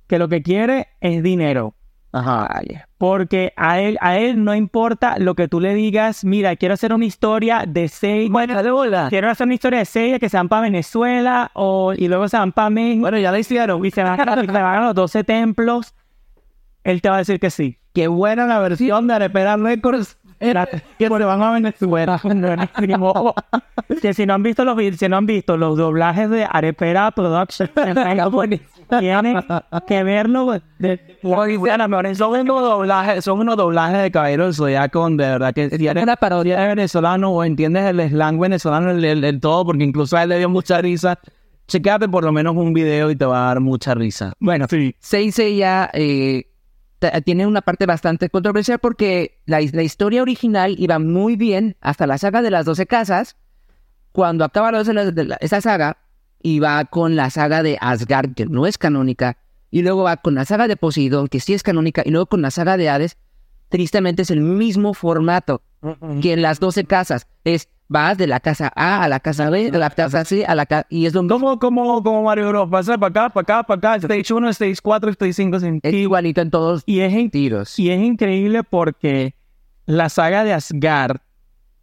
que 0.06 0.18
lo 0.18 0.28
que 0.28 0.42
quiere 0.42 0.88
es 1.00 1.22
dinero. 1.22 1.74
Ajá. 2.14 2.60
Porque 2.98 3.54
a 3.56 3.80
él, 3.80 3.96
a 4.02 4.18
él 4.18 4.44
no 4.44 4.54
importa 4.54 5.16
lo 5.18 5.34
que 5.34 5.48
tú 5.48 5.60
le 5.60 5.74
digas, 5.74 6.24
mira, 6.24 6.54
quiero 6.56 6.74
hacer 6.74 6.92
una 6.92 7.06
historia 7.06 7.64
de 7.66 7.88
seis. 7.88 8.30
Bueno. 8.30 8.54
Quiero 9.08 9.30
hacer 9.30 9.46
una 9.46 9.54
historia 9.54 9.78
de 9.78 9.84
seis 9.86 10.18
que 10.18 10.28
se 10.28 10.36
van 10.36 10.48
para 10.50 10.62
Venezuela 10.62 11.50
o, 11.54 11.94
y 11.94 12.08
luego 12.08 12.28
se 12.28 12.36
van 12.36 12.52
para 12.52 12.68
México 12.68 13.00
Bueno, 13.00 13.18
ya 13.18 13.32
la 13.32 13.38
hicieron. 13.38 13.84
y 13.86 13.90
se 13.90 14.02
van, 14.02 14.20
y 14.20 14.46
se 14.46 14.52
van 14.52 14.82
a 14.82 14.86
los 14.86 14.94
12 14.94 15.24
templos. 15.24 15.94
Él 16.84 17.00
te 17.02 17.08
va 17.08 17.16
a 17.16 17.18
decir 17.18 17.38
que 17.40 17.50
sí. 17.50 17.78
Qué 17.94 18.08
buena 18.08 18.46
la 18.46 18.58
versión 18.58 19.06
de 19.06 19.14
Arepera 19.14 19.56
Records. 19.56 20.18
Era 20.40 20.66
que 20.66 20.82
se 20.98 21.08
van 21.08 21.40
a 21.40 21.52
Venezuela. 21.52 22.20
que 24.02 24.12
si 24.12 24.26
no 24.26 24.34
han 24.34 24.42
visto 24.42 24.64
los 24.64 24.76
si 24.98 25.08
no 25.08 25.16
han 25.18 25.26
visto 25.26 25.56
los 25.56 25.76
doblajes 25.76 26.28
de 26.30 26.44
Arepera 26.50 27.12
Productions 27.12 27.70
tienen 28.98 29.36
que 29.86 30.02
verlo 30.02 30.60
de, 30.80 30.98
Son 32.16 32.32
unos 32.40 32.62
doblajes, 32.62 33.24
son 33.24 33.38
unos 33.40 33.56
doblajes 33.56 34.02
de 34.02 34.10
Caballero 34.10 34.44
del 34.46 34.54
Zodiaco 34.54 35.08
de 35.10 35.16
verdad 35.16 35.54
que 35.54 35.70
si 35.70 35.86
eres 35.86 36.02
una 36.02 36.16
parodia 36.16 36.58
de 36.60 36.68
venezolano 36.68 37.30
o 37.30 37.44
entiendes 37.44 37.84
el 37.84 38.00
slang 38.10 38.38
venezolano, 38.40 38.90
el, 38.90 39.04
el- 39.04 39.24
el 39.24 39.40
todo, 39.40 39.64
porque 39.64 39.84
incluso 39.84 40.16
a 40.16 40.24
él 40.24 40.30
le 40.30 40.38
dio 40.38 40.48
mucha 40.48 40.80
risa, 40.80 41.18
chequeate 41.68 42.08
por 42.08 42.24
lo 42.24 42.32
menos 42.32 42.56
un 42.56 42.72
video 42.72 43.10
y 43.10 43.16
te 43.16 43.24
va 43.24 43.44
a 43.44 43.46
dar 43.48 43.60
mucha 43.60 43.94
risa. 43.94 44.32
Bueno, 44.40 44.66
sí. 44.68 44.94
Saint 44.98 45.32
Seiya 45.32 45.88
eh, 45.94 46.46
tiene 47.24 47.46
una 47.46 47.62
parte 47.62 47.86
bastante 47.86 48.30
controversial 48.30 48.78
porque 48.78 49.40
la, 49.46 49.60
his- 49.60 49.74
la 49.74 49.82
historia 49.82 50.22
original 50.22 50.74
iba 50.78 50.98
muy 50.98 51.36
bien 51.36 51.76
hasta 51.80 52.06
la 52.06 52.18
saga 52.18 52.42
de 52.42 52.50
las 52.50 52.64
12 52.64 52.86
casas. 52.86 53.36
Cuando 54.12 54.44
acaba 54.44 54.70
la- 54.72 54.82
de 54.84 55.36
esa 55.40 55.60
saga, 55.60 55.98
iba 56.42 56.84
con 56.86 57.16
la 57.16 57.30
saga 57.30 57.62
de 57.62 57.78
Asgard, 57.80 58.34
que 58.34 58.46
no 58.46 58.66
es 58.66 58.78
canónica, 58.78 59.38
y 59.70 59.82
luego 59.82 60.02
va 60.02 60.16
con 60.18 60.34
la 60.34 60.44
saga 60.44 60.68
de 60.68 60.76
Poseidón, 60.76 61.28
que 61.28 61.40
sí 61.40 61.54
es 61.54 61.62
canónica, 61.62 62.02
y 62.04 62.10
luego 62.10 62.26
con 62.26 62.42
la 62.42 62.50
saga 62.50 62.76
de 62.76 62.88
Hades. 62.90 63.16
Tristemente 63.68 64.22
es 64.22 64.30
el 64.30 64.40
mismo 64.40 64.92
formato 64.92 65.62
que 66.20 66.32
en 66.32 66.42
las 66.42 66.60
12 66.60 66.84
casas. 66.84 67.26
Es 67.44 67.68
vas 67.88 68.16
de 68.16 68.26
la 68.26 68.40
casa 68.40 68.72
A 68.74 69.02
a 69.02 69.08
la 69.08 69.20
casa 69.20 69.50
B, 69.50 69.70
de 69.70 69.78
la 69.78 69.90
casa 69.90 70.24
C 70.24 70.46
a 70.46 70.54
la 70.54 70.64
casa... 70.64 70.86
Y 70.88 71.04
es 71.04 71.12
mismo. 71.14 71.28
Como, 71.28 71.58
como, 71.58 72.02
como 72.02 72.22
Mario 72.22 72.48
Bros. 72.48 72.70
Pasa 72.70 72.96
para 72.96 73.10
acá, 73.10 73.28
para 73.30 73.42
acá, 73.42 73.62
para 73.66 73.78
acá. 73.96 73.96
Stage 73.96 74.32
1, 74.32 74.48
Stage 74.50 74.76
4, 74.82 75.10
Stage 75.10 75.32
5. 75.34 75.60
sin- 75.60 75.80
Es 75.82 75.92
igualito 75.92 76.40
en 76.40 76.50
todos 76.50 76.82
Y 76.86 77.00
es, 77.00 77.30
tiros. 77.30 77.78
y 77.78 77.90
es 77.90 78.00
increíble 78.00 78.62
porque 78.64 79.34
la 79.84 80.08
saga 80.08 80.42
de 80.44 80.54
Asgard, 80.54 81.18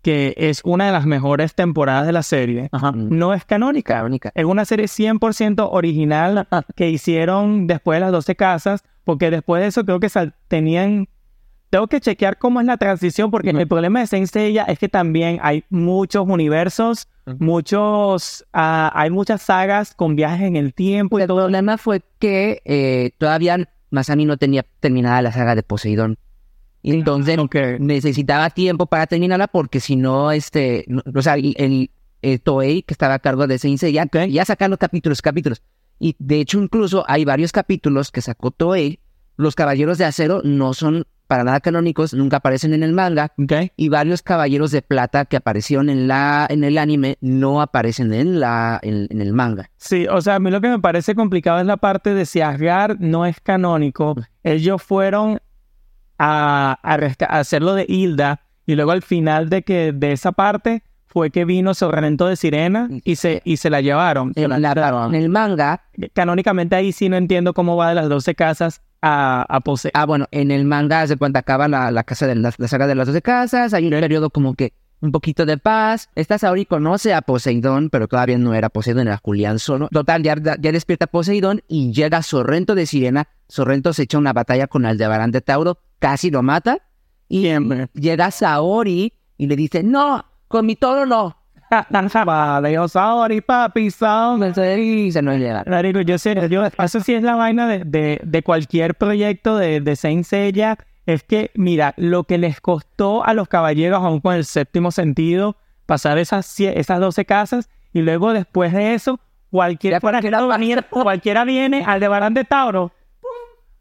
que 0.01 0.33
es 0.37 0.61
una 0.63 0.87
de 0.87 0.93
las 0.93 1.05
mejores 1.05 1.53
temporadas 1.53 2.07
de 2.07 2.13
la 2.13 2.23
serie, 2.23 2.69
Ajá. 2.71 2.91
no 2.95 3.33
es 3.35 3.45
canónica. 3.45 3.95
Canónica. 3.95 4.31
Es 4.33 4.45
una 4.45 4.65
serie 4.65 4.85
100% 4.87 5.67
original 5.71 6.47
que 6.75 6.89
hicieron 6.89 7.67
después 7.67 7.97
de 7.97 8.01
las 8.01 8.11
12 8.13 8.35
casas, 8.35 8.83
porque 9.03 9.29
después 9.29 9.61
de 9.61 9.67
eso 9.67 9.85
creo 9.85 9.99
que 9.99 10.09
tenían... 10.47 11.07
Tengo 11.69 11.87
que 11.87 11.99
chequear 12.01 12.37
cómo 12.39 12.59
es 12.59 12.65
la 12.65 12.77
transición, 12.77 13.29
porque 13.29 13.51
el 13.51 13.67
problema 13.67 13.99
de 13.99 14.07
Saint 14.07 14.27
Seiya 14.27 14.63
es 14.63 14.79
que 14.79 14.89
también 14.89 15.39
hay 15.41 15.63
muchos 15.69 16.25
universos, 16.27 17.07
muchos... 17.37 18.45
ah, 18.53 18.91
hay 18.95 19.09
muchas 19.09 19.41
sagas 19.41 19.93
con 19.93 20.15
viajes 20.15 20.47
en 20.47 20.55
el 20.55 20.73
tiempo 20.73 21.19
y 21.19 21.23
El 21.23 21.27
todo. 21.27 21.39
problema 21.39 21.77
fue 21.77 22.01
que 22.19 22.61
eh, 22.65 23.11
todavía 23.17 23.69
Masami 23.91 24.25
no 24.25 24.37
tenía 24.37 24.65
terminada 24.79 25.21
la 25.21 25.31
saga 25.31 25.55
de 25.55 25.63
Poseidón. 25.63 26.17
Y 26.81 26.93
Entonces 26.93 27.37
Ok. 27.37 27.55
necesitaba 27.79 28.49
tiempo 28.49 28.85
para 28.85 29.05
terminarla 29.05 29.47
porque 29.47 29.79
si 29.79 29.95
no, 29.95 30.31
este, 30.31 30.85
no- 30.87 31.03
o 31.13 31.21
sea, 31.21 31.35
el, 31.35 31.53
el- 31.57 31.91
el 32.21 32.41
Toei 32.41 32.81
que 32.83 32.93
estaba 32.93 33.13
a 33.15 33.19
cargo 33.19 33.47
de 33.47 33.57
Saint 33.59 33.79
Seiya, 33.79 34.05
ya 34.29 34.45
sacando 34.45 34.77
capítulos, 34.77 35.21
capítulos. 35.21 35.61
Y 35.99 36.15
de 36.19 36.39
hecho 36.39 36.59
incluso 36.61 37.03
hay 37.07 37.25
varios 37.25 37.51
capítulos 37.51 38.11
que 38.11 38.21
sacó 38.21 38.51
Toei. 38.51 38.99
Los 39.39 39.55
Caballeros 39.55 39.97
de 39.97 40.03
Acero 40.05 40.41
no 40.43 40.73
son 40.73 41.05
para 41.27 41.43
nada 41.43 41.59
canónicos, 41.59 42.13
nunca 42.13 42.37
aparecen 42.37 42.73
en 42.73 42.83
el 42.83 42.91
manga. 42.91 43.31
Ok. 43.37 43.71
Y 43.77 43.87
varios 43.89 44.21
Caballeros 44.21 44.71
de 44.71 44.81
Plata 44.81 45.25
que 45.25 45.37
aparecieron 45.37 45.89
en, 45.89 46.07
la, 46.07 46.45
en 46.49 46.63
el 46.63 46.77
anime 46.77 47.17
no 47.21 47.61
aparecen 47.61 48.11
en, 48.13 48.39
la, 48.39 48.79
en- 48.81 49.07
en 49.09 49.21
el 49.21 49.31
manga. 49.31 49.69
Sí, 49.77 50.07
o 50.07 50.19
sea, 50.21 50.35
a 50.35 50.39
mí 50.39 50.49
lo 50.51 50.59
que 50.59 50.67
me 50.69 50.79
parece 50.79 51.15
complicado 51.15 51.59
es 51.59 51.65
la 51.67 51.77
parte 51.77 52.13
de 52.13 52.25
si 52.25 52.41
Asgard 52.41 52.97
no 52.99 53.25
es 53.25 53.39
canónico. 53.39 54.15
Ellos 54.43 54.81
fueron 54.83 55.39
a, 56.17 56.77
a 56.83 57.39
hacerlo 57.39 57.75
de 57.75 57.85
Hilda 57.87 58.41
y 58.65 58.75
luego 58.75 58.91
al 58.91 59.03
final 59.03 59.49
de 59.49 59.61
que 59.63 59.93
de 59.93 60.11
esa 60.11 60.31
parte 60.31 60.83
fue 61.09 61.31
que 61.31 61.43
vino 61.43 61.73
Sorrento 61.73 62.27
de 62.27 62.35
Sirena 62.35 62.87
y 63.03 63.15
se, 63.15 63.41
y 63.43 63.57
se 63.57 63.69
la 63.69 63.81
llevaron. 63.81 64.31
En, 64.35 64.49
la- 64.61 65.07
en 65.07 65.15
el 65.15 65.29
manga 65.29 65.83
Canónicamente 66.13 66.75
ahí 66.75 66.91
sí 66.91 67.09
no 67.09 67.17
entiendo 67.17 67.53
cómo 67.53 67.75
va 67.75 67.89
de 67.89 67.95
las 67.95 68.07
12 68.09 68.35
casas 68.35 68.81
a, 69.01 69.45
a 69.49 69.59
Pose. 69.61 69.91
Ah, 69.93 70.05
bueno, 70.05 70.27
en 70.31 70.51
el 70.51 70.65
manga 70.65 71.05
se 71.07 71.17
cuenta 71.17 71.39
acaba 71.39 71.67
la, 71.67 71.91
la 71.91 72.03
casa 72.03 72.27
de 72.27 72.35
la, 72.35 72.53
la 72.57 72.67
saga 72.67 72.87
de 72.87 72.95
las 72.95 73.07
12 73.07 73.21
casas, 73.21 73.73
hay 73.73 73.85
un 73.85 73.91
periodo 73.91 74.29
como 74.29 74.53
que 74.53 74.73
un 75.01 75.11
poquito 75.13 75.45
de 75.45 75.57
paz. 75.57 76.09
Esta 76.15 76.37
Saori 76.37 76.65
conoce 76.65 77.13
a 77.13 77.21
Poseidón, 77.21 77.89
pero 77.89 78.07
todavía 78.09 78.37
no 78.37 78.53
era 78.53 78.67
Poseidón, 78.69 79.07
era 79.07 79.17
Julián 79.23 79.57
solo. 79.57 79.87
Total, 79.91 80.21
ya, 80.23 80.35
ya 80.35 80.71
despierta 80.73 81.07
Poseidón 81.07 81.61
y 81.69 81.93
llega 81.93 82.21
Sorrento 82.21 82.75
de 82.75 82.85
Sirena. 82.85 83.29
Sorrento 83.47 83.93
se 83.93 84.03
echa 84.03 84.17
una 84.17 84.33
batalla 84.33 84.67
con 84.67 84.85
Aldebarán 84.85 85.31
de 85.31 85.39
Tauro, 85.41 85.79
casi 85.99 86.29
lo 86.31 86.43
mata. 86.43 86.79
Y 87.29 87.43
Siempre. 87.43 87.87
llega 87.93 88.29
Saori 88.31 89.13
y 89.37 89.47
le 89.47 89.55
dice, 89.55 89.83
no, 89.83 90.25
con 90.49 90.65
mi 90.65 90.75
toro 90.75 91.05
no. 91.05 91.37
Vale, 92.25 92.73
yo 92.73 92.87
sorry, 92.87 93.41
papi, 93.41 93.91
sorry. 93.91 95.05
Y 95.05 95.11
se 95.11 95.21
nos 95.21 95.37
llega. 95.37 95.63
Marico, 95.67 96.01
yo 96.01 96.17
sé, 96.17 96.49
yo, 96.49 96.63
eso 96.65 96.99
sí 96.99 97.13
es 97.13 97.21
la 97.21 97.35
vaina 97.35 97.67
de, 97.67 97.83
de, 97.85 98.19
de 98.23 98.43
cualquier 98.43 98.95
proyecto 98.95 99.55
de, 99.55 99.79
de 99.79 99.95
Saint 99.95 100.25
Seiya. 100.25 100.79
Es 101.05 101.23
que, 101.23 101.51
mira, 101.53 101.93
lo 101.95 102.23
que 102.23 102.39
les 102.39 102.59
costó 102.59 103.23
a 103.23 103.33
los 103.33 103.47
caballeros, 103.47 104.03
aún 104.03 104.19
con 104.19 104.35
el 104.35 104.45
séptimo 104.45 104.91
sentido, 104.91 105.55
pasar 105.85 106.17
esas, 106.17 106.59
esas 106.59 106.99
12 106.99 107.25
casas, 107.25 107.69
y 107.93 108.01
luego 108.01 108.33
después 108.33 108.73
de 108.73 108.95
eso, 108.95 109.19
cualquier, 109.51 110.01
cualquiera, 110.01 110.39
cualquiera 110.89 111.43
viene 111.45 111.83
al 111.85 111.99
de 111.99 112.07
Barán 112.07 112.33
de 112.33 112.45
Tauro. 112.45 112.91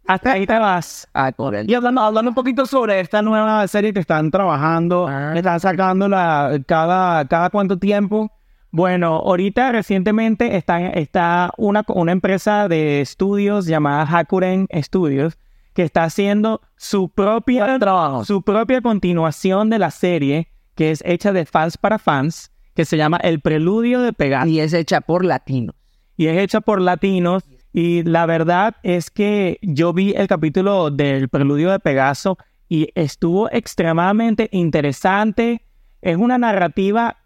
Hasta 0.09 0.33
ahí 0.33 0.47
te 0.47 0.59
vas. 0.59 1.07
Ah, 1.15 1.31
el- 1.53 1.71
Y 1.71 1.75
hablando, 1.75 2.01
hablando 2.01 2.31
un 2.31 2.35
poquito 2.35 2.67
sobre 2.67 2.99
esta 3.01 3.23
nueva 3.23 3.67
serie 3.69 3.93
que 3.93 4.01
están 4.01 4.31
trabajando, 4.31 5.07
Ah. 5.09 5.33
están 5.37 5.61
sacando 5.61 6.09
la, 6.09 6.59
cada, 6.67 7.25
cada 7.27 7.51
cuánto 7.51 7.79
tiempo. 7.79 8.31
Bueno, 8.71 9.17
ahorita 9.17 9.73
recientemente 9.73 10.57
está, 10.57 10.89
está 10.91 11.53
una, 11.57 11.85
una 11.89 12.13
empresa 12.13 12.69
de 12.69 13.01
estudios 13.01 13.67
llamada 13.67 14.03
Hakuren 14.05 14.67
Studios 14.75 15.39
que 15.73 15.85
está 15.85 16.05
haciendo 16.05 16.61
su 16.77 17.09
propia, 17.09 17.79
su 18.25 18.43
propia 18.43 18.81
continuación 18.83 19.71
de 19.71 19.79
la 19.79 19.91
serie 19.91 20.49
que 20.75 20.91
es 20.91 21.03
hecha 21.07 21.33
de 21.33 21.45
fans 21.47 21.77
para 21.79 21.99
fans, 21.99 22.53
que 22.75 22.85
se 22.85 22.97
llama 22.97 23.17
El 23.23 23.41
Preludio 23.41 24.01
de 24.01 24.13
Pegasus 24.13 24.51
Y 24.51 24.61
es 24.61 24.73
hecha 24.73 25.01
por 25.01 25.25
latinos. 25.25 25.75
y 26.17 26.27
es 26.27 26.37
hecha 26.39 26.61
por 26.61 26.81
latinos. 26.81 27.45
Y 27.79 28.03
la 28.03 28.27
verdad 28.27 28.75
es 28.83 29.09
que 29.09 29.61
yo 29.63 29.93
vi 29.93 30.13
el 30.17 30.27
capítulo 30.27 30.91
del 30.91 31.29
Preludio 31.29 31.71
de 31.71 31.79
Pegaso 31.79 32.37
y 32.69 32.89
estuvo 32.97 33.49
extremadamente 33.53 34.49
interesante. 34.51 35.63
Es 36.03 36.17
una 36.17 36.39
narrativa 36.39 37.19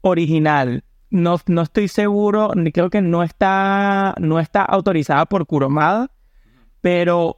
original. 0.00 0.84
No, 1.10 1.38
no 1.48 1.60
estoy 1.60 1.88
seguro, 1.88 2.52
ni 2.54 2.72
creo 2.72 2.88
que 2.88 3.02
no 3.02 3.22
está, 3.22 4.14
no 4.18 4.40
está 4.40 4.62
autorizada 4.62 5.26
por 5.26 5.44
Kuromada, 5.44 6.10
pero 6.80 7.36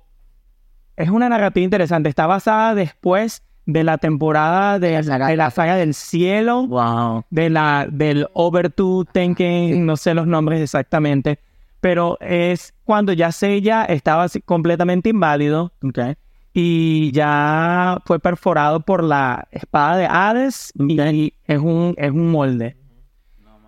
es 0.94 1.10
una 1.10 1.28
narrativa 1.28 1.64
interesante. 1.64 2.10
Está 2.10 2.28
basada 2.28 2.76
después 2.76 3.42
de 3.66 3.82
la 3.82 3.98
temporada 3.98 4.78
de, 4.78 5.02
de 5.02 5.36
la 5.36 5.50
saga 5.50 5.74
del 5.74 5.94
cielo 5.94 6.68
Wow. 6.68 7.24
de 7.28 7.50
la 7.50 7.88
del 7.90 8.28
Overture 8.34 9.10
Tenken, 9.12 9.84
no 9.84 9.96
sé 9.96 10.14
los 10.14 10.28
nombres 10.28 10.60
exactamente, 10.60 11.40
pero 11.82 12.16
es 12.20 12.72
cuando 12.84 13.12
ya 13.12 13.32
Seiya 13.32 13.84
estaba 13.84 14.26
completamente 14.46 15.08
inválido 15.10 15.72
Okay. 15.82 16.14
y 16.54 17.10
ya 17.10 17.98
fue 18.06 18.20
perforado 18.20 18.80
por 18.80 19.02
la 19.02 19.48
espada 19.50 19.96
de 19.96 20.06
Hades 20.06 20.72
y 20.78 21.34
es 21.44 21.58
un, 21.58 21.94
es 21.98 22.10
un 22.12 22.30
molde. 22.30 22.76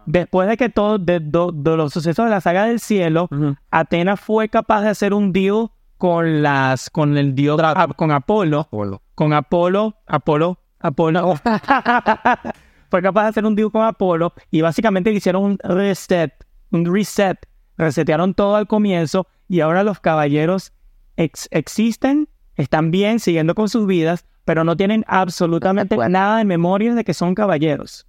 Después 0.07 0.49
de 0.49 0.57
que 0.57 0.69
todo, 0.69 0.99
de, 0.99 1.19
do- 1.19 1.51
de 1.51 1.77
los 1.77 1.93
sucesos 1.93 2.27
de 2.27 2.31
la 2.31 2.41
saga 2.41 2.67
del 2.67 2.79
cielo, 2.79 3.29
Atenas 3.71 4.21
fue 4.21 4.49
capaz 4.49 4.83
de 4.83 4.91
hacer 4.91 5.13
un 5.13 5.33
deal 5.33 5.71
con 5.99 6.43
las, 6.43 6.91
con 6.91 7.17
el 7.17 7.35
dios, 7.35 7.61
con 7.97 8.11
Apolo, 8.13 8.69
con 9.17 9.33
Apolo, 9.33 9.97
Apolo, 10.07 10.59
Apolo. 10.79 11.35
fue 12.91 13.03
capaz 13.03 13.23
de 13.25 13.29
hacer 13.31 13.45
un 13.47 13.55
deal 13.57 13.73
con 13.73 13.83
Apolo 13.83 14.33
y 14.51 14.61
básicamente 14.61 15.11
le 15.11 15.17
hicieron 15.17 15.43
un 15.43 15.59
reset, 15.65 16.33
un 16.71 16.85
reset, 16.85 17.39
resetearon 17.77 18.35
todo 18.35 18.57
al 18.57 18.67
comienzo 18.67 19.27
y 19.49 19.61
ahora 19.61 19.83
los 19.85 20.01
caballeros 20.01 20.73
ex- 21.17 21.49
existen, 21.51 22.29
están 22.57 22.91
bien, 22.91 23.21
siguiendo 23.21 23.55
con 23.55 23.69
sus 23.69 23.87
vidas, 23.87 24.25
pero 24.45 24.65
no 24.65 24.77
tienen 24.77 25.05
absolutamente 25.09 25.97
nada 26.09 26.39
de 26.39 26.45
memoria 26.45 26.95
de 26.95 27.05
que 27.05 27.15
son 27.15 27.35
caballeros. 27.35 28.07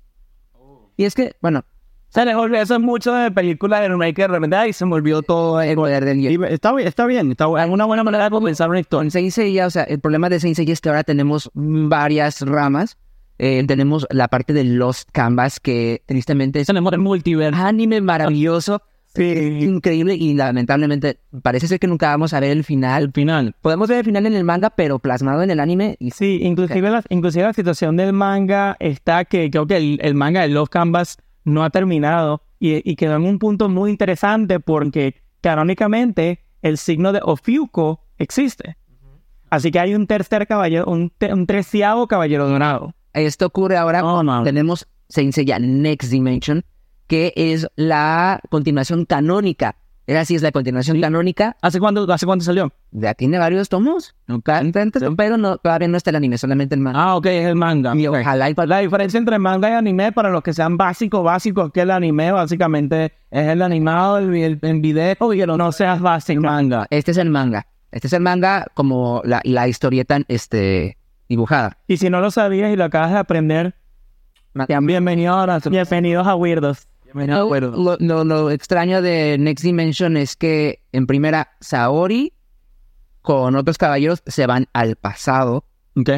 Y 0.97 1.03
es 1.05 1.15
que, 1.15 1.35
bueno, 1.41 1.63
Se 2.09 2.23
les 2.23 2.35
olvidó 2.35 2.61
eso 2.61 2.75
es 2.75 2.79
mucho 2.81 3.13
de 3.13 3.29
películas 3.31 3.81
de 3.81 3.89
remake 3.89 4.15
de 4.21 4.27
repente 4.29 4.55
ay, 4.55 4.71
se 4.71 4.85
me 4.85 4.93
olvidó 4.95 5.21
todo. 5.21 5.59
el 5.61 5.75
poder 5.75 6.05
del 6.05 6.17
guion. 6.19 6.43
Y 6.49 6.53
está 6.53 6.71
bien, 6.71 6.87
está 6.87 7.05
bien, 7.05 7.31
está 7.31 7.45
bu- 7.47 7.61
es 7.61 7.69
una 7.69 7.83
buena 7.83 8.03
manera 8.05 8.25
de 8.25 8.29
comenzar 8.29 8.69
una 8.69 8.79
historia. 8.79 9.11
Saint 9.11 9.31
Seiya, 9.31 9.65
o 9.65 9.69
sea, 9.69 9.83
el 9.83 9.99
problema 9.99 10.29
de 10.29 10.39
Saint 10.39 10.55
Seiya 10.55 10.71
es 10.71 10.79
que 10.79 10.87
ahora 10.89 11.03
tenemos 11.03 11.51
varias 11.53 12.39
ramas. 12.41 12.97
Eh, 13.37 13.61
tenemos 13.67 14.07
la 14.11 14.29
parte 14.29 14.53
de 14.53 14.63
Lost 14.63 15.09
Canvas, 15.11 15.59
que 15.59 16.03
tristemente 16.05 16.61
es 16.61 16.67
Tenemos 16.67 16.93
el 16.93 16.99
multiverso. 16.99 17.61
anime 17.61 17.99
maravilloso, 17.99 18.81
increíble 19.23 20.15
y 20.15 20.33
lamentablemente 20.33 21.19
parece 21.41 21.67
ser 21.67 21.79
que 21.79 21.87
nunca 21.87 22.09
vamos 22.09 22.33
a 22.33 22.39
ver 22.39 22.51
el 22.51 22.63
final. 22.63 23.03
Al 23.03 23.11
final. 23.11 23.55
Podemos 23.61 23.89
ver 23.89 23.99
el 23.99 24.05
final 24.05 24.25
en 24.25 24.33
el 24.33 24.43
manga, 24.43 24.69
pero 24.71 24.99
plasmado 24.99 25.43
en 25.43 25.51
el 25.51 25.59
anime 25.59 25.95
y 25.99 26.11
Sí, 26.11 26.39
inclusive 26.43 26.89
la, 26.89 27.03
inclusive 27.09 27.43
la 27.45 27.53
situación 27.53 27.95
del 27.97 28.13
manga 28.13 28.75
está 28.79 29.25
que 29.25 29.49
creo 29.49 29.65
que 29.67 29.77
el, 29.77 29.99
el 30.01 30.15
manga 30.15 30.41
de 30.41 30.49
Love 30.49 30.69
Canvas 30.69 31.17
no 31.43 31.63
ha 31.63 31.69
terminado 31.69 32.41
y, 32.59 32.89
y 32.89 32.95
quedó 32.95 33.15
en 33.15 33.23
un 33.23 33.39
punto 33.39 33.69
muy 33.69 33.91
interesante 33.91 34.59
porque 34.59 35.21
canónicamente 35.41 36.43
el 36.61 36.77
signo 36.77 37.13
de 37.13 37.19
Ofiuco 37.23 38.01
existe. 38.17 38.77
Así 39.49 39.71
que 39.71 39.79
hay 39.79 39.93
un 39.95 40.07
tercer 40.07 40.47
caballero, 40.47 40.85
un, 40.87 41.11
te- 41.17 41.31
un 41.33 41.45
treceavo 41.45 42.07
caballero 42.07 42.47
dorado. 42.49 42.93
Esto 43.13 43.45
ocurre 43.45 43.77
ahora. 43.77 44.01
No, 44.01 44.23
no. 44.23 44.43
Tenemos 44.43 44.87
Saint 45.07 45.31
Seiya 45.33 45.59
Next 45.59 46.09
Dimension, 46.11 46.65
que 47.07 47.33
es 47.35 47.67
la 47.75 48.39
continuación 48.49 49.05
canónica. 49.05 49.75
Es 50.07 50.15
así, 50.17 50.35
es 50.35 50.43
la 50.43 50.51
continuación 50.51 51.01
canónica. 51.01 51.57
¿Hace 51.63 51.79
cuánto, 51.79 52.11
¿Hace 52.13 52.27
cuánto 52.27 52.45
salió? 52.45 52.71
Ya 52.91 53.15
tiene 53.15 53.39
varios 53.39 53.69
tomos, 53.69 54.15
pero 55.17 55.35
no, 55.37 55.57
todavía 55.57 55.87
no 55.87 55.97
está 55.97 56.11
el 56.11 56.17
anime, 56.17 56.37
solamente 56.37 56.75
el 56.75 56.81
manga. 56.81 57.01
Ah, 57.01 57.15
ok, 57.15 57.25
es 57.25 57.45
el 57.47 57.55
manga. 57.55 57.95
Y 57.95 58.05
Ok. 58.05 58.17
ojalá 58.21 58.49
y 58.51 58.53
pa- 58.53 58.67
La 58.67 58.79
diferencia 58.79 59.17
entre 59.17 59.39
manga 59.39 59.67
y 59.67 59.73
anime, 59.73 60.11
para 60.11 60.29
los 60.29 60.43
que 60.43 60.53
sean 60.53 60.77
básicos, 60.77 61.23
básicos, 61.23 61.71
que 61.71 61.81
el 61.81 61.89
anime 61.89 62.31
básicamente 62.31 63.13
es 63.31 63.47
el 63.47 63.63
animado, 63.63 64.19
el, 64.19 64.31
el, 64.35 64.59
el 64.61 64.79
video 64.79 65.33
y 65.33 65.41
el 65.41 65.57
no 65.57 65.71
seas 65.71 65.99
básico. 65.99 66.41
Manga. 66.41 66.85
Este 66.91 67.09
es 67.09 67.17
el 67.17 67.31
manga. 67.31 67.65
Este 67.91 68.05
es 68.05 68.13
el 68.13 68.21
manga 68.21 68.67
como 68.75 69.21
la, 69.25 69.41
la 69.43 69.67
historieta 69.67 70.19
este, 70.27 70.97
dibujada. 71.27 71.79
Y 71.87 71.97
si 71.97 72.11
no 72.11 72.21
lo 72.21 72.29
sabías 72.29 72.71
y 72.71 72.75
lo 72.75 72.83
acabas 72.83 73.11
de 73.11 73.17
aprender, 73.17 73.73
Bienvenido 74.67 75.33
ahora. 75.33 75.59
bienvenidos 75.69 76.27
a 76.27 76.35
Weirdos. 76.35 76.87
A. 77.15 77.71
Lo, 77.71 77.97
lo- 77.99 78.23
lo 78.23 78.51
extraño 78.51 79.01
de 79.01 79.37
Next 79.39 79.63
Dimension 79.63 80.17
es 80.17 80.35
que 80.35 80.81
en 80.91 81.07
primera 81.07 81.51
Saori 81.61 82.33
con 83.21 83.55
otros 83.55 83.77
caballeros 83.77 84.21
se 84.25 84.45
van 84.45 84.67
al 84.73 84.95
pasado 84.95 85.65
Ok. 85.95 86.09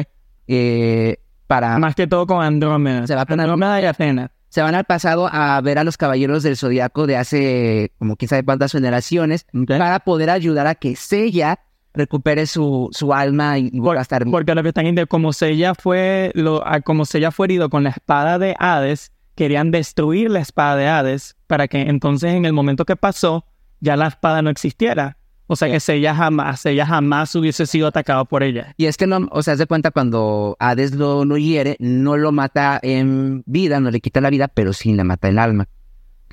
eh, 0.46 1.18
para 1.46 1.78
Más 1.78 1.94
que 1.94 2.06
todo 2.06 2.26
con 2.26 2.42
Andrómeda. 2.42 3.06
Se 3.06 3.14
va 3.14 3.24
con 3.26 3.40
Andrómeda 3.40 3.80
y 3.80 3.84
Athena. 3.86 4.32
se 4.50 4.60
van 4.62 4.74
al 4.74 4.84
pasado 4.84 5.28
a 5.30 5.60
ver 5.62 5.78
a 5.78 5.84
los 5.84 5.96
caballeros 5.96 6.42
del 6.42 6.56
zodiaco 6.56 7.06
de 7.06 7.16
hace 7.16 7.92
como 7.98 8.16
quién 8.16 8.28
sabe 8.28 8.44
cuántas 8.44 8.72
generaciones 8.72 9.46
para 9.66 10.00
poder 10.00 10.30
ayudar 10.30 10.66
a 10.66 10.74
que 10.74 10.96
Seiya 10.96 11.60
recupere 11.94 12.46
su, 12.46 12.88
su 12.92 13.12
alma 13.14 13.58
y, 13.58 13.70
vuelva 13.78 14.00
a 14.00 14.02
estar 14.02 14.24
Porque 14.30 14.54
lo 14.54 14.62
que 14.62 14.68
están 14.68 14.94
como 15.06 15.32
Sella 15.32 15.74
fue 15.74 16.30
lo, 16.34 16.66
a- 16.66 16.80
como 16.82 17.04
Sella 17.06 17.30
fue 17.30 17.46
herido 17.46 17.70
con 17.70 17.82
la 17.84 17.90
espada 17.90 18.38
de 18.38 18.54
Hades, 18.58 19.12
querían 19.38 19.70
destruir 19.70 20.32
la 20.32 20.40
espada 20.40 20.74
de 20.74 20.88
Hades 20.88 21.36
para 21.46 21.68
que 21.68 21.82
entonces 21.82 22.34
en 22.34 22.44
el 22.44 22.52
momento 22.52 22.84
que 22.84 22.96
pasó 22.96 23.44
ya 23.78 23.96
la 23.96 24.08
espada 24.08 24.42
no 24.42 24.50
existiera. 24.50 25.16
O 25.46 25.54
sea 25.54 25.70
que 25.70 25.78
Sella 25.78 26.12
jamás, 26.12 26.62
Sella 26.62 26.84
jamás 26.84 27.32
hubiese 27.36 27.64
sido 27.64 27.86
atacado 27.86 28.24
por 28.24 28.42
ella. 28.42 28.74
Y 28.76 28.86
es 28.86 28.96
que 28.96 29.06
no, 29.06 29.28
o 29.30 29.40
sea, 29.44 29.52
haz 29.52 29.60
de 29.60 29.66
cuenta 29.68 29.92
cuando 29.92 30.56
Hades 30.58 30.92
lo, 30.92 31.24
lo 31.24 31.38
hiere, 31.38 31.76
no 31.78 32.16
lo 32.16 32.32
mata 32.32 32.80
en 32.82 33.44
vida, 33.46 33.78
no 33.78 33.92
le 33.92 34.00
quita 34.00 34.20
la 34.20 34.28
vida, 34.28 34.48
pero 34.48 34.72
sí 34.72 34.92
le 34.92 35.04
mata 35.04 35.28
el 35.28 35.38
alma. 35.38 35.68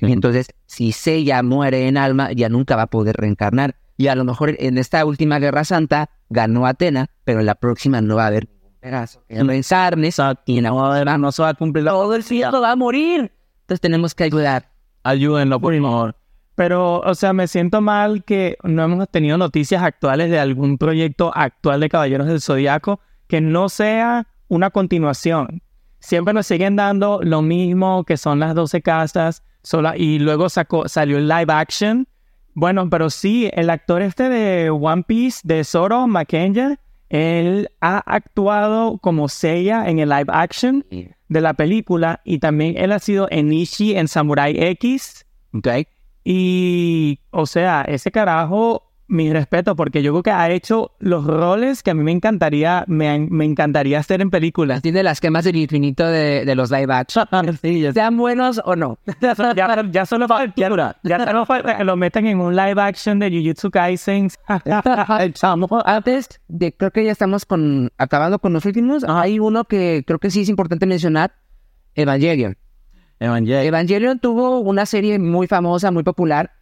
Y 0.00 0.10
entonces, 0.10 0.48
si 0.66 0.90
Seiya 0.90 1.44
muere 1.44 1.86
en 1.86 1.98
alma, 1.98 2.32
ya 2.32 2.48
nunca 2.48 2.74
va 2.74 2.82
a 2.82 2.86
poder 2.88 3.14
reencarnar. 3.16 3.76
Y 3.96 4.08
a 4.08 4.16
lo 4.16 4.24
mejor 4.24 4.56
en 4.58 4.78
esta 4.78 5.04
última 5.04 5.38
guerra 5.38 5.62
santa 5.62 6.10
ganó 6.28 6.66
Atena, 6.66 7.06
pero 7.22 7.38
en 7.38 7.46
la 7.46 7.54
próxima 7.54 8.00
no 8.00 8.16
va 8.16 8.24
a 8.24 8.26
haber 8.26 8.48
ningún 8.86 8.98
pedazo. 8.98 9.22
No 9.28 9.52
es 9.52 9.72
Arnes, 9.72 10.20
y 10.46 10.60
no 10.60 10.76
va 10.76 10.88
a 10.88 10.96
haber- 11.00 11.18
No 11.18 11.32
se 11.32 11.42
va 11.42 11.50
a 11.50 11.54
cumplir. 11.54 11.84
todo 11.86 12.14
el 12.14 12.22
cielo 12.22 12.60
va 12.60 12.72
a 12.72 12.76
morir. 12.76 13.32
Entonces 13.62 13.80
tenemos 13.80 14.14
que 14.14 14.24
ayudar. 14.24 14.70
Ayúdenlo, 15.02 15.60
por 15.60 15.74
favor. 15.80 16.16
Pero, 16.54 17.00
o 17.00 17.14
sea, 17.14 17.32
me 17.32 17.46
siento 17.48 17.80
mal 17.80 18.24
que 18.24 18.56
no 18.62 18.82
hemos 18.84 19.08
tenido 19.10 19.36
noticias 19.36 19.82
actuales 19.82 20.30
de 20.30 20.38
algún 20.38 20.78
proyecto 20.78 21.30
actual 21.34 21.80
de 21.80 21.88
Caballeros 21.90 22.26
del 22.26 22.40
Zodiaco 22.40 23.00
que 23.26 23.40
no 23.40 23.68
sea 23.68 24.26
una 24.48 24.70
continuación. 24.70 25.62
Siempre 25.98 26.32
nos 26.32 26.46
siguen 26.46 26.76
dando 26.76 27.20
lo 27.22 27.42
mismo 27.42 28.04
que 28.04 28.16
son 28.16 28.38
las 28.38 28.54
12 28.54 28.80
castas 28.80 29.42
sola, 29.62 29.96
y 29.96 30.18
luego 30.20 30.48
sacó, 30.48 30.88
salió 30.88 31.18
el 31.18 31.26
live 31.28 31.52
action. 31.52 32.06
Bueno, 32.54 32.88
pero 32.88 33.10
sí, 33.10 33.50
el 33.52 33.68
actor 33.68 34.00
este 34.00 34.28
de 34.28 34.70
One 34.70 35.02
Piece, 35.02 35.40
de 35.42 35.64
Zoro 35.64 36.06
Mackenzie, 36.06 36.78
él 37.08 37.70
ha 37.80 37.98
actuado 37.98 38.98
como 38.98 39.28
Seiya 39.28 39.88
en 39.88 39.98
el 39.98 40.08
live 40.08 40.26
action 40.28 40.84
de 40.90 41.40
la 41.40 41.54
película 41.54 42.20
y 42.24 42.38
también 42.38 42.74
él 42.76 42.92
ha 42.92 42.98
sido 42.98 43.28
Enishi 43.30 43.96
en 43.96 44.08
Samurai 44.08 44.54
X. 44.56 45.26
Ok. 45.52 45.68
Y, 46.24 47.20
o 47.30 47.46
sea, 47.46 47.82
ese 47.82 48.10
carajo, 48.10 48.85
mi 49.08 49.32
respeto, 49.32 49.76
porque 49.76 50.02
yo 50.02 50.12
creo 50.12 50.22
que 50.22 50.30
ha 50.30 50.50
hecho 50.50 50.92
los 50.98 51.24
roles 51.24 51.82
que 51.82 51.90
a 51.90 51.94
mí 51.94 52.02
me 52.02 52.12
encantaría, 52.12 52.84
me, 52.88 53.18
me 53.18 53.44
encantaría 53.44 53.98
hacer 53.98 54.20
en 54.20 54.30
películas. 54.30 54.82
Tiene 54.82 55.02
las 55.02 55.20
gemas 55.20 55.44
del 55.44 55.56
infinito 55.56 56.06
de, 56.06 56.44
de 56.44 56.54
los 56.54 56.70
live 56.70 56.92
action. 56.92 57.26
Sí, 57.62 57.80
ya, 57.80 57.92
Sean 57.92 58.16
buenos 58.16 58.60
o 58.64 58.76
no. 58.76 58.98
Ya, 59.56 59.84
ya 59.90 60.06
solo 60.06 60.28
falta, 60.28 60.54
ya, 60.56 60.96
ya 61.02 61.24
solo 61.24 61.46
falta 61.46 61.76
que 61.76 61.84
lo 61.84 61.96
metan 61.96 62.26
en 62.26 62.40
un 62.40 62.54
live 62.56 62.80
action 62.80 63.18
de 63.18 63.30
Jujutsu 63.30 63.70
Kaisen. 63.70 64.30
Antes 65.84 66.40
de, 66.48 66.72
creo 66.72 66.90
que 66.90 67.04
ya 67.04 67.12
estamos 67.12 67.46
con, 67.46 67.90
acabando 67.98 68.38
con 68.38 68.52
los 68.52 68.64
últimos. 68.64 69.04
Hay 69.04 69.38
uno 69.38 69.64
que 69.64 70.04
creo 70.06 70.18
que 70.18 70.30
sí 70.30 70.42
es 70.42 70.48
importante 70.48 70.86
mencionar. 70.86 71.34
Evangelion. 71.94 72.56
Evangelion. 73.20 73.62
Evangelion 73.62 74.18
tuvo 74.18 74.60
una 74.60 74.84
serie 74.84 75.18
muy 75.18 75.46
famosa, 75.46 75.90
muy 75.90 76.02
popular, 76.02 76.52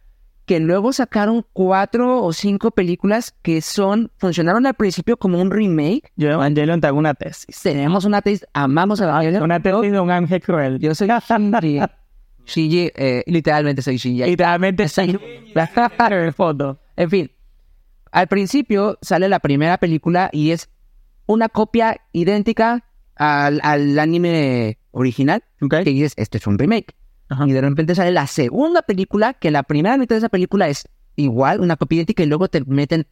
que 0.45 0.59
luego 0.59 0.93
sacaron 0.93 1.45
cuatro 1.53 2.23
o 2.23 2.31
cinco 2.31 2.71
películas 2.71 3.35
que 3.41 3.61
son, 3.61 4.11
funcionaron 4.17 4.65
al 4.65 4.75
principio 4.75 5.17
como 5.17 5.41
un 5.41 5.49
remake. 5.49 6.11
Yo, 6.15 6.29
Evangelion, 6.29 6.81
te 6.81 6.87
hago 6.87 6.99
una 6.99 7.13
tesis. 7.13 7.59
Tenemos 7.61 8.05
una 8.05 8.21
tesis, 8.21 8.45
amamos 8.53 9.01
Evangelion. 9.01 9.43
Una 9.43 9.59
tesis 9.59 9.91
de 9.91 9.99
un 9.99 10.11
ángel 10.11 10.41
cruel. 10.41 10.79
Yo 10.79 10.93
soy 10.93 11.07
Shinji. 11.07 11.79
Shinji, 12.45 12.91
eh, 12.95 13.23
literalmente 13.25 13.81
soy 13.81 13.97
Shinji. 13.97 14.23
Literalmente, 14.23 14.87
sí. 14.87 15.17
La 15.53 15.67
foto. 16.35 16.79
En 16.95 17.09
fin, 17.09 17.31
al 18.11 18.27
principio 18.27 18.97
sale 19.01 19.27
la 19.27 19.39
primera 19.39 19.77
película 19.77 20.29
y 20.31 20.51
es 20.51 20.69
una 21.25 21.49
copia 21.49 21.99
idéntica 22.11 22.85
al, 23.15 23.59
al 23.63 23.97
anime 23.97 24.77
original. 24.91 25.43
Ok. 25.61 25.83
Que 25.83 25.89
dices, 25.89 26.13
esto 26.17 26.37
es 26.37 26.45
un 26.45 26.59
remake. 26.59 26.95
Ajá. 27.29 27.45
Y 27.47 27.51
de 27.53 27.61
repente 27.61 27.95
sale 27.95 28.11
la 28.11 28.27
segunda 28.27 28.81
película, 28.81 29.33
que 29.33 29.51
la 29.51 29.63
primera 29.63 29.97
mitad 29.97 30.15
de 30.15 30.19
esa 30.19 30.29
película 30.29 30.67
es 30.67 30.87
igual, 31.15 31.59
una 31.61 31.75
copia 31.77 31.97
idéntica, 31.97 32.23
y 32.23 32.27
luego 32.27 32.47
te 32.49 32.63
meten 32.65 33.07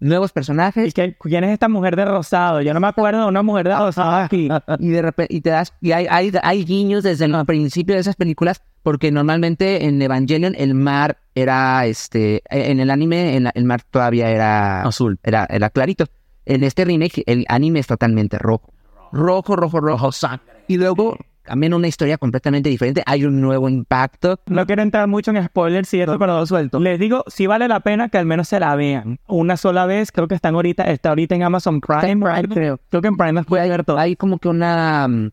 nuevos 0.00 0.30
¿Y 0.30 0.34
personajes. 0.34 0.94
que, 0.94 1.16
quién 1.20 1.42
es 1.44 1.50
esta 1.52 1.68
mujer 1.68 1.96
de 1.96 2.04
rosado? 2.04 2.62
Yo 2.62 2.72
no 2.72 2.80
me 2.80 2.86
acuerdo 2.86 3.22
de 3.22 3.26
una 3.28 3.42
mujer 3.42 3.68
de 3.68 3.76
rosado 3.76 4.12
aquí. 4.24 4.48
Y 4.78 4.88
de 4.88 5.02
repente, 5.02 5.34
y 5.34 5.40
te 5.40 5.50
das, 5.50 5.74
y 5.80 5.92
hay, 5.92 6.06
hay, 6.08 6.32
hay 6.42 6.64
guiños 6.64 7.02
desde 7.02 7.24
el 7.24 7.44
principio 7.46 7.94
de 7.96 8.00
esas 8.00 8.14
películas, 8.16 8.62
porque 8.84 9.10
normalmente 9.10 9.84
en 9.86 10.00
Evangelion 10.00 10.54
el 10.56 10.74
mar 10.74 11.18
era, 11.34 11.84
este, 11.86 12.42
en 12.48 12.78
el 12.80 12.90
anime 12.90 13.36
en 13.36 13.44
la- 13.44 13.52
el 13.54 13.64
mar 13.64 13.82
todavía 13.90 14.30
era 14.30 14.82
Azul. 14.82 15.18
era, 15.24 15.46
era 15.50 15.68
clarito. 15.70 16.06
En 16.46 16.62
este 16.64 16.84
remake 16.84 17.22
el 17.26 17.44
anime 17.48 17.80
es 17.80 17.86
totalmente 17.88 18.38
rojo. 18.38 18.72
Rojo, 19.12 19.56
rojo, 19.56 19.80
rojo. 19.80 20.12
sangre. 20.12 20.64
Y 20.68 20.76
luego 20.76 21.18
cambian 21.48 21.74
una 21.74 21.88
historia 21.88 22.18
completamente 22.18 22.68
diferente, 22.68 23.02
hay 23.06 23.24
un 23.24 23.40
nuevo 23.40 23.68
impacto. 23.68 24.38
No 24.46 24.66
quiero 24.66 24.82
entrar 24.82 25.08
mucho 25.08 25.30
en 25.30 25.44
spoilers 25.44 25.92
y 25.94 26.00
esto, 26.00 26.18
pero 26.18 26.44
suelto. 26.46 26.78
Les 26.78 26.98
digo, 27.00 27.24
si 27.26 27.46
vale 27.46 27.66
la 27.68 27.80
pena 27.80 28.08
que 28.08 28.18
al 28.18 28.26
menos 28.26 28.48
se 28.48 28.60
la 28.60 28.76
vean. 28.76 29.18
Una 29.26 29.56
sola 29.56 29.86
vez, 29.86 30.12
creo 30.12 30.28
que 30.28 30.34
están 30.34 30.54
ahorita, 30.54 30.84
está 30.84 31.08
ahorita 31.08 31.34
en 31.34 31.42
Amazon 31.42 31.80
Prime, 31.80 32.10
en 32.10 32.20
Prime, 32.20 32.42
creo. 32.48 32.78
creo. 32.90 33.02
Que 33.02 33.08
en 33.08 33.16
Prime 33.16 33.32
las 33.32 33.46
puede 33.46 33.68
ver 33.68 33.84
todo. 33.84 33.98
Hay 33.98 34.14
como 34.16 34.38
que 34.38 34.48
una... 34.48 35.08
mm, 35.08 35.30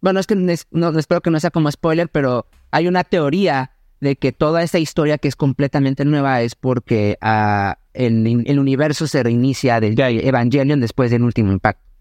Bueno, 0.00 0.20
es 0.20 0.26
que 0.26 0.34
no, 0.34 0.98
espero 0.98 1.20
que 1.20 1.30
no 1.30 1.38
sea 1.38 1.50
como 1.50 1.70
spoiler, 1.70 2.08
pero 2.08 2.46
hay 2.70 2.88
una 2.88 3.04
teoría 3.04 3.70
de 4.00 4.16
que 4.16 4.32
toda 4.32 4.62
esta 4.62 4.78
historia 4.78 5.18
que 5.18 5.28
es 5.28 5.36
completamente 5.36 6.04
nueva 6.04 6.40
es 6.42 6.54
porque 6.56 7.18
ah, 7.20 7.78
el, 7.94 8.42
el 8.46 8.58
universo 8.58 9.06
se 9.06 9.22
reinicia 9.22 9.78
del 9.78 9.94
Evangelion 10.00 10.80
después 10.80 11.10
del 11.10 11.22
último 11.22 11.52
impacto. 11.52 11.91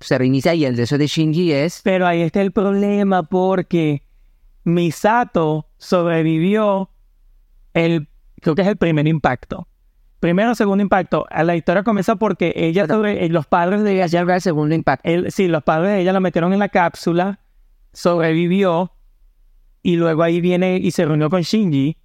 Se 0.00 0.18
reinicia 0.18 0.54
y 0.54 0.64
el 0.64 0.76
deseo 0.76 0.98
de 0.98 1.06
Shinji 1.06 1.52
es... 1.52 1.80
Pero 1.84 2.06
ahí 2.06 2.22
está 2.22 2.40
el 2.40 2.52
problema 2.52 3.22
porque 3.22 4.02
Misato 4.64 5.68
sobrevivió 5.78 6.90
el, 7.74 8.08
creo 8.40 8.54
que 8.54 8.62
es 8.62 8.68
el 8.68 8.76
primer 8.76 9.06
impacto. 9.06 9.68
Primero 10.20 10.52
o 10.52 10.54
segundo 10.54 10.82
impacto. 10.82 11.26
La 11.30 11.56
historia 11.56 11.82
comienza 11.82 12.16
porque 12.16 12.52
ella 12.54 12.86
sobre, 12.86 13.26
los 13.30 13.46
padres 13.46 13.82
de 13.82 13.94
ella, 13.94 14.06
Ya 14.06 14.20
el 14.20 14.40
segundo 14.40 14.74
impacto. 14.74 15.08
sí, 15.28 15.48
los 15.48 15.62
padres 15.62 15.92
de 15.92 16.00
ella 16.02 16.12
la 16.12 16.20
metieron 16.20 16.52
en 16.52 16.58
la 16.58 16.68
cápsula, 16.68 17.40
sobrevivió 17.92 18.92
y 19.82 19.96
luego 19.96 20.22
ahí 20.22 20.42
viene 20.42 20.76
y 20.76 20.90
se 20.90 21.06
reunió 21.06 21.30
con 21.30 21.40
Shinji. 21.40 21.96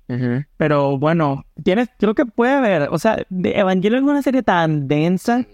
Pero 0.58 0.98
bueno, 0.98 1.46
tienes, 1.62 1.90
creo 1.98 2.16
que 2.16 2.26
puede 2.26 2.54
haber, 2.54 2.90
o 2.92 2.98
sea, 2.98 3.26
Evangelion 3.30 4.04
es 4.04 4.10
una 4.10 4.22
serie 4.22 4.44
tan 4.44 4.88
densa, 4.88 5.46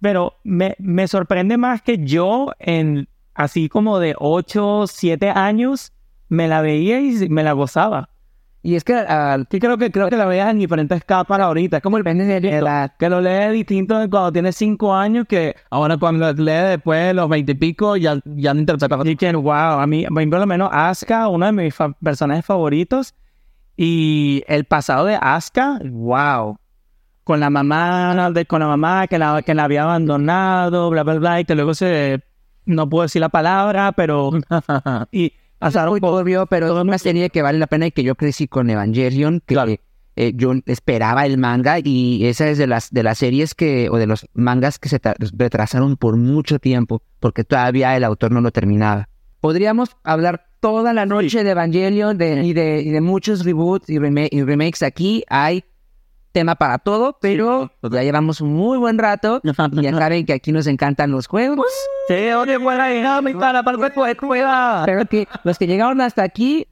pero 0.00 0.34
me, 0.44 0.76
me 0.78 1.08
sorprende 1.08 1.56
más 1.56 1.82
que 1.82 1.98
yo 2.04 2.52
en 2.58 3.08
así 3.34 3.68
como 3.68 3.98
de 3.98 4.14
8, 4.18 4.84
7 4.86 5.30
años 5.30 5.92
me 6.28 6.46
la 6.48 6.60
veía 6.60 7.00
y 7.00 7.28
me 7.28 7.42
la 7.42 7.52
gozaba. 7.52 8.10
Y 8.62 8.74
es 8.74 8.84
que 8.84 8.92
ah, 8.94 9.38
Sí, 9.50 9.58
creo 9.58 9.78
que, 9.78 9.90
creo 9.90 10.10
que 10.10 10.16
la 10.18 10.26
veas 10.26 10.50
en 10.50 10.58
diferentes 10.58 11.02
capas 11.02 11.40
ahorita. 11.40 11.78
Es 11.78 11.82
como 11.82 11.96
el 11.96 12.04
de 12.04 12.40
la 12.42 12.48
edad. 12.58 12.92
que 12.98 13.08
lo 13.08 13.22
lee 13.22 13.50
distinto 13.54 13.98
de 13.98 14.10
cuando 14.10 14.30
tiene 14.32 14.52
5 14.52 14.94
años 14.94 15.24
que 15.26 15.56
ahora 15.70 15.96
cuando 15.96 16.26
lo 16.26 16.32
lee 16.44 16.68
después 16.68 17.06
de 17.06 17.14
los 17.14 17.26
20 17.28 17.52
y 17.52 17.54
pico 17.54 17.96
ya, 17.96 18.20
ya 18.26 18.52
no 18.52 18.60
interpreta. 18.60 18.96
Así 18.96 19.16
que, 19.16 19.32
wow, 19.34 19.50
a 19.80 19.86
mí, 19.86 20.04
a 20.04 20.10
mí 20.10 20.26
por 20.26 20.40
lo 20.40 20.46
menos 20.46 20.68
Asuka, 20.70 21.28
uno 21.28 21.46
de 21.46 21.52
mis 21.52 21.74
fa- 21.74 21.92
personajes 22.02 22.44
favoritos, 22.44 23.14
y 23.76 24.42
el 24.46 24.64
pasado 24.66 25.06
de 25.06 25.16
Asuka, 25.18 25.80
wow. 25.90 26.58
Con 27.30 27.38
la 27.38 27.48
mamá, 27.48 28.32
de, 28.34 28.44
con 28.44 28.58
la 28.58 28.66
mamá 28.66 29.06
que 29.06 29.16
la, 29.16 29.40
que 29.42 29.54
la 29.54 29.62
había 29.62 29.84
abandonado, 29.84 30.90
bla, 30.90 31.04
bla, 31.04 31.14
bla, 31.14 31.40
y 31.40 31.44
que 31.44 31.54
luego 31.54 31.74
se, 31.74 32.24
no 32.66 32.88
puedo 32.90 33.02
decir 33.02 33.20
la 33.20 33.28
palabra, 33.28 33.92
pero, 33.92 34.32
y 35.12 35.32
pasaron 35.60 35.92
muy 35.92 36.00
turbio, 36.00 36.46
pero 36.46 36.66
es 36.66 36.72
una 36.72 36.98
serie 36.98 37.30
que 37.30 37.42
vale 37.42 37.60
la 37.60 37.68
pena 37.68 37.86
y 37.86 37.92
que 37.92 38.02
yo 38.02 38.16
crecí 38.16 38.48
con 38.48 38.68
Evangelion, 38.68 39.40
que 39.46 39.78
eh, 40.16 40.32
yo 40.34 40.54
esperaba 40.66 41.24
el 41.24 41.38
manga 41.38 41.76
y 41.78 42.26
esa 42.26 42.48
es 42.48 42.58
de 42.58 42.66
las 42.66 42.90
de 42.90 43.04
las 43.04 43.18
series 43.18 43.54
que 43.54 43.88
o 43.90 43.96
de 43.96 44.08
los 44.08 44.26
mangas 44.34 44.80
que 44.80 44.88
se 44.88 45.00
tra- 45.00 45.14
retrasaron 45.38 45.96
por 45.96 46.16
mucho 46.16 46.58
tiempo 46.58 47.00
porque 47.20 47.44
todavía 47.44 47.96
el 47.96 48.02
autor 48.02 48.32
no 48.32 48.40
lo 48.40 48.50
terminaba. 48.50 49.08
Podríamos 49.40 49.90
hablar 50.02 50.46
toda 50.58 50.92
la 50.92 51.06
noche 51.06 51.44
de 51.44 51.50
Evangelion 51.52 52.18
de- 52.18 52.44
y, 52.44 52.52
de, 52.54 52.82
y 52.82 52.90
de 52.90 53.00
muchos 53.00 53.44
reboots 53.44 53.88
y, 53.88 53.98
rema- 54.00 54.28
y 54.28 54.42
remakes 54.42 54.82
aquí. 54.82 55.22
Hay 55.28 55.62
tema 56.32 56.54
para 56.54 56.78
todo, 56.78 57.18
pero 57.20 57.70
ya 57.82 58.02
llevamos 58.02 58.40
un 58.40 58.52
muy 58.54 58.78
buen 58.78 58.98
rato. 58.98 59.40
y 59.42 59.82
Ya 59.82 59.92
saben 59.92 60.26
que 60.26 60.32
aquí 60.32 60.52
nos 60.52 60.66
encantan 60.66 61.10
los 61.10 61.26
juegos. 61.26 61.66
Sí, 62.08 62.30
oye, 62.32 62.56
buena 62.56 62.84
para 63.64 63.70
el 63.72 63.76
cuerpo, 63.78 64.04
cuida. 64.28 64.82
Pero 64.86 65.04
que 65.06 65.26
los 65.44 65.58
que 65.58 65.66
llegaron 65.66 66.00
hasta 66.00 66.22
aquí, 66.22 66.66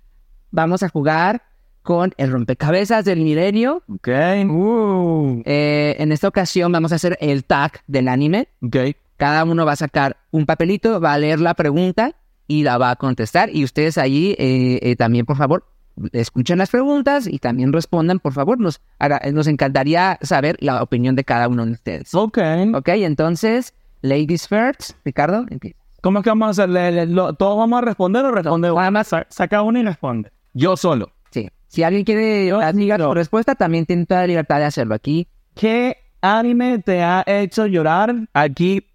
vamos 0.51 0.83
a 0.83 0.89
jugar 0.89 1.43
con 1.83 2.13
el 2.19 2.31
rompecabezas 2.31 3.05
del 3.05 3.21
milenio. 3.21 3.83
Ok, 3.93 4.09
Uh, 4.49 5.43
Eh, 5.45 5.97
en 5.99 6.13
esta 6.13 6.29
ocasión 6.29 6.71
vamos 6.73 6.93
a 6.93 6.97
hacer 6.97 7.17
el 7.21 7.45
tag 7.45 7.81
del 7.87 8.09
anime. 8.09 8.49
ok. 8.63 8.77
Cada 9.17 9.43
uno 9.45 9.67
va 9.67 9.73
a 9.73 9.77
sacar 9.77 10.17
un 10.31 10.47
papelito, 10.47 11.01
va 11.01 11.15
a 11.15 11.19
leer 11.19 11.41
la 11.41 11.55
pregunta 11.55 12.13
y 12.47 12.63
la 12.63 12.79
va 12.79 12.91
a 12.91 12.97
contestar. 12.97 13.51
Y 13.53 13.65
ustedes 13.65 13.99
allí 13.99 14.37
eh, 14.39 14.79
eh, 14.83 14.95
también, 14.97 15.27
por 15.27 15.37
favor, 15.37 15.65
escuchen 16.13 16.59
las 16.59 16.71
preguntas 16.71 17.27
y 17.27 17.39
también 17.39 17.73
respondan, 17.73 18.19
por 18.19 18.33
favor. 18.33 18.59
Nos, 18.61 18.81
haga- 18.99 19.21
nos 19.33 19.47
encantaría 19.47 20.19
saber 20.23 20.57
la 20.61 20.83
opinión 20.83 21.17
de 21.17 21.25
cada 21.25 21.49
uno 21.49 21.65
de 21.67 21.73
ustedes. 21.73 22.15
Ok. 22.15 22.39
Ok, 22.75 22.89
entonces, 22.89 23.75
ladies 24.03 24.47
first. 24.49 24.93
Ricardo, 25.05 25.45
empieza. 25.51 25.79
¿Cómo 26.01 26.19
es 26.21 26.23
que 26.25 26.31
vamos 26.31 26.47
a 26.47 26.51
hacer? 26.51 26.69
¿Le- 26.69 26.93
le- 26.93 27.07
lo- 27.07 27.33
¿Todos 27.35 27.59
vamos 27.59 27.79
a 27.79 27.81
responder 27.85 28.25
o 28.25 28.31
responde 28.31 28.71
uno? 28.71 28.79
Nada 28.81 28.91
más, 28.91 29.09
sa- 29.09 29.27
saca 29.31 29.63
uno 29.63 29.79
y 29.81 29.83
responde. 29.83 30.31
Yo 30.55 30.77
solo. 30.77 31.11
sí. 31.31 31.49
Si 31.67 31.83
alguien 31.83 32.05
quiere 32.05 32.51
diga 32.73 32.97
su 32.99 33.13
respuesta, 33.15 33.55
también 33.55 33.85
tiene 33.85 34.07
toda 34.07 34.21
la 34.23 34.27
libertad 34.29 34.57
de 34.59 34.65
hacerlo 34.65 34.95
aquí. 34.95 35.29
¿Qué 35.55 35.99
anime 36.23 36.79
te 36.79 37.03
ha 37.03 37.23
hecho 37.27 37.67
llorar? 37.67 38.15
Aquí, 38.33 38.87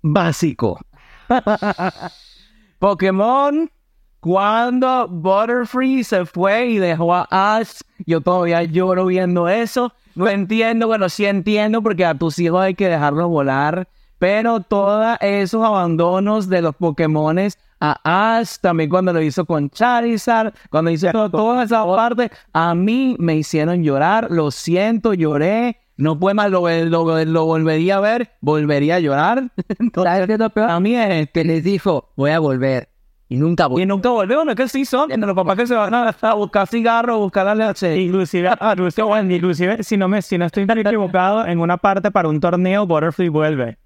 básico. 0.00 0.80
Pokémon, 2.78 3.70
cuando 4.22 5.08
Butterfree 5.08 6.04
se 6.04 6.24
fue 6.24 6.66
y 6.68 6.78
dejó 6.78 7.12
a 7.12 7.26
Ash, 7.28 7.80
yo 8.06 8.20
todavía 8.20 8.62
lloro 8.62 9.06
viendo 9.06 9.48
eso. 9.48 9.92
No 10.14 10.28
entiendo, 10.28 10.86
bueno, 10.86 11.08
sí 11.08 11.24
entiendo 11.26 11.82
porque 11.82 12.04
a 12.04 12.14
tus 12.14 12.38
hijos 12.38 12.60
hay 12.62 12.74
que 12.76 12.86
dejarlos 12.88 13.28
volar, 13.28 13.88
pero 14.20 14.60
todos 14.60 15.16
esos 15.20 15.64
abandonos 15.64 16.48
de 16.48 16.62
los 16.62 16.76
Pokémones 16.76 17.58
a 17.80 18.36
Ash, 18.36 18.58
también 18.60 18.90
cuando 18.90 19.12
lo 19.12 19.20
hizo 19.20 19.44
con 19.44 19.68
Charizard, 19.70 20.54
cuando 20.70 20.92
hizo 20.92 21.10
to- 21.10 21.28
todas 21.28 21.66
esas 21.66 21.84
partes, 21.84 22.30
a 22.52 22.76
mí 22.76 23.16
me 23.18 23.34
hicieron 23.34 23.82
llorar, 23.82 24.28
lo 24.30 24.52
siento, 24.52 25.14
lloré, 25.14 25.78
no 25.96 26.16
puede 26.16 26.34
más, 26.34 26.48
lo, 26.48 26.68
lo, 26.84 27.24
lo 27.24 27.44
volvería 27.44 27.96
a 27.96 28.00
ver, 28.00 28.30
volvería 28.40 28.94
a 28.94 29.00
llorar. 29.00 29.50
¿Sabes 29.94 30.28
qué 30.28 30.34
es 30.34 30.38
lo 30.38 30.50
peor? 30.50 30.70
A 30.70 30.78
mí 30.78 30.94
es 30.94 31.28
Que 31.32 31.42
les 31.42 31.64
dijo, 31.64 32.10
voy 32.14 32.30
a 32.30 32.38
volver. 32.38 32.88
Y 33.32 33.36
nunca 33.38 33.64
y 33.64 33.68
volvió. 33.70 33.86
nunca 33.86 34.10
volvió, 34.10 34.44
no 34.44 34.50
es 34.50 34.56
que 34.58 34.68
sí 34.68 34.84
son, 34.84 35.08
los 35.08 35.34
papás 35.34 35.56
que 35.56 35.66
se 35.66 35.74
van 35.74 35.94
a, 35.94 36.14
a 36.20 36.34
buscar 36.34 36.68
cigarros, 36.68 37.18
buscar 37.18 37.46
la 37.46 37.54
leche. 37.54 37.98
Inclusive, 37.98 38.50
ah, 38.60 38.72
inclusive, 38.74 39.06
bueno, 39.06 39.32
inclusive, 39.32 39.82
si 39.82 39.96
no 39.96 40.06
me, 40.06 40.20
si 40.20 40.36
no 40.36 40.44
estoy 40.44 40.64
equivocado, 40.64 41.46
en 41.46 41.58
una 41.58 41.78
parte 41.78 42.10
para 42.10 42.28
un 42.28 42.40
torneo, 42.40 42.86
Butterfree 42.86 43.30
vuelve. 43.30 43.78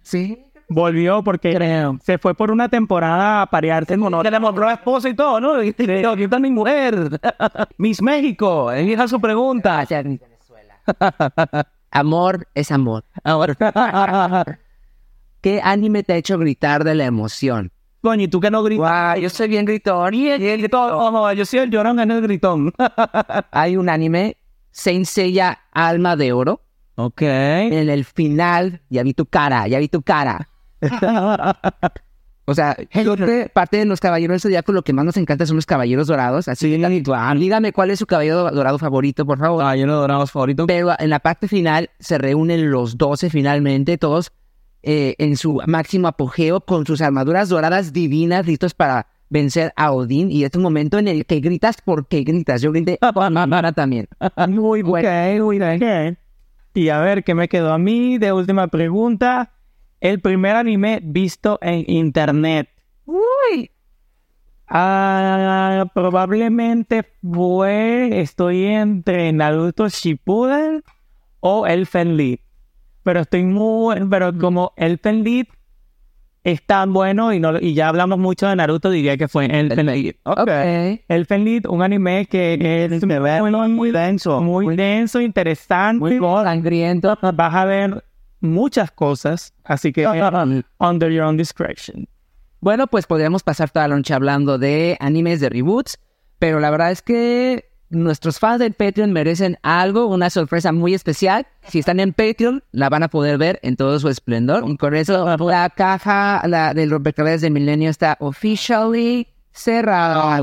Sí. 0.00 0.42
Volvió 0.70 1.22
porque 1.22 1.54
Creo. 1.54 1.98
se 2.02 2.16
fue 2.16 2.34
por 2.34 2.50
una 2.50 2.70
temporada 2.70 3.42
a 3.42 3.46
parearse 3.46 3.92
honor. 3.96 4.24
Que 4.24 4.30
le 4.30 4.40
mostró 4.40 4.66
a 4.66 4.72
esposa 4.72 5.10
y 5.10 5.14
todo, 5.14 5.40
¿no? 5.40 5.62
Y 5.62 5.68
aquí 5.68 6.22
está 6.22 6.38
mi 6.38 6.50
mujer. 6.50 7.20
Miss 7.76 8.00
México, 8.00 8.72
esa 8.72 9.06
su 9.08 9.20
pregunta. 9.20 9.76
Gracias, 9.76 10.06
mi 10.06 10.16
Venezuela. 10.16 11.68
amor 11.90 12.48
es 12.54 12.72
amor. 12.72 13.04
Ahora, 13.22 13.56
¿Qué 15.42 15.60
anime 15.62 16.02
te 16.02 16.14
ha 16.14 16.16
hecho 16.16 16.38
gritar 16.38 16.82
de 16.82 16.94
la 16.94 17.04
emoción? 17.04 17.70
Coño, 18.06 18.22
¿y 18.22 18.28
tú 18.28 18.38
que 18.38 18.52
no 18.52 18.62
gritas? 18.62 19.18
Yo 19.18 19.28
soy 19.28 19.48
bien 19.48 19.64
gritón. 19.64 20.14
Y 20.14 20.28
el 20.28 20.58
gritón, 20.58 20.92
ojo, 20.92 21.32
yo 21.32 21.44
soy 21.44 21.58
el 21.58 21.70
llorón 21.70 21.98
en 21.98 22.12
el 22.12 22.22
gritón. 22.22 22.72
Hay 23.50 23.76
un 23.76 23.88
anime, 23.88 24.36
Saint 24.70 25.06
Seiya 25.06 25.58
Alma 25.72 26.14
de 26.14 26.32
Oro. 26.32 26.60
ok. 26.94 27.22
En 27.22 27.90
el 27.90 28.04
final, 28.04 28.80
ya 28.90 29.02
vi 29.02 29.12
tu 29.12 29.26
cara, 29.26 29.66
ya 29.66 29.80
vi 29.80 29.88
tu 29.88 30.02
cara. 30.02 30.48
O 32.48 32.54
sea, 32.54 32.76
que 32.76 33.50
parte 33.52 33.78
de 33.78 33.86
los 33.86 33.98
caballeros 33.98 34.34
del 34.34 34.40
zodiaco 34.40 34.70
lo 34.70 34.82
que 34.82 34.92
más 34.92 35.04
nos 35.04 35.16
encanta 35.16 35.44
son 35.46 35.56
los 35.56 35.66
caballeros 35.66 36.06
dorados. 36.06 36.46
Así 36.46 36.70
que 36.70 37.04
dígame 37.36 37.72
cuál 37.72 37.90
es 37.90 37.98
su 37.98 38.06
caballero 38.06 38.48
dorado 38.52 38.78
favorito, 38.78 39.26
por 39.26 39.40
favor. 39.40 39.76
No 39.76 39.96
doramos 39.96 40.30
favorito. 40.30 40.64
Pero 40.68 40.94
en 40.96 41.10
la 41.10 41.18
parte 41.18 41.48
final 41.48 41.90
se 41.98 42.18
reúnen 42.18 42.70
los 42.70 42.96
12 42.98 43.30
finalmente, 43.30 43.98
todos 43.98 44.30
eh, 44.88 45.16
en 45.18 45.36
su 45.36 45.60
máximo 45.66 46.06
apogeo, 46.06 46.60
con 46.60 46.86
sus 46.86 47.00
armaduras 47.00 47.48
doradas 47.48 47.92
divinas, 47.92 48.46
listos 48.46 48.72
para 48.72 49.08
vencer 49.28 49.72
a 49.74 49.90
Odín. 49.90 50.30
Y 50.30 50.44
es 50.44 50.54
un 50.54 50.62
momento 50.62 50.96
en 50.98 51.08
el 51.08 51.26
que 51.26 51.40
gritas 51.40 51.78
porque 51.84 52.22
gritas. 52.22 52.62
Yo 52.62 52.70
grité 52.70 52.96
ahora 53.00 53.72
también. 53.72 54.06
Muy 54.48 54.82
bueno. 54.82 55.08
Ok, 55.08 55.40
muy 55.40 55.58
bien. 55.58 55.82
Ok. 55.82 56.18
Y 56.74 56.88
a 56.90 57.00
ver, 57.00 57.24
¿qué 57.24 57.34
me 57.34 57.48
quedó 57.48 57.72
a 57.72 57.78
mí 57.78 58.18
de 58.18 58.32
última 58.32 58.68
pregunta? 58.68 59.50
El 60.00 60.20
primer 60.20 60.54
anime 60.54 61.00
visto 61.02 61.58
en 61.62 61.82
internet. 61.90 62.68
Uy. 63.06 63.72
Ah, 64.68 65.90
probablemente 65.94 67.04
fue, 67.22 68.20
estoy 68.20 68.66
entre 68.66 69.32
Naruto 69.32 69.88
Shippuden 69.88 70.84
o 71.40 71.66
Elfen 71.66 72.16
Lied. 72.16 72.38
Pero 73.06 73.20
estoy 73.20 73.44
muy, 73.44 74.04
pero 74.10 74.36
como 74.36 74.72
Elfen 74.74 75.22
Lied 75.22 75.46
es 76.42 76.66
tan 76.66 76.92
bueno 76.92 77.32
y, 77.32 77.38
no, 77.38 77.56
y 77.56 77.72
ya 77.72 77.86
hablamos 77.86 78.18
mucho 78.18 78.48
de 78.48 78.56
Naruto, 78.56 78.90
diría 78.90 79.16
que 79.16 79.28
fue 79.28 79.46
Elfen 79.46 79.86
Lied. 79.86 80.16
Ok. 80.24 80.48
Elfen 81.06 81.44
Lied, 81.44 81.66
un 81.66 81.82
anime 81.82 82.26
que 82.26 82.88
es 82.90 83.06
muy, 83.06 83.68
muy 83.68 83.92
denso, 83.92 84.40
muy 84.40 84.74
denso, 84.74 85.20
interesante. 85.20 86.18
Muy 86.18 86.18
sangriento. 86.18 87.16
Vas 87.22 87.54
a 87.54 87.64
ver 87.64 88.04
muchas 88.40 88.90
cosas, 88.90 89.54
así 89.62 89.92
que 89.92 90.04
under 90.80 91.12
your 91.12 91.26
own 91.26 91.36
discretion. 91.36 92.08
Bueno, 92.58 92.88
pues 92.88 93.06
podríamos 93.06 93.44
pasar 93.44 93.70
toda 93.70 93.86
la 93.86 93.94
noche 93.94 94.14
hablando 94.14 94.58
de 94.58 94.96
animes, 94.98 95.38
de 95.38 95.48
reboots, 95.48 95.96
pero 96.40 96.58
la 96.58 96.70
verdad 96.70 96.90
es 96.90 97.02
que 97.02 97.70
nuestros 97.88 98.38
fans 98.38 98.58
de 98.58 98.70
Patreon 98.70 99.12
merecen 99.12 99.58
algo, 99.62 100.06
una 100.06 100.28
sorpresa 100.30 100.72
muy 100.72 100.94
especial. 100.94 101.46
Si 101.68 101.78
están 101.78 102.00
en 102.00 102.12
Patreon, 102.12 102.62
la 102.72 102.88
van 102.88 103.02
a 103.04 103.08
poder 103.08 103.38
ver 103.38 103.60
en 103.62 103.76
todo 103.76 103.98
su 104.00 104.08
esplendor. 104.08 104.64
Y 104.68 104.76
con 104.76 104.94
eso, 104.94 105.36
la 105.38 105.70
caja 105.70 106.42
la 106.48 106.74
del 106.74 106.90
rompecabezas 106.90 107.42
de 107.42 107.50
Milenio 107.50 107.88
está 107.90 108.16
officially 108.20 109.28
cerrada. 109.52 110.38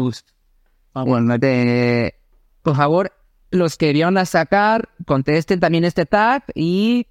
Ah, 0.95 1.03
Bueno, 1.03 1.38
de- 1.38 2.14
por 2.61 2.76
favor, 2.76 3.11
los 3.52 3.78
que 3.78 3.91
vieron 3.94 4.18
a 4.18 4.26
sacar, 4.26 4.90
contesten 5.06 5.60
también 5.60 5.84
este 5.84 6.06
tag 6.06 6.44
y 6.56 7.07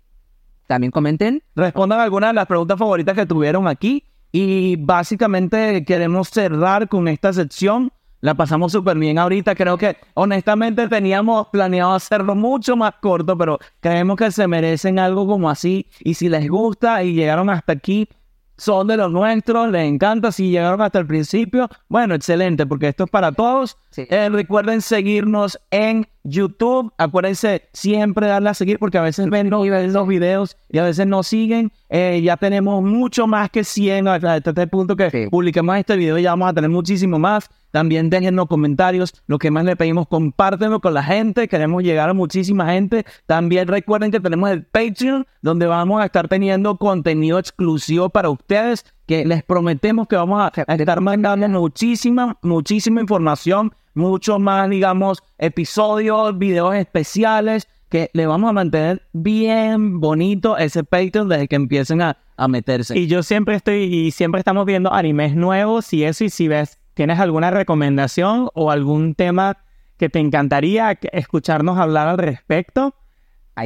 también 0.66 0.90
comenten. 0.90 1.42
respondan 1.54 2.00
algunas 2.00 2.30
de 2.30 2.34
las 2.34 2.46
preguntas 2.46 2.78
favoritas 2.78 3.14
que 3.14 3.26
tuvieron 3.26 3.68
aquí. 3.68 4.04
Y 4.34 4.76
básicamente 4.76 5.84
queremos 5.84 6.30
cerrar 6.30 6.88
con 6.88 7.06
esta 7.06 7.32
sección. 7.34 7.92
La 8.22 8.34
pasamos 8.34 8.70
súper 8.70 8.96
bien 8.96 9.18
ahorita. 9.18 9.56
Creo 9.56 9.76
que 9.76 9.96
honestamente 10.14 10.86
teníamos 10.86 11.48
planeado 11.48 11.92
hacerlo 11.92 12.36
mucho 12.36 12.76
más 12.76 12.94
corto, 13.02 13.36
pero 13.36 13.58
creemos 13.80 14.16
que 14.16 14.30
se 14.30 14.46
merecen 14.46 15.00
algo 15.00 15.26
como 15.26 15.50
así. 15.50 15.88
Y 16.00 16.14
si 16.14 16.28
les 16.28 16.48
gusta 16.48 17.02
y 17.02 17.14
llegaron 17.14 17.50
hasta 17.50 17.72
aquí, 17.72 18.08
son 18.56 18.86
de 18.86 18.96
los 18.96 19.10
nuestros, 19.10 19.68
les 19.70 19.88
encanta. 19.88 20.30
Si 20.30 20.50
llegaron 20.52 20.80
hasta 20.82 21.00
el 21.00 21.06
principio, 21.08 21.68
bueno, 21.88 22.14
excelente, 22.14 22.64
porque 22.64 22.86
esto 22.86 23.04
es 23.04 23.10
para 23.10 23.32
todos. 23.32 23.76
Sí. 23.90 24.06
Eh, 24.08 24.28
recuerden 24.28 24.82
seguirnos 24.82 25.58
en 25.72 26.06
YouTube. 26.22 26.92
Acuérdense 26.98 27.68
siempre 27.72 28.28
darle 28.28 28.50
a 28.50 28.54
seguir 28.54 28.78
porque 28.78 28.98
a 28.98 29.02
veces 29.02 29.28
ven 29.30 29.50
los, 29.50 29.68
ven 29.68 29.92
los 29.92 30.06
videos 30.06 30.56
y 30.68 30.78
a 30.78 30.84
veces 30.84 31.08
no 31.08 31.24
siguen. 31.24 31.72
Eh, 31.88 32.20
ya 32.22 32.36
tenemos 32.36 32.84
mucho 32.84 33.26
más 33.26 33.50
que 33.50 33.64
100 33.64 34.06
hasta 34.06 34.36
este 34.36 34.66
punto 34.68 34.94
que 34.94 35.10
Sí. 35.10 35.26
publiquemos 35.28 35.76
este 35.76 35.96
video 35.96 36.18
ya 36.18 36.30
vamos 36.30 36.50
a 36.50 36.52
tener 36.54 36.70
muchísimo 36.70 37.18
más. 37.18 37.50
También 37.72 38.10
déjennos 38.10 38.46
comentarios. 38.46 39.12
Lo 39.26 39.38
que 39.38 39.50
más 39.50 39.64
le 39.64 39.74
pedimos, 39.74 40.06
compártenlo 40.06 40.80
con 40.80 40.94
la 40.94 41.02
gente. 41.02 41.48
Queremos 41.48 41.82
llegar 41.82 42.08
a 42.08 42.12
muchísima 42.14 42.66
gente. 42.70 43.04
También 43.26 43.66
recuerden 43.66 44.12
que 44.12 44.20
tenemos 44.20 44.50
el 44.50 44.64
Patreon, 44.64 45.26
donde 45.40 45.66
vamos 45.66 46.00
a 46.00 46.04
estar 46.04 46.28
teniendo 46.28 46.76
contenido 46.76 47.38
exclusivo 47.38 48.10
para 48.10 48.30
ustedes. 48.30 48.84
Que 49.06 49.24
les 49.24 49.42
prometemos 49.42 50.06
que 50.06 50.16
vamos 50.16 50.52
a 50.54 50.74
estar 50.74 51.00
mandando 51.00 51.48
muchísima, 51.48 52.38
muchísima 52.42 53.00
información. 53.00 53.74
Mucho 53.94 54.38
más, 54.38 54.70
digamos, 54.70 55.22
episodios, 55.38 56.38
videos 56.38 56.74
especiales. 56.76 57.66
Que 57.88 58.10
le 58.12 58.26
vamos 58.26 58.50
a 58.50 58.52
mantener 58.52 59.02
bien 59.12 60.00
bonito 60.00 60.56
ese 60.56 60.84
Patreon 60.84 61.28
desde 61.28 61.48
que 61.48 61.56
empiecen 61.56 62.02
a, 62.02 62.18
a 62.36 62.48
meterse. 62.48 62.98
Y 62.98 63.06
yo 63.06 63.22
siempre 63.22 63.54
estoy, 63.54 63.82
y 63.82 64.10
siempre 64.10 64.40
estamos 64.40 64.66
viendo 64.66 64.92
animes 64.92 65.34
nuevos 65.34 65.92
y 65.92 66.04
eso, 66.04 66.24
y 66.24 66.30
si 66.30 66.48
ves, 66.48 66.78
tienes 66.94 67.18
alguna 67.18 67.50
recomendación 67.50 68.48
o 68.54 68.70
algún 68.70 69.14
tema 69.14 69.58
que 69.96 70.08
te 70.08 70.18
encantaría 70.18 70.98
escucharnos 71.12 71.78
hablar 71.78 72.08
al 72.08 72.18
respecto, 72.18 72.94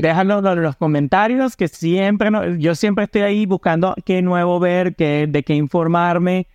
déjalo 0.03 0.53
en 0.53 0.62
los 0.62 0.77
comentarios, 0.77 1.57
que 1.57 1.69
siempre, 1.69 2.31
no- 2.31 2.44
yo 2.57 2.74
siempre 2.74 3.05
estoy 3.05 3.23
ahí 3.23 3.47
buscando 3.47 3.94
qué 4.05 4.20
nuevo 4.23 4.59
ver, 4.61 4.94
qué, 4.97 5.27
de 5.28 5.43
qué 5.44 5.55
informarme 5.55 6.47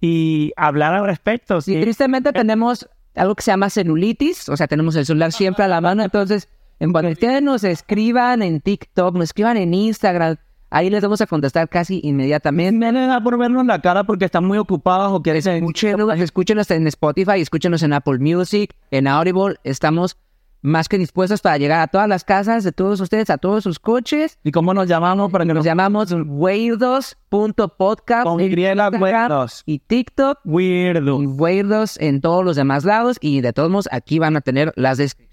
y 0.00 0.52
hablar 0.56 0.94
al 0.94 1.04
respecto. 1.06 1.58
Y 1.66 1.80
tristemente 1.80 2.32
tenemos 2.32 2.88
algo 3.14 3.34
que 3.34 3.42
se 3.42 3.50
llama 3.50 3.68
celulitis, 3.70 4.48
o 4.48 4.56
sea, 4.56 4.66
tenemos 4.68 4.96
el 4.96 5.04
celular 5.06 5.32
siempre 5.32 5.64
a 5.64 5.68
la 5.68 5.80
mano, 5.80 6.02
entonces, 6.02 6.48
en 6.80 6.92
cuanto 6.92 7.10
ustedes 7.10 7.42
nos 7.42 7.64
escriban 7.64 8.42
en 8.42 8.60
TikTok, 8.60 9.14
nos 9.14 9.24
escriban 9.24 9.56
en 9.56 9.74
Instagram, 9.74 10.36
ahí 10.70 10.90
les 10.90 11.02
vamos 11.02 11.20
a 11.20 11.26
contestar 11.26 11.68
casi 11.68 12.00
inmediatamente. 12.02 12.92
me 12.92 13.06
da 13.06 13.22
por 13.22 13.38
vernos 13.38 13.64
la 13.66 13.80
cara 13.80 14.04
porque 14.04 14.24
están 14.24 14.44
muy 14.44 14.58
ocupados 14.58 15.12
o 15.12 15.22
quieren 15.22 15.46
Escúchenos, 15.46 16.18
escúchenos 16.20 16.70
en 16.70 16.86
Spotify, 16.86 17.40
escúchenos 17.40 17.82
en 17.82 17.92
Apple 17.92 18.18
Music, 18.18 18.74
en 18.90 19.06
Audible, 19.06 19.56
estamos 19.64 20.16
más 20.60 20.88
que 20.88 20.98
dispuestos 20.98 21.40
para 21.40 21.56
llegar 21.56 21.80
a 21.80 21.86
todas 21.86 22.08
las 22.08 22.24
casas 22.24 22.64
de 22.64 22.72
todos 22.72 23.00
ustedes, 23.00 23.30
a 23.30 23.38
todos 23.38 23.62
sus 23.62 23.78
coches. 23.78 24.38
¿Y 24.42 24.50
cómo 24.50 24.74
nos 24.74 24.88
llamamos 24.88 25.30
para 25.30 25.44
que 25.44 25.48
Nos 25.48 25.58
nos 25.58 25.64
llamamos 25.64 26.12
weirdos.podcast 26.12 28.24
Con 28.24 28.40
Instagram 28.40 29.00
weirdos. 29.00 29.62
y 29.66 29.78
TikTok. 29.78 30.40
Weirdo. 30.44 31.22
y 31.22 31.26
Weirdos 31.26 31.96
en 32.00 32.20
todos 32.20 32.44
los 32.44 32.56
demás 32.56 32.84
lados 32.84 33.18
y 33.20 33.40
de 33.40 33.52
todos 33.52 33.70
modos 33.70 33.88
aquí 33.92 34.18
van 34.18 34.36
a 34.36 34.40
tener 34.40 34.72
las 34.76 34.98
descripciones. 34.98 35.27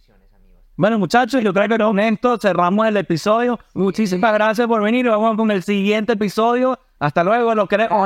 Bueno, 0.77 0.99
muchachos, 0.99 1.41
yo 1.41 1.53
creo 1.53 1.69
que 1.69 1.77
con 1.77 1.99
esto 1.99 2.37
cerramos 2.37 2.85
el 2.85 2.97
episodio. 2.97 3.57
Muchísimas 3.73 4.33
gracias 4.33 4.67
por 4.67 4.83
venir. 4.83 5.07
Vamos 5.09 5.37
con 5.37 5.49
el 5.51 5.63
siguiente 5.63 6.13
episodio. 6.13 6.77
Hasta 6.99 7.23
luego, 7.23 7.55
los 7.55 7.69
queremos. 7.69 7.97